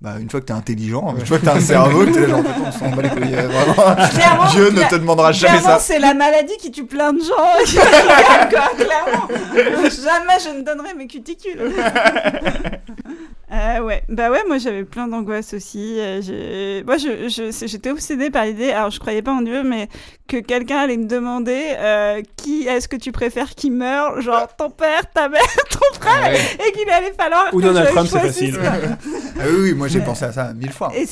bah, 0.00 0.14
une 0.20 0.28
fois 0.28 0.40
que 0.40 0.46
t'es 0.46 0.52
intelligent, 0.52 1.14
une 1.18 1.24
fois 1.26 1.38
que 1.38 1.44
t'as 1.44 1.56
un 1.56 1.60
cerveau, 1.60 2.04
que 2.04 2.10
t'es 2.10 2.28
genre, 2.28 2.40
en 2.40 2.42
fait, 2.44 2.60
on 2.66 2.72
s'en 2.72 2.90
bat 2.96 3.02
les 3.02 3.08
couilles. 3.10 3.34
euh, 3.34 3.48
Vraiment. 3.48 4.50
Dieu 4.52 4.70
ne 4.70 4.82
te 4.88 4.96
demandera 4.96 5.32
jamais 5.32 5.60
ça. 5.60 5.78
c'est 5.78 5.98
la 5.98 6.14
maladie 6.14 6.56
qui 6.60 6.70
tue 6.70 6.84
plein 6.86 7.12
de 7.12 7.20
gens. 7.20 7.64
qui 8.76 8.83
clairement. 8.84 9.28
Jamais 9.90 10.38
je 10.44 10.56
ne 10.58 10.62
donnerai 10.62 10.94
mes 10.94 11.06
cuticules. 11.06 11.60
Euh, 13.52 13.78
ouais, 13.84 14.02
bah 14.08 14.30
ouais, 14.30 14.42
moi 14.46 14.58
j'avais 14.58 14.84
plein 14.84 15.06
d'angoisses 15.08 15.54
aussi. 15.54 15.96
Euh, 15.98 16.82
moi, 16.84 16.96
je, 16.96 17.28
je- 17.28 17.66
j'étais 17.66 17.90
obsédée 17.90 18.30
par 18.30 18.44
l'idée, 18.44 18.70
alors 18.70 18.90
je 18.90 18.98
croyais 19.00 19.22
pas 19.22 19.32
en 19.32 19.42
Dieu, 19.42 19.62
mais 19.62 19.88
que 20.26 20.38
quelqu'un 20.38 20.78
allait 20.78 20.96
me 20.96 21.06
demander 21.06 21.74
euh, 21.76 22.22
qui 22.36 22.66
est-ce 22.66 22.88
que 22.88 22.96
tu 22.96 23.12
préfères 23.12 23.54
qui 23.54 23.70
meurt, 23.70 24.20
genre 24.20 24.48
ton 24.56 24.70
père, 24.70 25.02
ta 25.12 25.28
mère, 25.28 25.42
ton 25.70 26.00
frère, 26.00 26.22
Ah 26.24 26.30
ouais. 26.30 26.66
et 26.66 26.72
qu'il 26.72 26.88
allait 26.88 27.12
falloir 27.12 27.52
Ou 27.52 27.60
Donald 27.60 27.88
je 27.88 27.92
Trump, 27.92 28.08
c'est 28.10 28.20
facile. 28.20 28.58
Ah 29.36 29.46
oui, 29.48 29.56
oui, 29.62 29.74
moi 29.74 29.88
j'ai 29.88 30.00
pensé 30.00 30.24
à 30.24 30.32
ça 30.32 30.52
mille 30.54 30.72
fois. 30.72 30.92
Et, 30.94 31.06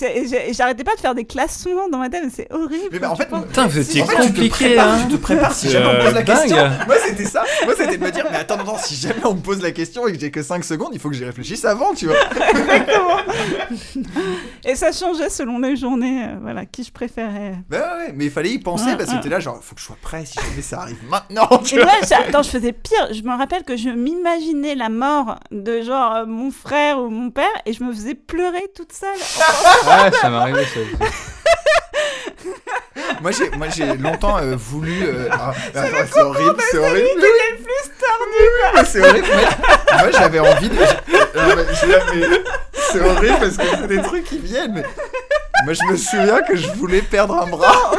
j'arrêtais 0.52 0.84
pas 0.84 0.94
de 0.94 1.00
faire 1.00 1.14
des 1.14 1.24
classements 1.24 1.88
dans 1.90 1.98
ma 1.98 2.08
tête, 2.08 2.24
c'est 2.32 2.50
horrible. 2.52 2.88
Mais 2.92 2.98
bah, 2.98 3.10
en 3.10 3.16
fait. 3.16 3.28
Putain, 3.28 3.66
vous 3.66 3.78
étiez 3.78 4.02
compliqué, 4.02 4.48
prépares, 4.48 4.94
hein. 4.94 5.06
tu 5.08 5.16
te 5.16 5.20
prépares 5.20 5.52
si 5.52 5.68
jamais 5.68 5.86
on 5.86 5.92
me 5.92 6.04
pose 6.04 6.14
la 6.14 6.20
euh, 6.20 6.22
question. 6.22 6.56
Moi, 6.86 6.96
c'était 7.04 7.24
ça. 7.24 7.44
Moi, 7.64 7.74
c'était 7.76 7.96
de 7.96 8.04
me 8.04 8.10
dire, 8.10 8.26
mais 8.30 8.38
attends, 8.38 8.54
attends, 8.54 8.78
si 8.78 8.94
jamais 8.94 9.24
on 9.24 9.34
me 9.34 9.40
pose 9.40 9.60
la 9.60 9.72
question 9.72 10.06
et 10.06 10.12
que 10.12 10.20
j'ai 10.20 10.30
que 10.30 10.42
5 10.42 10.64
secondes, 10.64 10.90
il 10.92 11.00
faut 11.00 11.10
que 11.10 11.16
j'y 11.16 11.24
réfléchisse 11.24 11.64
avant, 11.64 11.94
tu 11.94 12.06
vois. 12.06 12.16
Et 14.64 14.76
ça 14.76 14.92
changeait 14.92 15.28
selon 15.28 15.58
les 15.58 15.76
journées, 15.76 16.24
euh, 16.24 16.36
voilà, 16.40 16.64
qui 16.64 16.84
je 16.84 16.92
préférais. 16.92 17.56
Bah 17.68 17.96
ouais, 17.98 18.12
mais 18.14 18.26
il 18.26 18.30
fallait 18.30 18.50
y 18.50 18.58
penser 18.58 18.86
Ouais, 18.86 18.96
parce 19.04 19.10
que 19.10 19.16
ouais. 19.16 19.22
t'es 19.22 19.28
là, 19.28 19.40
genre, 19.40 19.58
faut 19.62 19.74
que 19.74 19.80
je 19.80 19.86
sois 19.86 19.96
prêt 20.00 20.24
si 20.24 20.34
jamais 20.34 20.62
ça 20.62 20.80
arrive 20.80 20.98
maintenant, 21.08 21.46
tu 21.64 21.74
Et 21.74 21.82
vois. 21.82 21.86
moi, 21.86 21.94
attends, 22.26 22.42
je 22.42 22.50
faisais 22.50 22.72
pire. 22.72 23.08
Je 23.12 23.22
me 23.22 23.36
rappelle 23.36 23.64
que 23.64 23.76
je 23.76 23.88
m'imaginais 23.90 24.74
la 24.74 24.88
mort 24.88 25.36
de 25.50 25.82
genre 25.82 26.14
euh, 26.16 26.26
mon 26.26 26.50
frère 26.50 26.98
ou 26.98 27.08
mon 27.08 27.30
père 27.30 27.50
et 27.66 27.72
je 27.72 27.82
me 27.84 27.92
faisais 27.92 28.14
pleurer 28.14 28.64
toute 28.74 28.92
seule. 28.92 29.08
Ouais, 29.16 30.10
ça 30.20 30.30
m'est 30.30 30.36
arrivé 30.36 30.64
ça. 30.64 30.80
aussi. 30.80 31.12
Moi, 33.20 33.30
j'ai, 33.30 33.50
moi, 33.50 33.68
j'ai 33.68 33.96
longtemps 33.96 34.38
euh, 34.38 34.56
voulu. 34.56 35.04
euh, 35.04 35.28
ah, 35.30 35.52
ah, 35.76 35.84
c'est 36.12 36.20
horrible, 36.20 36.56
c'est 36.70 36.78
horrible. 36.78 37.06
Le 37.16 37.56
plus 37.56 37.90
tordu, 38.00 38.84
c'est 38.86 39.00
horrible. 39.00 39.26
Moi, 39.28 39.98
moi, 40.00 40.10
j'avais 40.10 40.38
envie 40.40 40.68
de. 40.68 40.74
euh, 40.76 41.56
mais 41.56 41.64
C'est 42.74 43.00
horrible 43.00 43.36
parce 43.38 43.56
que 43.56 43.62
c'est 43.80 43.86
des 43.86 44.02
trucs 44.02 44.24
qui 44.24 44.38
viennent. 44.38 44.82
Mais... 45.62 45.64
Moi, 45.64 45.74
je 45.74 45.84
me 45.92 45.96
souviens 45.96 46.42
que 46.42 46.56
je 46.56 46.68
voulais 46.72 47.02
perdre 47.02 47.36
un 47.42 47.46
bras. 47.46 47.92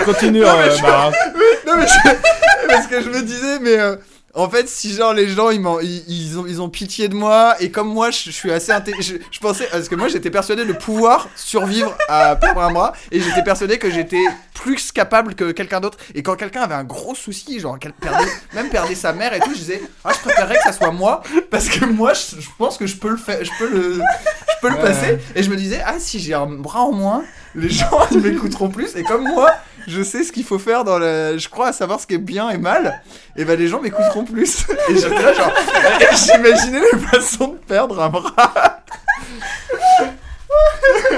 On 0.00 0.04
continue, 0.04 0.40
Non, 0.40 0.56
mais 0.58 0.68
euh, 0.68 0.76
je-. 0.76 0.82
Non, 1.66 1.76
mais 1.76 1.86
je- 1.86 2.66
parce 2.68 2.86
que 2.86 3.00
je 3.02 3.08
me 3.10 3.22
disais, 3.22 3.58
mais 3.60 3.78
euh, 3.78 3.96
en 4.38 4.48
fait, 4.48 4.68
si 4.68 4.94
genre 4.94 5.12
les 5.12 5.28
gens 5.28 5.50
ils, 5.50 5.60
ils, 5.82 6.04
ils 6.08 6.38
ont, 6.38 6.46
ils 6.46 6.62
ont 6.62 6.68
pitié 6.68 7.08
de 7.08 7.14
moi 7.14 7.56
et 7.60 7.70
comme 7.70 7.88
moi 7.88 8.10
je, 8.10 8.24
je 8.26 8.30
suis 8.30 8.52
assez 8.52 8.72
inté- 8.72 8.94
je, 9.00 9.16
je 9.30 9.40
pensais 9.40 9.68
parce 9.70 9.88
que 9.88 9.94
moi 9.94 10.08
j'étais 10.08 10.30
persuadé 10.30 10.64
de 10.64 10.72
pouvoir 10.72 11.28
survivre 11.36 11.96
à 12.08 12.36
perdre 12.36 12.62
un 12.62 12.72
bras 12.72 12.92
et 13.10 13.20
j'étais 13.20 13.42
persuadé 13.42 13.78
que 13.78 13.90
j'étais 13.90 14.24
plus 14.54 14.92
capable 14.92 15.34
que 15.34 15.52
quelqu'un 15.52 15.80
d'autre. 15.80 15.98
Et 16.14 16.22
quand 16.22 16.36
quelqu'un 16.36 16.62
avait 16.62 16.74
un 16.74 16.84
gros 16.84 17.14
souci 17.14 17.58
genre 17.60 17.78
qu'elle 17.78 17.92
perdait 17.92 18.30
même 18.54 18.68
perdait 18.68 18.94
sa 18.94 19.12
mère 19.12 19.34
et 19.34 19.40
tout 19.40 19.50
je 19.52 19.58
disais 19.58 19.82
ah 20.04 20.10
je 20.14 20.20
préférerais 20.20 20.56
que 20.56 20.62
ça 20.64 20.72
soit 20.72 20.92
moi 20.92 21.22
parce 21.50 21.68
que 21.68 21.84
moi 21.84 22.12
je, 22.14 22.40
je 22.40 22.48
pense 22.58 22.78
que 22.78 22.86
je 22.86 22.96
peux 22.96 23.10
le 23.10 23.16
faire 23.16 23.44
je 23.44 23.50
peux 23.58 23.68
le 23.68 23.94
je 23.94 24.60
peux 24.62 24.70
le 24.70 24.76
passer. 24.78 25.18
Et 25.34 25.42
je 25.42 25.50
me 25.50 25.56
disais 25.56 25.80
ah 25.84 25.96
si 25.98 26.20
j'ai 26.20 26.34
un 26.34 26.46
bras 26.46 26.82
en 26.82 26.92
moins 26.92 27.24
les 27.54 27.70
gens 27.70 28.06
ils 28.12 28.20
m'écouteront 28.20 28.68
plus. 28.68 28.94
Et 28.96 29.02
comme 29.02 29.24
moi 29.24 29.50
je 29.86 30.02
sais 30.02 30.22
ce 30.24 30.32
qu'il 30.32 30.44
faut 30.44 30.58
faire 30.58 30.84
dans 30.84 30.98
le. 30.98 31.36
Je 31.38 31.48
crois 31.48 31.68
à 31.68 31.72
savoir 31.72 32.00
ce 32.00 32.06
qui 32.06 32.14
est 32.14 32.18
bien 32.18 32.50
et 32.50 32.58
mal. 32.58 33.00
Et 33.36 33.44
ben 33.44 33.58
les 33.58 33.68
gens 33.68 33.80
m'écouteront 33.80 34.24
plus. 34.24 34.66
Et 34.88 34.94
j'étais 34.94 35.22
là 35.22 35.32
genre. 35.32 35.52
J'imaginais 36.26 36.80
les 36.92 36.98
façons 36.98 37.48
de 37.48 37.56
perdre 37.66 38.00
un 38.02 38.08
bras. 38.08 38.82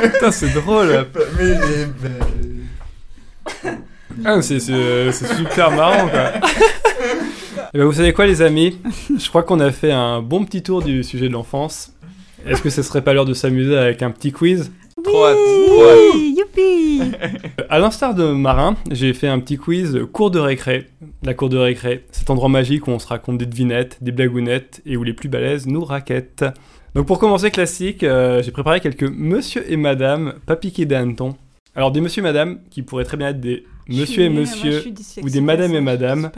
Putain, 0.02 0.30
c'est 0.30 0.52
drôle. 0.52 1.06
Mais. 1.38 1.54
mais- 1.58 1.86
mais- 2.02 3.70
Ah, 4.24 4.42
c'est, 4.42 4.60
c'est, 4.60 5.12
c'est 5.12 5.34
super 5.36 5.70
marrant, 5.70 6.08
quoi. 6.08 6.32
Et 7.72 7.78
ben, 7.78 7.84
vous 7.84 7.92
savez 7.92 8.12
quoi, 8.12 8.26
les 8.26 8.42
amis? 8.42 8.78
Je 9.18 9.28
crois 9.28 9.42
qu'on 9.44 9.60
a 9.60 9.70
fait 9.70 9.92
un 9.92 10.20
bon 10.20 10.44
petit 10.44 10.62
tour 10.62 10.82
du 10.82 11.02
sujet 11.04 11.28
de 11.28 11.32
l'enfance. 11.32 11.92
Est-ce 12.46 12.60
que 12.62 12.70
ce 12.70 12.82
serait 12.82 13.02
pas 13.02 13.12
l'heure 13.14 13.24
de 13.24 13.34
s'amuser 13.34 13.76
avec 13.78 14.02
un 14.02 14.10
petit 14.10 14.32
quiz? 14.32 14.72
Trop 15.04 15.24
hâte, 15.26 15.36
trop 15.66 15.84
hâte. 15.84 15.98
Oui, 16.14 16.34
youpi 16.38 17.00
À 17.68 17.78
l'instar 17.78 18.14
de 18.14 18.24
Marin, 18.32 18.76
j'ai 18.90 19.12
fait 19.14 19.28
un 19.28 19.38
petit 19.40 19.56
quiz 19.56 19.98
cours 20.12 20.30
de 20.30 20.38
récré. 20.38 20.86
La 21.22 21.34
cour 21.34 21.48
de 21.48 21.56
récré, 21.58 22.04
cet 22.12 22.30
endroit 22.30 22.48
magique 22.48 22.86
où 22.86 22.90
on 22.90 22.98
se 22.98 23.06
raconte 23.06 23.38
des 23.38 23.46
devinettes, 23.46 23.98
des 24.02 24.12
blagounettes 24.12 24.82
et 24.86 24.96
où 24.96 25.02
les 25.02 25.12
plus 25.12 25.28
balèzes 25.28 25.66
nous 25.66 25.84
raquettent. 25.84 26.44
Donc 26.94 27.06
pour 27.06 27.18
commencer 27.18 27.50
classique, 27.50 28.02
euh, 28.02 28.42
j'ai 28.42 28.50
préparé 28.50 28.80
quelques 28.80 29.04
monsieur 29.04 29.70
et 29.70 29.76
madame, 29.76 30.34
pas 30.46 30.56
piqués 30.56 30.86
des 30.86 30.94
hannetons. 30.96 31.36
Alors 31.74 31.92
des 31.92 32.00
monsieur 32.00 32.20
et 32.20 32.24
madame 32.24 32.58
qui 32.70 32.82
pourraient 32.82 33.04
très 33.04 33.16
bien 33.16 33.28
être 33.28 33.40
des 33.40 33.64
monsieur 33.88 34.24
et 34.24 34.28
monsieur. 34.28 34.82
ou 35.22 35.28
des 35.30 35.40
madame 35.40 35.74
et 35.74 35.80
madame. 35.80 36.30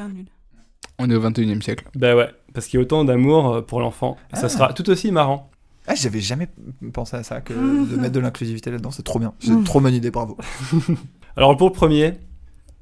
On 0.99 1.09
est 1.11 1.15
au 1.15 1.21
21 1.21 1.59
e 1.59 1.61
siècle. 1.63 1.85
Bah 1.97 2.15
ouais, 2.15 2.29
parce 2.53 2.67
qu'il 2.67 2.79
y 2.79 2.81
a 2.81 2.83
autant 2.83 3.05
d'amour 3.05 3.55
euh, 3.55 3.61
pour 3.63 3.81
l'enfant. 3.81 4.17
Ça 4.35 4.43
Ah. 4.45 4.49
sera 4.49 4.73
tout 4.75 4.89
aussi 4.91 5.11
marrant. 5.11 5.51
Ah, 5.87 5.95
j'avais 5.95 6.21
jamais 6.21 6.49
pensé 6.93 7.17
à 7.17 7.23
ça, 7.23 7.41
que 7.41 7.53
de 7.91 7.97
mettre 7.97 8.13
de 8.13 8.21
l'inclusivité 8.21 8.71
là-dedans, 8.71 8.91
c'est 8.91 9.03
trop 9.03 9.19
bien. 9.19 9.35
C'est 9.41 9.49
une 9.49 9.65
trop 9.65 9.81
bonne 9.81 9.95
idée, 9.95 10.11
bravo. 10.11 10.37
Alors 11.37 11.57
pour 11.57 11.69
le 11.69 11.73
premier, 11.73 12.15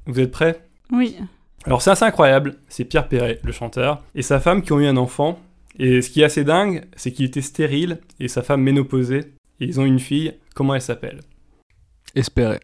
vous 0.05 0.19
êtes 0.19 0.31
prêts? 0.31 0.67
Oui. 0.91 1.17
Alors 1.65 1.81
c'est 1.81 1.91
assez 1.91 2.05
incroyable, 2.05 2.57
c'est 2.67 2.85
Pierre 2.85 3.07
Perret, 3.07 3.39
le 3.43 3.51
chanteur, 3.51 4.03
et 4.15 4.21
sa 4.21 4.39
femme 4.39 4.61
qui 4.61 4.73
ont 4.73 4.79
eu 4.79 4.87
un 4.87 4.97
enfant. 4.97 5.39
Et 5.79 6.01
ce 6.01 6.09
qui 6.09 6.21
est 6.21 6.25
assez 6.25 6.43
dingue, 6.43 6.83
c'est 6.97 7.11
qu'il 7.11 7.25
était 7.25 7.41
stérile 7.41 7.99
et 8.19 8.27
sa 8.27 8.41
femme 8.41 8.61
ménopausée. 8.61 9.33
Et 9.59 9.65
ils 9.65 9.79
ont 9.79 9.85
une 9.85 9.99
fille, 9.99 10.33
comment 10.53 10.75
elle 10.75 10.81
s'appelle? 10.81 11.21
Espérer. 12.13 12.59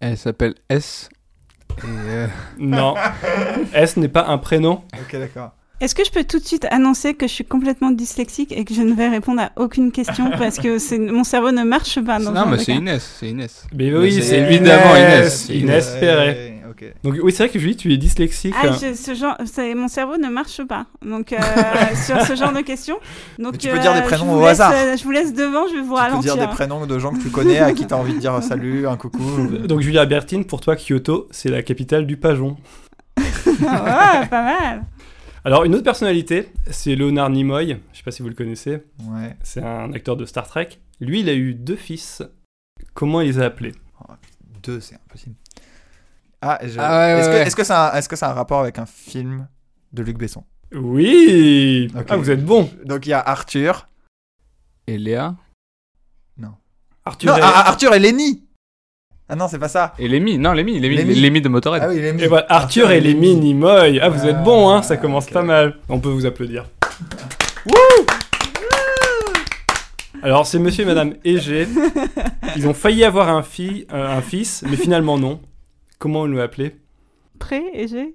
Elle 0.00 0.18
s'appelle 0.18 0.54
S. 0.68 1.08
Et 1.78 1.86
euh, 1.86 2.26
Non. 2.58 2.94
S 3.72 3.96
n'est 3.96 4.08
pas 4.08 4.26
un 4.26 4.36
prénom 4.38 4.82
Ok, 5.00 5.12
d'accord. 5.12 5.52
Est-ce 5.80 5.94
que 5.94 6.04
je 6.04 6.10
peux 6.10 6.24
tout 6.24 6.38
de 6.38 6.44
suite 6.44 6.66
annoncer 6.70 7.14
que 7.14 7.26
je 7.26 7.32
suis 7.32 7.44
complètement 7.44 7.90
dyslexique 7.90 8.52
et 8.52 8.64
que 8.64 8.72
je 8.74 8.82
ne 8.82 8.94
vais 8.94 9.08
répondre 9.08 9.42
à 9.42 9.50
aucune 9.56 9.90
question 9.92 10.30
parce 10.38 10.58
que 10.58 10.78
c'est 10.78 10.98
mon 10.98 11.24
cerveau 11.24 11.50
ne 11.50 11.62
marche 11.64 12.00
pas 12.00 12.18
dans 12.20 12.32
non, 12.32 12.46
mais 12.46 12.58
c'est. 12.58 12.72
Inès. 12.74 13.16
C'est 13.20 13.28
Inès. 13.28 13.66
Mais 13.74 13.90
Mais 13.90 13.96
oui, 13.98 14.12
c'est 14.12 14.22
c'est 14.22 14.38
évidemment 14.40 14.94
Inès. 14.96 15.48
Inès. 15.48 15.62
Inès 15.62 15.96
Perret. 16.00 16.50
Donc 17.02 17.14
oui, 17.22 17.32
c'est 17.32 17.44
vrai 17.44 17.48
que 17.52 17.58
Julie, 17.58 17.76
tu 17.76 17.92
es 17.92 17.96
dyslexique. 17.96 18.54
Ah, 18.62 18.68
je- 18.72 18.94
ce 18.94 19.14
genre, 19.14 19.36
c'est- 19.46 19.74
mon 19.74 19.88
cerveau 19.88 20.16
ne 20.18 20.28
marche 20.28 20.62
pas. 20.64 20.86
Donc 21.04 21.32
euh, 21.32 21.36
sur 22.06 22.20
ce 22.22 22.34
genre 22.34 22.52
de 22.52 22.60
questions. 22.60 22.96
Donc 23.38 23.52
Mais 23.52 23.58
tu 23.58 23.68
peux 23.68 23.78
dire 23.78 23.94
des 23.94 24.00
euh, 24.00 24.02
prénoms 24.02 24.34
au 24.34 24.40
laisse, 24.40 24.50
hasard. 24.60 24.72
euh, 24.74 24.96
je 24.96 25.04
vous 25.04 25.10
laisse 25.10 25.32
devant, 25.32 25.66
je 25.68 25.74
vais 25.74 25.80
vous 25.80 25.84
Tu 25.84 25.88
peux 25.88 25.94
ralentir. 25.94 26.34
dire 26.36 26.46
des 26.48 26.52
prénoms 26.52 26.86
de 26.86 26.98
gens 26.98 27.12
que 27.12 27.22
tu 27.22 27.30
connais, 27.30 27.58
à 27.58 27.72
qui 27.72 27.86
t'as 27.86 27.96
envie 27.96 28.14
de 28.14 28.18
dire 28.18 28.34
un 28.34 28.40
salut, 28.50 28.86
un 28.86 28.96
coucou. 28.96 29.22
Donc 29.66 29.80
Julia 29.80 30.04
Bertine, 30.04 30.44
pour 30.44 30.60
toi, 30.60 30.76
Kyoto, 30.76 31.26
c'est 31.30 31.48
la 31.48 31.62
capitale 31.62 32.06
du 32.06 32.16
Pajon. 32.16 32.56
Ouais, 33.16 34.26
pas 34.30 34.42
mal. 34.42 34.82
Alors 35.44 35.64
une 35.64 35.74
autre 35.74 35.84
personnalité, 35.84 36.50
c'est 36.70 36.94
Leonard 36.96 37.30
Nimoy. 37.30 37.78
Je 37.92 37.98
sais 37.98 38.02
pas 38.02 38.10
si 38.10 38.22
vous 38.22 38.28
le 38.28 38.34
connaissez. 38.34 38.82
Ouais. 39.02 39.36
C'est 39.42 39.62
un 39.62 39.92
acteur 39.92 40.16
de 40.16 40.24
Star 40.24 40.46
Trek. 40.46 40.70
Lui, 41.00 41.20
il 41.20 41.28
a 41.28 41.34
eu 41.34 41.54
deux 41.54 41.76
fils. 41.76 42.22
Comment 42.94 43.20
il 43.20 43.28
les 43.28 43.40
a 43.40 43.46
appelés? 43.46 43.72
Deux, 44.62 44.80
c'est 44.80 44.94
impossible. 44.94 45.34
Ah, 46.40 46.58
je- 46.62 46.78
Ah 46.78 46.98
ouais, 46.98 47.18
est-ce 47.20 47.26
ouais, 47.28 47.32
que 47.34 47.38
ouais. 47.40 47.46
est-ce 47.46 47.56
que 47.56 47.64
ça 47.64 47.86
a, 47.88 47.98
est-ce 47.98 48.08
que 48.08 48.16
ça 48.16 48.28
a 48.28 48.30
un 48.30 48.34
rapport 48.34 48.60
avec 48.60 48.78
un 48.78 48.86
film 48.86 49.46
de 49.92 50.02
Luc 50.02 50.16
Besson? 50.16 50.44
Oui 50.72 51.90
Ok. 51.94 52.06
Ah, 52.08 52.16
vous 52.16 52.30
êtes 52.30 52.44
bon 52.44 52.70
Donc 52.84 53.06
il 53.06 53.10
y 53.10 53.12
a 53.12 53.20
Arthur. 53.20 53.88
Et 54.86 54.98
Léa? 54.98 55.36
Arthur 57.06 57.32
Non, 57.32 57.36
et... 57.38 57.40
ah, 57.42 57.52
ah, 57.56 57.68
Arthur 57.68 57.92
et 57.92 57.98
Lenny. 57.98 58.43
Ah 59.28 59.36
non, 59.36 59.48
c'est 59.48 59.58
pas 59.58 59.68
ça. 59.68 59.94
Et 59.98 60.06
Lémi. 60.06 60.36
Non, 60.38 60.52
Lémi. 60.52 60.78
Lémi, 60.78 60.96
Lémi. 60.96 61.14
Lémi 61.14 61.40
de 61.40 61.48
Motorhead. 61.48 61.82
Ah 61.84 61.88
oui, 61.88 62.00
Lenny. 62.00 62.22
Et 62.22 62.26
voilà, 62.26 62.46
Arthur 62.50 62.90
et 62.90 63.00
les 63.00 63.14
Nimoy. 63.14 63.98
Ah, 64.00 64.08
vous 64.10 64.26
êtes 64.26 64.36
Ah, 64.38 64.42
bon, 64.42 64.68
hein 64.70 64.82
Ça 64.82 64.96
commence 64.98 65.26
ok. 65.26 65.32
pas 65.32 65.42
mal. 65.42 65.76
On 65.88 65.98
peut 65.98 66.10
vous 66.10 66.26
applaudir. 66.26 66.66
Alors, 70.22 70.46
c'est 70.46 70.58
monsieur 70.58 70.84
et 70.84 70.86
madame 70.86 71.14
Egé. 71.24 71.66
Ils 72.56 72.66
ont 72.66 72.74
failli 72.74 73.04
avoir 73.04 73.28
un, 73.28 73.42
fi- 73.42 73.86
euh, 73.92 74.16
un 74.16 74.22
fils, 74.22 74.64
mais 74.68 74.76
finalement 74.76 75.18
non. 75.18 75.40
Comment 75.98 76.20
on 76.22 76.26
l'a 76.26 76.44
appelé 76.44 76.76
Prêt 77.38 77.62
et 77.74 77.88
j'ai. 77.88 78.14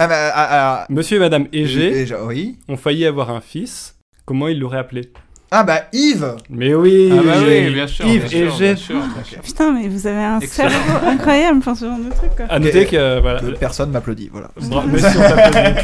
Ah 0.00 0.06
bah, 0.06 0.30
ah, 0.32 0.48
ah, 0.82 0.86
Monsieur 0.90 1.16
et 1.16 1.20
madame 1.20 1.46
oui. 1.52 2.58
ont 2.68 2.76
failli 2.76 3.04
avoir 3.06 3.30
un 3.30 3.40
fils. 3.40 3.96
Comment 4.24 4.46
ils 4.48 4.58
l'auraient 4.58 4.78
appelé? 4.78 5.10
Ah 5.50 5.64
bah 5.64 5.84
Yves. 5.92 6.36
Mais 6.50 6.74
oui 6.74 7.10
Ah 7.12 7.22
bah 7.24 7.32
oui, 7.46 7.70
bien 7.72 7.86
sûr. 7.86 8.04
Yves 8.06 8.20
bien 8.20 8.28
sûr, 8.28 8.38
Egé. 8.54 8.64
bien 8.66 8.76
sûr, 8.76 8.96
bien 9.00 9.24
sûr. 9.24 9.40
Putain, 9.40 9.72
mais 9.72 9.88
vous 9.88 10.06
avez 10.06 10.22
un 10.22 10.40
Excellent. 10.40 10.68
cerveau 10.70 11.06
incroyable 11.06 11.60
pour 11.60 11.74
ce 11.76 11.86
genre 11.86 11.98
de 11.98 12.10
truc. 12.10 12.36
Quoi. 12.36 12.46
À 12.50 12.58
noter 12.58 12.84
que, 12.86 12.96
euh, 12.96 13.20
voilà. 13.20 13.40
Que 13.40 13.46
personne 13.56 13.90
m'applaudit, 13.90 14.28
voilà. 14.30 14.50
Bra- 14.62 14.84
mais 14.86 14.98
si, 14.98 15.06
on 15.06 15.20
t'applaudit. 15.20 15.80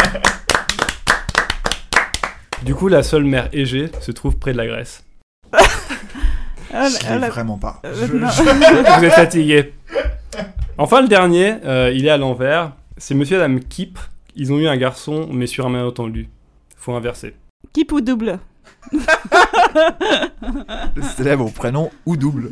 Du 2.62 2.74
coup, 2.74 2.88
la 2.88 3.02
seule 3.02 3.24
mère 3.24 3.48
Égée 3.52 3.90
se 4.00 4.10
trouve 4.12 4.36
près 4.36 4.52
de 4.52 4.58
la 4.58 4.66
Grèce. 4.66 5.04
Ah, 6.76 6.88
Je 6.88 7.26
vraiment 7.30 7.56
pas. 7.56 7.80
euh, 7.86 7.94
Je- 7.94 8.12
non. 8.16 8.26
Vous 8.98 9.04
êtes 9.04 9.12
fatigué. 9.12 9.72
Enfin, 10.76 11.02
le 11.02 11.06
dernier, 11.06 11.54
euh, 11.64 11.92
il 11.94 12.04
est 12.04 12.10
à 12.10 12.16
l'envers. 12.16 12.72
C'est 12.96 13.14
monsieur 13.14 13.36
et 13.36 13.38
madame 13.38 13.60
Kip. 13.60 13.96
Ils 14.34 14.52
ont 14.52 14.58
eu 14.58 14.66
un 14.66 14.76
garçon, 14.76 15.28
mais 15.30 15.46
sur 15.46 15.64
un 15.66 15.68
malentendu. 15.68 16.28
Faut 16.76 16.92
inverser. 16.92 17.36
Keep 17.72 17.92
ou 17.92 18.00
double? 18.00 18.40
Là 21.18 21.36
mon 21.36 21.50
prénom 21.50 21.90
ou 22.06 22.16
double. 22.16 22.50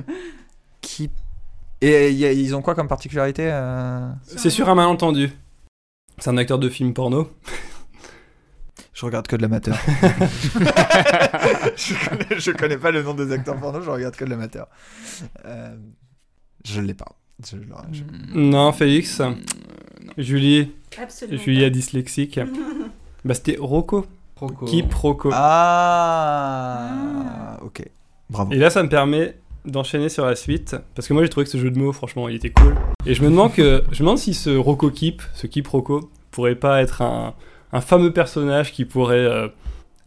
Qui 0.80 1.10
Et 1.80 2.10
y 2.12 2.24
a- 2.24 2.32
ils 2.32 2.54
ont 2.54 2.62
quoi 2.62 2.74
comme 2.74 2.88
particularité 2.88 3.44
euh? 3.50 4.08
C'est 4.26 4.50
sur 4.50 4.68
un 4.68 4.74
malentendu. 4.74 5.30
C'est 6.18 6.30
un 6.30 6.36
acteur 6.36 6.58
de 6.58 6.68
film 6.68 6.92
porno. 6.94 7.30
Je 8.92 9.06
regarde 9.06 9.26
que 9.26 9.36
de 9.36 9.42
l'amateur. 9.42 9.76
je, 11.76 12.08
connais, 12.08 12.38
je 12.40 12.50
connais 12.52 12.76
pas 12.76 12.90
le 12.90 13.02
nom 13.02 13.14
des 13.14 13.32
acteurs 13.32 13.56
porno, 13.58 13.80
je 13.82 13.90
regarde 13.90 14.14
que 14.16 14.24
de 14.24 14.30
l'amateur. 14.30 14.68
Euh, 15.46 15.74
je 16.64 16.80
l'ai 16.80 16.94
pas. 16.94 17.16
Je 17.44 17.56
je- 17.92 18.04
Non, 18.38 18.72
Félix. 18.72 19.18
Mm, 19.20 19.34
Julie. 20.18 20.72
Absolument. 21.00 21.42
Julie 21.42 21.64
a 21.64 21.70
dyslexique. 21.70 22.38
bah, 23.24 23.34
c'était 23.34 23.56
Rocco. 23.58 24.06
Rocco. 24.42 24.66
Keep 24.66 24.92
Rocco. 24.92 25.30
Ah, 25.32 26.88
ok. 27.62 27.88
Bravo. 28.28 28.52
Et 28.52 28.56
là, 28.56 28.70
ça 28.70 28.82
me 28.82 28.88
permet 28.88 29.36
d'enchaîner 29.64 30.08
sur 30.08 30.26
la 30.26 30.34
suite. 30.34 30.74
Parce 30.96 31.06
que 31.06 31.14
moi, 31.14 31.22
j'ai 31.22 31.28
trouvé 31.28 31.44
que 31.44 31.52
ce 31.52 31.58
jeu 31.58 31.70
de 31.70 31.78
mots, 31.78 31.92
franchement, 31.92 32.28
il 32.28 32.34
était 32.34 32.50
cool. 32.50 32.74
Et 33.06 33.14
je 33.14 33.22
me 33.22 33.30
demande, 33.30 33.52
que, 33.52 33.84
je 33.92 34.02
me 34.02 34.06
demande 34.06 34.18
si 34.18 34.34
ce 34.34 34.50
Rocco 34.50 34.90
Keep, 34.90 35.22
ce 35.32 35.46
Keep 35.46 35.68
Rocco, 35.68 36.10
pourrait 36.32 36.56
pas 36.56 36.82
être 36.82 37.02
un, 37.02 37.34
un 37.72 37.80
fameux 37.80 38.12
personnage 38.12 38.72
qui 38.72 38.84
pourrait 38.84 39.18
euh, 39.18 39.46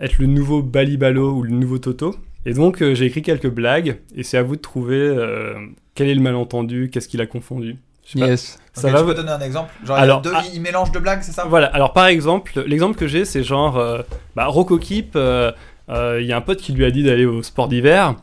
être 0.01 0.19
le 0.19 0.27
nouveau 0.27 0.61
Balibalo 0.61 1.31
ou 1.31 1.43
le 1.43 1.51
nouveau 1.51 1.77
Toto. 1.77 2.15
Et 2.45 2.53
donc, 2.53 2.81
euh, 2.81 2.93
j'ai 2.93 3.05
écrit 3.05 3.21
quelques 3.21 3.49
blagues. 3.49 4.01
Et 4.17 4.23
c'est 4.23 4.37
à 4.37 4.43
vous 4.43 4.57
de 4.57 4.61
trouver 4.61 4.97
euh, 4.97 5.55
quel 5.93 6.09
est 6.09 6.15
le 6.15 6.21
malentendu, 6.21 6.89
qu'est-ce 6.91 7.07
qu'il 7.07 7.21
a 7.21 7.25
confondu. 7.25 7.77
Je 8.05 8.11
sais 8.13 8.19
pas. 8.19 8.27
Yes. 8.27 8.59
Ça 8.73 8.89
va 8.89 8.99
tu 8.99 9.03
vous- 9.03 9.09
peux 9.09 9.15
donner 9.15 9.31
un 9.31 9.39
exemple? 9.41 9.71
Genre, 9.85 9.97
Alors, 9.97 10.21
deux, 10.21 10.31
ah- 10.35 10.43
deux 10.91 10.99
blagues, 10.99 11.21
c'est 11.21 11.31
ça? 11.31 11.45
Voilà, 11.45 11.67
alors 11.67 11.93
par 11.93 12.07
exemple, 12.07 12.61
l'exemple 12.67 12.97
que 12.97 13.07
j'ai, 13.07 13.25
c'est 13.25 13.43
genre, 13.43 13.77
euh, 13.77 14.01
bah, 14.35 14.45
Rocco 14.45 14.77
Keep, 14.77 15.15
euh, 15.15 15.51
euh, 15.89 16.19
il 16.21 16.27
y 16.27 16.33
a 16.33 16.37
un 16.37 16.41
pote 16.41 16.59
qui 16.59 16.71
lui 16.73 16.85
a 16.85 16.91
dit 16.91 17.03
d'aller 17.03 17.25
au 17.25 17.41
sport 17.41 17.67
d'hiver, 17.67 18.15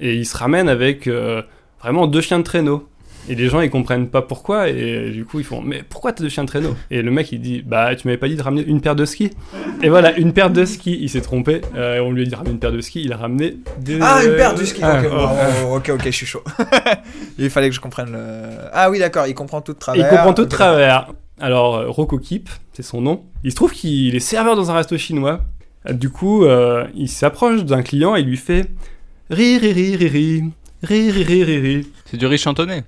et 0.00 0.14
il 0.14 0.26
se 0.26 0.36
ramène 0.36 0.68
avec 0.68 1.06
euh, 1.06 1.42
vraiment 1.80 2.06
deux 2.06 2.20
chiens 2.22 2.38
de 2.38 2.44
traîneau. 2.44 2.88
Et 3.28 3.34
les 3.34 3.48
gens, 3.48 3.60
ils 3.60 3.70
comprennent 3.70 4.08
pas 4.08 4.22
pourquoi, 4.22 4.68
et 4.68 5.10
du 5.10 5.24
coup, 5.24 5.38
ils 5.38 5.44
font, 5.44 5.60
mais 5.62 5.82
pourquoi 5.88 6.12
t'as 6.12 6.22
deux 6.24 6.28
chiens 6.28 6.42
de 6.44 6.48
traîneau? 6.48 6.74
Et 6.90 7.02
le 7.02 7.10
mec, 7.10 7.30
il 7.32 7.40
dit, 7.40 7.62
bah, 7.64 7.94
tu 7.94 8.06
m'avais 8.08 8.16
pas 8.16 8.28
dit 8.28 8.34
de 8.34 8.42
ramener 8.42 8.64
une 8.64 8.80
paire 8.80 8.96
de 8.96 9.04
skis 9.04 9.30
Et 9.82 9.88
voilà, 9.88 10.16
une 10.18 10.32
paire 10.32 10.50
de 10.50 10.64
skis, 10.64 10.98
il 11.00 11.08
s'est 11.08 11.20
trompé, 11.20 11.60
euh, 11.76 12.00
on 12.00 12.12
lui 12.12 12.22
a 12.22 12.24
dit 12.24 12.30
de 12.30 12.36
ramener 12.36 12.52
une 12.52 12.58
paire 12.58 12.72
de 12.72 12.80
skis, 12.80 13.02
il 13.02 13.12
a 13.12 13.16
ramené 13.16 13.56
des... 13.78 13.98
Ah, 14.00 14.22
une 14.24 14.36
paire 14.36 14.54
du 14.54 14.66
ski. 14.66 14.80
Ah, 14.82 15.00
ok, 15.00 15.10
oh, 15.12 15.76
ok, 15.76 15.90
ok, 15.90 16.04
je 16.06 16.10
suis 16.10 16.26
chaud. 16.26 16.42
il 17.38 17.50
fallait 17.50 17.68
que 17.68 17.74
je 17.74 17.80
comprenne 17.80 18.10
le. 18.12 18.48
Ah 18.72 18.90
oui, 18.90 18.98
d'accord, 18.98 19.26
il 19.26 19.34
comprend 19.34 19.60
tout 19.60 19.74
de 19.74 19.78
travers. 19.78 20.04
il 20.04 20.08
comprend 20.08 20.32
tout 20.34 20.44
de 20.44 20.48
travers. 20.48 21.08
Alors, 21.40 21.76
euh, 21.76 21.88
Rocco 21.88 22.18
Keep, 22.18 22.50
c'est 22.72 22.82
son 22.82 23.00
nom. 23.00 23.24
Il 23.44 23.50
se 23.50 23.56
trouve 23.56 23.72
qu'il 23.72 24.14
est 24.14 24.20
serveur 24.20 24.56
dans 24.56 24.70
un 24.70 24.74
resto 24.74 24.96
chinois. 24.98 25.40
Euh, 25.88 25.92
Du 25.92 26.10
coup, 26.10 26.44
euh, 26.44 26.86
il 26.94 27.08
s'approche 27.08 27.64
d'un 27.64 27.82
client 27.82 28.14
et 28.16 28.20
il 28.20 28.26
lui 28.26 28.36
fait 28.36 28.66
Ri, 29.30 29.58
ri, 29.58 29.72
ri, 29.72 29.96
ri, 29.96 30.08
ri. 30.08 30.44
Ri, 30.82 31.10
ri, 31.10 31.22
ri, 31.24 31.44
ri, 31.44 31.58
ri. 31.58 31.86
C'est 32.06 32.16
du 32.16 32.26
riche 32.26 32.42
chantonné. 32.42 32.82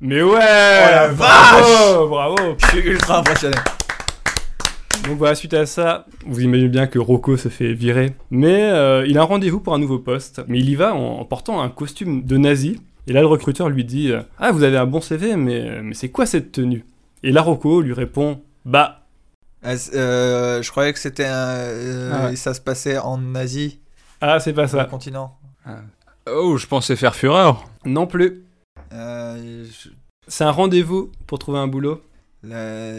Mais 0.00 0.22
ouais 0.22 0.38
la 0.38 1.08
Bravo 1.08 2.08
Bravo 2.08 2.36
Je 2.58 2.66
suis 2.66 2.80
ultra 2.80 3.18
impressionné. 3.20 3.56
Donc 5.06 5.18
voilà, 5.18 5.34
suite 5.34 5.54
à 5.54 5.66
ça, 5.66 6.06
vous 6.26 6.40
imaginez 6.40 6.68
bien 6.68 6.86
que 6.86 6.98
Rocco 6.98 7.36
se 7.36 7.48
fait 7.48 7.72
virer. 7.72 8.12
Mais 8.30 8.62
euh, 8.72 9.06
il 9.06 9.16
a 9.18 9.22
un 9.22 9.24
rendez-vous 9.24 9.60
pour 9.60 9.74
un 9.74 9.78
nouveau 9.78 9.98
poste. 9.98 10.42
Mais 10.48 10.58
il 10.58 10.68
y 10.68 10.74
va 10.74 10.94
en, 10.94 11.20
en 11.20 11.24
portant 11.24 11.60
un 11.62 11.68
costume 11.68 12.24
de 12.24 12.36
nazi. 12.36 12.80
Et 13.06 13.12
là, 13.12 13.20
le 13.20 13.26
recruteur 13.26 13.68
lui 13.68 13.84
dit 13.84 14.10
euh, 14.10 14.22
Ah, 14.38 14.50
vous 14.52 14.64
avez 14.64 14.76
un 14.76 14.86
bon 14.86 15.00
CV, 15.00 15.36
mais, 15.36 15.80
mais 15.82 15.94
c'est 15.94 16.08
quoi 16.08 16.26
cette 16.26 16.50
tenue? 16.52 16.84
Et 17.22 17.30
là, 17.30 17.42
Rocco 17.42 17.80
lui 17.82 17.92
répond 17.92 18.42
Bah, 18.64 19.02
Euh, 19.64 19.76
euh, 19.94 20.62
je 20.62 20.70
croyais 20.72 20.92
que 20.92 20.98
c'était 20.98 21.24
un. 21.26 21.46
euh, 21.54 22.10
Ah 22.12 22.26
ouais. 22.26 22.36
Ça 22.36 22.52
se 22.52 22.60
passait 22.60 22.98
en 22.98 23.34
Asie, 23.36 23.80
ah, 24.20 24.40
c'est 24.40 24.52
pas 24.54 24.62
le 24.62 24.68
ça. 24.68 24.84
continent. 24.86 25.36
Oh, 26.28 26.56
je 26.56 26.66
pensais 26.66 26.96
faire 26.96 27.14
fureur. 27.14 27.64
Non 27.84 28.06
plus. 28.08 28.42
Euh, 28.92 29.64
je- 29.64 29.90
C'est 30.28 30.44
un 30.44 30.50
rendez-vous 30.50 31.10
pour 31.26 31.38
trouver 31.38 31.58
un 31.58 31.66
boulot. 31.68 32.02
la- 32.42 32.92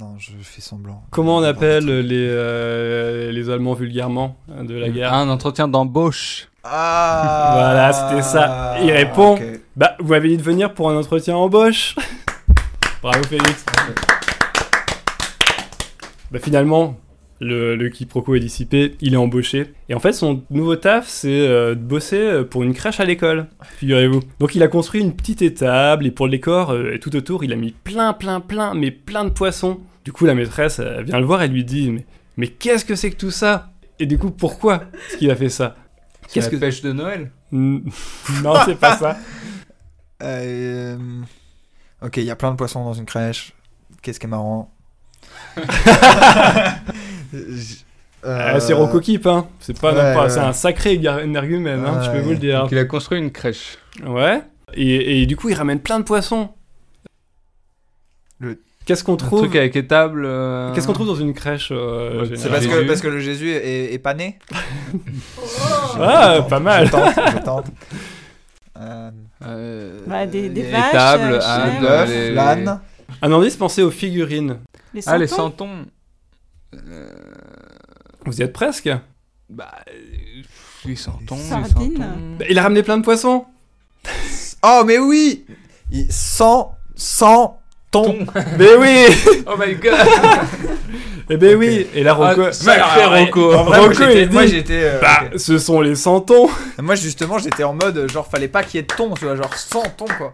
Non, 0.00 0.16
je 0.18 0.32
fais 0.42 0.60
semblant. 0.60 1.02
Comment 1.10 1.36
on 1.38 1.42
appelle 1.42 1.84
les, 1.86 2.28
euh, 2.30 3.30
les 3.30 3.48
Allemands 3.50 3.74
vulgairement 3.74 4.36
de 4.48 4.74
la 4.74 4.88
guerre 4.88 5.12
Un 5.14 5.28
entretien 5.28 5.68
d'embauche. 5.68 6.48
Ah 6.64 7.50
Voilà, 7.54 7.92
c'était 7.92 8.22
ça. 8.22 8.76
Il 8.82 8.90
répond. 8.90 9.38
Bah, 9.76 9.96
vous 10.00 10.08
m'avez 10.08 10.28
dit 10.30 10.36
de 10.36 10.42
venir 10.42 10.72
pour 10.74 10.90
un 10.90 10.96
entretien 10.96 11.36
embauche. 11.36 11.94
Bravo 13.02 13.22
Félix. 13.24 13.64
Bah 16.30 16.38
finalement, 16.42 16.96
le, 17.40 17.76
le 17.76 17.88
quiproquo 17.88 18.34
est 18.34 18.40
dissipé, 18.40 18.94
il 19.00 19.14
est 19.14 19.18
embauché. 19.18 19.72
Et 19.88 19.94
en 19.94 20.00
fait, 20.00 20.12
son 20.12 20.42
nouveau 20.50 20.76
taf, 20.76 21.06
c'est 21.08 21.28
euh, 21.46 21.74
de 21.74 21.80
bosser 21.80 22.16
euh, 22.18 22.44
pour 22.44 22.62
une 22.62 22.72
crèche 22.74 23.00
à 23.00 23.04
l'école, 23.04 23.46
figurez-vous. 23.78 24.20
Donc 24.40 24.54
il 24.54 24.62
a 24.62 24.68
construit 24.68 25.00
une 25.00 25.14
petite 25.14 25.42
étable, 25.42 26.06
et 26.06 26.10
pour 26.10 26.26
le 26.26 26.30
décor, 26.32 26.70
euh, 26.70 26.92
et 26.94 26.98
tout 27.00 27.14
autour, 27.16 27.44
il 27.44 27.52
a 27.52 27.56
mis 27.56 27.72
plein, 27.72 28.12
plein, 28.12 28.40
plein, 28.40 28.74
mais 28.74 28.90
plein 28.90 29.24
de 29.24 29.30
poissons. 29.30 29.80
Du 30.04 30.12
coup, 30.12 30.26
la 30.26 30.34
maîtresse 30.34 30.78
elle 30.78 31.04
vient 31.04 31.18
le 31.18 31.26
voir 31.26 31.42
et 31.42 31.48
lui 31.48 31.64
dit, 31.64 31.90
mais, 31.90 32.04
mais 32.36 32.48
qu'est-ce 32.48 32.84
que 32.84 32.94
c'est 32.94 33.10
que 33.10 33.16
tout 33.16 33.30
ça? 33.30 33.70
Et 33.98 34.06
du 34.06 34.18
coup, 34.18 34.30
pourquoi 34.30 34.84
est-ce 35.08 35.16
qu'il 35.18 35.30
a 35.30 35.36
fait 35.36 35.48
ça? 35.48 35.76
Qu'est-ce 36.32 36.46
la 36.46 36.52
que- 36.52 36.56
pêche 36.60 36.82
de 36.82 36.92
Noël. 36.92 37.30
Non, 37.52 37.82
c'est 38.64 38.78
pas 38.78 38.96
ça. 38.96 39.18
Euh, 40.22 40.96
Ok, 42.00 42.16
il 42.18 42.22
y 42.24 42.30
a 42.30 42.36
plein 42.36 42.50
de 42.52 42.56
poissons 42.56 42.82
dans 42.84 42.94
une 42.94 43.04
crèche. 43.04 43.52
Qu'est-ce 44.00 44.18
qui 44.20 44.26
est 44.26 44.28
marrant? 44.28 44.72
euh, 48.26 48.60
c'est 48.60 48.72
Rocco 48.72 49.00
Keep, 49.00 49.26
hein. 49.26 49.46
C'est 49.60 49.78
pas, 49.78 49.92
ouais, 49.92 50.20
ouais. 50.22 50.28
c'est 50.30 50.38
un 50.40 50.52
sacré 50.52 50.94
énergumène, 50.94 51.84
hein, 51.84 52.00
je 52.02 52.10
peux 52.10 52.16
Ouais. 52.16 52.22
vous 52.22 52.30
le 52.30 52.36
dire. 52.36 52.60
Donc 52.62 52.72
il 52.72 52.78
a 52.78 52.84
construit 52.84 53.18
une 53.18 53.30
crèche. 53.30 53.78
Ouais. 54.06 54.40
Et, 54.74 55.22
et 55.22 55.26
du 55.26 55.36
coup, 55.36 55.48
il 55.50 55.54
ramène 55.54 55.80
plein 55.80 55.98
de 56.00 56.04
poissons. 56.04 56.50
Le- 58.40 58.60
Qu'est-ce 58.86 59.02
qu'on 59.04 59.14
Un 59.14 59.16
trouve 59.16 59.38
truc 59.40 59.56
avec 59.56 59.76
étable. 59.76 60.24
euh, 60.26 60.72
Qu'est-ce 60.74 60.86
qu'on 60.86 60.92
trouve 60.92 61.06
dans 61.06 61.14
une 61.14 61.32
crèche 61.32 61.68
euh, 61.72 62.22
Ouais, 62.28 62.36
C'est 62.36 62.50
parce 62.50 62.66
que, 62.66 62.86
parce 62.86 63.00
que 63.00 63.08
le 63.08 63.18
Jésus 63.20 63.50
est, 63.50 63.94
est 63.94 63.98
pas 63.98 64.12
né 64.14 64.38
Ah, 65.98 66.34
Je 66.34 66.38
tente, 66.40 66.48
pas 66.50 66.60
mal. 66.60 66.86
Je 66.86 66.90
tente, 66.92 67.14
je 67.14 67.38
tente. 67.44 67.66
Euh, 68.76 69.10
euh, 69.46 70.00
Bah, 70.04 70.26
des- 70.26 70.48
des 70.48 70.62
vaches, 70.64 70.90
chèvres. 70.90 71.80
Bœuf, 71.80 72.08
les- 72.08 72.34
l'âne. 72.34 72.80
Un 73.22 73.32
indice, 73.32 73.56
pensez 73.56 73.82
aux 73.84 73.90
figurines. 73.92 74.58
Les 74.92 75.02
Ah, 75.06 75.16
les 75.16 75.28
santons. 75.28 75.86
Euh, 76.88 77.08
Vous 78.26 78.38
y 78.40 78.42
êtes 78.42 78.52
presque 78.52 78.90
Bah, 79.50 79.70
euh, 79.88 80.42
les 80.84 80.96
Sardines. 80.96 82.36
Bah, 82.38 82.44
Il 82.48 82.58
a 82.58 82.62
ramené 82.62 82.82
plein 82.82 82.98
de 82.98 83.02
poissons. 83.04 83.44
Oh, 84.62 84.82
mais 84.86 84.98
oui 84.98 85.44
Il- 85.90 86.10
Sans, 86.12 86.76
sans 86.94 87.60
ton. 87.90 88.26
Mais 88.58 88.74
oui 88.76 89.06
Oh 89.46 89.54
my 89.58 89.74
god 89.76 89.94
Eh 91.30 91.36
ben 91.38 91.56
oui 91.56 91.86
Et 91.94 92.02
là, 92.02 92.12
Rocco... 92.12 92.42
Ah, 92.48 92.52
sacré 92.52 93.04
Rocco. 93.06 93.50
Vrai, 93.50 93.64
moi, 93.64 93.78
Rocco, 93.78 93.92
j'étais- 93.94 94.22
il 94.24 94.30
moi, 94.30 94.44
dit, 94.44 94.50
j'étais. 94.52 94.80
euh, 94.84 95.00
Bah, 95.00 95.24
ce 95.36 95.58
sont 95.58 95.80
les 95.80 95.94
santons 95.94 96.48
Moi, 96.78 96.94
justement, 96.96 97.38
j'étais 97.38 97.64
en 97.64 97.72
mode 97.74 98.10
genre, 98.10 98.26
fallait 98.26 98.48
pas 98.48 98.62
qu'il 98.62 98.76
y 98.76 98.78
ait 98.80 98.86
de 98.86 98.94
ton, 98.94 99.14
tu 99.14 99.24
vois, 99.24 99.36
genre 99.36 99.54
sans 99.54 99.82
ton, 99.96 100.04
quoi. 100.18 100.32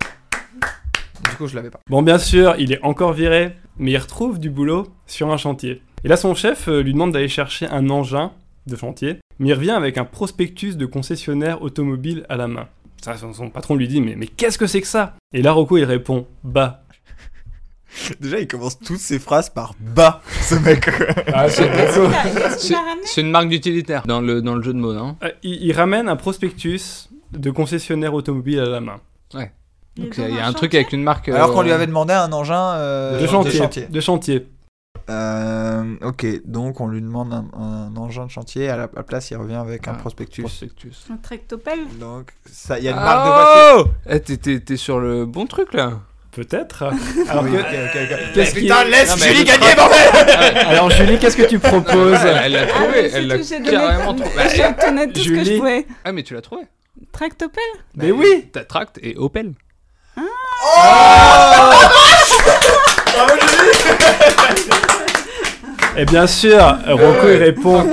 Du 1.30 1.36
coup, 1.36 1.46
je 1.46 1.54
l'avais 1.54 1.70
pas. 1.70 1.78
Bon, 1.88 2.02
bien 2.02 2.18
sûr, 2.18 2.54
il 2.58 2.72
est 2.72 2.80
encore 2.82 3.12
viré, 3.12 3.56
mais 3.78 3.92
il 3.92 3.98
retrouve 3.98 4.38
du 4.40 4.50
boulot 4.50 4.88
sur 5.06 5.30
un 5.30 5.36
chantier. 5.36 5.80
Et 6.04 6.08
là, 6.08 6.16
son 6.16 6.34
chef 6.34 6.68
euh, 6.68 6.82
lui 6.82 6.92
demande 6.92 7.12
d'aller 7.12 7.28
chercher 7.28 7.66
un 7.66 7.90
engin 7.90 8.32
de 8.66 8.76
chantier, 8.76 9.18
mais 9.38 9.48
il 9.48 9.54
revient 9.54 9.70
avec 9.70 9.98
un 9.98 10.04
prospectus 10.04 10.76
de 10.76 10.86
concessionnaire 10.86 11.62
automobile 11.62 12.24
à 12.28 12.36
la 12.36 12.48
main. 12.48 12.68
Ça, 13.02 13.16
son, 13.16 13.32
son 13.32 13.50
patron 13.50 13.74
lui 13.76 13.88
dit, 13.88 14.00
mais, 14.00 14.14
mais 14.16 14.26
qu'est-ce 14.26 14.58
que 14.58 14.66
c'est 14.66 14.80
que 14.80 14.86
ça? 14.86 15.14
Et 15.32 15.42
là, 15.42 15.52
Rocco, 15.52 15.78
il 15.78 15.84
répond, 15.84 16.26
bah. 16.44 16.82
Déjà, 18.20 18.38
il 18.38 18.46
commence 18.46 18.78
toutes 18.78 18.98
ses 18.98 19.18
phrases 19.18 19.50
par 19.50 19.74
bas, 19.80 20.22
ce 20.42 20.54
mec. 20.54 20.88
Ah, 21.32 21.46
c'est 21.48 23.20
une 23.20 23.30
marque 23.30 23.48
d'utilitaire 23.48 24.02
dans 24.06 24.20
le, 24.20 24.42
dans 24.42 24.54
le 24.54 24.62
jeu 24.62 24.72
de 24.72 24.78
mots, 24.78 24.94
non? 24.94 25.16
Euh, 25.22 25.30
il, 25.42 25.62
il 25.64 25.72
ramène 25.72 26.08
un 26.08 26.16
prospectus 26.16 27.08
de 27.32 27.50
concessionnaire 27.50 28.14
automobile 28.14 28.60
à 28.60 28.66
la 28.66 28.80
main. 28.80 29.00
Ils 29.96 30.04
Donc 30.04 30.14
il 30.18 30.34
y 30.34 30.38
a 30.38 30.46
un 30.46 30.50
un 30.50 30.52
truc 30.52 30.74
avec 30.74 30.92
une 30.92 31.02
marque. 31.02 31.28
Alors 31.28 31.52
qu'on 31.52 31.60
euh, 31.60 31.64
lui 31.64 31.72
avait 31.72 31.86
demandé 31.86 32.12
un 32.12 32.32
engin 32.32 32.74
euh, 32.74 33.20
de, 33.20 33.26
chantier, 33.26 33.86
de 33.88 34.00
chantier. 34.00 34.46
Euh, 35.08 35.96
ok, 36.02 36.26
donc 36.44 36.80
on 36.80 36.86
lui 36.86 37.00
demande 37.00 37.32
un, 37.32 37.46
un 37.58 37.96
engin 37.96 38.26
de 38.26 38.30
chantier. 38.30 38.68
À 38.68 38.76
la, 38.76 38.82
à 38.84 38.88
la 38.96 39.02
place, 39.02 39.30
il 39.30 39.36
revient 39.36 39.54
avec 39.56 39.88
un 39.88 39.92
Ah, 39.92 39.98
prospectus. 39.98 40.42
prospectus. 40.42 40.92
Un 41.12 41.16
tractopelle 41.16 41.80
Donc, 41.98 42.30
ça, 42.50 42.78
il 42.78 42.84
y 42.84 42.88
a 42.88 42.92
une 42.92 42.96
marque 42.96 43.26
de 43.26 43.32
voiture. 43.32 43.88
Oh 43.88 43.90
Eh, 44.08 44.20
t'es- 44.60 44.76
sur 44.76 45.00
le 45.00 45.26
bon 45.26 45.46
truc 45.46 45.72
là. 45.74 46.00
Peut-être. 46.32 46.84
Alors, 47.28 47.42
Oui, 47.42 47.50
que- 47.50 47.56
ok, 47.56 47.66
ok, 47.66 47.96
ok. 48.12 48.18
qu'est-ce 48.34 48.54
Putain, 48.54 48.84
laisse 48.84 49.10
Non, 49.10 49.16
Julie 49.16 49.44
gagner, 49.44 49.74
bordel 49.74 50.58
Alors, 50.68 50.88
Julie, 50.90 51.18
qu'est-ce 51.18 51.36
que 51.36 51.42
tu 51.48 51.58
proposes 51.58 52.20
Elle 52.24 52.52
l'a 52.52 52.62
Ah, 52.62 52.66
trouvé, 52.68 53.10
c'est 53.10 53.16
elle 53.18 53.26
l'a 53.26 53.38
donné- 53.38 53.62
carrément 53.70 54.14
trouvé. 54.14 54.48
J'ai 54.54 54.64
obtenu 54.64 55.12
tout 55.12 55.20
ce 55.20 55.28
que 55.28 55.34
Julie. 55.34 55.44
je 55.46 55.56
pouvais. 55.58 55.86
Ah 56.04 56.12
mais 56.12 56.22
tu 56.22 56.34
l'as 56.34 56.40
trouvé. 56.42 56.62
Tractopelle 57.12 57.62
Mais 57.96 58.12
oui 58.12 58.48
T'as 58.52 58.62
Tract 58.64 58.98
et 59.02 59.16
Opel. 59.16 59.54
Et 65.96 66.04
bien 66.04 66.26
sûr, 66.26 66.76
Rocco, 66.88 67.28
il 67.28 67.36
répond. 67.36 67.84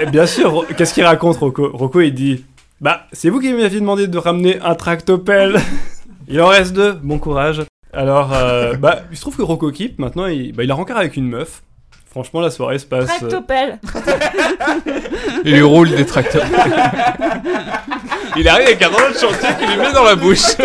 Et 0.00 0.06
bien 0.06 0.26
sûr, 0.26 0.64
qu'est-ce 0.76 0.94
qu'il 0.94 1.04
raconte, 1.04 1.36
Rocco? 1.38 1.70
Rocco, 1.72 2.00
il 2.00 2.14
dit 2.14 2.44
Bah, 2.80 3.02
c'est 3.12 3.30
vous 3.30 3.40
qui 3.40 3.52
m'aviez 3.52 3.80
demandé 3.80 4.06
de 4.06 4.18
ramener 4.18 4.58
un 4.62 4.74
tractopelle. 4.74 5.58
il 6.28 6.40
en 6.40 6.48
reste 6.48 6.72
deux, 6.72 6.92
bon 6.92 7.18
courage. 7.18 7.62
Alors, 7.92 8.32
euh, 8.34 8.74
bah, 8.74 9.00
il 9.10 9.16
se 9.16 9.22
trouve 9.22 9.36
que 9.36 9.42
Rocco 9.42 9.70
Kip, 9.70 9.98
maintenant, 9.98 10.26
il, 10.26 10.52
bah, 10.52 10.64
il 10.64 10.70
a 10.70 10.74
rencard 10.74 10.98
avec 10.98 11.16
une 11.16 11.28
meuf. 11.28 11.62
Franchement, 12.10 12.40
la 12.40 12.50
soirée 12.50 12.78
se 12.78 12.86
passe. 12.86 13.10
euh, 13.22 13.28
Tractopelle. 13.28 13.78
Il 15.44 15.52
lui 15.54 15.62
roule 15.62 15.90
des 15.90 16.06
tracteurs. 16.06 16.46
il 18.36 18.48
arrive 18.48 18.66
avec 18.68 18.82
un 18.82 18.88
rouleau 18.88 19.08
de 19.12 19.18
chantier 19.18 19.48
qu'il 19.58 19.68
lui 19.68 19.76
met 19.76 19.92
dans 19.92 20.04
la 20.04 20.14
bouche. 20.14 20.56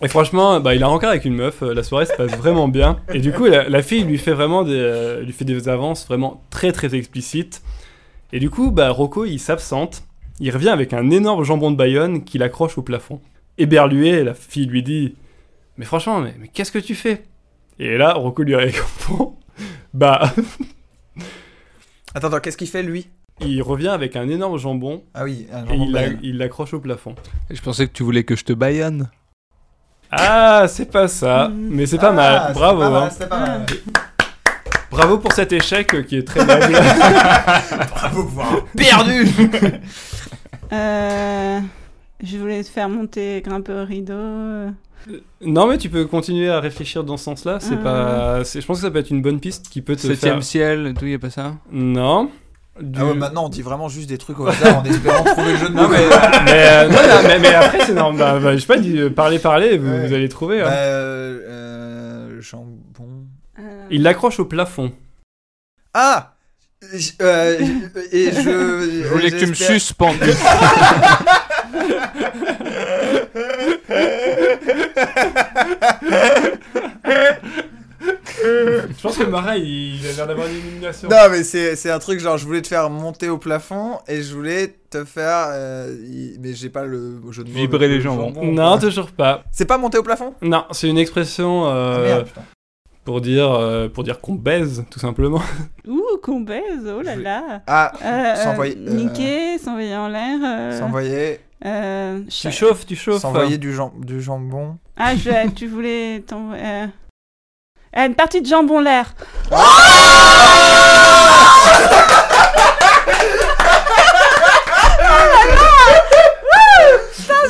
Et 0.00 0.08
franchement, 0.08 0.60
bah, 0.60 0.74
il 0.76 0.82
a 0.82 0.86
rencard 0.86 1.10
avec 1.10 1.24
une 1.24 1.34
meuf, 1.34 1.62
euh, 1.62 1.74
la 1.74 1.82
soirée 1.82 2.06
se 2.06 2.12
passe 2.14 2.30
vraiment 2.36 2.68
bien. 2.68 3.00
Et 3.12 3.18
du 3.18 3.32
coup, 3.32 3.46
la, 3.46 3.68
la 3.68 3.82
fille 3.82 4.04
lui 4.04 4.16
fait 4.18 4.32
vraiment 4.32 4.62
des, 4.62 4.72
euh, 4.74 5.22
lui 5.22 5.32
fait 5.32 5.44
des 5.44 5.68
avances 5.68 6.06
vraiment 6.06 6.44
très 6.50 6.70
très 6.70 6.94
explicites. 6.94 7.62
Et 8.32 8.38
du 8.38 8.48
coup, 8.48 8.70
bah, 8.70 8.90
Rocco, 8.90 9.24
il 9.24 9.38
s'absente. 9.40 10.04
Il 10.38 10.52
revient 10.52 10.68
avec 10.68 10.92
un 10.92 11.10
énorme 11.10 11.42
jambon 11.42 11.72
de 11.72 11.76
Bayonne 11.76 12.22
qu'il 12.24 12.44
accroche 12.44 12.78
au 12.78 12.82
plafond. 12.82 13.20
Éberlué, 13.56 14.22
la 14.22 14.34
fille 14.34 14.66
lui 14.66 14.84
dit 14.84 15.16
Mais 15.78 15.84
franchement, 15.84 16.20
mais, 16.20 16.34
mais 16.38 16.46
qu'est-ce 16.46 16.70
que 16.70 16.78
tu 16.78 16.94
fais? 16.94 17.24
Et 17.80 17.96
là, 17.98 18.12
Rocco 18.14 18.44
lui 18.44 18.54
répond 18.54 19.34
Bah, 19.94 20.32
Attends, 22.14 22.28
attends, 22.28 22.40
qu'est-ce 22.40 22.56
qu'il 22.56 22.68
fait 22.68 22.82
lui? 22.82 23.08
il 23.40 23.62
revient 23.62 23.88
avec 23.88 24.16
un 24.16 24.28
énorme 24.28 24.58
jambon 24.58 25.04
Ah 25.14 25.22
oui, 25.22 25.46
un 25.52 25.64
et 25.64 25.68
jambon 25.68 25.84
il 25.84 25.88
de 25.88 25.94
l'a- 25.94 26.00
Bayonne. 26.02 26.18
il 26.24 26.38
l'accroche 26.38 26.74
au 26.74 26.80
plafond. 26.80 27.14
Je 27.50 27.60
pensais 27.60 27.86
que 27.86 27.92
tu 27.92 28.02
voulais 28.02 28.24
que 28.24 28.34
je 28.36 28.44
te 28.44 28.52
baïonne. 28.52 29.10
Ah, 30.10 30.64
c'est 30.68 30.90
pas 30.90 31.06
ça, 31.08 31.48
Mhm. 31.48 31.68
mais 31.70 31.86
c'est 31.86 31.98
pas 31.98 32.08
Ah, 32.08 32.12
mal. 32.12 32.52
Bravo, 32.54 32.80
pas 32.80 32.90
mal, 32.90 33.02
hein. 33.20 33.26
pas 33.28 33.38
mal. 33.40 33.66
bravo 34.90 35.18
pour 35.18 35.32
cet 35.32 35.52
échec 35.52 35.94
euh, 35.94 36.02
qui 36.02 36.16
est 36.16 36.26
très 36.26 36.44
noble. 36.44 36.72
Bravo 37.90 38.24
pour 38.24 38.42
avoir 38.42 38.64
perdu 38.76 39.26
Euh, 40.72 41.60
je 42.22 42.36
voulais 42.36 42.62
te 42.62 42.68
faire 42.68 42.88
monter, 42.90 43.40
grimper 43.44 43.72
au 43.72 43.84
rideau. 43.86 44.12
euh. 44.14 44.70
Non, 45.40 45.66
mais 45.66 45.78
tu 45.78 45.88
peux 45.88 46.04
continuer 46.04 46.50
à 46.50 46.60
réfléchir 46.60 47.04
dans 47.04 47.16
ce 47.16 47.24
sens-là. 47.24 47.58
C'est 47.60 47.74
Ah. 47.80 47.82
pas. 47.82 48.42
Je 48.42 48.64
pense 48.66 48.78
que 48.78 48.84
ça 48.86 48.90
peut 48.90 48.98
être 48.98 49.10
une 49.10 49.22
bonne 49.22 49.40
piste 49.40 49.68
qui 49.70 49.80
peut 49.80 49.96
te 49.96 50.02
Septième 50.02 50.34
faire. 50.34 50.42
ciel, 50.44 50.94
tout, 50.98 51.06
y 51.06 51.14
a 51.14 51.18
pas 51.18 51.30
ça? 51.30 51.54
Non. 51.72 52.30
Du- 52.80 53.00
Ah 53.00 53.06
ouais, 53.06 53.14
maintenant 53.14 53.46
on 53.46 53.48
dit 53.48 53.62
vraiment 53.62 53.88
juste 53.88 54.08
des 54.08 54.18
trucs 54.18 54.38
au 54.40 54.46
hasard 54.46 54.78
en 54.78 54.84
espérant 54.84 55.24
trouver 55.36 55.52
le 55.52 55.58
jeu 55.58 55.68
de 55.68 55.74
mots. 55.74 55.82
Non, 55.82 55.88
mais, 55.88 55.98
mais, 56.44 56.68
euh, 56.68 56.88
non, 56.88 56.94
non, 56.94 57.22
mais, 57.28 57.38
mais 57.40 57.54
après, 57.54 57.84
c'est 57.86 57.94
normal. 57.94 58.18
Bah, 58.18 58.38
bah, 58.40 58.54
je 58.54 58.60
sais 58.60 58.66
pas, 58.66 58.76
dis, 58.78 58.98
euh, 58.98 59.10
parlez, 59.10 59.38
parlez, 59.38 59.78
vous, 59.78 59.90
Ouais. 59.90 60.06
vous 60.06 60.14
allez 60.14 60.28
trouver. 60.28 60.60
Bah, 60.60 60.68
hein. 60.70 60.74
euh, 60.76 61.40
euh, 61.48 62.40
jambon. 62.40 63.26
Euh, 63.58 63.62
Il 63.90 64.02
l'accroche 64.02 64.38
au 64.40 64.44
plafond. 64.44 64.92
Ah 65.94 66.34
J- 66.94 67.14
euh, 67.20 67.58
Et 68.12 68.30
je. 68.30 68.40
Je 69.02 69.08
voulais 69.08 69.30
que 69.32 69.38
tu 69.38 69.46
me 69.46 69.54
pendu. 69.94 70.30
Je 78.96 79.02
pense 79.02 79.16
que 79.16 79.24
Marin, 79.24 79.56
il 79.56 80.00
a 80.06 80.12
l'air 80.12 80.26
d'avoir 80.26 80.46
une 80.48 80.56
illumination. 80.58 81.08
Non, 81.08 81.16
mais 81.30 81.42
c'est 81.44 81.76
c'est 81.76 81.90
un 81.90 81.98
truc 81.98 82.20
genre, 82.20 82.38
je 82.38 82.44
voulais 82.46 82.62
te 82.62 82.68
faire 82.68 82.88
monter 82.90 83.28
au 83.28 83.38
plafond 83.38 83.98
et 84.08 84.22
je 84.22 84.34
voulais 84.34 84.74
te 84.90 85.04
faire. 85.04 85.48
euh, 85.50 85.96
y- 86.06 86.38
mais 86.40 86.54
j'ai 86.54 86.68
pas 86.70 86.84
le 86.84 87.20
jeu 87.30 87.44
de 87.44 87.50
mots. 87.50 87.54
Vibrer 87.56 87.86
le- 87.86 87.92
les 87.92 87.94
le 87.96 88.00
jambons. 88.00 88.32
jambon, 88.34 88.44
Non, 88.52 88.70
quoi. 88.72 88.78
toujours 88.78 89.10
pas. 89.10 89.44
C'est 89.52 89.66
pas 89.66 89.78
monter 89.78 89.98
au 89.98 90.02
plafond? 90.02 90.34
Non, 90.42 90.64
c'est 90.70 90.88
une 90.88 90.98
expression 90.98 91.64
Ah, 91.66 91.70
euh, 91.74 92.04
merde, 92.04 92.26
putain. 92.26 92.42
pour 93.04 93.20
dire 93.20 93.50
euh, 93.52 93.88
pour 93.88 94.04
dire 94.04 94.20
qu'on 94.20 94.34
baise, 94.34 94.84
tout 94.90 95.00
simplement. 95.00 95.42
Ouh, 95.88 96.02
qu'on 96.22 96.40
baise, 96.40 96.86
oh 96.86 97.02
là 97.02 97.16
là. 97.16 97.62
Ah, 97.66 97.92
Euh, 98.04 98.34
S'envoyer, 98.44 98.76
euh, 98.78 98.90
euh, 98.90 98.94
niquer, 98.94 99.58
s'envoyer 99.58 99.96
en 99.96 100.08
l'air. 100.08 100.38
euh, 100.44 100.78
s'envoyer. 100.78 101.40
euh, 101.64 102.20
Tu 102.24 102.30
cha- 102.30 102.50
chauffes, 102.50 102.86
tu 102.86 102.94
chauffes. 102.96 103.20
S'envoyer 103.22 103.58
du, 103.58 103.74
jam- 103.74 103.90
du 104.04 104.20
jambon. 104.22 104.76
Ah, 104.96 105.14
je, 105.16 105.48
tu 105.50 105.66
voulais 105.66 106.20
t'envoyer. 106.26 106.86
Euh, 107.98 108.06
une 108.06 108.14
partie 108.14 108.40
de 108.40 108.46
jambon 108.46 108.80
l'air. 108.80 109.06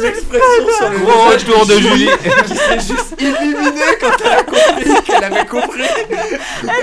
L'expression 0.01 0.67
sur 0.79 0.91
le 0.91 0.99
Gros 0.99 1.25
retour 1.31 1.67
de 1.67 1.79
Julie. 1.81 2.09
qui 2.47 2.55
s'est 2.57 2.75
juste 2.95 3.15
illuminée 3.19 3.81
quand 4.01 4.13
elle 4.25 4.33
a 4.39 4.43
compris 4.45 5.03
qu'elle 5.05 5.25
avait 5.25 5.45
compris. 5.47 5.83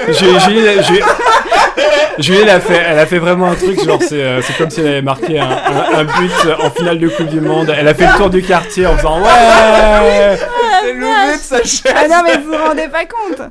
J'ai- 0.10 0.40
Julie, 0.40 0.84
Julie- 0.84 1.02
Julie, 2.20 2.40
elle 2.42 2.50
a 2.50 2.60
fait, 2.60 2.82
elle 2.90 3.00
a 3.00 3.06
fait 3.06 3.20
vraiment 3.20 3.48
un 3.52 3.56
truc, 3.56 3.84
genre 3.86 4.00
c'est, 4.02 4.22
euh, 4.22 4.42
c'est 4.42 4.58
comme 4.58 4.70
si 4.70 4.82
elle 4.82 4.88
avait 4.88 5.02
marqué 5.02 5.40
un, 5.40 5.50
un- 5.50 6.00
un 6.00 6.04
but 6.04 6.32
en 6.62 6.70
finale 6.72 7.00
de 7.00 7.08
Coupe 7.08 7.28
du 7.30 7.40
Monde. 7.42 7.74
Elle 7.78 7.88
a 7.88 7.94
fait 7.94 8.06
le 8.08 8.18
tour 8.18 8.30
du 8.30 8.42
quartier 8.44 8.86
en 8.86 8.98
faisant 8.98 9.22
ouais. 9.22 10.38
S'est 10.86 10.94
levée 10.94 11.34
de 11.34 11.40
sa 11.40 11.64
chaise. 11.64 11.94
Ah 11.96 12.08
non, 12.08 12.22
mais 12.26 12.38
vous 12.38 12.52
vous 12.52 12.58
rendez 12.64 12.88
pas 12.88 13.06
compte. 13.06 13.42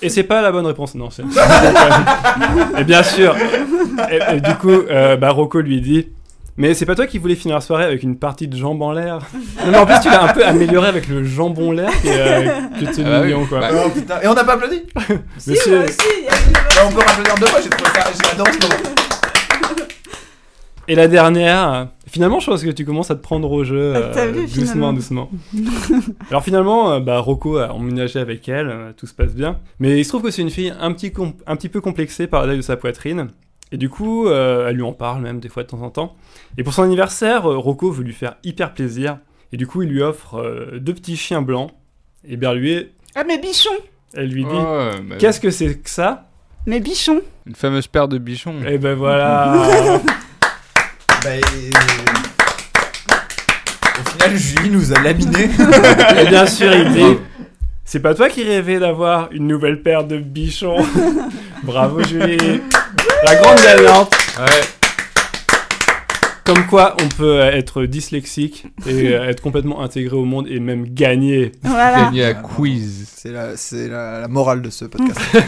Et 0.00 0.08
c'est 0.08 0.24
pas 0.24 0.42
la 0.42 0.50
bonne 0.50 0.66
réponse, 0.66 0.94
non. 0.94 1.10
C'est... 1.10 1.22
et 2.78 2.84
bien 2.84 3.02
sûr. 3.02 3.36
Et, 4.10 4.36
et 4.36 4.40
du 4.40 4.54
coup, 4.56 4.70
euh, 4.70 5.16
bah, 5.16 5.30
Rocco 5.30 5.60
lui 5.60 5.80
dit. 5.80 6.08
Mais 6.58 6.74
c'est 6.74 6.84
pas 6.84 6.94
toi 6.94 7.06
qui 7.06 7.16
voulais 7.16 7.34
finir 7.34 7.54
la 7.56 7.60
soirée 7.62 7.84
avec 7.84 8.02
une 8.02 8.18
partie 8.18 8.46
de 8.46 8.54
jambes 8.54 8.82
en 8.82 8.92
l'air? 8.92 9.20
Non 9.64 9.70
mais 9.70 9.78
en 9.78 9.86
plus 9.86 9.98
tu 10.02 10.10
l'as 10.10 10.24
un 10.24 10.28
peu 10.34 10.44
amélioré 10.44 10.86
avec 10.86 11.08
le 11.08 11.24
jambon 11.24 11.72
l'air 11.72 11.88
qui 12.02 12.08
est, 12.08 12.18
euh, 12.18 12.50
qui 12.78 12.84
était 12.84 13.02
Ah 13.06 13.08
bah 13.08 13.20
oui. 13.22 13.28
mignon 13.28 13.46
quoi. 13.46 13.60
Bah, 13.60 13.68
Oh, 13.72 13.88
putain. 13.88 14.20
Et 14.22 14.26
on 14.28 14.34
n'a 14.34 14.44
pas 14.44 14.52
applaudi? 14.52 14.82
Mais 15.08 15.54
moi 15.66 15.84
aussi, 15.84 15.96
il 16.18 16.24
y 16.24 16.28
a 16.28 16.34
une- 16.46 16.52
Bah, 16.52 16.82
On 16.86 16.92
peut 16.92 17.00
applaudir 17.00 17.34
deux 17.36 17.46
fois, 17.46 17.60
j'ai 17.62 17.70
trouvé 17.70 17.90
ça. 17.94 18.04
J'adore 18.28 18.46
ce 18.48 18.68
moment. 18.68 18.94
Et 20.88 20.94
la 20.96 21.06
dernière, 21.06 21.88
finalement, 22.08 22.40
je 22.40 22.46
pense 22.50 22.64
que 22.64 22.70
tu 22.70 22.84
commences 22.84 23.10
à 23.10 23.14
te 23.14 23.20
prendre 23.22 23.50
au 23.52 23.62
jeu 23.62 23.92
Ah, 23.94 24.18
euh, 24.18 24.32
vu, 24.32 24.40
doucement, 24.42 24.92
finalement. 24.92 24.92
doucement. 24.92 25.30
Alors 26.30 26.42
finalement, 26.42 26.92
euh, 26.92 27.00
bah, 27.00 27.18
Rocco 27.20 27.56
a 27.58 27.72
emménagé 27.72 28.18
avec 28.18 28.48
elle, 28.48 28.68
euh, 28.68 28.92
tout 28.96 29.06
se 29.06 29.14
passe 29.14 29.34
bien. 29.34 29.58
Mais 29.78 29.98
il 30.00 30.04
se 30.04 30.08
trouve 30.08 30.22
que 30.22 30.30
c'est 30.30 30.42
une 30.42 30.50
fille 30.50 30.72
un 30.80 30.92
petit, 30.92 31.12
un 31.46 31.56
petit 31.56 31.68
peu 31.68 31.80
complexée 31.80 32.26
par 32.26 32.42
la 32.42 32.48
taille 32.48 32.56
de 32.56 32.62
sa 32.62 32.76
poitrine. 32.76 33.28
Et 33.70 33.76
du 33.76 33.88
coup, 33.88 34.26
euh, 34.26 34.68
elle 34.68 34.76
lui 34.76 34.82
en 34.82 34.92
parle 34.92 35.22
même 35.22 35.38
des 35.40 35.48
fois 35.48 35.62
de 35.62 35.68
temps 35.68 35.82
en 35.82 35.90
temps. 35.90 36.16
Et 36.58 36.64
pour 36.64 36.74
son 36.74 36.82
anniversaire, 36.82 37.44
Rocco 37.44 37.90
veut 37.92 38.02
lui 38.04 38.12
faire 38.12 38.34
hyper 38.44 38.74
plaisir. 38.74 39.18
Et 39.52 39.56
du 39.56 39.66
coup, 39.66 39.82
il 39.82 39.88
lui 39.88 40.02
offre 40.02 40.34
euh, 40.40 40.78
deux 40.80 40.94
petits 40.94 41.16
chiens 41.16 41.42
blancs. 41.42 41.70
Et 42.28 42.36
Berluet, 42.36 42.90
Ah, 43.14 43.22
mais 43.26 43.38
bichon. 43.38 43.70
elle 44.14 44.28
lui 44.28 44.44
dit 44.44 44.50
bah, 44.50 45.16
Qu'est-ce 45.18 45.40
que 45.40 45.50
c'est 45.50 45.78
que 45.78 45.88
ça? 45.90 46.28
Mais 46.66 46.80
bichon. 46.80 47.20
Une 47.46 47.54
fameuse 47.54 47.86
paire 47.86 48.08
de 48.08 48.18
bichons. 48.18 48.56
Et 48.66 48.78
ben 48.78 48.94
voilà 48.94 49.54
Bah, 51.24 51.36
et- 51.36 51.40
Au 54.00 54.10
final, 54.10 54.36
Julie 54.36 54.70
nous 54.70 54.92
a 54.92 55.00
laminé. 55.00 55.44
Et 56.20 56.26
bien 56.28 56.46
sûr, 56.46 56.72
il 56.74 56.92
dit 56.92 57.18
C'est 57.84 58.00
pas 58.00 58.14
toi 58.14 58.28
qui 58.28 58.42
rêvais 58.42 58.78
d'avoir 58.78 59.30
une 59.32 59.46
nouvelle 59.46 59.82
paire 59.82 60.04
de 60.04 60.18
bichons 60.18 60.84
Bravo, 61.62 62.02
Julie 62.02 62.60
La 63.24 63.36
grande 63.36 63.58
gagnante 63.62 64.12
Ouais. 64.38 64.62
Comme 66.44 66.66
quoi, 66.66 66.96
on 67.00 67.08
peut 67.08 67.40
euh, 67.40 67.52
être 67.52 67.84
dyslexique 67.84 68.66
et 68.84 69.14
euh, 69.14 69.28
être 69.28 69.40
complètement 69.40 69.80
intégré 69.82 70.16
au 70.16 70.24
monde 70.24 70.48
et 70.48 70.58
même 70.58 70.92
gagner. 70.92 71.52
Voilà. 71.62 72.06
Gagné 72.06 72.24
à 72.24 72.34
quiz. 72.34 73.08
C'est 73.14 73.30
la, 73.30 73.56
c'est 73.56 73.86
la, 73.88 74.22
la 74.22 74.28
morale 74.28 74.60
de 74.60 74.68
ce 74.70 74.86
podcast. 74.86 75.20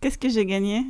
Qu'est-ce 0.00 0.16
que 0.16 0.30
j'ai 0.30 0.46
gagné? 0.46 0.86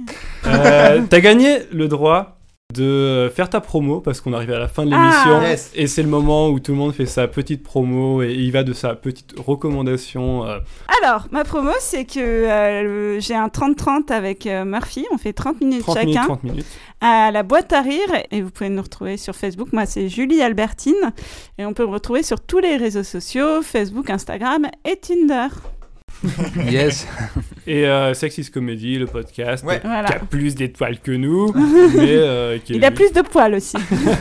Euh, 0.47 1.01
T'as 1.11 1.21
gagné 1.21 1.59
le 1.73 1.89
droit 1.89 2.39
de 2.73 3.31
faire 3.35 3.51
ta 3.51 3.61
promo 3.61 4.01
parce 4.01 4.21
qu'on 4.21 4.33
arrive 4.33 4.51
à 4.51 4.59
la 4.59 4.69
fin 4.69 4.85
de 4.87 4.91
l'émission. 4.91 5.39
Ah. 5.43 5.49
Yes. 5.51 5.71
Et 5.75 5.87
c'est 5.87 6.03
le 6.03 6.09
moment 6.09 6.49
où 6.49 6.59
tout 6.59 6.73
le 6.73 6.79
monde 6.79 6.93
fait 6.95 7.07
sa 7.07 7.29
petite 7.29 7.63
promo 7.63 8.23
et 8.23 8.33
il 8.33 8.51
va 8.53 8.65
de 8.65 8.73
sa 8.73 8.95
petite 8.95 9.35
recommandation. 9.39 10.45
euh, 10.47 10.59
Alors, 11.03 11.29
ma 11.31 11.45
promo, 11.45 11.71
c'est 11.79 12.05
que 12.05 12.19
euh, 12.21 13.21
j'ai 13.21 13.35
un 13.35 13.49
30-30 13.49 14.11
avec 14.13 14.47
euh, 14.47 14.65
Murphy. 14.65 15.07
On 15.13 15.19
fait 15.19 15.33
30 15.35 15.61
minutes 15.61 15.83
30 15.83 15.95
chacun. 15.95 16.07
minutes, 16.07 16.23
30 16.25 16.45
minutes. 16.45 16.67
à 17.03 17.31
la 17.31 17.43
boîte 17.43 17.73
à 17.73 17.83
rire 17.83 18.09
et 18.31 18.41
vous 18.41 18.51
pouvez 18.51 18.71
nous 18.71 18.83
retrouver 18.83 19.19
sur 19.19 19.37
Facebook. 19.37 19.69
Moi, 19.73 19.85
c'est 19.87 20.09
Julie 20.09 20.43
Albertine 20.43 21.13
et 21.59 21.67
on 21.67 21.75
peut 21.75 21.87
me 21.87 21.93
retrouver 21.93 22.23
sur 22.23 22.41
tous 22.41 22.59
les 22.59 22.77
réseaux 22.77 23.05
sociaux 23.05 23.63
Facebook, 23.63 24.09
Instagram 24.11 24.67
et 24.85 24.97
Tinder. 24.97 25.49
Yes. 26.71 27.07
Et 27.67 27.87
euh, 27.87 28.15
Sexist 28.15 28.53
Comedy, 28.53 28.99
le 28.99 29.07
podcast, 29.07 29.65
Ouais. 29.65 29.81
Voilà. 29.85 30.09
qui 30.09 30.15
a 30.15 30.19
plus 30.21 30.55
d'étoiles 30.55 30.99
que 31.01 31.13
nous, 31.13 31.53
mais 31.95 32.15
euh, 32.17 32.59
qui 32.59 32.75
Il 32.75 32.85
a 32.85 32.89
lui- 32.91 32.95
plus 32.97 33.13
de 33.13 33.23
poils 33.23 33.55
aussi. 33.55 33.77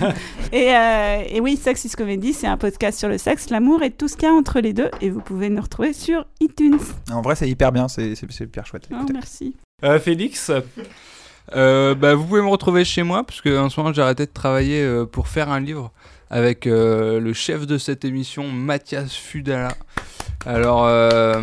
et, 0.51 0.73
euh, 0.75 1.21
et 1.29 1.39
oui, 1.41 1.57
Sex 1.57 1.85
is 1.85 1.89
Comedy, 1.91 2.33
c'est 2.33 2.47
un 2.47 2.57
podcast 2.57 2.99
sur 2.99 3.09
le 3.09 3.17
sexe, 3.17 3.49
l'amour 3.49 3.83
et 3.83 3.91
tout 3.91 4.07
ce 4.07 4.15
qu'il 4.15 4.27
y 4.27 4.31
a 4.31 4.33
entre 4.33 4.59
les 4.59 4.73
deux. 4.73 4.89
Et 5.01 5.09
vous 5.09 5.21
pouvez 5.21 5.49
nous 5.49 5.61
retrouver 5.61 5.93
sur 5.93 6.25
iTunes. 6.41 6.77
En 7.11 7.21
vrai, 7.21 7.35
c'est 7.35 7.49
hyper 7.49 7.71
bien, 7.71 7.87
c'est 7.87 8.15
c'est- 8.15 8.27
c'est 8.31 8.43
hyper 8.45 8.65
chouette. 8.65 8.87
Oh, 8.91 9.05
merci. 9.11 9.55
Euh, 9.83 9.99
Félix, 9.99 10.51
Euh, 11.55 11.93
bah, 11.93 12.15
vous 12.15 12.23
pouvez 12.25 12.41
me 12.41 12.47
retrouver 12.47 12.85
chez 12.85 13.03
moi, 13.03 13.23
parce 13.25 13.41
qu'en 13.41 13.69
ce 13.69 13.77
moment 13.79 13.91
j'ai 13.93 14.01
arrêté 14.01 14.25
de 14.25 14.31
travailler 14.31 14.81
euh, 14.81 15.05
pour 15.05 15.27
faire 15.27 15.49
un 15.51 15.59
livre 15.59 15.91
avec 16.29 16.65
euh, 16.67 17.19
le 17.19 17.33
chef 17.33 17.67
de 17.67 17.77
cette 17.77 18.05
émission, 18.05 18.47
Mathias 18.49 19.13
Fudala. 19.13 19.75
Alors 20.45 20.85
euh, 20.85 21.41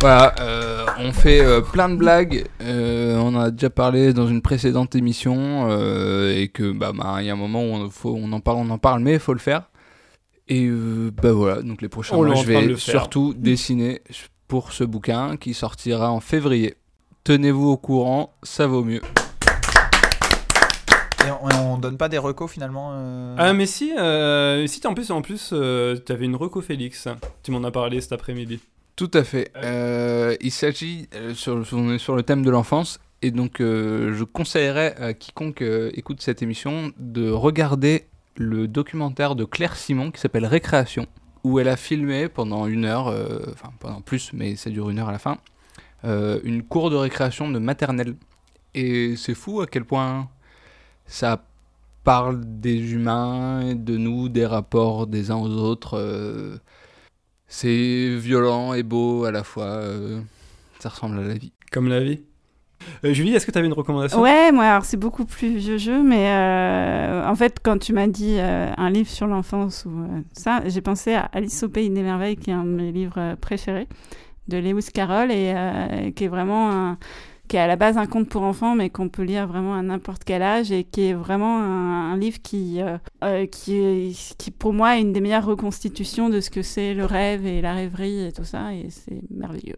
voilà, 0.00 0.34
euh, 0.40 0.86
on 0.98 1.12
fait 1.12 1.40
euh, 1.44 1.60
plein 1.60 1.88
de 1.88 1.96
blagues, 1.96 2.44
euh, 2.62 3.16
on 3.16 3.34
en 3.34 3.40
a 3.40 3.50
déjà 3.50 3.68
parlé 3.68 4.12
dans 4.12 4.28
une 4.28 4.42
précédente 4.42 4.94
émission 4.94 5.66
euh, 5.68 6.32
et 6.36 6.48
que 6.48 6.70
bah 6.70 6.92
bah, 6.94 7.16
il 7.20 7.26
y 7.26 7.30
a 7.30 7.32
un 7.32 7.36
moment 7.36 7.62
où 7.62 7.74
on, 7.74 7.90
faut, 7.90 8.14
on 8.16 8.30
en 8.32 8.40
parle, 8.40 8.58
on 8.58 8.70
en 8.70 8.78
parle, 8.78 9.00
mais 9.00 9.14
il 9.14 9.18
faut 9.18 9.32
le 9.32 9.40
faire. 9.40 9.70
Et 10.46 10.66
euh, 10.66 11.10
bah 11.10 11.32
voilà, 11.32 11.62
donc 11.62 11.82
les 11.82 11.88
prochains 11.88 12.16
On 12.16 12.24
mois, 12.24 12.36
je 12.36 12.46
vais 12.46 12.76
surtout 12.76 13.34
dessiner 13.34 14.00
pour 14.46 14.72
ce 14.72 14.84
bouquin 14.84 15.36
qui 15.36 15.52
sortira 15.52 16.12
en 16.12 16.20
février. 16.20 16.76
Tenez-vous 17.24 17.68
au 17.68 17.76
courant, 17.76 18.34
ça 18.42 18.66
vaut 18.66 18.84
mieux. 18.84 19.02
Et 21.26 21.30
on, 21.42 21.72
on 21.72 21.76
donne 21.76 21.98
pas 21.98 22.08
des 22.08 22.18
recos 22.18 22.50
finalement 22.50 22.92
euh, 22.94 23.34
Ah 23.36 23.52
mais 23.52 23.66
si, 23.66 23.92
euh, 23.98 24.66
si 24.68 24.80
en 24.86 24.94
plus, 24.94 25.10
en 25.10 25.20
plus 25.22 25.50
euh, 25.52 25.96
t'avais 25.96 26.24
une 26.24 26.36
reco 26.36 26.62
Félix, 26.62 27.08
tu 27.42 27.50
m'en 27.50 27.64
as 27.64 27.70
parlé 27.72 28.00
cet 28.00 28.12
après-midi. 28.12 28.60
Tout 28.98 29.12
à 29.14 29.22
fait. 29.22 29.52
Euh, 29.54 30.34
il 30.40 30.50
s'agit, 30.50 31.08
euh, 31.14 31.32
sur, 31.32 31.64
sur 31.64 32.16
le 32.16 32.22
thème 32.24 32.44
de 32.44 32.50
l'enfance, 32.50 32.98
et 33.22 33.30
donc 33.30 33.60
euh, 33.60 34.12
je 34.12 34.24
conseillerais 34.24 34.96
à 35.00 35.14
quiconque 35.14 35.62
écoute 35.92 36.20
cette 36.20 36.42
émission 36.42 36.90
de 36.98 37.30
regarder 37.30 38.06
le 38.34 38.66
documentaire 38.66 39.36
de 39.36 39.44
Claire 39.44 39.76
Simon 39.76 40.10
qui 40.10 40.20
s'appelle 40.20 40.46
Récréation, 40.46 41.06
où 41.44 41.60
elle 41.60 41.68
a 41.68 41.76
filmé 41.76 42.28
pendant 42.28 42.66
une 42.66 42.84
heure, 42.84 43.06
enfin 43.52 43.70
pendant 43.78 44.00
plus, 44.00 44.32
mais 44.32 44.56
ça 44.56 44.68
dure 44.68 44.90
une 44.90 44.98
heure 44.98 45.10
à 45.10 45.12
la 45.12 45.20
fin, 45.20 45.38
une 46.02 46.64
cour 46.64 46.90
de 46.90 46.96
récréation 46.96 47.48
de 47.48 47.60
maternelle. 47.60 48.16
Et 48.74 49.14
c'est 49.14 49.34
fou 49.34 49.60
à 49.60 49.68
quel 49.68 49.84
point 49.84 50.28
ça 51.06 51.44
parle 52.02 52.40
des 52.44 52.94
humains, 52.94 53.76
de 53.76 53.96
nous, 53.96 54.28
des 54.28 54.44
rapports 54.44 55.06
des 55.06 55.30
uns 55.30 55.36
aux 55.36 55.50
autres. 55.50 56.60
C'est 57.48 58.14
violent 58.16 58.74
et 58.74 58.82
beau 58.82 59.24
à 59.24 59.32
la 59.32 59.42
fois. 59.42 59.64
euh, 59.64 60.20
ça 60.78 60.90
ressemble 60.90 61.18
à 61.18 61.22
la 61.22 61.34
vie. 61.34 61.52
Comme 61.72 61.88
la 61.88 62.00
vie. 62.00 62.20
Euh, 63.04 63.12
Julie, 63.12 63.34
est-ce 63.34 63.44
que 63.44 63.50
t'avais 63.50 63.66
une 63.66 63.72
recommandation? 63.72 64.20
Ouais, 64.22 64.52
moi, 64.52 64.64
alors 64.64 64.84
c'est 64.84 64.96
beaucoup 64.96 65.24
plus 65.24 65.56
vieux 65.56 65.78
jeu, 65.78 66.02
mais 66.02 66.28
euh, 66.28 67.26
en 67.28 67.34
fait, 67.34 67.58
quand 67.62 67.78
tu 67.78 67.92
m'as 67.92 68.06
dit 68.06 68.36
euh, 68.38 68.70
un 68.76 68.88
livre 68.90 69.10
sur 69.10 69.26
l'enfance 69.26 69.84
ou 69.84 69.90
euh, 69.90 70.20
ça, 70.32 70.62
j'ai 70.66 70.80
pensé 70.80 71.14
à 71.14 71.22
Alice 71.32 71.62
au 71.64 71.68
Pays 71.68 71.90
des 71.90 72.02
Merveilles, 72.02 72.36
qui 72.36 72.50
est 72.50 72.54
un 72.54 72.64
de 72.64 72.70
mes 72.70 72.92
livres 72.92 73.34
préférés, 73.40 73.88
de 74.46 74.58
Lewis 74.58 74.88
Carroll, 74.94 75.32
et 75.32 75.52
euh, 75.56 76.10
qui 76.12 76.24
est 76.24 76.28
vraiment 76.28 76.70
un 76.70 76.98
qui 77.48 77.56
est 77.56 77.60
à 77.60 77.66
la 77.66 77.76
base 77.76 77.96
un 77.98 78.06
conte 78.06 78.28
pour 78.28 78.42
enfants, 78.42 78.74
mais 78.74 78.90
qu'on 78.90 79.08
peut 79.08 79.22
lire 79.22 79.46
vraiment 79.46 79.74
à 79.74 79.82
n'importe 79.82 80.22
quel 80.24 80.42
âge, 80.42 80.70
et 80.70 80.84
qui 80.84 81.02
est 81.08 81.14
vraiment 81.14 81.58
un, 81.58 82.16
livre 82.16 82.38
qui, 82.42 82.80
euh, 82.80 82.98
euh, 83.24 83.46
qui, 83.46 84.16
qui, 84.38 84.50
pour 84.50 84.72
moi, 84.72 84.96
est 84.96 85.00
une 85.00 85.12
des 85.12 85.20
meilleures 85.20 85.46
reconstitutions 85.46 86.28
de 86.28 86.40
ce 86.40 86.50
que 86.50 86.62
c'est 86.62 86.94
le 86.94 87.04
rêve 87.04 87.46
et 87.46 87.60
la 87.60 87.74
rêverie 87.74 88.26
et 88.26 88.32
tout 88.32 88.44
ça, 88.44 88.74
et 88.74 88.90
c'est 88.90 89.20
merveilleux. 89.30 89.76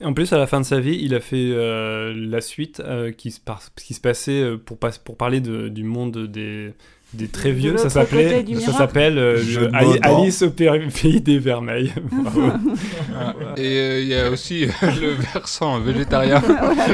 En 0.00 0.12
plus, 0.12 0.32
à 0.32 0.38
la 0.38 0.46
fin 0.46 0.60
de 0.60 0.64
sa 0.64 0.78
vie, 0.78 0.96
il 1.02 1.12
a 1.12 1.18
fait 1.20 1.50
euh, 1.50 2.14
la 2.14 2.40
suite 2.40 2.78
euh, 2.78 3.10
qui, 3.10 3.32
se 3.32 3.40
par- 3.40 3.74
qui 3.74 3.94
se 3.94 4.00
passait 4.00 4.56
pour, 4.64 4.78
pas- 4.78 4.92
pour 5.04 5.16
parler 5.16 5.40
de- 5.40 5.68
du 5.68 5.82
monde 5.82 6.26
des, 6.28 6.72
des 7.14 7.28
très 7.28 7.50
De 7.50 7.54
vieux. 7.54 7.76
Ça 7.78 7.88
s'appelait, 7.88 8.44
ça 8.60 8.72
s'appelle 8.72 9.18
euh, 9.18 9.70
Alice 10.02 10.42
au 10.42 10.50
Pays 10.50 11.20
des 11.20 11.38
Vermeils. 11.38 11.92
Et 13.56 13.78
euh, 13.78 14.00
il 14.00 14.08
y 14.08 14.14
a 14.14 14.30
aussi 14.30 14.66
le 14.82 15.14
versant 15.32 15.80
végétarien. 15.80 16.42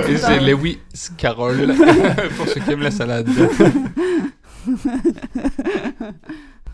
et 0.09 0.17
c'est 0.17 0.41
Lewis 0.41 0.79
Carroll, 1.17 1.75
pour 2.37 2.49
ceux 2.49 2.61
qui 2.61 2.71
aiment 2.71 2.83
la 2.83 2.91
salade. 2.91 3.29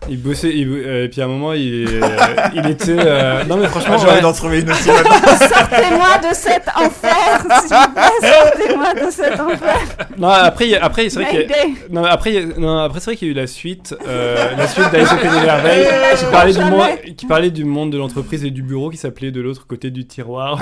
Il 0.09 0.21
bossait, 0.21 0.51
il, 0.55 0.67
euh, 0.69 1.05
et 1.05 1.09
puis 1.09 1.21
à 1.21 1.27
un 1.27 1.29
moment, 1.29 1.53
il, 1.53 1.87
euh, 1.87 2.01
il 2.55 2.67
était. 2.69 2.97
euh, 2.99 3.45
Non 3.45 3.57
mais 3.59 3.67
franchement, 3.69 3.95
Ah, 3.97 3.99
J'ai 4.01 4.07
envie 4.07 4.17
ouais. 4.17 4.23
d'en 4.23 4.33
trouver 4.33 4.61
une 4.61 4.71
aussi 4.71 4.89
maintenant. 4.89 5.11
Sortez-moi 5.39 6.19
de 6.31 6.35
cet 6.35 6.63
enfer, 6.75 7.61
s'il 7.61 7.77
vous 7.77 7.93
plaît, 7.93 8.31
sortez-moi 8.33 8.95
de 8.95 9.11
cet 9.11 9.41
enfer. 9.41 9.77
non 10.19 10.29
après, 10.29 10.75
a- 10.75 10.85
après 10.85 11.09
c'est 11.11 11.21
vrai 11.21 11.31
qu'il 11.31 11.41
y 11.41 11.99
a- 11.99 12.11
après, 12.11 12.45
non, 12.59 12.79
après 12.79 13.01
c'est 13.01 13.07
vrai 13.07 13.17
qu'il 13.17 13.29
y 13.29 13.31
a 13.31 13.35
eu 13.35 13.37
la 13.37 13.47
suite, 13.47 13.95
euh, 14.09 14.57
la 14.57 14.67
suite 14.67 14.91
d'Alice 14.91 15.13
au 15.13 15.17
Pays 15.17 15.31
des 15.31 15.47
Merveilles, 15.47 15.87
qui 16.19 16.25
parlait, 16.33 16.53
du 16.53 16.61
monde, 16.65 16.89
qui 17.17 17.27
parlait 17.27 17.51
du 17.51 17.65
monde 17.65 17.93
de 17.93 17.99
l'entreprise 17.99 18.45
et 18.45 18.51
du 18.51 18.63
bureau, 18.63 18.91
qui 18.91 18.97
s'appelait 18.97 19.31
de 19.31 19.41
l'autre 19.41 19.67
côté 19.67 19.91
du 19.91 20.07
tiroir. 20.07 20.61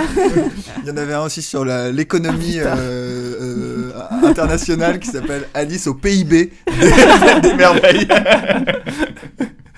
Il 0.82 0.88
y 0.88 0.90
en 0.90 0.96
avait 0.96 1.14
un 1.14 1.22
aussi 1.22 1.42
sur 1.42 1.64
l'économie 1.64 2.58
Ah, 2.62 2.76
euh, 2.76 3.34
euh, 3.40 4.28
internationale 4.28 4.98
qui 4.98 5.08
s'appelle 5.08 5.44
Alice 5.54 5.86
au 5.86 5.94
PIB 5.94 6.50
des, 6.80 7.40
des 7.48 7.54
merveilles. 7.54 8.08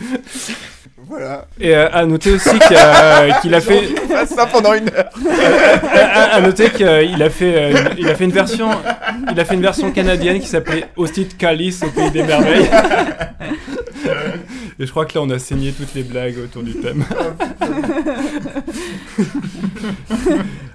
voilà. 1.09 1.47
Et 1.61 1.75
euh, 1.75 1.89
à 1.93 2.05
noter 2.07 2.33
aussi 2.33 2.59
qu'il 2.59 2.77
a, 2.77 3.41
qu'il 3.41 3.55
a 3.55 3.61
fait, 3.61 3.89
ça 4.27 4.47
pendant 4.47 4.75
une 4.75 4.89
heure. 4.89 5.11
à, 5.93 6.37
à 6.37 6.41
noter 6.41 6.71
qu'il 6.71 6.87
a 7.23 7.31
fait, 7.31 7.55
euh, 7.57 7.71
une- 7.71 7.99
il 7.99 8.09
a 8.09 8.15
fait 8.15 8.25
une 8.25 8.33
version, 8.33 8.69
il 9.33 9.39
a 9.41 9.45
fait 9.45 9.55
une 9.55 9.63
version 9.63 9.91
canadienne 9.93 10.41
qui 10.41 10.47
s'appelait 10.49 10.85
Hostit 10.97 11.29
Calice 11.29 11.83
au 11.83 11.89
Pays 11.91 12.11
des 12.11 12.23
Merveilles. 12.23 12.69
Et 14.79 14.87
je 14.87 14.91
crois 14.91 15.05
que 15.05 15.15
là, 15.15 15.23
on 15.23 15.31
a 15.31 15.39
saigné 15.39 15.73
toutes 15.73 15.93
les 15.95 16.03
blagues 16.03 16.37
autour 16.43 16.63
du 16.63 16.73
thème. 16.75 17.05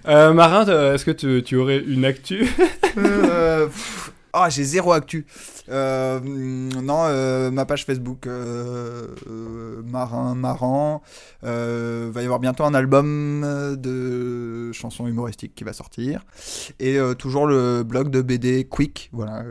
Euh, 0.08 0.34
Marin, 0.34 0.68
euh, 0.70 0.94
est-ce 0.94 1.04
que 1.06 1.10
tu, 1.12 1.42
tu 1.44 1.56
aurais 1.56 1.80
une 1.80 2.06
actu? 2.06 2.48
Euh, 2.98 3.68
Ah, 4.34 4.50
j'ai 4.50 4.64
zéro 4.64 4.92
actu. 4.92 5.26
Euh, 5.70 6.20
non, 6.22 7.06
euh, 7.08 7.52
ma 7.52 7.66
page 7.66 7.86
Facebook, 7.86 8.28
euh, 8.28 9.08
Marin, 9.86 10.36
Marrant. 10.36 11.02
Euh, 11.44 12.10
va 12.12 12.22
y 12.22 12.26
avoir 12.26 12.40
bientôt 12.40 12.64
un 12.64 12.74
album 12.74 13.42
de 13.78 14.72
chansons 14.72 15.08
humoristiques 15.08 15.54
qui 15.56 15.64
va 15.64 15.74
sortir. 15.74 16.22
Et 16.80 16.98
toujours 17.18 17.48
le 17.48 17.84
blog 17.84 18.10
de 18.10 18.22
BD 18.22 18.66
Quick, 18.66 19.10
voilà, 19.14 19.44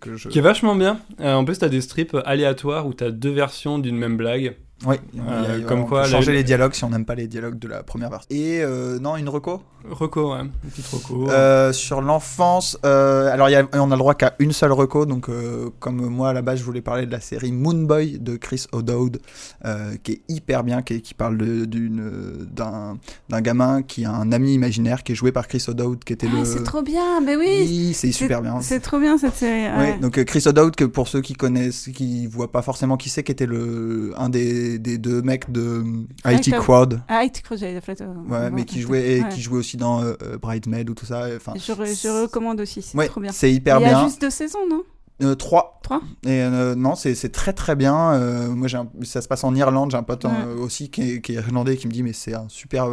que 0.00 0.16
je... 0.16 0.28
Qui 0.28 0.38
est 0.38 0.42
vachement 0.42 0.74
bien. 0.74 1.00
En 1.22 1.44
plus, 1.44 1.58
t'as 1.58 1.68
des 1.68 1.80
strips 1.80 2.16
aléatoires 2.24 2.86
où 2.86 2.94
t'as 2.94 3.10
deux 3.10 3.32
versions 3.32 3.78
d'une 3.78 3.96
même 3.96 4.16
blague. 4.16 4.56
Oui, 4.86 4.94
Euh, 5.28 5.60
comme 5.64 5.80
on 5.80 5.84
quoi, 5.86 6.02
peut 6.02 6.06
la- 6.06 6.12
changer 6.12 6.30
les 6.30 6.44
dialogues 6.44 6.72
si 6.72 6.84
on 6.84 6.90
n'aime 6.90 7.04
pas 7.04 7.16
les 7.16 7.26
dialogues 7.26 7.58
de 7.58 7.66
la 7.66 7.82
première 7.82 8.10
version. 8.10 8.28
Et 8.30 8.60
euh, 8.62 9.00
non, 9.00 9.16
une 9.16 9.28
reco 9.28 9.60
Reco, 9.90 10.34
ouais. 10.34 10.40
Une 10.42 10.70
petite 10.70 10.86
reco. 10.86 11.28
Euh, 11.30 11.72
sur 11.72 12.00
l'enfance, 12.00 12.78
alors 12.84 13.48
y 13.50 13.56
a- 13.56 13.66
on 13.72 13.90
a 13.90 13.94
le 13.94 13.98
droit 13.98 14.14
qu'à 14.14 14.36
une 14.38 14.52
seule 14.52 14.70
reco, 14.70 15.04
donc 15.04 15.28
euh, 15.66 15.70
comme 15.80 16.06
moi 16.08 16.30
à 16.30 16.32
la 16.32 16.42
base 16.42 16.58
je 16.58 16.64
voulais 16.64 16.80
parler 16.80 17.06
de 17.06 17.12
la 17.12 17.20
série 17.20 17.52
Moonboy 17.52 18.18
de 18.18 18.36
Chris 18.36 18.66
O'Dowd, 18.72 19.20
euh, 19.64 19.94
qui 20.02 20.12
est 20.12 20.20
hyper 20.28 20.64
bien, 20.64 20.82
qui, 20.82 21.00
qui 21.02 21.14
parle 21.14 21.36
d'un 21.38 22.98
d'un 23.28 23.40
gamin 23.40 23.82
qui 23.82 24.04
a 24.04 24.12
un 24.12 24.32
ami 24.32 24.54
imaginaire 24.54 25.02
qui 25.02 25.12
est 25.12 25.14
joué 25.14 25.32
par 25.32 25.48
Chris 25.48 25.64
O'Dowd, 25.68 26.02
qui 26.04 26.12
était 26.12 26.28
Ah, 26.32 26.38
le... 26.38 26.44
c'est 26.44 26.62
trop 26.62 26.82
bien, 26.82 27.20
mais 27.20 27.36
oui. 27.36 27.46
Oui, 27.68 27.92
c'est 27.94 28.12
super 28.12 28.42
bien. 28.42 28.60
C'est 28.60 28.80
trop 28.80 28.98
bien 28.98 29.18
cette 29.18 29.34
série. 29.34 29.66
Ouais, 29.76 29.78
Ouais. 29.92 29.98
donc 29.98 30.18
euh, 30.18 30.24
Chris 30.24 30.42
O'Dowd, 30.46 30.74
que 30.76 30.84
pour 30.84 31.08
ceux 31.08 31.20
qui 31.20 31.34
connaissent, 31.34 31.88
qui 31.94 32.26
voient 32.26 32.50
pas 32.52 32.62
forcément 32.62 32.96
qui 32.96 33.08
c'est, 33.08 33.22
qui 33.22 33.32
était 33.32 33.46
le 33.46 34.12
un 34.16 34.28
des, 34.28 34.78
des 34.78 34.98
deux 34.98 35.22
mecs 35.22 35.50
de 35.50 35.82
IT. 36.26 36.50
Crowd, 36.56 37.00
Ah, 37.08 37.24
IT 37.24 37.42
Crowd, 37.42 37.58
j'allais 37.58 37.80
dire, 37.80 38.08
ouais, 38.28 38.50
mais 38.50 38.64
qui 38.64 38.80
jouait 38.80 39.18
et 39.18 39.24
qui 39.30 39.40
jouait 39.40 39.58
aussi 39.58 39.76
dans 39.76 40.02
Bridesmaid 40.40 40.88
ou 40.90 40.94
tout 40.94 41.06
ça. 41.06 41.26
Enfin, 41.36 41.52
Je, 41.56 41.60
je 41.72 42.22
recommande 42.22 42.60
aussi, 42.60 42.82
c'est 42.82 43.06
trop 43.08 43.20
bien. 43.20 43.32
c'est 43.32 43.52
hyper 43.52 43.78
Il 43.78 43.82
y 43.82 43.86
a 43.86 43.88
bien. 43.90 44.04
juste 44.04 44.20
deux 44.20 44.30
saisons, 44.30 44.66
non? 44.68 44.82
Euh, 45.22 45.34
trois. 45.34 45.80
Trois 45.82 46.00
Et 46.24 46.42
euh, 46.42 46.74
non, 46.74 46.94
c'est 46.94 47.14
c'est 47.14 47.30
très 47.30 47.52
très 47.52 47.74
bien. 47.76 48.12
Euh, 48.14 48.48
moi, 48.48 48.68
j'ai 48.68 48.76
un- 48.78 48.88
ça 49.02 49.20
se 49.20 49.28
passe 49.28 49.44
en 49.44 49.54
Irlande. 49.54 49.90
J'ai 49.90 49.96
un 49.96 50.02
pote 50.02 50.24
Ouais. 50.24 50.30
euh, 50.46 50.56
aussi 50.58 50.90
qui 50.90 51.02
est, 51.14 51.20
qui 51.20 51.32
est 51.32 51.36
irlandais 51.36 51.76
qui 51.76 51.86
me 51.88 51.92
dit 51.92 52.02
mais 52.02 52.12
c'est 52.12 52.34
un 52.34 52.46
super 52.48 52.86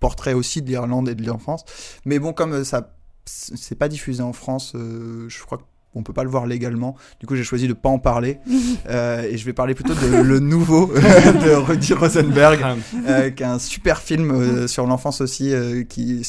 portrait 0.00 0.34
aussi 0.34 0.62
de 0.62 0.68
l'Irlande 0.68 1.08
et 1.08 1.14
de 1.14 1.26
l'enfance. 1.26 1.64
Mais 2.04 2.18
bon, 2.18 2.32
comme 2.32 2.64
ça 2.64 2.90
c'est 3.26 3.78
pas 3.78 3.88
diffusé 3.88 4.22
en 4.22 4.34
France, 4.34 4.72
euh, 4.74 5.26
je 5.28 5.42
crois 5.42 5.58
qu'on 5.94 6.02
peut 6.02 6.12
pas 6.12 6.24
le 6.24 6.28
voir 6.30 6.46
légalement. 6.46 6.94
Du 7.20 7.26
coup, 7.26 7.36
j'ai 7.36 7.42
choisi 7.44 7.66
de 7.68 7.72
pas 7.72 7.88
en 7.88 7.98
parler 7.98 8.38
Euh, 8.90 9.22
et 9.22 9.38
je 9.38 9.44
vais 9.46 9.54
parler 9.54 9.74
plutôt 9.74 9.94
de 9.94 10.22
le 10.22 10.40
nouveau 10.40 10.86
de 10.94 11.54
Rudy 11.54 11.94
Rosenberg, 11.94 12.60
Ah, 12.62 12.74
euh, 13.08 13.30
qui 13.30 13.42
est 13.42 13.46
un 13.46 13.58
super 13.58 14.00
film 14.02 14.30
euh, 14.30 14.66
sur 14.66 14.86
l'enfance 14.86 15.22
aussi, 15.22 15.52
euh, 15.54 15.84
qui, 15.84 16.20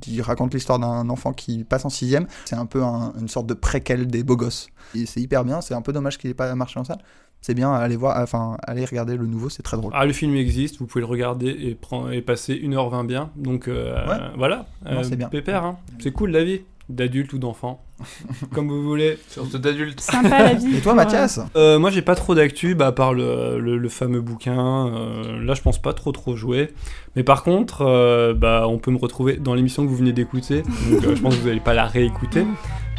qui 0.00 0.20
raconte 0.22 0.54
l'histoire 0.54 0.78
d'un 0.78 1.08
enfant 1.08 1.32
qui 1.32 1.64
passe 1.64 1.84
en 1.84 1.90
sixième. 1.90 2.26
C'est 2.44 2.56
un 2.56 2.66
peu 2.66 2.82
un- 2.82 3.12
une 3.20 3.28
sorte 3.28 3.46
de 3.46 3.54
préquel 3.54 4.06
des 4.06 4.22
beaux 4.22 4.36
gosses. 4.36 4.68
Et 4.94 5.06
c'est 5.06 5.20
hyper 5.20 5.44
bien, 5.44 5.60
c'est 5.60 5.74
un 5.74 5.82
peu 5.82 5.92
dommage 5.92 6.18
qu'il 6.18 6.30
ait 6.30 6.34
pas 6.34 6.54
marché 6.54 6.78
en 6.80 6.84
salle. 6.84 6.98
C'est 7.40 7.52
bien, 7.54 7.74
allez 7.74 7.96
voir, 7.96 8.18
enfin, 8.22 8.56
allez 8.66 8.86
regarder 8.86 9.16
le 9.18 9.26
nouveau, 9.26 9.50
c'est 9.50 9.62
très 9.62 9.76
drôle. 9.76 9.92
Ah, 9.94 10.06
le 10.06 10.14
film 10.14 10.34
existe, 10.34 10.78
vous 10.78 10.86
pouvez 10.86 11.00
le 11.02 11.06
regarder 11.06 11.48
et, 11.48 11.74
prendre, 11.74 12.10
et 12.10 12.22
passer 12.22 12.54
1h20 12.54 13.04
bien. 13.06 13.30
Donc 13.36 13.68
euh, 13.68 13.94
Ouais. 14.08 14.16
voilà, 14.38 14.66
Non, 14.90 15.02
c'est 15.02 15.16
bien. 15.16 15.28
Pépère, 15.28 15.62
hein. 15.64 15.76
c'est 15.98 16.10
cool 16.12 16.30
la 16.30 16.42
vie, 16.42 16.62
d'adulte 16.88 17.32
ou 17.32 17.38
d'enfant, 17.38 17.82
comme 18.52 18.68
vous 18.68 18.82
voulez. 18.82 19.18
Surtout 19.28 19.58
d'adultes. 19.58 20.00
Sympa 20.00 20.42
la 20.42 20.54
vie. 20.54 20.76
Et 20.76 20.80
toi, 20.80 20.92
pour, 20.92 20.94
Mathias? 20.94 21.40
Euh, 21.56 21.78
moi 21.78 21.90
j'ai 21.90 22.02
pas 22.02 22.14
trop 22.14 22.34
d'actu, 22.34 22.74
bah, 22.74 22.88
à 22.88 22.92
part 22.92 23.14
le, 23.14 23.58
le- 23.58 23.78
le 23.78 23.88
fameux 23.88 24.20
bouquin. 24.20 24.88
euh, 24.88 25.42
là 25.42 25.54
je 25.54 25.62
pense 25.62 25.80
pas 25.80 25.92
trop 25.94 26.12
trop 26.12 26.36
jouer. 26.36 26.72
Mais 27.16 27.22
par 27.22 27.42
contre, 27.42 27.82
euh, 27.82 28.34
bah, 28.34 28.66
on 28.68 28.78
peut 28.78 28.90
me 28.90 28.98
retrouver 28.98 29.36
dans 29.36 29.54
l'émission 29.54 29.82
que 29.84 29.88
vous 29.88 29.96
venez 29.96 30.12
d'écouter. 30.12 30.62
Donc 30.90 31.04
euh, 31.04 31.16
je 31.16 31.22
pense 31.22 31.34
que 31.36 31.40
vous 31.40 31.48
n'allez 31.48 31.60
pas 31.60 31.74
la 31.74 31.86
réécouter. 31.86 32.44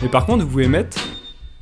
Mais 0.02 0.10
par 0.10 0.26
contre, 0.26 0.44
vous 0.44 0.49
pouvez 0.49 0.68
mettre 0.68 0.98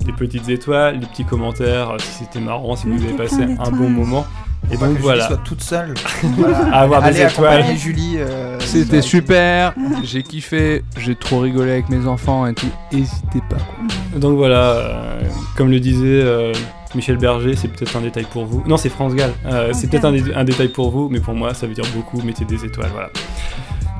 des 0.05 0.11
petites 0.13 0.49
étoiles, 0.49 0.99
des 0.99 1.05
petits 1.05 1.25
commentaires, 1.25 1.91
euh, 1.91 1.97
si 1.99 2.23
c'était 2.23 2.39
marrant, 2.41 2.75
si 2.75 2.87
vous 2.87 3.03
avez 3.03 3.13
passé 3.15 3.43
un 3.43 3.71
bon 3.71 3.89
moment. 3.89 4.25
Et 4.71 4.77
donc 4.77 4.97
voilà. 4.99 5.23
Julie 5.23 5.35
soit 5.35 5.43
toute 5.43 5.61
seule. 5.61 5.93
Voilà. 6.37 6.57
À 6.71 6.79
avoir 6.81 7.01
des 7.01 7.07
Allez 7.09 7.21
étoiles. 7.31 7.47
accompagner 7.53 7.77
Julie. 7.77 8.15
euh, 8.17 8.57
C'était 8.59 9.01
super, 9.01 9.73
j'ai 10.03 10.23
kiffé, 10.23 10.83
j'ai 10.97 11.15
trop 11.15 11.39
rigolé 11.39 11.71
avec 11.73 11.89
mes 11.89 12.07
enfants 12.07 12.47
et 12.47 12.53
tout. 12.53 12.69
Hésitez 12.91 13.41
pas. 13.49 13.57
Quoi. 13.57 14.19
Donc 14.19 14.37
voilà, 14.37 14.55
euh, 14.75 15.21
comme 15.57 15.69
le 15.69 15.79
disait 15.79 16.01
euh, 16.05 16.53
Michel 16.95 17.17
Berger, 17.17 17.55
c'est 17.55 17.67
peut-être 17.67 17.95
un 17.97 18.01
détail 18.01 18.25
pour 18.31 18.45
vous. 18.45 18.63
Non, 18.65 18.77
c'est 18.77 18.89
France 18.89 19.13
Gall. 19.15 19.31
Euh, 19.45 19.71
C'est 19.73 19.87
peut-être 19.89 20.05
un, 20.05 20.11
dé- 20.13 20.33
un 20.33 20.43
détail 20.43 20.69
pour 20.69 20.89
vous, 20.91 21.09
mais 21.11 21.19
pour 21.19 21.33
moi, 21.35 21.53
ça 21.53 21.67
veut 21.67 21.73
dire 21.73 21.85
beaucoup. 21.93 22.21
Mettez 22.21 22.45
des 22.45 22.63
étoiles, 22.65 22.89
voilà. 22.93 23.09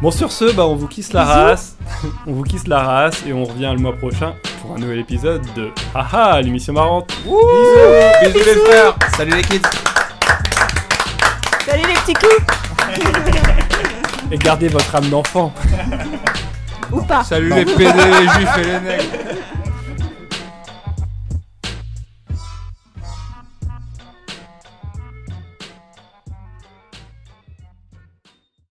Bon, 0.01 0.11
sur 0.11 0.31
ce, 0.31 0.51
bah, 0.53 0.65
on 0.65 0.75
vous 0.75 0.87
kiss 0.87 1.13
la 1.13 1.23
Bisous. 1.23 1.33
race. 1.35 1.77
on 2.27 2.33
vous 2.33 2.43
kiss 2.43 2.67
la 2.67 2.79
race 2.83 3.23
et 3.27 3.33
on 3.33 3.43
revient 3.43 3.71
le 3.75 3.79
mois 3.81 3.93
prochain 3.95 4.33
pour 4.61 4.75
un 4.75 4.79
nouvel 4.79 4.99
épisode 4.99 5.41
de 5.55 5.69
Haha, 5.93 6.41
l'émission 6.41 6.73
marrante. 6.73 7.13
Bisous, 7.23 8.33
bisous 8.33 8.45
les 8.45 8.71
frères. 8.71 8.95
Salut 9.17 9.33
les 9.35 9.41
kids. 9.43 9.61
Et 14.31 14.37
gardez 14.37 14.67
votre 14.67 14.95
âme 14.95 15.09
d'enfant. 15.09 15.53
Ou 16.91 17.01
pas 17.01 17.23
Salut 17.23 17.49
les 17.49 17.65
PD, 17.65 17.83
les 17.83 18.27
juifs 18.29 18.57
et 18.57 18.63
les 18.63 18.79
nègres. 18.79 19.03